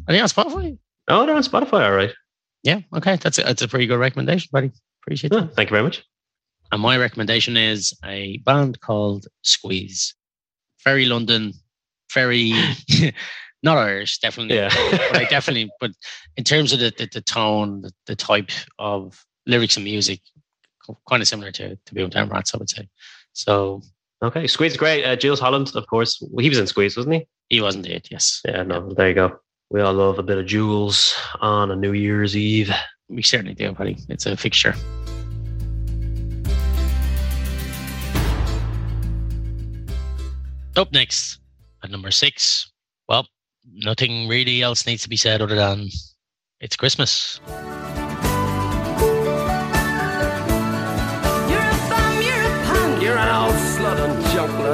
Are 0.07 0.13
they 0.13 0.19
on 0.19 0.27
Spotify? 0.27 0.77
oh, 1.09 1.25
they're 1.25 1.35
on 1.35 1.43
Spotify, 1.43 1.85
all 1.85 1.93
right. 1.95 2.13
Yeah. 2.63 2.81
Okay. 2.95 3.15
That's 3.17 3.37
a, 3.39 3.43
that's 3.43 3.61
a 3.61 3.67
pretty 3.67 3.85
good 3.87 3.99
recommendation, 3.99 4.49
buddy. 4.51 4.71
Appreciate 5.03 5.31
Yeah, 5.33 5.41
that. 5.41 5.55
thank 5.55 5.69
you 5.69 5.73
very 5.75 5.83
much. 5.83 6.03
And 6.71 6.81
my 6.81 6.97
recommendation 6.97 7.55
is 7.55 7.93
a 8.03 8.37
band 8.39 8.81
called 8.81 9.27
Squeeze. 9.43 10.13
Very 10.83 11.05
London, 11.05 11.53
very 12.13 12.51
not 13.63 13.77
Irish, 13.77 14.19
definitely. 14.19 14.55
Yeah. 14.57 14.69
but 14.91 15.15
I 15.15 15.23
definitely. 15.25 15.69
But 15.79 15.91
in 16.35 16.43
terms 16.43 16.73
of 16.73 16.79
the 16.79 16.93
the, 16.97 17.07
the 17.13 17.21
tone, 17.21 17.81
the, 17.83 17.91
the 18.05 18.15
type 18.15 18.51
of 18.79 19.23
lyrics 19.45 19.77
and 19.77 19.83
music, 19.85 20.19
kind 21.09 21.21
of 21.21 21.27
similar 21.27 21.51
to 21.51 21.75
to 21.75 21.95
Boomtown 21.95 22.31
Rats, 22.31 22.53
I 22.53 22.57
would 22.57 22.69
say. 22.69 22.87
So 23.33 23.81
Okay, 24.23 24.47
Squeeze 24.47 24.75
great. 24.75 25.05
Uh, 25.05 25.15
Jools 25.15 25.39
Holland, 25.39 25.71
of 25.75 25.85
course. 25.87 26.19
Well, 26.31 26.41
he 26.41 26.49
was 26.49 26.57
in 26.57 26.65
Squeeze, 26.65 26.97
wasn't 26.97 27.15
he? 27.15 27.27
he 27.49 27.61
wasn't 27.61 27.85
it. 27.87 28.07
Yes, 28.11 28.41
Yeah, 28.45 28.63
no, 28.63 28.91
there 28.97 29.09
you 29.09 29.13
go. 29.13 29.39
We 29.69 29.81
all 29.81 29.93
love 29.93 30.17
a 30.17 30.23
bit 30.23 30.37
of 30.39 30.45
Jules 30.47 31.13
on 31.39 31.69
a 31.71 31.75
New 31.75 31.93
Year's 31.93 32.35
Eve. 32.35 32.71
we 33.09 33.21
certainly 33.21 33.53
do, 33.53 33.71
buddy. 33.73 33.97
It's 34.09 34.25
a 34.25 34.35
fixture. 34.35 34.73
Up 40.75 40.91
next 40.91 41.39
at 41.83 41.89
number 41.89 42.11
six. 42.11 42.71
Well, 43.09 43.27
nothing 43.71 44.27
really 44.27 44.61
else 44.61 44.85
needs 44.85 45.03
to 45.03 45.09
be 45.09 45.17
said 45.17 45.41
other 45.41 45.55
than 45.55 45.89
it's 46.59 46.75
Christmas. 46.75 47.39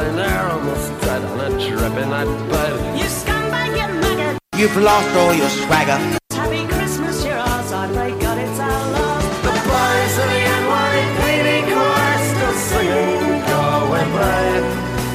Junk 0.04 0.16
lying 0.16 0.16
there 0.16 0.52
almost 0.52 1.02
dead 1.02 1.24
on 1.24 1.40
a 1.40 1.50
dripping 1.50 2.10
that 2.10 2.28
bed. 2.50 3.00
You 3.00 3.06
scumbag, 3.06 3.72
you 3.72 4.02
maggot. 4.02 4.40
You've 4.56 4.78
lost 4.78 5.10
all 5.16 5.34
your 5.34 5.50
swagger. 5.50 5.98
Happy 6.32 6.68
Christmas, 6.68 7.24
you're 7.24 7.36
ours. 7.36 7.72
I 7.72 7.88
pray 7.94 8.12
God 8.20 8.38
it's 8.38 8.60
our 8.60 8.92
love. 8.92 9.24
The 9.44 9.52
boys 9.70 10.18
of 10.20 10.28
the 10.30 10.42
NYPD 10.60 11.48
choir 11.72 12.18
still 12.30 12.54
singing 12.54 13.42
Galway 13.48 14.06
Bay 14.18 14.62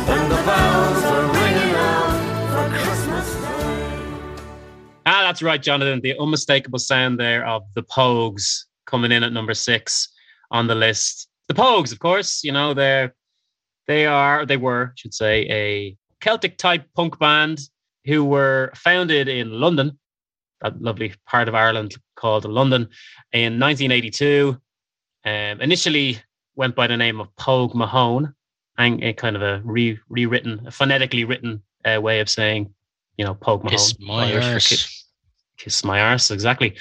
when 0.08 0.28
the 0.28 0.40
bells 0.48 1.04
are 1.04 1.26
ringing 1.32 1.74
out 1.76 2.16
for 2.50 2.66
Christmas 2.78 3.34
Day. 3.34 4.30
Ah, 5.06 5.22
that's 5.22 5.42
right, 5.42 5.62
Jonathan. 5.62 6.00
The 6.02 6.18
unmistakable 6.18 6.78
sound 6.78 7.20
there 7.20 7.46
of 7.46 7.62
the 7.74 7.82
Pogues 7.82 8.64
coming 8.86 9.12
in 9.12 9.22
at 9.22 9.32
number 9.32 9.54
six 9.54 10.08
on 10.50 10.66
the 10.66 10.74
list. 10.74 11.28
The 11.48 11.54
Pogues, 11.54 11.92
of 11.92 11.98
course, 11.98 12.42
you 12.44 12.52
know, 12.52 12.74
they're 12.74 13.14
they 13.88 14.06
are 14.06 14.46
they 14.46 14.56
were, 14.56 14.90
I 14.90 14.92
should 14.94 15.14
say, 15.14 15.46
a 15.50 15.96
Celtic 16.20 16.58
type 16.58 16.86
punk 16.94 17.18
band 17.18 17.58
who 18.04 18.24
were 18.24 18.70
founded 18.74 19.28
in 19.28 19.50
London, 19.50 19.98
that 20.60 20.80
lovely 20.80 21.14
part 21.26 21.48
of 21.48 21.54
Ireland 21.54 21.96
called 22.14 22.44
London, 22.44 22.88
in 23.32 23.58
1982. 23.58 24.56
Um, 25.24 25.60
initially 25.60 26.18
went 26.54 26.74
by 26.76 26.86
the 26.86 26.96
name 26.96 27.20
of 27.20 27.34
Pogue 27.36 27.74
Mahone, 27.74 28.32
and 28.76 29.02
a 29.02 29.12
kind 29.12 29.36
of 29.36 29.42
a 29.42 29.60
re, 29.64 29.98
rewritten, 30.08 30.66
a 30.66 30.70
phonetically 30.70 31.24
written 31.24 31.62
uh, 31.84 32.00
way 32.00 32.20
of 32.20 32.28
saying, 32.28 32.72
you 33.16 33.24
know, 33.24 33.34
Pogue 33.34 33.64
Mahone. 33.64 33.76
Kiss 33.76 33.98
my 33.98 34.34
arse. 34.34 34.68
ki- 34.68 35.04
kiss 35.56 35.84
my 35.84 36.00
arse, 36.00 36.30
exactly. 36.30 36.76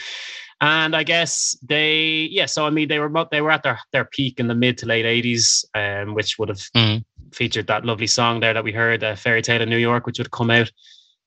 And 0.59 0.95
I 0.95 1.03
guess 1.03 1.55
they, 1.61 2.27
yeah. 2.31 2.47
So 2.47 2.65
I 2.65 2.71
mean, 2.71 2.87
they 2.87 2.99
were 2.99 3.11
they 3.31 3.41
were 3.41 3.51
at 3.51 3.61
their 3.63 3.79
their 3.91 4.05
peak 4.05 4.39
in 4.39 4.47
the 4.47 4.55
mid 4.55 4.77
to 4.79 4.85
late 4.87 5.05
eighties, 5.05 5.63
um, 5.75 6.15
which 6.15 6.39
would 6.39 6.49
have 6.49 6.61
Mhm. 6.75 7.03
featured 7.31 7.67
that 7.67 7.85
lovely 7.85 8.07
song 8.07 8.39
there 8.39 8.53
that 8.55 8.63
we 8.63 8.71
heard, 8.71 9.03
uh, 9.03 9.15
"Fairy 9.15 9.41
Tale 9.43 9.61
of 9.61 9.69
New 9.69 9.77
York," 9.77 10.05
which 10.07 10.17
would 10.17 10.31
come 10.31 10.49
out 10.49 10.71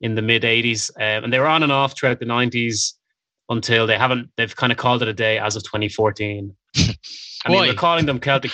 in 0.01 0.17
the 0.17 0.23
mid 0.23 0.45
eighties, 0.45 0.91
um, 0.97 1.23
and 1.25 1.33
they 1.33 1.39
were 1.39 1.47
on 1.47 1.63
and 1.63 1.71
off 1.71 1.97
throughout 1.97 2.19
the 2.19 2.25
nineties 2.27 2.95
until 3.49 3.87
they 3.87 3.97
haven't. 3.99 4.31
They've 4.37 4.55
kind 4.57 4.73
of 4.73 4.79
called 4.79 5.03
it 5.03 5.09
a 5.09 5.13
day 5.13 5.39
as 5.39 5.55
of 5.57 5.63
2014. 5.65 6.57
I 6.77 7.49
mean, 7.49 7.59
Why? 7.59 7.67
we're 7.69 7.75
calling 7.75 8.07
them 8.07 8.19
Celtic. 8.21 8.51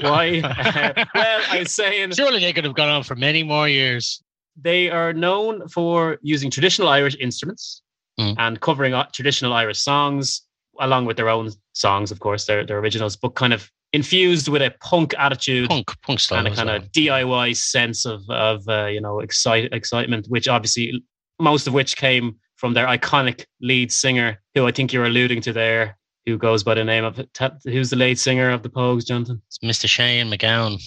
Why? 0.00 0.40
well, 1.14 1.40
I 1.50 1.58
was 1.58 1.72
saying 1.72 2.12
Surely 2.12 2.40
they 2.40 2.52
could 2.52 2.64
have 2.64 2.74
gone 2.74 2.88
on 2.88 3.02
for 3.02 3.14
many 3.16 3.42
more 3.42 3.68
years. 3.68 4.22
they 4.60 4.90
are 4.90 5.12
known 5.12 5.66
for 5.68 6.18
using 6.22 6.50
traditional 6.50 6.88
Irish 6.88 7.16
instruments 7.20 7.82
mm. 8.20 8.34
and 8.38 8.60
covering 8.60 8.94
traditional 9.12 9.52
Irish 9.52 9.80
songs 9.80 10.42
along 10.80 11.04
with 11.04 11.16
their 11.16 11.28
own 11.28 11.50
songs, 11.72 12.10
of 12.10 12.20
course, 12.20 12.46
their 12.46 12.64
their 12.64 12.78
originals, 12.78 13.16
but 13.16 13.34
kind 13.34 13.52
of 13.52 13.70
infused 13.92 14.48
with 14.48 14.62
a 14.62 14.72
punk 14.80 15.14
attitude, 15.18 15.68
punk 15.68 15.90
punk 16.02 16.20
style, 16.20 16.38
and 16.38 16.48
a 16.48 16.56
kind 16.56 16.68
well. 16.68 16.76
of 16.76 16.92
DIY 16.92 17.56
sense 17.56 18.04
of 18.04 18.22
of 18.28 18.68
uh, 18.68 18.86
you 18.86 19.00
know 19.00 19.20
excite, 19.20 19.72
excitement, 19.72 20.26
which 20.28 20.48
obviously 20.48 21.02
most 21.38 21.66
of 21.66 21.74
which 21.74 21.96
came 21.96 22.36
from 22.56 22.74
their 22.74 22.86
iconic 22.86 23.44
lead 23.60 23.90
singer, 23.90 24.38
who 24.54 24.66
I 24.66 24.72
think 24.72 24.92
you're 24.92 25.06
alluding 25.06 25.40
to 25.42 25.52
there, 25.52 25.96
who 26.26 26.36
goes 26.36 26.62
by 26.62 26.74
the 26.74 26.84
name 26.84 27.04
of 27.04 27.20
who's 27.64 27.90
the 27.90 27.96
lead 27.96 28.18
singer 28.18 28.50
of 28.50 28.62
the 28.62 28.68
Pogues, 28.68 29.06
Jonathan? 29.06 29.40
It's 29.48 29.58
Mr. 29.58 29.88
Shane 29.88 30.30
MacGowan. 30.30 30.82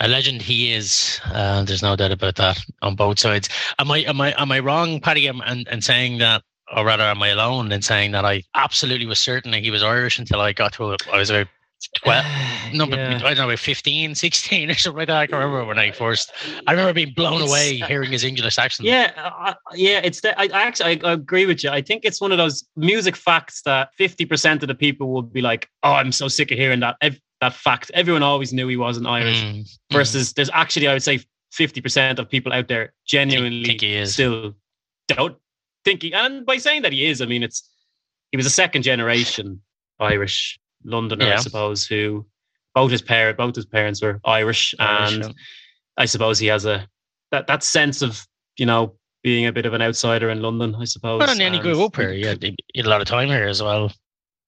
A 0.00 0.08
legend 0.08 0.42
he 0.42 0.72
is. 0.72 1.20
Uh, 1.26 1.62
there's 1.62 1.82
no 1.82 1.94
doubt 1.94 2.10
about 2.10 2.34
that 2.34 2.58
on 2.82 2.96
both 2.96 3.20
sides. 3.20 3.48
Am 3.78 3.92
I 3.92 3.98
am 3.98 4.20
I 4.20 4.34
am 4.36 4.50
I 4.50 4.58
wrong, 4.58 5.00
Paddy, 5.00 5.28
and 5.28 5.40
and 5.68 5.84
saying 5.84 6.18
that 6.18 6.42
or 6.74 6.84
rather 6.84 7.04
am 7.04 7.22
I 7.22 7.28
alone 7.28 7.72
in 7.72 7.82
saying 7.82 8.12
that 8.12 8.24
I 8.24 8.42
absolutely 8.54 9.06
was 9.06 9.20
certain 9.20 9.50
that 9.52 9.62
he 9.62 9.70
was 9.70 9.82
Irish 9.82 10.18
until 10.18 10.40
I 10.40 10.52
got 10.52 10.72
to 10.74 10.96
I 11.12 11.18
was 11.18 11.30
about 11.30 11.48
12, 12.02 12.24
number, 12.74 12.96
yeah. 12.96 13.20
I 13.22 13.34
don't 13.34 13.48
know, 13.48 13.56
15, 13.56 14.14
16 14.14 14.70
or 14.70 14.74
something 14.74 14.98
like 14.98 15.08
that. 15.08 15.16
I 15.16 15.26
can 15.26 15.38
remember 15.38 15.64
when 15.66 15.78
I 15.78 15.90
first, 15.90 16.32
I 16.66 16.72
remember 16.72 16.92
being 16.92 17.12
blown 17.14 17.42
it's, 17.42 17.50
away 17.50 17.80
uh, 17.82 17.86
hearing 17.86 18.10
his 18.10 18.24
English 18.24 18.58
accent. 18.58 18.88
Yeah, 18.88 19.12
uh, 19.16 19.54
yeah, 19.74 20.00
it's 20.02 20.20
the, 20.20 20.38
I, 20.38 20.44
I 20.44 20.62
actually, 20.62 21.02
I, 21.02 21.12
agree 21.12 21.46
with 21.46 21.62
you. 21.62 21.70
I 21.70 21.82
think 21.82 22.04
it's 22.04 22.20
one 22.20 22.32
of 22.32 22.38
those 22.38 22.64
music 22.76 23.16
facts 23.16 23.62
that 23.62 23.90
50% 23.98 24.62
of 24.62 24.68
the 24.68 24.74
people 24.74 25.12
will 25.12 25.22
be 25.22 25.40
like, 25.40 25.68
oh, 25.82 25.92
I'm 25.92 26.12
so 26.12 26.28
sick 26.28 26.50
of 26.50 26.58
hearing 26.58 26.80
that, 26.80 26.96
that 27.40 27.54
fact. 27.54 27.90
Everyone 27.94 28.22
always 28.22 28.52
knew 28.52 28.68
he 28.68 28.76
wasn't 28.76 29.06
Irish 29.06 29.42
mm, 29.42 29.68
versus 29.92 30.30
mm. 30.30 30.34
there's 30.34 30.50
actually, 30.52 30.88
I 30.88 30.94
would 30.94 31.02
say 31.02 31.20
50% 31.54 32.18
of 32.18 32.28
people 32.28 32.52
out 32.52 32.68
there 32.68 32.92
genuinely 33.06 34.06
still 34.06 34.54
don't 35.08 35.36
think 35.84 36.02
he, 36.02 36.12
and 36.12 36.44
by 36.46 36.56
saying 36.56 36.82
that 36.82 36.92
he 36.92 37.06
is, 37.06 37.20
I 37.20 37.26
mean, 37.26 37.42
it's, 37.42 37.68
he 38.30 38.36
was 38.36 38.46
a 38.46 38.50
second 38.50 38.82
generation 38.82 39.60
Irish 40.00 40.58
Londoner, 40.84 41.26
yeah. 41.26 41.34
I 41.34 41.36
suppose, 41.36 41.86
who 41.86 42.26
both 42.74 42.90
his 42.90 43.02
parent, 43.02 43.38
both 43.38 43.54
his 43.54 43.66
parents 43.66 44.02
were 44.02 44.20
Irish, 44.24 44.74
Irish 44.78 45.14
and 45.14 45.24
yeah. 45.24 45.30
I 45.96 46.04
suppose 46.06 46.38
he 46.38 46.48
has 46.48 46.66
a 46.66 46.86
that 47.30 47.46
that 47.46 47.62
sense 47.62 48.02
of 48.02 48.26
you 48.56 48.66
know 48.66 48.96
being 49.22 49.46
a 49.46 49.52
bit 49.52 49.66
of 49.66 49.72
an 49.72 49.82
outsider 49.82 50.28
in 50.30 50.42
London, 50.42 50.74
I 50.74 50.84
suppose. 50.84 51.20
Well, 51.20 51.30
and 51.30 51.40
then 51.40 51.54
he 51.54 51.60
grew 51.60 51.82
up 51.82 51.96
here. 51.96 52.12
He 52.12 52.22
had, 52.22 52.42
he 52.42 52.54
had 52.76 52.86
a 52.86 52.90
lot 52.90 53.00
of 53.00 53.06
time 53.06 53.28
here 53.28 53.46
as 53.46 53.62
well, 53.62 53.90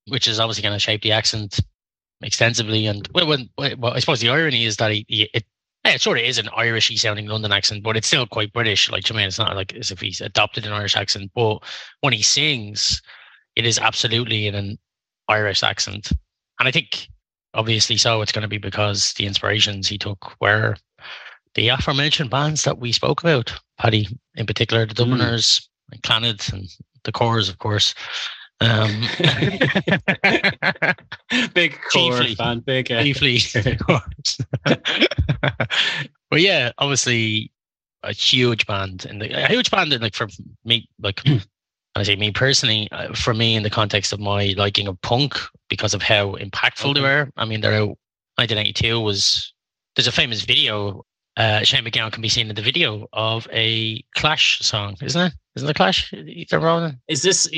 which 0.08 0.28
is 0.28 0.38
obviously 0.38 0.62
going 0.62 0.74
to 0.74 0.78
shape 0.78 1.02
the 1.02 1.12
accent 1.12 1.58
extensively. 2.22 2.86
And 2.86 3.08
well, 3.14 3.26
when, 3.26 3.48
well, 3.56 3.94
I 3.94 4.00
suppose 4.00 4.20
the 4.20 4.28
irony 4.28 4.66
is 4.66 4.76
that 4.76 4.92
he, 4.92 5.06
he 5.08 5.30
it, 5.32 5.44
it 5.94 6.00
sort 6.00 6.18
of 6.18 6.24
is 6.24 6.38
an 6.38 6.46
Irishy 6.46 6.98
sounding 6.98 7.26
London 7.26 7.52
accent, 7.52 7.82
but 7.82 7.96
it's 7.96 8.06
still 8.06 8.26
quite 8.26 8.52
British. 8.52 8.90
Like, 8.90 9.10
I 9.10 9.14
mean, 9.14 9.26
it's 9.26 9.38
not 9.38 9.56
like 9.56 9.74
as 9.74 9.90
if 9.90 10.00
he's 10.00 10.20
adopted 10.20 10.66
an 10.66 10.72
Irish 10.72 10.96
accent, 10.96 11.30
but 11.34 11.58
when 12.00 12.12
he 12.12 12.22
sings, 12.22 13.02
it 13.54 13.66
is 13.66 13.78
absolutely 13.78 14.46
in 14.46 14.54
an 14.54 14.78
Irish 15.28 15.62
accent. 15.62 16.12
And 16.58 16.68
I 16.68 16.70
think 16.70 17.08
obviously 17.54 17.96
so 17.96 18.22
it's 18.22 18.32
going 18.32 18.42
to 18.42 18.48
be 18.48 18.58
because 18.58 19.14
the 19.14 19.26
inspirations 19.26 19.88
he 19.88 19.98
took 19.98 20.40
were 20.40 20.76
the 21.54 21.68
aforementioned 21.68 22.30
bands 22.30 22.64
that 22.64 22.78
we 22.78 22.92
spoke 22.92 23.22
about, 23.22 23.52
Paddy 23.78 24.06
in 24.34 24.46
particular, 24.46 24.86
the 24.86 24.92
mm. 24.92 24.96
Dubliners, 24.96 25.60
mm. 25.60 25.68
and 25.92 26.02
Clannad, 26.02 26.52
and 26.52 26.68
the 27.04 27.12
Corrs, 27.12 27.48
of 27.48 27.58
course. 27.58 27.94
Um, 28.60 28.88
big 31.52 31.78
Corr 31.92 32.36
fan, 32.36 32.60
big 32.60 32.90
uh, 32.90 33.02
chiefly, 33.02 33.38
but 36.30 36.40
yeah, 36.40 36.72
obviously 36.78 37.52
a 38.02 38.12
huge 38.12 38.66
band 38.66 39.04
and 39.04 39.22
a 39.22 39.46
huge 39.48 39.70
band 39.70 39.92
and 39.92 40.02
like 40.02 40.14
for 40.14 40.28
me, 40.64 40.88
like 41.00 41.20
I 41.96 42.02
say 42.02 42.16
me 42.16 42.30
personally, 42.30 42.88
uh, 42.92 43.14
for 43.14 43.34
me 43.34 43.56
in 43.56 43.62
the 43.62 43.70
context 43.70 44.12
of 44.12 44.20
my 44.20 44.54
liking 44.56 44.88
of 44.88 45.00
punk 45.02 45.36
because 45.68 45.92
of 45.92 46.02
how 46.02 46.32
impactful 46.36 46.90
okay. 46.90 46.94
they 46.94 47.00
were. 47.00 47.30
I 47.36 47.44
mean, 47.44 47.60
they're 47.60 47.74
out. 47.74 47.98
1992 48.38 49.00
was 49.00 49.54
there's 49.96 50.06
a 50.06 50.12
famous 50.12 50.42
video. 50.42 51.04
Uh, 51.38 51.62
Shane 51.62 51.84
MacGowan 51.84 52.12
can 52.12 52.22
be 52.22 52.28
seen 52.28 52.48
in 52.48 52.54
the 52.54 52.62
video 52.62 53.06
of 53.12 53.48
a 53.52 54.02
Clash 54.14 54.60
song, 54.60 54.96
isn't 55.02 55.20
it? 55.20 55.32
Isn't 55.56 55.66
the 55.66 55.74
Clash? 55.74 56.12
Is 57.08 57.22
this 57.22 57.48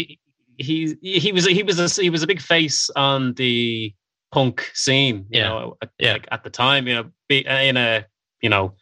he? 0.59 0.97
He 1.01 1.33
was 1.33 1.47
he 1.47 1.63
was 1.63 1.79
a, 1.79 2.03
he 2.03 2.11
was 2.11 2.23
a 2.23 2.27
big 2.27 2.41
face 2.41 2.91
on 2.91 3.35
the 3.35 3.95
punk 4.33 4.71
scene. 4.75 5.27
You 5.31 5.41
yeah. 5.41 5.49
know, 5.49 5.77
at, 5.83 5.91
yeah. 5.99 6.13
Like 6.15 6.29
at 6.31 6.45
the 6.45 6.51
time, 6.51 6.87
you 6.87 6.95
know, 6.95 7.11
be 7.29 7.47
in 7.47 7.77
a 7.77 8.05
you 8.43 8.51
know, 8.51 8.75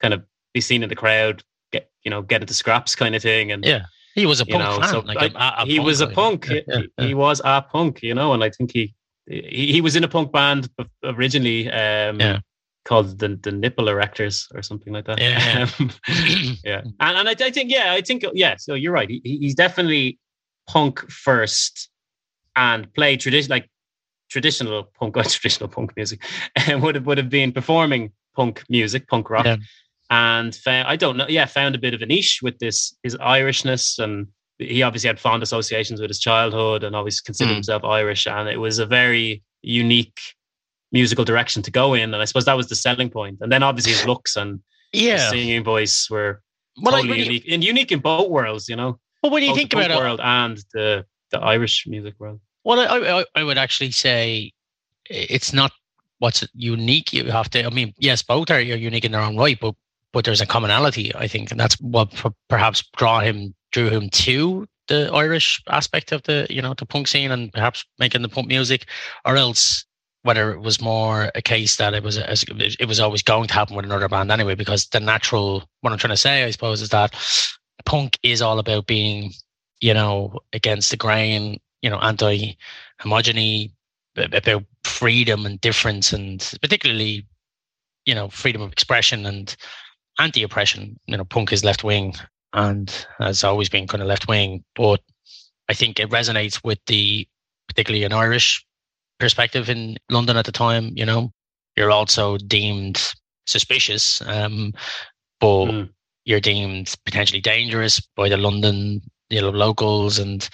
kind 0.00 0.14
of 0.14 0.24
be 0.52 0.60
seen 0.60 0.82
in 0.82 0.88
the 0.88 0.96
crowd, 0.96 1.42
get 1.72 1.90
you 2.04 2.10
know, 2.10 2.22
get 2.22 2.40
into 2.40 2.54
scraps 2.54 2.94
kind 2.94 3.14
of 3.14 3.22
thing, 3.22 3.50
and 3.50 3.64
yeah 3.64 3.84
he 4.14 4.26
was 4.26 4.40
a 4.40 4.46
punk 4.46 4.62
know, 4.62 4.80
fan. 4.80 4.88
So 4.88 5.00
like 5.00 5.34
a, 5.34 5.36
a 5.36 5.66
he 5.66 5.76
punk 5.76 5.86
was 5.86 6.00
a 6.00 6.06
punk. 6.06 6.48
Yeah, 6.48 6.60
yeah, 6.68 6.80
yeah. 6.98 7.06
He, 7.06 7.14
was 7.14 7.40
a 7.44 7.62
punk, 7.62 8.02
you 8.02 8.14
know, 8.14 8.32
and 8.32 8.44
I 8.44 8.50
think 8.50 8.72
he 8.72 8.94
he, 9.26 9.72
he 9.72 9.80
was 9.80 9.96
in 9.96 10.04
a 10.04 10.08
punk 10.08 10.32
band 10.32 10.68
originally. 11.02 11.70
Um, 11.70 12.20
yeah. 12.20 12.38
Called 12.84 13.18
the 13.18 13.40
the 13.42 13.50
nipple 13.50 13.86
erectors 13.86 14.46
or 14.54 14.60
something 14.60 14.92
like 14.92 15.06
that. 15.06 15.18
Yeah, 15.18 15.66
yeah, 16.62 16.82
and 17.00 17.16
and 17.16 17.28
I, 17.30 17.30
I, 17.30 17.50
think 17.50 17.70
yeah, 17.70 17.94
I 17.94 18.02
think 18.02 18.26
yeah. 18.34 18.56
So 18.58 18.74
you're 18.74 18.92
right. 18.92 19.08
He, 19.08 19.22
he's 19.24 19.54
definitely 19.54 20.18
punk 20.66 21.10
first, 21.10 21.88
and 22.56 22.92
play 22.94 23.16
tradition 23.16 23.50
like 23.50 23.68
traditional 24.30 24.84
punk, 24.98 25.16
or 25.16 25.22
traditional 25.24 25.68
punk 25.68 25.92
music, 25.96 26.22
and 26.56 26.82
would 26.82 26.94
have 26.94 27.06
would 27.06 27.18
have 27.18 27.30
been 27.30 27.52
performing 27.52 28.12
punk 28.34 28.64
music, 28.68 29.08
punk 29.08 29.30
rock, 29.30 29.46
yeah 29.46 29.56
and 30.10 30.54
found, 30.54 30.86
I 30.88 30.96
don't 30.96 31.16
know, 31.16 31.26
yeah, 31.28 31.46
found 31.46 31.74
a 31.74 31.78
bit 31.78 31.94
of 31.94 32.02
a 32.02 32.06
niche 32.06 32.40
with 32.42 32.58
this 32.58 32.94
his 33.02 33.16
Irishness, 33.16 33.98
and 33.98 34.28
he 34.58 34.82
obviously 34.82 35.08
had 35.08 35.18
fond 35.18 35.42
associations 35.42 36.00
with 36.00 36.10
his 36.10 36.20
childhood, 36.20 36.84
and 36.84 36.94
always 36.94 37.20
considered 37.20 37.52
mm. 37.52 37.56
himself 37.56 37.84
Irish, 37.84 38.26
and 38.26 38.48
it 38.48 38.58
was 38.58 38.78
a 38.78 38.86
very 38.86 39.42
unique 39.62 40.20
musical 40.92 41.24
direction 41.24 41.62
to 41.62 41.70
go 41.70 41.94
in, 41.94 42.12
and 42.12 42.22
I 42.22 42.26
suppose 42.26 42.44
that 42.44 42.56
was 42.56 42.68
the 42.68 42.76
selling. 42.76 43.10
And 43.14 43.50
then 43.50 43.62
obviously 43.62 43.92
his 43.92 44.06
looks 44.06 44.36
and 44.36 44.60
yeah, 44.92 45.30
singing 45.30 45.64
voice 45.64 46.08
were 46.10 46.42
well, 46.80 46.94
totally 46.94 47.22
unique, 47.22 47.44
and 47.48 47.64
unique 47.64 47.92
in 47.92 48.00
both 48.00 48.28
worlds, 48.28 48.68
you 48.68 48.76
know. 48.76 48.98
Well, 49.24 49.30
when 49.30 49.42
you 49.42 49.48
both 49.52 49.56
think 49.56 49.72
about 49.72 49.90
it, 49.90 49.96
world 49.96 50.20
and 50.22 50.62
the 50.74 51.06
the 51.30 51.40
Irish 51.40 51.86
music 51.86 52.12
world. 52.18 52.40
Well, 52.62 52.78
I, 52.78 53.20
I, 53.20 53.24
I 53.34 53.42
would 53.42 53.56
actually 53.56 53.90
say 53.90 54.52
it's 55.08 55.54
not 55.54 55.72
what's 56.18 56.46
unique. 56.52 57.10
You 57.14 57.30
have 57.30 57.48
to. 57.50 57.64
I 57.64 57.70
mean, 57.70 57.94
yes, 57.96 58.20
both 58.20 58.50
are 58.50 58.60
unique 58.60 59.06
in 59.06 59.12
their 59.12 59.22
own 59.22 59.38
right, 59.38 59.58
but 59.58 59.76
but 60.12 60.26
there's 60.26 60.42
a 60.42 60.46
commonality, 60.46 61.14
I 61.14 61.26
think, 61.26 61.50
and 61.50 61.58
that's 61.58 61.80
what 61.80 62.12
perhaps 62.50 62.84
draw 62.98 63.20
him 63.20 63.54
drew 63.72 63.88
him 63.88 64.10
to 64.10 64.66
the 64.88 65.10
Irish 65.10 65.62
aspect 65.70 66.12
of 66.12 66.22
the 66.24 66.46
you 66.50 66.60
know 66.60 66.74
the 66.74 66.84
punk 66.84 67.08
scene 67.08 67.30
and 67.30 67.50
perhaps 67.50 67.82
making 67.98 68.20
the 68.20 68.28
punk 68.28 68.48
music, 68.48 68.84
or 69.24 69.38
else 69.38 69.86
whether 70.20 70.52
it 70.52 70.60
was 70.60 70.82
more 70.82 71.30
a 71.34 71.40
case 71.40 71.76
that 71.76 71.94
it 71.94 72.02
was 72.02 72.18
it 72.18 72.86
was 72.86 73.00
always 73.00 73.22
going 73.22 73.48
to 73.48 73.54
happen 73.54 73.74
with 73.74 73.86
another 73.86 74.06
band 74.06 74.30
anyway. 74.30 74.54
Because 74.54 74.84
the 74.88 75.00
natural 75.00 75.64
what 75.80 75.94
I'm 75.94 75.98
trying 75.98 76.12
to 76.12 76.18
say, 76.18 76.44
I 76.44 76.50
suppose, 76.50 76.82
is 76.82 76.90
that 76.90 77.14
punk 77.84 78.18
is 78.22 78.42
all 78.42 78.58
about 78.58 78.86
being 78.86 79.32
you 79.80 79.94
know 79.94 80.38
against 80.52 80.90
the 80.90 80.96
grain, 80.96 81.60
you 81.82 81.90
know, 81.90 81.98
anti 81.98 82.56
homogeny, 83.00 83.72
about 84.16 84.64
freedom 84.84 85.46
and 85.46 85.60
difference, 85.60 86.12
and 86.12 86.52
particularly 86.62 87.26
you 88.06 88.14
know 88.14 88.28
freedom 88.28 88.62
of 88.62 88.72
expression 88.72 89.26
and 89.26 89.56
anti-oppression. 90.18 90.98
You 91.06 91.16
know, 91.16 91.24
punk 91.24 91.52
is 91.52 91.64
left 91.64 91.84
wing 91.84 92.14
and 92.52 93.06
has 93.18 93.44
always 93.44 93.68
been 93.68 93.86
kind 93.86 94.02
of 94.02 94.08
left 94.08 94.28
wing, 94.28 94.64
but 94.76 95.00
I 95.68 95.74
think 95.74 95.98
it 95.98 96.10
resonates 96.10 96.62
with 96.62 96.78
the 96.86 97.26
particularly 97.68 98.04
an 98.04 98.12
Irish 98.12 98.64
perspective 99.18 99.68
in 99.68 99.96
London 100.10 100.36
at 100.36 100.44
the 100.44 100.52
time. 100.52 100.92
You 100.94 101.06
know, 101.06 101.32
you're 101.76 101.90
also 101.90 102.36
deemed 102.36 103.02
suspicious, 103.46 104.22
um, 104.22 104.72
but 105.40 105.66
mm. 105.66 105.90
You're 106.24 106.40
deemed 106.40 106.94
potentially 107.04 107.40
dangerous 107.40 108.00
by 108.16 108.28
the 108.28 108.36
London 108.36 109.02
you 109.30 109.40
know 109.40 109.50
locals 109.50 110.18
and 110.18 110.48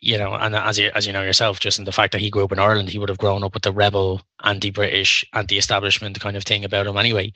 you 0.00 0.16
know, 0.16 0.34
and 0.34 0.54
as 0.54 0.78
you 0.78 0.90
as 0.94 1.06
you 1.06 1.12
know 1.12 1.22
yourself, 1.22 1.60
just 1.60 1.78
in 1.78 1.84
the 1.84 1.92
fact 1.92 2.12
that 2.12 2.20
he 2.20 2.30
grew 2.30 2.44
up 2.44 2.52
in 2.52 2.58
Ireland, 2.58 2.88
he 2.88 2.98
would 2.98 3.08
have 3.08 3.18
grown 3.18 3.42
up 3.42 3.54
with 3.54 3.64
the 3.64 3.72
rebel, 3.72 4.22
anti-British, 4.44 5.24
anti-establishment 5.32 6.20
kind 6.20 6.36
of 6.36 6.44
thing 6.44 6.64
about 6.64 6.86
him 6.86 6.96
anyway. 6.96 7.32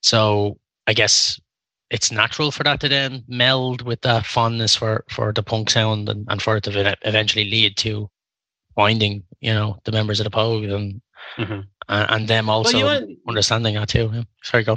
So 0.00 0.58
I 0.86 0.94
guess 0.94 1.40
it's 1.90 2.12
natural 2.12 2.50
for 2.50 2.62
that 2.64 2.80
to 2.80 2.88
then 2.88 3.24
meld 3.26 3.82
with 3.82 4.00
that 4.02 4.26
fondness 4.26 4.76
for 4.76 5.04
for 5.10 5.32
the 5.32 5.42
punk 5.42 5.70
sound 5.70 6.08
and, 6.08 6.26
and 6.28 6.40
for 6.40 6.56
it 6.56 6.64
to 6.64 6.96
eventually 7.02 7.50
lead 7.50 7.76
to 7.78 8.08
finding 8.74 9.22
you 9.40 9.52
know 9.52 9.78
the 9.84 9.92
members 9.92 10.20
of 10.20 10.24
the 10.24 10.30
Pogue 10.30 10.64
and 10.64 11.00
mm-hmm. 11.36 11.60
and, 11.88 12.10
and 12.10 12.28
them 12.28 12.48
also 12.48 12.78
well, 12.78 13.06
understanding 13.28 13.74
that 13.74 13.88
too. 13.88 14.10
Yeah. 14.12 14.22
Sorry, 14.44 14.62
go. 14.62 14.76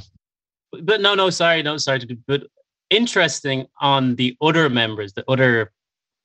But 0.72 1.02
no, 1.02 1.15
no, 1.15 1.30
sorry, 1.30 1.64
no, 1.64 1.77
sorry. 1.77 2.06
But 2.27 2.44
interesting 2.89 3.65
on 3.81 4.15
the 4.15 4.35
other 4.41 4.69
members, 4.69 5.14
the 5.14 5.30
other 5.30 5.72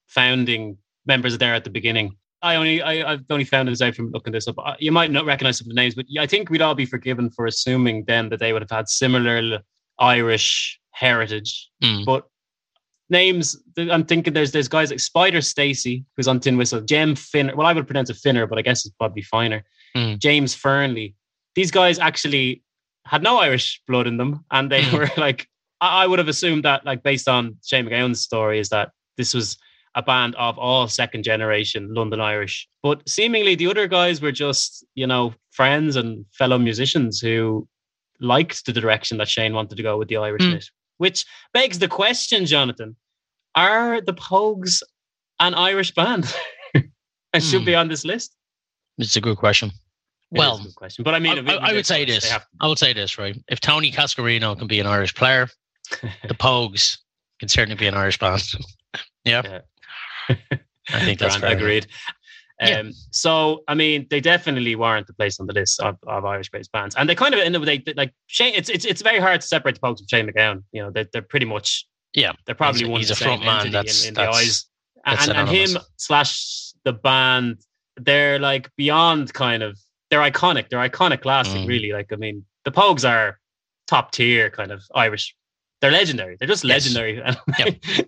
founding 0.09 0.79
members 1.07 1.39
there 1.39 1.55
at 1.55 1.65
the 1.65 1.71
beginning. 1.71 2.17
I 2.43 2.57
only 2.57 2.83
I, 2.83 3.09
have 3.09 3.25
only 3.31 3.45
found 3.45 3.69
this 3.69 3.81
out 3.81 3.95
from 3.95 4.11
looking 4.11 4.33
this 4.33 4.49
up. 4.49 4.57
You 4.81 4.91
might 4.91 5.13
not 5.13 5.25
recognize 5.25 5.59
some 5.59 5.67
of 5.67 5.69
the 5.69 5.81
names, 5.81 5.95
but 5.95 6.07
I 6.19 6.27
think 6.27 6.51
we'd 6.51 6.61
all 6.61 6.75
be 6.75 6.87
forgiven 6.87 7.31
for 7.31 7.47
assuming 7.47 8.05
then 8.07 8.29
that 8.31 8.41
they 8.41 8.53
would 8.53 8.63
have 8.63 8.71
had 8.71 8.89
similar 8.89 9.61
Irish 9.99 10.81
heritage. 10.91 11.71
Mm. 11.83 12.05
But 12.05 12.27
names. 13.09 13.57
I'm 13.79 14.05
thinking 14.05 14.33
there's 14.33 14.51
there's 14.51 14.67
guys 14.67 14.91
like 14.91 14.99
Spider 14.99 15.41
Stacy, 15.41 16.05
who's 16.17 16.27
on 16.27 16.41
Tin 16.41 16.57
Whistle, 16.57 16.81
Jem 16.81 17.15
Finner. 17.15 17.55
Well, 17.55 17.67
I 17.67 17.73
would 17.73 17.87
pronounce 17.87 18.11
it 18.11 18.17
Finner, 18.17 18.47
but 18.49 18.59
I 18.59 18.63
guess 18.63 18.85
it's 18.85 18.95
probably 18.97 19.23
Finer. 19.23 19.65
Mm. 19.97 20.19
James 20.19 20.57
Fearnley. 20.57 21.15
These 21.55 21.71
guys 21.71 22.01
actually 22.01 22.65
had 23.07 23.23
no 23.23 23.39
Irish 23.39 23.81
blood 23.87 24.07
in 24.07 24.17
them, 24.17 24.45
and 24.51 24.71
they 24.71 24.83
Mm. 24.83 24.93
were 24.99 25.11
like, 25.21 25.49
I, 25.81 26.05
I 26.05 26.07
would 26.07 26.19
have 26.19 26.29
assumed 26.29 26.65
that, 26.65 26.85
like 26.85 27.03
based 27.03 27.29
on 27.29 27.57
Shane 27.65 27.87
MacGowan's 27.87 28.21
story, 28.21 28.59
is 28.59 28.69
that 28.71 28.91
this 29.17 29.35
was 29.35 29.57
a 29.95 30.03
band 30.03 30.35
of 30.37 30.59
all 30.59 30.89
second 30.89 31.23
generation 31.23 31.93
London 31.93 32.21
Irish. 32.21 32.67
But 32.83 33.07
seemingly 33.09 33.55
the 33.55 33.67
other 33.67 33.87
guys 33.87 34.23
were 34.23 34.33
just, 34.33 34.87
you 34.95 35.07
know, 35.07 35.35
friends 35.51 35.97
and 35.97 36.25
fellow 36.33 36.59
musicians 36.59 37.21
who 37.21 37.69
liked 38.21 38.65
the 38.65 38.73
direction 38.73 39.19
that 39.19 39.29
Shane 39.29 39.53
wanted 39.53 39.77
to 39.77 39.83
go 39.83 39.99
with 39.99 40.09
the 40.09 40.15
Irishness. 40.15 40.67
Which 40.97 41.27
begs 41.53 41.79
the 41.79 41.89
question, 41.89 42.47
Jonathan, 42.47 42.97
are 43.55 44.01
the 44.01 44.15
Pogues 44.15 44.83
an 45.41 45.53
Irish 45.55 45.91
band? 45.91 46.33
and 46.75 47.43
should 47.43 47.61
Hmm. 47.63 47.67
be 47.67 47.75
on 47.75 47.89
this 47.89 48.05
list? 48.05 48.35
It's 48.99 49.17
a 49.17 49.21
good 49.21 49.37
question. 49.37 49.73
Well, 50.39 50.59
good 50.63 50.75
question. 50.75 51.05
But 51.05 51.15
I 51.15 51.19
mean, 51.19 51.49
I, 51.49 51.55
I- 51.55 51.71
I 51.71 51.73
would 51.73 51.87
say 51.87 52.05
this. 52.05 52.33
I 52.61 52.67
would 52.67 52.79
say 52.79 52.93
this, 52.93 53.19
right? 53.19 53.37
If 53.49 53.61
Tony 53.61 53.91
Cascarino 53.93 54.59
can 54.59 54.67
be 54.67 54.81
an 54.81 54.87
Irish 54.87 55.15
player, 55.15 55.49
the 56.01 56.35
Pogues 56.35 56.99
can 57.39 57.49
certainly 57.49 57.77
be 57.77 57.87
an 57.87 57.95
Irish 57.95 58.19
band. 58.19 58.43
yeah, 59.25 59.61
I 60.29 61.05
think 61.05 61.19
that's 61.19 61.37
Grand, 61.39 61.59
agreed. 61.61 61.87
Yeah. 62.61 62.79
Um, 62.81 62.93
so, 63.11 63.65
I 63.67 63.75
mean, 63.75 64.07
they 64.09 64.21
definitely 64.21 64.77
warrant 64.77 65.09
the 65.09 65.15
place 65.15 65.41
on 65.41 65.47
the 65.47 65.53
list 65.53 65.81
of, 65.81 65.97
of 66.07 66.25
Irish-based 66.25 66.71
bands, 66.71 66.95
and 66.95 67.09
they 67.09 67.15
kind 67.15 67.35
of 67.35 67.41
end 67.41 67.57
up 67.57 67.65
they, 67.65 67.79
they 67.79 67.93
like 67.95 68.13
Shane. 68.29 68.55
It's 68.55 68.69
it's 68.69 68.85
it's 68.85 69.03
very 69.03 69.19
hard 69.19 69.41
to 69.41 69.47
separate 69.47 69.75
the 69.75 69.81
Pogues 69.81 69.99
from 69.99 70.07
Shane 70.09 70.29
MacGowan. 70.29 70.63
You 70.73 70.83
know, 70.83 70.91
they're, 70.91 71.07
they're 71.13 71.23
pretty 71.23 71.47
much 71.47 71.87
Yeah, 72.15 72.33
they're 72.47 72.55
probably 72.55 72.81
He's 72.83 72.89
one 72.89 73.01
he's 73.01 73.11
of 73.11 73.19
the 73.19 73.25
a 73.25 73.27
front 73.27 73.45
man, 73.45 73.71
that's- 73.73 74.03
in, 74.05 74.09
in 74.09 74.15
the 74.15 74.21
that's- 74.21 74.37
eyes. 74.37 74.65
And, 75.05 75.19
that's 75.19 75.29
and, 75.29 75.37
and 75.39 75.49
him 75.49 75.83
slash 75.97 76.73
the 76.85 76.93
band, 76.93 77.59
they're 77.97 78.39
like 78.39 78.71
beyond 78.77 79.35
kind 79.35 79.65
of 79.65 79.77
they're 80.13 80.21
iconic. 80.21 80.69
They're 80.69 80.87
iconic 80.89 81.23
classic, 81.23 81.63
Mm. 81.63 81.67
really. 81.69 81.91
Like 81.93 82.13
I 82.13 82.17
mean, 82.17 82.45
the 82.67 82.71
Pogues 82.71 83.09
are 83.09 83.41
top 83.89 84.13
tier 84.13 84.51
kind 84.51 84.71
of 84.71 84.83
Irish. 84.95 85.35
They're 85.81 85.91
legendary. 85.91 86.37
They're 86.39 86.47
just 86.47 86.63
Yes. 86.65 86.85
legendary. 86.85 87.15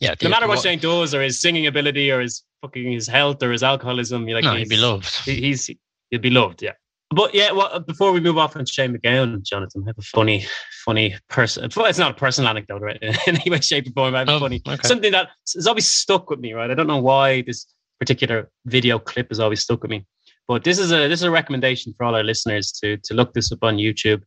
yeah. 0.00 0.14
no 0.22 0.28
matter 0.28 0.46
what 0.48 0.56
what- 0.56 0.62
Shane 0.62 0.78
does 0.80 1.14
or 1.14 1.22
his 1.22 1.38
singing 1.40 1.66
ability 1.66 2.10
or 2.10 2.20
his 2.20 2.42
fucking 2.60 2.90
his 2.92 3.06
health 3.06 3.42
or 3.42 3.52
his 3.52 3.62
alcoholism, 3.62 4.28
you're 4.28 4.36
like 4.38 4.44
no, 4.44 4.54
he's, 4.56 4.68
he'd 4.68 4.76
be 4.76 4.82
loved. 4.82 5.24
he- 5.24 5.40
he's 5.40 5.70
he'll 6.10 6.20
be 6.20 6.30
loved, 6.30 6.60
yeah. 6.62 6.72
But 7.14 7.34
yeah, 7.34 7.52
well, 7.52 7.78
before 7.80 8.10
we 8.10 8.20
move 8.20 8.38
off 8.38 8.56
on 8.56 8.64
Shane 8.64 8.96
MacGowan, 8.96 9.42
Jonathan, 9.44 9.82
I 9.84 9.90
have 9.90 9.98
a 9.98 10.02
funny, 10.02 10.46
funny 10.86 11.14
person. 11.28 11.64
It's 11.64 11.76
not 11.98 12.10
a 12.10 12.14
personal 12.14 12.48
anecdote, 12.48 12.80
right? 12.80 12.98
In 13.02 13.14
any 13.26 13.50
way, 13.50 13.60
shape, 13.60 13.86
or 13.88 13.92
form. 13.92 14.14
I 14.14 14.20
have 14.20 14.28
a 14.30 14.32
Oh, 14.32 14.40
funny 14.40 14.62
okay. 14.66 14.88
something 14.88 15.12
that 15.12 15.28
has 15.54 15.66
always 15.66 15.86
stuck 15.86 16.30
with 16.30 16.40
me, 16.40 16.54
right? 16.54 16.70
I 16.70 16.74
don't 16.74 16.86
know 16.86 17.02
why 17.02 17.42
this 17.42 17.66
particular 18.00 18.50
video 18.64 18.98
clip 18.98 19.28
has 19.28 19.40
always 19.40 19.60
stuck 19.60 19.82
with 19.82 19.90
me, 19.90 20.06
but 20.48 20.64
this 20.64 20.78
is 20.78 20.92
a 20.92 21.08
this 21.08 21.20
is 21.20 21.24
a 21.24 21.30
recommendation 21.30 21.94
for 21.96 22.04
all 22.04 22.14
our 22.14 22.24
listeners 22.24 22.72
to 22.72 22.96
to 22.98 23.14
look 23.14 23.32
this 23.34 23.52
up 23.52 23.62
on 23.62 23.76
YouTube. 23.76 24.22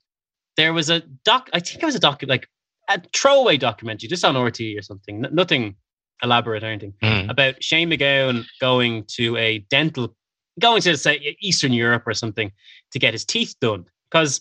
There 0.58 0.74
was 0.74 0.90
a 0.90 1.02
doc, 1.26 1.50
I 1.54 1.60
think 1.60 1.84
it 1.84 1.86
was 1.86 1.96
a 1.96 2.00
doc, 2.00 2.22
like 2.28 2.48
a 2.90 3.02
throwaway 3.14 3.58
documentary, 3.58 4.08
just 4.08 4.24
on 4.24 4.38
RT 4.42 4.62
or 4.78 4.82
something, 4.82 5.22
nothing 5.32 5.76
elaborate 6.24 6.64
or 6.64 6.68
anything 6.68 6.94
Mm. 7.04 7.30
about 7.30 7.62
Shane 7.62 7.90
MacGowan 7.90 8.46
going 8.62 9.04
to 9.16 9.36
a 9.36 9.60
dental, 9.70 10.16
going 10.60 10.82
to 10.84 10.96
say 10.96 11.36
Eastern 11.42 11.74
Europe 11.74 12.04
or 12.08 12.14
something 12.14 12.52
to 12.92 13.00
get 13.00 13.14
his 13.14 13.26
teeth 13.26 13.54
done. 13.60 13.84
Because 14.10 14.40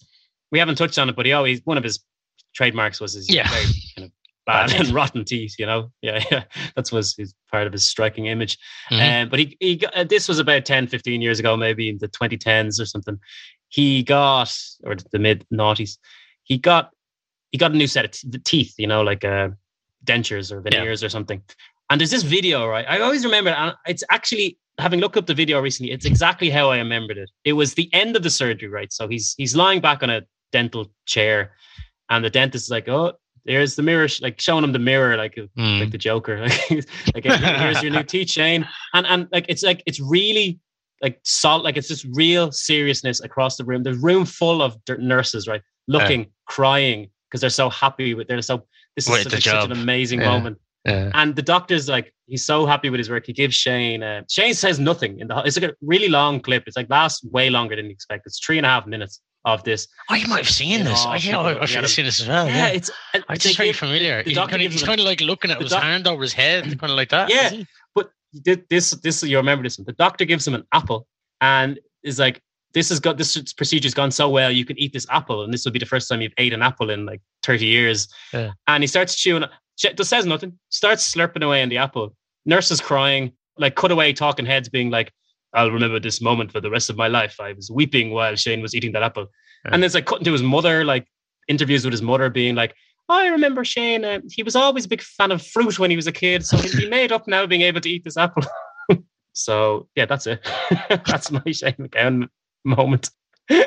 we 0.52 0.60
haven't 0.60 0.76
touched 0.76 0.98
on 1.00 1.08
it, 1.08 1.16
but 1.16 1.26
he 1.26 1.32
always 1.32 1.60
one 1.64 1.76
of 1.78 1.82
his 1.82 1.98
trademarks 2.54 3.00
was 3.00 3.14
his 3.14 3.28
Yeah. 3.28 3.50
very 3.50 3.64
kind 3.96 4.04
of 4.06 4.12
bad 4.46 4.72
and 4.72 4.88
rotten 4.90 5.24
teeth. 5.24 5.54
You 5.58 5.66
know, 5.66 5.90
yeah, 6.02 6.22
yeah, 6.30 6.44
that's 6.76 6.92
was 6.92 7.14
his 7.16 7.34
part 7.50 7.66
of 7.66 7.72
his 7.72 7.84
striking 7.84 8.26
image. 8.26 8.58
Mhm. 8.90 9.22
Um, 9.22 9.28
but 9.28 9.38
he 9.38 9.56
he 9.60 9.76
got, 9.76 9.94
uh, 9.94 10.04
this 10.04 10.28
was 10.28 10.38
about 10.38 10.64
10, 10.64 10.86
15 10.86 11.22
years 11.22 11.38
ago, 11.38 11.56
maybe 11.56 11.88
in 11.88 11.98
the 11.98 12.08
2010s 12.08 12.80
or 12.80 12.86
something. 12.86 13.18
He 13.68 14.02
got 14.02 14.56
or 14.84 14.96
the 15.12 15.18
mid 15.18 15.44
noughties. 15.52 15.98
He 16.44 16.58
got 16.58 16.90
he 17.52 17.58
got 17.58 17.72
a 17.72 17.76
new 17.76 17.86
set 17.86 18.04
of 18.04 18.10
t- 18.12 18.28
teeth. 18.44 18.74
You 18.78 18.86
know, 18.86 19.02
like 19.02 19.24
uh, 19.24 19.50
dentures 20.04 20.52
or 20.52 20.62
Yeah. 20.64 20.70
veneers 20.78 21.02
or 21.02 21.08
something. 21.08 21.42
And 21.90 22.00
there's 22.00 22.10
this 22.10 22.22
video, 22.22 22.66
right? 22.66 22.86
I 22.88 23.00
always 23.00 23.24
remember, 23.24 23.50
it, 23.50 23.56
and 23.58 23.74
it's 23.86 24.02
actually 24.10 24.58
having 24.78 25.00
looked 25.00 25.16
up 25.18 25.26
the 25.26 25.34
video 25.34 25.60
recently. 25.60 25.92
It's 25.92 26.06
exactly 26.06 26.48
how 26.50 26.70
I 26.70 26.78
remembered 26.78 27.18
it. 27.18 27.30
It 27.44 27.52
was 27.52 27.74
the 27.74 27.92
end 27.92 28.16
of 28.16 28.22
the 28.22 28.30
surgery, 28.30 28.68
right? 28.68 28.92
So 28.92 29.06
he's 29.06 29.34
he's 29.36 29.54
lying 29.54 29.80
back 29.80 30.02
on 30.02 30.10
a 30.10 30.22
dental 30.50 30.90
chair, 31.06 31.52
and 32.08 32.24
the 32.24 32.30
dentist 32.30 32.66
is 32.66 32.70
like, 32.70 32.88
"Oh, 32.88 33.12
there's 33.44 33.76
the 33.76 33.82
mirror," 33.82 34.08
like 34.20 34.40
showing 34.40 34.64
him 34.64 34.72
the 34.72 34.78
mirror, 34.78 35.16
like 35.16 35.34
Mm. 35.58 35.80
like 35.80 35.90
the 35.90 35.98
Joker, 35.98 36.40
like, 36.48 36.86
like 37.14 37.24
here's 37.24 37.82
your 37.82 37.92
new 37.92 38.02
teeth, 38.14 38.30
Shane, 38.30 38.66
and 38.94 39.06
and 39.06 39.28
like 39.32 39.46
it's 39.48 39.62
like 39.62 39.82
it's 39.86 40.00
really 40.00 40.60
like 41.02 41.20
salt, 41.24 41.64
like 41.64 41.76
it's 41.76 41.88
just 41.88 42.06
real 42.12 42.50
seriousness 42.52 43.20
across 43.22 43.56
the 43.56 43.64
room. 43.64 43.82
There's 43.82 43.98
room 43.98 44.24
full 44.24 44.62
of 44.62 44.76
nurses, 44.98 45.46
right, 45.46 45.62
looking, 45.88 46.26
crying 46.46 47.10
because 47.30 47.40
they're 47.40 47.50
so 47.50 47.68
happy 47.70 48.14
with 48.14 48.28
they're 48.28 48.40
so. 48.42 48.66
This 48.96 49.08
is 49.08 49.22
such, 49.24 49.32
like, 49.32 49.42
such 49.42 49.64
an 49.64 49.72
amazing 49.72 50.20
Yeah. 50.20 50.30
moment. 50.30 50.58
Yeah. 50.84 51.10
And 51.14 51.34
the 51.34 51.42
doctor's 51.42 51.88
like, 51.88 52.14
he's 52.26 52.44
so 52.44 52.64
happy 52.64 52.90
with 52.90 52.98
his 52.98 53.10
work. 53.10 53.26
He 53.26 53.32
gives 53.32 53.56
Shane. 53.56 54.04
Uh, 54.04 54.22
Shane 54.30 54.54
says 54.54 54.78
nothing 54.78 55.18
in 55.18 55.26
the. 55.26 55.42
It's 55.44 55.60
like 55.60 55.68
a 55.70 55.74
really 55.82 56.06
long 56.08 56.38
clip. 56.40 56.62
It's 56.68 56.76
like 56.76 56.88
lasts 56.88 57.24
way 57.24 57.50
longer 57.50 57.74
than 57.74 57.86
you 57.86 57.90
expect. 57.90 58.24
It's 58.26 58.38
three 58.38 58.56
and 58.56 58.64
a 58.64 58.68
half 58.68 58.86
minutes 58.86 59.20
of 59.44 59.62
this. 59.64 59.86
Oh, 60.10 60.14
you 60.14 60.26
might 60.28 60.38
have 60.44 60.48
seen 60.48 60.84
this. 60.84 61.04
oh, 61.06 61.10
I, 61.10 61.16
yeah, 61.16 61.38
I, 61.38 61.62
I 61.62 61.64
should 61.66 61.82
have 61.82 61.90
seen 61.90 62.04
this 62.06 62.20
as 62.20 62.28
well. 62.28 62.46
Yeah, 62.46 62.56
Yeah, 62.56 62.68
it's. 62.68 62.90
Uh, 62.90 62.92
I'm 63.14 63.22
they 63.28 63.34
just 63.36 63.56
very 63.56 63.68
give- 63.70 63.76
familiar. 63.76 64.22
the 64.22 64.30
He's 64.30 64.36
doctor 64.36 64.52
kind, 64.56 64.62
of, 64.66 64.72
he's 64.72 64.82
kind 64.82 65.00
of 65.00 65.06
like 65.06 65.20
looking 65.20 65.50
at 65.50 65.60
his 65.60 65.70
doc- 65.70 65.82
hand 65.82 66.06
over 66.06 66.22
his 66.22 66.32
head, 66.32 66.64
kind 66.78 66.90
of 66.90 66.96
like 66.96 67.10
that. 67.10 67.30
Yeah. 67.30 67.62
But 67.94 68.10
thi- 68.44 68.62
this, 68.70 68.90
this, 69.02 69.22
you 69.22 69.36
remember 69.36 69.62
this 69.62 69.78
one. 69.78 69.84
The 69.86 69.92
doctor 69.92 70.24
gives 70.24 70.46
him 70.46 70.54
an 70.54 70.64
apple 70.72 71.06
and 71.40 71.78
is 72.02 72.18
like, 72.18 72.40
"This 72.72 72.88
has 72.88 73.00
got 73.00 73.18
this 73.18 73.52
procedure's 73.52 73.94
gone 73.94 74.10
so 74.10 74.28
well. 74.30 74.50
You 74.50 74.64
can 74.64 74.78
eat 74.78 74.92
this 74.92 75.06
apple, 75.10 75.44
and 75.44 75.52
this 75.52 75.64
will 75.64 75.72
be 75.72 75.78
the 75.78 75.86
first 75.86 76.08
time 76.08 76.20
you've 76.22 76.32
ate 76.38 76.52
an 76.52 76.62
apple 76.62 76.90
in 76.90 77.04
like 77.06 77.20
thirty 77.42 77.66
years." 77.66 78.08
Yeah. 78.32 78.52
And 78.66 78.82
he 78.82 78.86
starts 78.86 79.14
chewing. 79.14 79.44
ch- 79.78 79.94
Just 79.96 80.08
says 80.10 80.24
nothing. 80.26 80.58
Starts 80.70 81.12
slurping 81.12 81.44
away 81.44 81.62
on 81.62 81.68
the 81.68 81.78
apple. 81.78 82.14
Nurse 82.46 82.70
is 82.70 82.80
crying. 82.80 83.32
Like 83.56 83.76
cutaway 83.76 84.12
talking 84.12 84.46
heads 84.46 84.68
being 84.68 84.90
like, 84.90 85.12
"I'll 85.54 85.70
remember 85.70 86.00
this 86.00 86.20
moment 86.20 86.52
for 86.52 86.60
the 86.60 86.70
rest 86.70 86.90
of 86.90 86.96
my 86.96 87.08
life." 87.08 87.40
I 87.40 87.52
was 87.52 87.70
weeping 87.70 88.10
while 88.10 88.34
Shane 88.36 88.60
was 88.60 88.74
eating 88.74 88.92
that 88.92 89.02
apple. 89.02 89.26
Yeah. 89.64 89.70
And 89.74 89.84
it's 89.84 89.94
like 89.94 90.06
cutting 90.06 90.24
to 90.24 90.32
his 90.32 90.42
mother, 90.42 90.84
like 90.84 91.06
interviews 91.48 91.84
with 91.84 91.92
his 91.92 92.02
mother, 92.02 92.30
being 92.30 92.54
like. 92.54 92.74
I 93.06 93.26
remember 93.26 93.66
Shane. 93.66 94.02
Uh, 94.02 94.20
he 94.30 94.42
was 94.42 94.56
always 94.56 94.86
a 94.86 94.88
big 94.88 95.02
fan 95.02 95.30
of 95.30 95.44
fruit 95.44 95.78
when 95.78 95.90
he 95.90 95.96
was 95.96 96.06
a 96.06 96.12
kid, 96.12 96.46
so 96.46 96.56
he 96.56 96.68
he 96.68 96.88
made 96.88 97.12
up 97.12 97.28
now 97.28 97.46
being 97.46 97.60
able 97.60 97.82
to 97.82 97.90
eat 97.90 98.02
this 98.02 98.16
apple. 98.16 98.44
so 99.34 99.88
yeah, 99.94 100.06
that's 100.06 100.26
it. 100.26 100.40
that's 100.88 101.30
my 101.30 101.42
Shane 101.52 101.74
MacGowan 101.78 102.28
moment. 102.64 103.10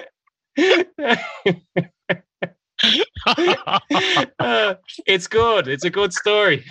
Uh, 4.40 4.76
it's 5.06 5.28
good. 5.28 5.68
It's 5.68 5.84
a 5.84 5.90
good 5.90 6.14
story. 6.14 6.64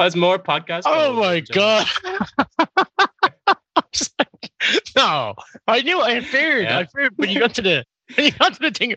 Has 0.00 0.16
more 0.16 0.38
podcasts. 0.38 0.82
oh 0.86 1.12
my 1.12 1.40
god! 1.40 1.86
no, 4.96 5.34
I 5.66 5.82
knew 5.82 6.00
I 6.00 6.20
feared. 6.20 6.64
Yeah. 6.64 6.78
I 6.78 6.84
feared 6.86 7.12
when 7.16 7.30
you 7.30 7.40
got 7.40 7.54
to 7.54 7.62
the 7.62 7.84
when 8.16 8.26
you 8.26 8.32
got 8.32 8.54
to 8.54 8.60
the 8.60 8.70
thing, 8.70 8.94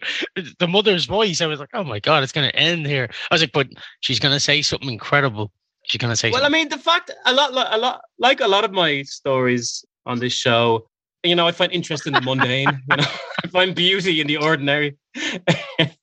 the 0.59 0.67
mother's 0.67 1.05
voice. 1.05 1.41
I 1.41 1.47
was 1.47 1.59
like, 1.59 1.69
oh 1.73 1.83
my 1.83 1.99
god, 1.99 2.23
it's 2.23 2.31
going 2.31 2.49
to 2.49 2.55
end 2.55 2.85
here. 2.87 3.09
I 3.31 3.33
was 3.35 3.41
like, 3.41 3.51
but 3.51 3.67
she's 4.01 4.19
going 4.19 4.33
to 4.33 4.39
say 4.39 4.61
something 4.61 4.89
incredible. 4.89 5.51
She's 5.85 5.99
going 5.99 6.11
to 6.11 6.17
say 6.17 6.31
Well, 6.31 6.43
I 6.43 6.49
mean, 6.49 6.67
the 6.69 6.77
fact 6.77 7.11
a 7.25 7.33
lot, 7.33 7.51
a 7.53 7.77
lot, 7.77 8.01
like 8.19 8.41
a 8.41 8.47
lot 8.47 8.65
of 8.65 8.71
my 8.71 9.03
stories 9.03 9.85
on 10.05 10.19
this 10.19 10.33
show, 10.33 10.89
you 11.23 11.33
know, 11.35 11.47
I 11.47 11.51
find 11.53 11.71
interest 11.71 12.05
in 12.07 12.13
the 12.13 12.21
mundane. 12.21 12.67
you 12.89 12.97
know, 12.97 13.05
I 13.43 13.47
find 13.47 13.73
beauty 13.73 14.19
in 14.19 14.27
the 14.27 14.37
ordinary. 14.37 14.97
I, 15.15 15.93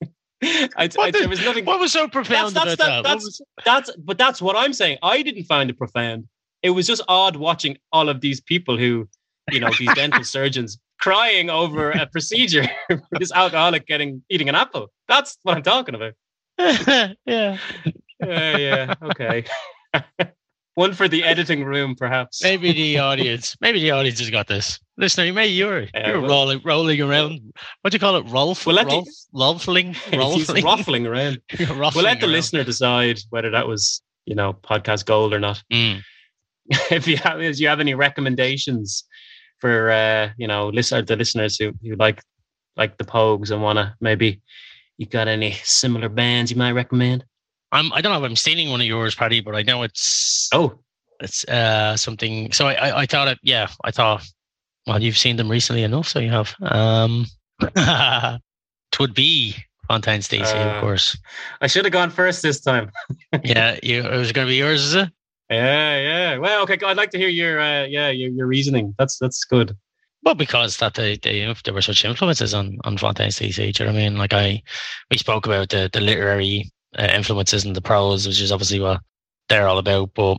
I, 0.76 0.88
What 0.94 1.12
the- 1.12 1.18
there 1.20 1.28
was 1.28 1.44
nothing. 1.44 1.64
what 1.64 1.80
was 1.80 1.92
so 1.92 2.08
profound 2.08 2.54
that's, 2.54 2.74
about 2.74 2.78
that- 2.78 2.86
that? 2.86 3.02
That's, 3.04 3.24
was- 3.24 3.42
that's 3.64 3.90
but 3.96 4.18
that's 4.18 4.40
what 4.40 4.56
I'm 4.56 4.72
saying. 4.72 4.98
I 5.02 5.22
didn't 5.22 5.44
find 5.44 5.68
it 5.70 5.76
profound. 5.78 6.28
It 6.64 6.70
was 6.70 6.86
just 6.88 7.02
odd 7.06 7.36
watching 7.36 7.76
all 7.92 8.08
of 8.08 8.20
these 8.20 8.40
people 8.40 8.76
who, 8.76 9.08
you 9.52 9.60
know, 9.60 9.70
these 9.78 9.94
dental 9.94 10.24
surgeons 10.36 10.78
crying 10.98 11.50
over 11.50 11.90
a 11.92 12.06
procedure 12.12 12.66
for 12.88 13.00
this 13.20 13.30
alcoholic 13.30 13.86
getting 13.86 14.22
eating 14.30 14.48
an 14.48 14.54
apple. 14.56 14.90
That's 15.06 15.38
what 15.42 15.56
I'm 15.56 15.62
talking 15.62 15.94
about. 15.94 16.14
yeah. 16.58 17.58
Yeah, 18.20 18.56
yeah, 18.56 18.94
okay. 19.02 19.44
One 20.76 20.92
for 20.94 21.06
the 21.06 21.22
editing 21.22 21.62
room, 21.64 21.94
perhaps. 21.94 22.42
Maybe 22.42 22.72
the 22.72 22.98
audience, 22.98 23.54
maybe 23.60 23.80
the 23.80 23.92
audience 23.92 24.18
has 24.18 24.30
got 24.30 24.48
this. 24.48 24.80
Listener, 24.96 25.32
maybe 25.32 25.52
you're 25.52 25.82
Yeah, 25.94 26.08
you're 26.08 26.20
well- 26.20 26.30
rolling 26.30 26.60
rolling 26.64 27.00
around. 27.00 27.40
What 27.82 27.90
do 27.90 27.94
you 27.96 28.00
call 28.00 28.16
it? 28.16 28.22
Rolf? 28.28 28.66
Well, 28.66 28.74
let 28.76 28.88
the- 28.88 29.04
Rolfling? 29.34 29.94
Rolfling? 30.12 30.64
ruffling 30.64 31.06
around. 31.06 31.40
We'll 31.58 31.66
let 32.02 32.20
the 32.20 32.26
around. 32.26 32.32
listener 32.32 32.64
decide 32.64 33.18
whether 33.30 33.50
that 33.50 33.68
was, 33.68 34.02
you 34.26 34.34
know, 34.34 34.52
podcast 34.54 35.04
gold 35.06 35.32
or 35.34 35.38
not. 35.40 35.62
Mm. 35.72 36.02
if 36.90 37.06
you 37.06 37.16
have, 37.18 37.40
if 37.40 37.60
you 37.60 37.68
have 37.68 37.80
any 37.80 37.94
recommendations 37.94 39.04
for, 39.58 39.90
uh, 39.90 40.30
you 40.36 40.46
know, 40.46 40.68
listener 40.68 41.02
the 41.02 41.16
listeners 41.16 41.56
who 41.56 41.72
who 41.82 41.94
like 41.96 42.22
like 42.76 42.98
the 42.98 43.04
Pogues 43.04 43.50
and 43.50 43.62
wanna 43.62 43.94
maybe 44.00 44.40
you 44.98 45.06
got 45.06 45.28
any 45.28 45.52
similar 45.62 46.08
bands 46.08 46.50
you 46.50 46.56
might 46.56 46.72
recommend? 46.72 47.24
I'm 47.72 47.92
I 47.92 48.00
don't 48.00 48.12
know 48.12 48.24
if 48.24 48.30
I'm 48.30 48.36
stealing 48.36 48.70
one 48.70 48.80
of 48.80 48.86
yours, 48.86 49.14
Paddy, 49.14 49.40
but 49.40 49.54
I 49.54 49.62
know 49.62 49.82
it's 49.82 50.48
Oh, 50.52 50.78
it's 51.20 51.44
uh 51.48 51.96
something. 51.96 52.52
So 52.52 52.66
I 52.66 52.74
I, 52.74 53.00
I 53.02 53.06
thought 53.06 53.28
it. 53.28 53.38
Yeah, 53.42 53.68
I 53.84 53.90
thought. 53.90 54.24
Well, 54.86 55.02
you've 55.02 55.16
seen 55.18 55.36
them 55.36 55.50
recently 55.50 55.82
enough, 55.82 56.08
so 56.08 56.18
you 56.18 56.30
have. 56.30 56.54
Um, 56.60 57.26
would 59.00 59.14
be 59.14 59.56
Fontaines 59.88 60.28
D.C., 60.28 60.44
Uh, 60.44 60.76
of 60.76 60.80
course. 60.80 61.16
I 61.60 61.66
should 61.66 61.84
have 61.84 61.92
gone 61.92 62.10
first 62.10 62.42
this 62.42 62.60
time. 62.60 62.90
Yeah, 63.44 63.78
you, 63.82 64.02
it 64.02 64.16
was 64.16 64.32
going 64.32 64.46
to 64.46 64.50
be 64.50 64.56
yours, 64.56 64.82
is 64.82 64.94
it? 64.94 65.10
Yeah, 65.54 66.00
yeah. 66.00 66.38
Well, 66.38 66.62
okay. 66.62 66.78
I'd 66.84 66.96
like 66.96 67.10
to 67.10 67.18
hear 67.18 67.28
your 67.28 67.60
uh, 67.60 67.84
yeah 67.84 68.10
your, 68.10 68.30
your 68.30 68.46
reasoning. 68.46 68.94
That's 68.98 69.18
that's 69.18 69.44
good. 69.44 69.76
Well, 70.22 70.34
because 70.34 70.78
that 70.78 70.94
they, 70.94 71.16
they 71.18 71.54
there 71.64 71.74
were 71.74 71.82
such 71.82 72.04
influences 72.04 72.54
on 72.54 72.78
on 72.84 72.96
Fontaine's 72.96 73.38
DC. 73.38 73.56
Do 73.56 73.62
you 73.64 73.72
know 73.86 73.92
what 73.92 74.00
I 74.00 74.02
mean? 74.04 74.16
Like 74.16 74.32
I, 74.32 74.62
we 75.10 75.18
spoke 75.18 75.46
about 75.46 75.68
the 75.68 75.90
the 75.92 76.00
literary 76.00 76.70
uh, 76.98 77.08
influences 77.14 77.64
and 77.64 77.76
the 77.76 77.82
prose, 77.82 78.26
which 78.26 78.40
is 78.40 78.50
obviously 78.52 78.80
what 78.80 79.00
they're 79.48 79.68
all 79.68 79.78
about. 79.78 80.14
But 80.14 80.38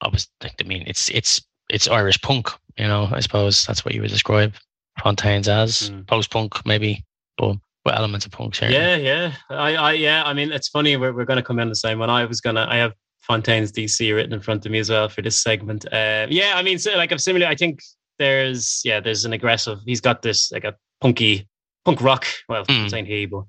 I 0.00 0.08
was 0.08 0.28
like, 0.42 0.54
I 0.60 0.64
mean, 0.64 0.84
it's 0.86 1.10
it's 1.10 1.42
it's 1.68 1.88
Irish 1.88 2.20
punk. 2.22 2.48
You 2.78 2.88
know, 2.88 3.08
I 3.12 3.20
suppose 3.20 3.64
that's 3.64 3.84
what 3.84 3.94
you 3.94 4.00
would 4.00 4.10
describe 4.10 4.54
Fontaines 5.02 5.48
as 5.48 5.90
Mm. 5.90 6.06
post 6.06 6.30
punk, 6.30 6.64
maybe, 6.64 7.04
but 7.36 7.56
with 7.84 7.94
elements 7.94 8.24
of 8.24 8.32
punk. 8.32 8.54
Certainly. 8.54 8.78
Yeah, 8.78 8.96
yeah. 8.96 9.32
I, 9.50 9.74
I, 9.74 9.92
yeah. 9.92 10.22
I 10.24 10.32
mean, 10.32 10.52
it's 10.52 10.68
funny. 10.68 10.96
We're, 10.96 11.12
we're 11.12 11.24
going 11.24 11.36
to 11.36 11.42
come 11.42 11.58
in 11.58 11.68
the 11.68 11.74
same 11.74 11.98
one. 11.98 12.08
I 12.08 12.24
was 12.24 12.40
gonna. 12.40 12.66
I 12.68 12.76
have 12.76 12.92
Fontaines 13.22 13.70
D.C. 13.72 14.12
written 14.12 14.32
in 14.32 14.40
front 14.40 14.66
of 14.66 14.72
me 14.72 14.78
as 14.78 14.90
well 14.90 15.08
for 15.08 15.22
this 15.22 15.40
segment. 15.42 15.86
Uh, 15.92 16.26
yeah. 16.28 16.52
I 16.56 16.62
mean, 16.62 16.78
so 16.78 16.94
like, 16.96 17.12
I'm 17.12 17.18
similar. 17.18 17.46
I 17.46 17.54
think 17.54 17.80
there's 18.18 18.82
yeah, 18.84 19.00
there's 19.00 19.24
an 19.24 19.32
aggressive. 19.32 19.78
He's 19.86 20.00
got 20.00 20.22
this 20.22 20.50
like 20.52 20.64
a 20.64 20.74
punky 21.00 21.48
punk 21.84 22.00
rock. 22.00 22.26
Well, 22.48 22.64
I'm 22.68 22.86
Mm. 22.86 22.90
saying 22.90 23.06
he, 23.06 23.26
but 23.26 23.44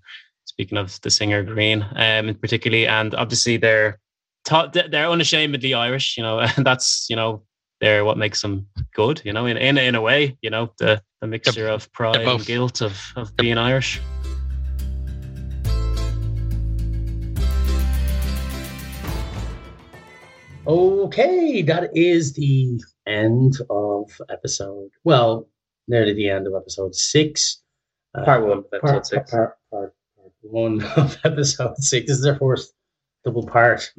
speaking 0.45 0.77
of 0.77 0.99
the 1.01 1.09
singer 1.11 1.43
Grian, 1.43 1.81
um, 1.95 2.35
particularly, 2.35 2.87
and 2.87 3.13
obviously 3.15 3.57
they're 3.57 3.99
ta- 4.45 4.67
they're 4.67 5.09
unashamedly 5.09 5.73
Irish. 5.73 6.17
You 6.17 6.23
know, 6.23 6.39
and 6.57 6.65
that's 6.65 7.07
you 7.09 7.15
know 7.15 7.43
they're 7.81 8.05
what 8.05 8.17
makes 8.17 8.41
them 8.41 8.67
good. 8.95 9.21
You 9.25 9.33
know, 9.33 9.45
in 9.47 9.57
in 9.57 9.77
in 9.77 9.95
a 9.95 10.01
way. 10.01 10.37
You 10.41 10.49
know, 10.49 10.71
the 10.79 11.01
the 11.21 11.27
mixture 11.27 11.67
of 11.67 11.91
pride 11.93 12.21
and 12.21 12.45
guilt 12.45 12.81
of 12.81 12.99
of 13.15 13.35
being 13.35 13.57
Irish. 13.57 13.99
Okay, 20.65 21.61
that 21.63 21.95
is 21.95 22.33
the 22.33 22.81
end 23.05 23.57
of 23.69 24.09
episode. 24.29 24.89
Well, 25.03 25.49
nearly 25.89 26.13
the 26.13 26.29
end 26.29 26.47
of 26.47 26.53
episode 26.55 26.95
six. 26.95 27.61
Uh, 28.15 28.23
Part 28.23 28.43
one 28.43 28.57
of 28.59 28.65
episode 28.73 28.81
part, 28.81 29.05
six. 29.07 29.31
Part, 29.31 29.57
part, 29.71 29.93
part 30.15 30.33
one 30.41 30.83
of 30.95 31.17
episode 31.25 31.77
six. 31.77 32.07
This 32.07 32.17
is 32.17 32.23
their 32.23 32.37
first 32.37 32.73
double 33.25 33.45
part. 33.45 33.91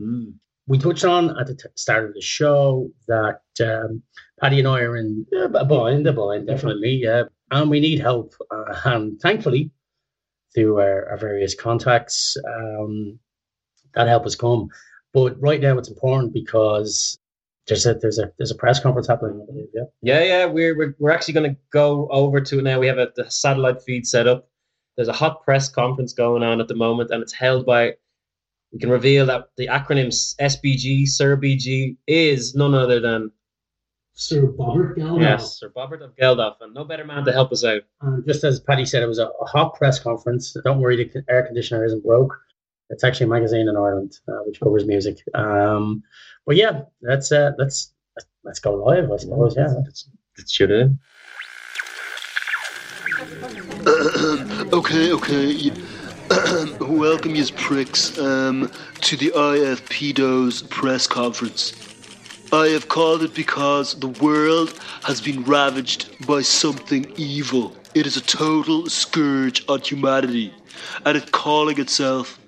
We 0.67 0.79
touched 0.79 1.05
on 1.05 1.39
at 1.39 1.49
the 1.49 1.55
t- 1.55 1.69
start 1.75 2.07
of 2.07 2.15
the 2.15 2.23
show 2.23 2.91
that 3.09 3.41
um, 3.61 4.03
Paddy 4.41 4.61
and 4.61 4.69
I 4.69 4.81
are 4.81 4.97
in 4.97 5.27
uh, 5.37 5.51
a 5.51 5.65
bind, 5.67 6.07
a 6.07 6.15
bind, 6.15 6.47
definitely, 6.47 6.93
yeah. 6.95 7.25
And 7.51 7.69
we 7.69 7.81
need 7.81 8.01
help. 8.01 8.35
Uh, 8.51 8.75
and 8.87 9.21
thankfully, 9.21 9.71
through 10.55 10.81
our, 10.81 11.11
our 11.11 11.19
various 11.19 11.55
contacts, 11.55 12.39
um, 12.57 13.19
that 13.95 14.09
help 14.09 14.23
has 14.23 14.35
come. 14.35 14.71
But 15.15 15.41
right 15.41 15.61
now, 15.61 15.79
it's 15.79 15.89
important 15.89 16.35
because 16.35 17.17
there's 17.69 17.87
a 17.87 17.95
there's 17.95 18.19
a 18.19 18.31
there's 18.37 18.51
a 18.51 18.57
press 18.57 18.81
conference 18.81 19.07
happening. 19.07 19.41
I 19.41 19.47
believe, 19.47 19.69
yeah. 19.73 19.85
Yeah, 20.03 20.23
yeah, 20.25 20.45
we're 20.47 20.77
we're, 20.77 20.97
we're 20.99 21.13
actually 21.13 21.35
going 21.35 21.55
to 21.55 21.61
go 21.73 22.09
over 22.11 22.41
to 22.41 22.59
it 22.59 22.63
now. 22.63 22.81
We 22.81 22.89
have 22.89 22.99
a 22.99 23.13
the 23.15 23.31
satellite 23.31 23.81
feed 23.83 24.07
set 24.07 24.27
up. 24.27 24.49
There's 24.97 25.09
a 25.09 25.13
hot 25.13 25.45
press 25.45 25.69
conference 25.69 26.13
going 26.13 26.43
on 26.43 26.61
at 26.61 26.69
the 26.69 26.75
moment, 26.75 27.11
and 27.11 27.23
it's 27.23 27.33
held 27.33 27.65
by. 27.65 27.95
We 28.73 28.81
can 28.81 28.91
reveal 28.91 29.25
that 29.27 29.51
the 29.57 29.69
acronym 29.69 30.09
SBG, 30.09 31.07
Sir 31.07 31.37
BG, 31.37 31.97
is 32.09 32.57
none 32.57 32.75
other 32.75 32.99
than 32.99 33.31
Sir 34.15 34.49
Bobbert 34.49 34.97
Geldof. 34.97 35.21
yes, 35.21 35.61
Sir 35.61 35.71
Bobbert 35.71 36.03
of 36.03 36.17
Geldof, 36.17 36.57
and 36.61 36.75
no 36.75 36.83
better 36.85 37.05
man 37.05 37.25
to 37.25 37.33
help 37.33 37.53
us 37.53 37.65
out. 37.65 37.83
Just 38.27 38.43
as 38.43 38.59
Paddy 38.59 38.85
said, 38.85 39.05
it 39.05 39.07
was 39.07 39.21
a, 39.21 39.27
a 39.27 39.45
hot 39.47 39.75
press 39.75 40.01
conference. 40.01 40.57
Don't 40.65 40.81
worry, 40.81 40.97
the 40.97 41.25
air 41.29 41.47
conditioner 41.47 41.85
isn't 41.85 42.05
broke. 42.05 42.37
It's 42.95 43.03
actually 43.03 43.27
a 43.27 43.31
magazine 43.31 43.67
in 43.67 43.77
Ireland 43.77 44.21
uh, 44.29 44.43
which 44.47 44.61
covers 44.61 44.85
music. 44.87 45.19
Um, 45.35 46.05
but 46.47 46.55
yeah, 46.55 46.83
let's 47.03 47.33
uh, 47.33 47.51
let's 47.59 47.93
let's 48.45 48.61
go 48.61 48.73
live. 48.75 49.11
I 49.11 49.17
suppose. 49.17 49.57
Yeah. 49.57 49.75
Let's 50.39 50.53
shoot 50.53 50.71
it 50.71 50.81
in. 50.81 50.99
okay, 54.73 55.13
okay. 55.13 55.73
Welcome, 56.81 57.35
you 57.35 57.47
pricks, 57.57 58.17
um, 58.17 58.71
to 59.01 59.17
the 59.17 59.33
IFPDO's 59.33 60.63
press 60.63 61.09
conference. 61.09 61.75
I 62.53 62.69
have 62.69 62.87
called 62.87 63.25
it 63.25 63.35
because 63.35 63.99
the 63.99 64.15
world 64.25 64.79
has 65.03 65.21
been 65.21 65.43
ravaged 65.43 66.27
by 66.29 66.43
something 66.43 67.13
evil. 67.17 67.75
It 67.97 68.07
is 68.07 68.17
a 68.17 68.21
total 68.21 68.89
scourge 68.89 69.65
on 69.69 69.81
humanity, 69.81 70.55
and 71.05 71.17
it's 71.17 71.31
calling 71.33 71.81
itself 71.81 72.39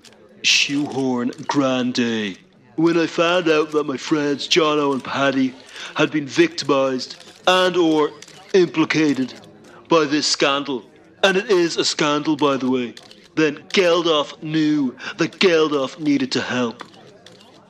Shoehorn 0.43 1.31
Grande. 1.47 2.37
When 2.75 2.97
I 2.97 3.07
found 3.07 3.49
out 3.49 3.71
that 3.71 3.85
my 3.85 3.97
friends 3.97 4.47
Jono 4.47 4.93
and 4.93 5.03
Paddy 5.03 5.53
had 5.95 6.11
been 6.11 6.27
victimized 6.27 7.15
and 7.47 7.75
or 7.75 8.11
implicated 8.53 9.33
by 9.89 10.05
this 10.05 10.27
scandal, 10.27 10.83
and 11.23 11.37
it 11.37 11.49
is 11.49 11.77
a 11.77 11.85
scandal 11.85 12.35
by 12.35 12.57
the 12.57 12.69
way, 12.69 12.93
then 13.35 13.57
Geldof 13.69 14.41
knew 14.43 14.95
that 15.17 15.39
Geldof 15.39 15.99
needed 15.99 16.31
to 16.33 16.41
help. 16.41 16.83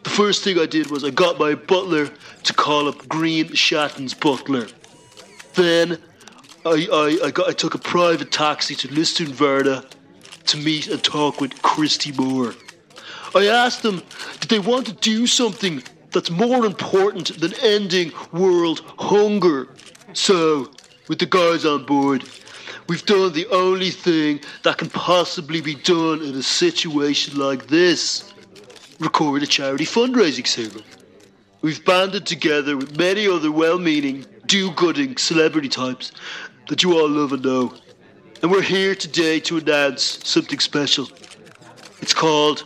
The 0.03 0.10
first 0.10 0.44
thing 0.44 0.57
I 0.57 0.65
did 0.65 0.89
was 0.89 1.03
I 1.03 1.10
got 1.10 1.38
my 1.38 1.56
butler 1.56 2.10
to 2.44 2.53
call 2.53 2.88
up 2.88 2.95
Grian 3.07 3.53
Chatten's 3.53 4.14
butler. 4.14 4.68
Then 5.53 5.98
I, 6.65 6.88
I, 6.91 7.26
I, 7.26 7.31
got, 7.31 7.49
I 7.49 7.52
took 7.52 7.76
a 7.76 7.80
private 7.80 8.31
taxi 8.31 8.76
to 8.76 8.88
Lisdoonvarna 8.88 9.89
to 10.48 10.57
meet 10.57 10.88
and 10.88 11.03
talk 11.03 11.41
with 11.41 11.61
Christy 11.61 12.11
Moore. 12.11 12.56
I 13.36 13.48
asked 13.48 13.84
them, 13.84 14.02
did 14.40 14.49
they 14.49 14.60
want 14.60 14.88
to 14.88 14.94
do 14.94 15.28
something 15.28 15.84
that's 16.11 16.32
more 16.32 16.65
important 16.65 17.40
than 17.40 17.53
ending 17.61 18.11
world 18.32 18.82
hunger? 18.98 19.68
So, 20.14 20.72
with 21.07 21.19
the 21.19 21.26
guys 21.26 21.65
on 21.65 21.86
board, 21.86 22.24
we've 22.88 23.06
done 23.06 23.34
the 23.34 23.48
only 23.52 23.91
thing 23.91 24.40
that 24.64 24.78
can 24.78 24.90
possibly 24.90 25.61
be 25.61 25.76
done 25.76 26.22
in 26.22 26.36
a 26.36 26.44
situation 26.44 27.38
like 27.38 27.68
this 27.68 28.34
record 28.99 29.44
a 29.44 29.48
charity 29.48 29.86
fundraising 29.86 30.48
single. 30.48 30.82
We've 31.61 31.84
banded 31.84 32.26
together 32.26 32.78
with 32.78 32.98
many 32.98 33.28
other 33.28 33.52
well 33.52 33.80
meaning, 33.80 34.26
do 34.45 34.72
gooding 34.72 35.18
celebrity 35.18 35.69
types 35.69 36.11
that 36.69 36.84
you 36.84 36.94
all 36.94 37.10
love 37.10 37.34
and 37.34 37.44
know. 37.44 37.74
And 38.41 38.51
we're 38.51 38.61
here 38.61 38.93
today 38.93 39.39
to 39.41 39.57
announce 39.57 40.19
something 40.23 40.59
special. 40.59 41.09
It's 42.01 42.14
called 42.14 42.65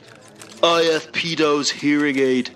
IFPDO's 0.61 1.71
Hearing 1.71 2.19
Aid. 2.19 2.53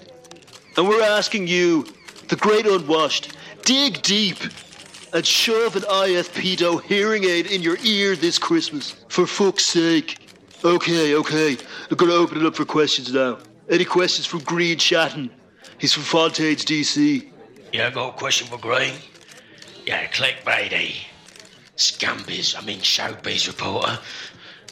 And 0.76 0.88
we're 0.88 1.02
asking 1.02 1.48
you, 1.48 1.88
the 2.28 2.36
great 2.36 2.66
unwashed, 2.66 3.34
dig 3.64 4.02
deep 4.02 4.38
and 5.14 5.26
shove 5.26 5.78
an 5.78 5.84
IFPDO 5.84 6.84
hearing 6.84 7.24
aid 7.24 7.48
in 7.48 7.62
your 7.62 7.78
ear 7.84 8.18
this 8.18 8.38
Christmas. 8.38 8.92
For 9.08 9.26
fuck's 9.26 9.64
sake. 9.64 10.18
Okay, 10.66 11.16
okay. 11.16 11.58
I'm 11.90 11.96
gonna 11.96 12.14
open 12.14 12.42
it 12.42 12.46
up 12.46 12.56
for 12.56 12.66
questions 12.66 13.14
now. 13.14 13.38
Any 13.70 13.86
questions 13.86 14.26
from 14.28 14.42
Grian 14.42 14.78
Chatten? 14.78 15.30
He's 15.78 15.94
from 15.94 16.04
Fontaine's 16.04 16.66
DC. 16.66 17.30
Yeah, 17.72 17.88
I 17.88 17.90
got 17.92 18.10
a 18.10 18.18
question 18.18 18.48
for 18.48 18.58
Grian. 18.58 18.96
Yeah, 19.86 20.06
clickbaity. 20.08 21.05
Scumbiz, 21.76 22.56
I 22.58 22.66
mean 22.66 22.80
showbiz 22.80 23.48
reporter, 23.48 24.00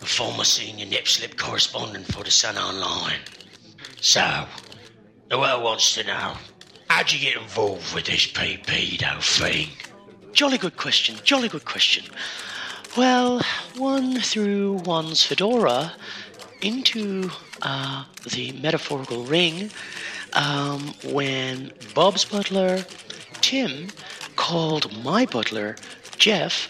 a 0.02 0.06
former 0.06 0.44
senior 0.44 0.86
nip 0.86 1.08
slip 1.08 1.38
correspondent 1.38 2.06
for 2.12 2.24
the 2.24 2.32
Sun 2.32 2.58
Online. 2.58 3.20
So, 4.00 4.46
the 5.30 5.38
world 5.38 5.64
wants 5.64 5.96
to 5.96 6.04
know, 6.04 6.34
how'd 6.90 7.12
you 7.12 7.20
get 7.20 7.42
involved 7.42 7.94
with 7.94 8.06
this 8.06 8.28
pedo 8.28 9.22
thing? 9.22 9.70
Jolly 10.32 10.58
good 10.58 10.78
question. 10.78 11.16
Jolly 11.24 11.50
good 11.50 11.66
question. 11.66 12.06
Well, 12.96 13.42
one 13.78 14.20
through 14.20 14.82
one's 14.86 15.24
fedora 15.24 15.94
into 16.62 17.30
uh, 17.62 18.06
the 18.32 18.52
metaphorical 18.54 19.26
ring 19.26 19.72
um, 20.34 20.94
when 21.06 21.72
Bob's 21.94 22.26
butler, 22.26 22.86
Tim, 23.42 23.90
called 24.36 25.04
my 25.04 25.26
butler, 25.26 25.76
Jeff. 26.18 26.70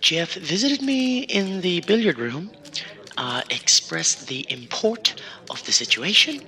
Jeff 0.00 0.34
visited 0.34 0.80
me 0.82 1.20
in 1.20 1.60
the 1.60 1.80
billiard 1.82 2.18
room, 2.18 2.50
uh, 3.18 3.42
expressed 3.50 4.28
the 4.28 4.46
import 4.50 5.20
of 5.50 5.64
the 5.66 5.72
situation. 5.72 6.40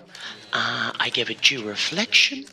Uh, 0.53 0.93
I 0.99 1.11
gave 1.11 1.31
it 1.31 1.43
due 1.43 1.67
reflection. 1.69 2.45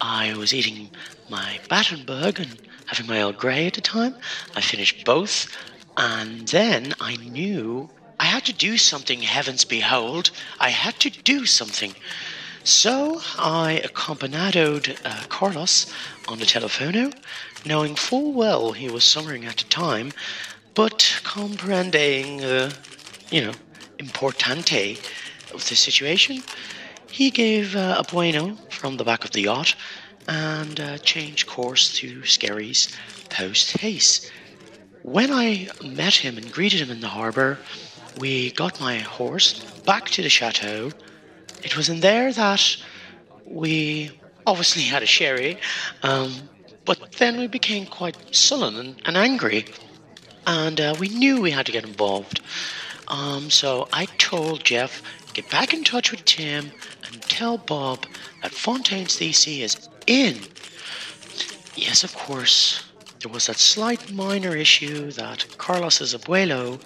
I 0.00 0.34
was 0.34 0.52
eating 0.52 0.90
my 1.28 1.58
Battenberg 1.68 2.40
and 2.40 2.56
having 2.86 3.06
my 3.06 3.20
Earl 3.20 3.32
Grey 3.32 3.66
at 3.66 3.74
the 3.74 3.80
time. 3.80 4.14
I 4.54 4.60
finished 4.60 5.04
both, 5.04 5.48
and 5.96 6.46
then 6.48 6.94
I 7.00 7.16
knew 7.16 7.90
I 8.20 8.24
had 8.24 8.44
to 8.46 8.52
do 8.52 8.78
something, 8.78 9.22
heavens 9.22 9.64
behold. 9.64 10.30
I 10.60 10.70
had 10.70 10.98
to 11.00 11.10
do 11.10 11.46
something. 11.46 11.94
So 12.64 13.20
I 13.38 13.82
accompanadoed 13.84 14.98
uh, 15.04 15.22
Carlos 15.28 15.92
on 16.28 16.38
the 16.38 16.46
telephono, 16.46 17.14
knowing 17.64 17.94
full 17.94 18.32
well 18.32 18.72
he 18.72 18.88
was 18.88 19.04
summering 19.04 19.44
at 19.44 19.58
the 19.58 19.64
time, 19.64 20.12
but 20.74 21.20
comprehending, 21.24 22.42
uh, 22.42 22.70
you 23.30 23.40
know, 23.42 23.52
importante 23.98 24.98
of 25.52 25.68
the 25.68 25.76
situation, 25.76 26.42
he 27.10 27.30
gave 27.30 27.76
uh, 27.76 27.96
a 27.98 28.12
bueno 28.12 28.56
from 28.70 28.96
the 28.96 29.04
back 29.04 29.24
of 29.24 29.30
the 29.30 29.42
yacht 29.42 29.74
and 30.26 30.80
uh, 30.80 30.98
changed 30.98 31.46
course 31.46 31.94
to 31.94 32.22
Skerries 32.22 32.94
post 33.30 33.76
haste. 33.78 34.30
When 35.02 35.30
I 35.30 35.68
met 35.84 36.14
him 36.14 36.38
and 36.38 36.50
greeted 36.50 36.80
him 36.80 36.90
in 36.90 37.00
the 37.00 37.08
harbour, 37.08 37.58
we 38.18 38.52
got 38.52 38.80
my 38.80 38.98
horse 38.98 39.60
back 39.84 40.06
to 40.10 40.22
the 40.22 40.28
chateau. 40.28 40.90
It 41.62 41.76
was 41.76 41.88
in 41.88 42.00
there 42.00 42.32
that 42.32 42.76
we 43.44 44.10
obviously 44.46 44.82
had 44.82 45.02
a 45.02 45.06
sherry, 45.06 45.58
um, 46.02 46.32
but 46.84 47.12
then 47.12 47.38
we 47.38 47.46
became 47.46 47.86
quite 47.86 48.16
sullen 48.34 48.76
and, 48.76 49.02
and 49.04 49.16
angry, 49.16 49.66
and 50.46 50.80
uh, 50.80 50.94
we 50.98 51.08
knew 51.08 51.40
we 51.40 51.50
had 51.50 51.66
to 51.66 51.72
get 51.72 51.84
involved. 51.84 52.40
Um, 53.08 53.50
so 53.50 53.88
I 53.92 54.06
told 54.18 54.64
Jeff, 54.64 55.02
get 55.34 55.50
back 55.50 55.74
in 55.74 55.84
touch 55.84 56.10
with 56.10 56.24
Tim 56.24 56.70
and 57.06 57.22
tell 57.22 57.58
Bob 57.58 58.06
that 58.42 58.52
Fontaines 58.52 59.16
D.C. 59.16 59.62
is 59.62 59.88
in. 60.06 60.38
Yes, 61.76 62.04
of 62.04 62.14
course, 62.14 62.84
there 63.20 63.32
was 63.32 63.46
that 63.46 63.56
slight 63.56 64.12
minor 64.12 64.56
issue 64.56 65.10
that 65.12 65.46
Carlos's 65.58 66.14
abuelo 66.14 66.80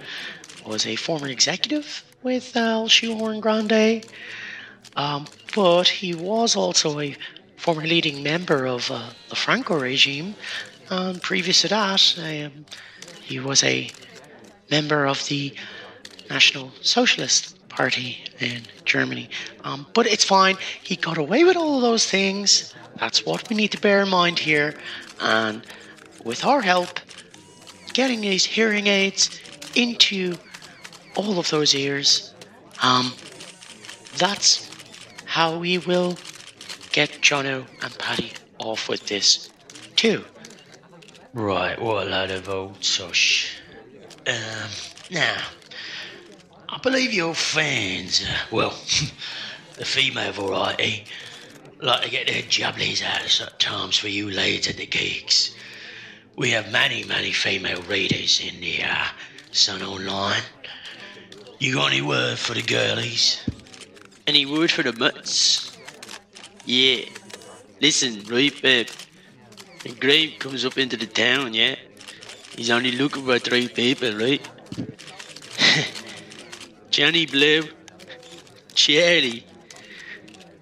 was 0.66 0.87
a 0.87 0.97
former 0.97 1.29
executive 1.29 2.05
with 2.23 2.57
El 2.57 2.89
Shoehorn 2.89 3.41
Grande, 3.41 4.05
um, 4.97 5.27
but 5.55 5.89
he 5.89 6.15
was 6.15 6.57
also 6.57 7.01
a 7.01 7.16
former 7.59 7.82
leading 7.82 8.22
member 8.22 8.66
of 8.66 8.90
uh, 8.90 9.10
the 9.28 9.36
Franco 9.36 9.78
regime, 9.78 10.35
and 10.90 11.20
previous 11.20 11.62
to 11.62 11.68
that, 11.68 12.18
um, 12.18 12.64
he 13.20 13.40
was 13.40 13.62
a 13.62 13.90
member 14.70 15.06
of 15.06 15.26
the 15.26 15.52
National 16.30 16.70
Socialist 16.80 17.56
Party 17.68 18.18
in 18.39 18.62
Germany. 18.85 19.28
Um, 19.64 19.86
but 19.93 20.06
it's 20.06 20.24
fine. 20.24 20.56
He 20.82 20.97
got 20.97 21.18
away 21.18 21.44
with 21.44 21.56
all 21.56 21.80
those 21.80 22.06
things. 22.06 22.74
That's 22.98 23.26
what 23.26 23.48
we 23.48 23.56
need 23.56 23.72
to 23.72 23.80
bear 23.80 24.02
in 24.02 24.09
mind 24.09 24.39
here. 24.39 24.74
And 25.20 25.62
with 26.24 26.44
our 26.44 26.60
help, 26.60 27.01
getting 27.93 28.20
these 28.20 28.44
hearing 28.44 28.86
aids 28.86 29.40
into 29.74 30.36
all 31.16 31.39
of 31.39 31.51
those 31.51 31.74
ears, 31.74 32.35
um, 32.82 33.12
that's 34.16 34.68
how 35.24 35.59
we 35.59 35.78
will 35.78 36.16
get 36.90 37.10
Jono 37.23 37.66
and 37.82 37.98
Paddy 37.98 38.32
off 38.59 38.89
with 38.89 39.06
this, 39.06 39.51
too. 39.97 40.24
Right, 41.32 41.81
what 41.81 42.06
a 42.06 42.10
load 42.10 42.31
of 42.31 42.48
old 42.48 42.85
sosh. 42.85 43.56
Um, 44.27 44.70
now, 45.10 45.43
I 46.69 46.78
believe 46.78 47.12
your 47.12 47.35
fans, 47.35 48.24
uh, 48.28 48.36
well, 48.51 48.70
the 49.77 49.85
female 49.85 50.32
variety, 50.32 51.05
like 51.81 52.02
to 52.02 52.10
get 52.10 52.27
their 52.27 52.43
jubblies 52.43 53.02
out 53.02 53.23
at 53.23 53.31
such 53.31 53.59
times 53.59 53.97
for 53.97 54.09
you 54.09 54.31
ladies 54.31 54.69
at 54.69 54.77
the 54.77 54.86
gigs. 54.86 55.55
We 56.36 56.51
have 56.51 56.70
many, 56.70 57.05
many 57.05 57.32
female 57.32 57.82
readers 57.82 58.40
in 58.40 58.60
the 58.60 58.82
uh, 58.82 59.06
Sun 59.52 59.82
Online. 59.82 60.43
You 61.59 61.74
got 61.74 61.93
any 61.93 62.02
word 62.02 62.39
for 62.39 62.55
the 62.55 62.62
girlies? 62.62 63.40
Any 64.27 64.44
word 64.47 64.70
for 64.70 64.82
the 64.82 64.93
mutts? 64.93 65.77
Yeah. 66.69 67.07
Listen, 67.81 68.23
right, 68.28 68.53
babe. 68.61 68.89
When 69.82 69.95
Graham 69.95 70.32
comes 70.39 70.66
up 70.66 70.77
into 70.77 70.99
the 70.99 71.07
town, 71.07 71.55
yeah? 71.55 71.77
He's 72.55 72.69
only 72.69 72.93
looking 72.93 73.24
for 73.24 73.39
three 73.39 73.69
people, 73.69 74.12
right? 74.12 74.47
Johnny 76.90 77.24
Blue, 77.24 77.62
Charlie, 78.74 79.47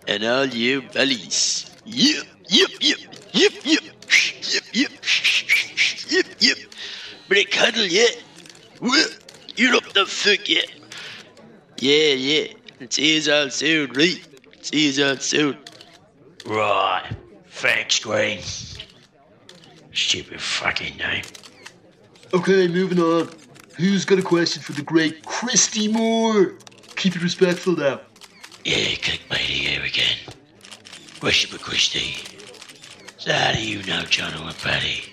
and 0.06 0.22
all 0.22 0.46
you 0.46 0.82
bullies. 0.82 1.74
Yep, 1.84 2.24
yep, 2.50 2.70
yep, 2.80 2.98
yep, 3.32 3.52
yep, 3.64 3.66
yep, 3.82 3.82
yep, 4.74 4.90
yep, 6.08 6.26
yep. 6.38 6.58
Brick 7.26 7.52
huddle, 7.52 7.84
yeah? 7.84 8.06
You're 9.56 9.74
up 9.74 9.92
the 9.92 10.06
fuck, 10.06 10.48
yeah? 10.48 10.60
Yeah, 11.80 12.12
yeah. 12.12 12.46
See 12.90 13.18
you 13.18 13.32
all 13.32 13.50
soon, 13.50 13.90
right? 13.90 14.24
See 14.62 14.92
you 14.92 15.04
all 15.04 15.16
soon. 15.16 15.58
Right. 16.46 17.10
Thanks, 17.48 17.98
Grian. 18.00 18.40
Stupid 19.92 20.40
fucking 20.40 20.96
name. 20.96 21.24
Okay, 22.32 22.68
moving 22.68 23.00
on. 23.00 23.30
Who's 23.76 24.04
got 24.04 24.18
a 24.18 24.22
question 24.22 24.62
for 24.62 24.72
the 24.72 24.82
great 24.82 25.24
Christy 25.24 25.88
Moore? 25.88 26.54
Keep 26.96 27.16
it 27.16 27.22
respectful 27.22 27.76
now. 27.76 28.00
Yeah, 28.64 28.76
clickbaity 28.76 29.38
here 29.38 29.82
again. 29.82 30.16
Question 31.20 31.56
for 31.56 31.64
Christy. 31.64 32.14
So 33.16 33.32
how 33.32 33.52
do 33.52 33.66
you 33.66 33.82
know 33.84 34.02
John 34.02 34.32
and 34.34 34.56
Paddy? 34.58 35.12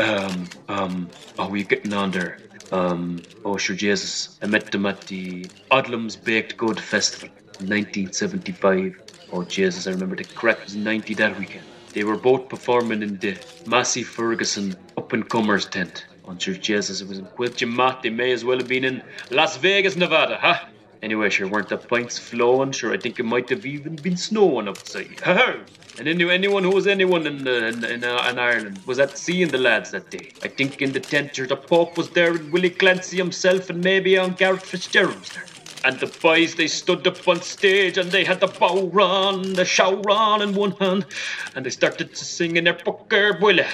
Um, 0.00 0.48
um, 0.68 1.10
are 1.38 1.50
we 1.50 1.64
getting 1.64 1.92
under? 1.92 2.38
Um, 2.70 3.20
oh, 3.44 3.56
sure, 3.56 3.76
Jesus. 3.76 4.38
I 4.40 4.46
met 4.46 4.70
them 4.72 4.86
at 4.86 5.02
the 5.02 5.44
Odlum's 5.70 6.16
Baked 6.16 6.56
Good 6.56 6.80
Festival 6.80 7.28
in 7.60 7.68
1975. 7.68 9.01
Oh, 9.34 9.42
Jesus, 9.44 9.86
I 9.86 9.92
remember 9.92 10.14
the 10.14 10.24
crack 10.24 10.62
was 10.62 10.76
90 10.76 11.14
that 11.14 11.38
weekend. 11.38 11.64
They 11.94 12.04
were 12.04 12.16
both 12.16 12.50
performing 12.50 13.02
in 13.02 13.18
the 13.18 13.38
Massey 13.66 14.02
Ferguson 14.02 14.76
Up 14.98 15.14
and 15.14 15.26
Comers 15.26 15.64
tent. 15.64 16.04
Oh, 16.26 16.36
sure, 16.36 16.54
Jesus, 16.54 17.00
it 17.00 17.08
was 17.08 17.18
in 17.18 17.26
Quilchamat. 17.26 18.02
They 18.02 18.10
may 18.10 18.32
as 18.32 18.44
well 18.44 18.58
have 18.58 18.68
been 18.68 18.84
in 18.84 19.02
Las 19.30 19.56
Vegas, 19.56 19.96
Nevada, 19.96 20.36
huh? 20.38 20.58
Anyway, 21.02 21.30
sure, 21.30 21.48
weren't 21.48 21.70
the 21.70 21.78
pints 21.78 22.18
flowing? 22.18 22.72
Sure, 22.72 22.92
I 22.92 22.98
think 22.98 23.18
it 23.18 23.24
might 23.24 23.48
have 23.48 23.64
even 23.64 23.96
been 23.96 24.18
snowing 24.18 24.68
outside. 24.68 25.18
And 25.98 26.08
any, 26.08 26.30
anyone 26.30 26.64
who 26.64 26.70
was 26.70 26.86
anyone 26.86 27.26
in, 27.26 27.46
uh, 27.46 27.50
in, 27.50 27.84
in, 27.84 28.02
uh, 28.02 28.26
in 28.30 28.38
Ireland 28.38 28.80
was 28.86 28.98
at 28.98 29.18
seeing 29.18 29.48
the 29.48 29.58
lads 29.58 29.90
that 29.90 30.10
day. 30.10 30.32
I 30.42 30.48
think 30.48 30.80
in 30.80 30.92
the 30.92 31.00
tent, 31.00 31.36
sure, 31.36 31.46
the 31.46 31.56
Pope 31.56 31.98
was 31.98 32.08
there, 32.10 32.32
and 32.34 32.50
Willie 32.50 32.70
Clancy 32.70 33.18
himself, 33.18 33.68
and 33.68 33.82
maybe 33.84 34.16
on 34.16 34.32
Garret 34.32 34.62
FitzGerald 34.62 35.34
there. 35.34 35.51
And 35.84 35.98
the 35.98 36.06
boys, 36.06 36.54
they 36.54 36.68
stood 36.68 37.06
up 37.06 37.26
on 37.26 37.42
stage 37.42 37.98
and 37.98 38.10
they 38.10 38.24
had 38.24 38.40
the 38.40 38.46
bow 38.46 38.86
run, 38.88 39.54
the 39.54 39.64
show 39.64 40.00
run 40.02 40.40
in 40.42 40.54
one 40.54 40.72
hand, 40.72 41.06
and 41.54 41.66
they 41.66 41.70
started 41.70 42.14
to 42.14 42.24
sing 42.24 42.56
in 42.56 42.64
their 42.64 42.74
Booker 42.74 43.38
Willie. 43.40 43.66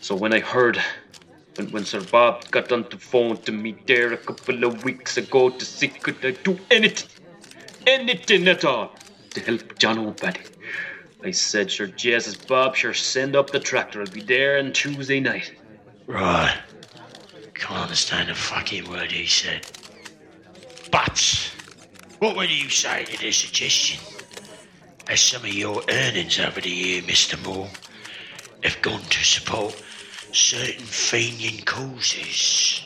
So 0.00 0.14
when 0.14 0.32
I 0.32 0.40
heard 0.40 0.82
when, 1.56 1.70
when 1.70 1.84
Sir 1.84 2.00
Bob 2.00 2.50
got 2.50 2.72
on 2.72 2.86
the 2.90 2.98
phone 2.98 3.36
to 3.42 3.52
me 3.52 3.76
there 3.86 4.12
a 4.12 4.16
couple 4.16 4.64
of 4.64 4.84
weeks 4.84 5.16
ago 5.16 5.50
to 5.50 5.64
see 5.64 5.88
could 5.88 6.16
I 6.24 6.32
do 6.32 6.58
anything, 6.70 7.08
anything 7.86 8.48
at 8.48 8.64
all 8.64 8.92
to 9.30 9.40
help 9.40 9.78
John 9.78 9.98
O'Paddy. 9.98 10.40
I 11.22 11.30
said, 11.30 11.70
sure, 11.70 11.86
Jesus, 11.86 12.36
Bob, 12.36 12.76
sure, 12.76 12.92
send 12.92 13.34
up 13.34 13.50
the 13.50 13.60
tractor. 13.60 14.00
I'll 14.00 14.06
be 14.06 14.20
there 14.20 14.58
on 14.58 14.72
Tuesday 14.72 15.20
night. 15.20 15.52
Right. 16.06 16.58
Can't 17.54 17.80
understand 17.80 18.30
a 18.30 18.34
fucking 18.34 18.90
word 18.90 19.10
he 19.10 19.26
said. 19.26 19.66
But, 20.94 21.50
what 22.20 22.36
would 22.36 22.50
you 22.50 22.70
say 22.70 23.04
to 23.04 23.18
this 23.18 23.38
suggestion? 23.38 24.00
As 25.08 25.20
some 25.20 25.42
of 25.42 25.52
your 25.52 25.82
earnings 25.90 26.38
over 26.38 26.60
the 26.60 26.70
year, 26.70 27.02
Mr. 27.02 27.34
Moore, 27.44 27.68
have 28.62 28.80
gone 28.80 29.00
to 29.00 29.24
support 29.24 29.74
certain 30.30 30.84
Fenian 30.86 31.64
causes. 31.64 32.80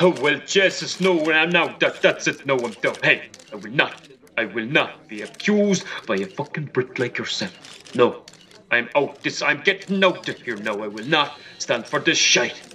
Oh, 0.00 0.20
well, 0.20 0.40
Jesus, 0.44 1.00
no, 1.00 1.14
now, 1.44 1.76
that, 1.78 2.02
that's 2.02 2.26
it, 2.26 2.44
no, 2.44 2.58
I'm 2.58 2.72
done. 2.72 2.96
Hey, 3.04 3.28
I 3.52 3.54
will 3.54 3.70
not, 3.70 4.04
I 4.36 4.46
will 4.46 4.66
not 4.66 5.06
be 5.06 5.22
accused 5.22 5.84
by 6.08 6.16
a 6.16 6.26
fucking 6.26 6.70
Brit 6.72 6.98
like 6.98 7.18
yourself. 7.18 7.94
No, 7.94 8.24
I'm 8.72 8.88
out 8.96 9.22
this, 9.22 9.42
I'm 9.42 9.60
getting 9.60 10.02
out 10.02 10.28
of 10.28 10.42
here 10.42 10.56
now. 10.56 10.82
I 10.82 10.88
will 10.88 11.06
not 11.06 11.38
stand 11.58 11.86
for 11.86 12.00
this 12.00 12.18
shite. 12.18 12.73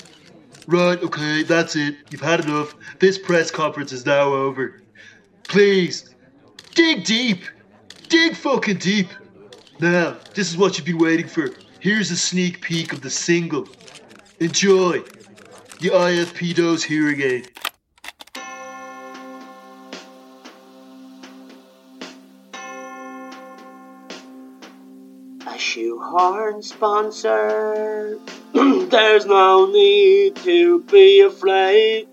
Right, 0.70 1.02
okay, 1.02 1.42
that's 1.42 1.76
it. 1.76 1.96
You've 2.12 2.22
had 2.22 2.46
enough. 2.46 2.76
This 3.00 3.18
press 3.18 3.50
conference 3.50 3.92
is 3.92 4.06
now 4.06 4.32
over. 4.32 4.84
Please, 5.48 6.14
dig 6.76 7.06
deep. 7.06 7.42
Dig 8.08 8.36
fucking 8.36 8.78
deep. 8.78 9.08
Now, 9.80 10.18
this 10.36 10.52
is 10.52 10.58
what 10.58 10.78
you've 10.78 10.86
been 10.86 11.00
waiting 11.00 11.28
for. 11.28 11.50
Here's 11.80 12.12
a 12.12 12.16
sneak 12.16 12.62
peek 12.62 12.94
of 12.94 13.02
the 13.02 13.10
single. 13.10 13.68
Enjoy. 14.42 15.00
The 15.80 15.90
IFPDO's 15.90 16.84
hearing 16.84 17.20
aid. 17.20 17.50
Shoehorn 26.00 26.62
sponsor. 26.64 28.20
There's 28.54 29.26
no 29.26 29.70
need 29.70 30.38
to 30.38 30.80
be 30.84 31.20
afraid. 31.22 32.08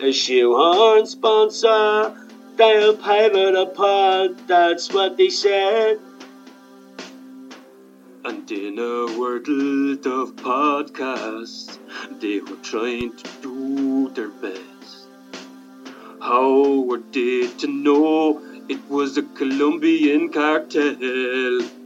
a 0.00 0.10
shoehorn 0.12 1.06
sponsor. 1.06 2.12
They'll 2.56 2.96
pay 2.96 3.28
for 3.30 3.52
the 3.52 3.66
pod, 3.66 4.48
that's 4.48 4.92
what 4.92 5.16
they 5.16 5.30
said. 5.30 6.00
And 8.24 8.50
in 8.50 8.80
a 8.80 9.16
world 9.16 9.48
of 10.06 10.34
podcasts, 10.34 11.78
they 12.20 12.40
were 12.40 12.62
trying 12.62 13.16
to 13.16 13.30
do 13.42 14.08
their 14.10 14.30
best. 14.30 15.06
How 16.20 16.80
were 16.80 17.02
they 17.12 17.46
to 17.46 17.68
know 17.68 18.42
it 18.68 18.80
was 18.90 19.16
a 19.16 19.22
Colombian 19.22 20.32
cartel? 20.32 21.77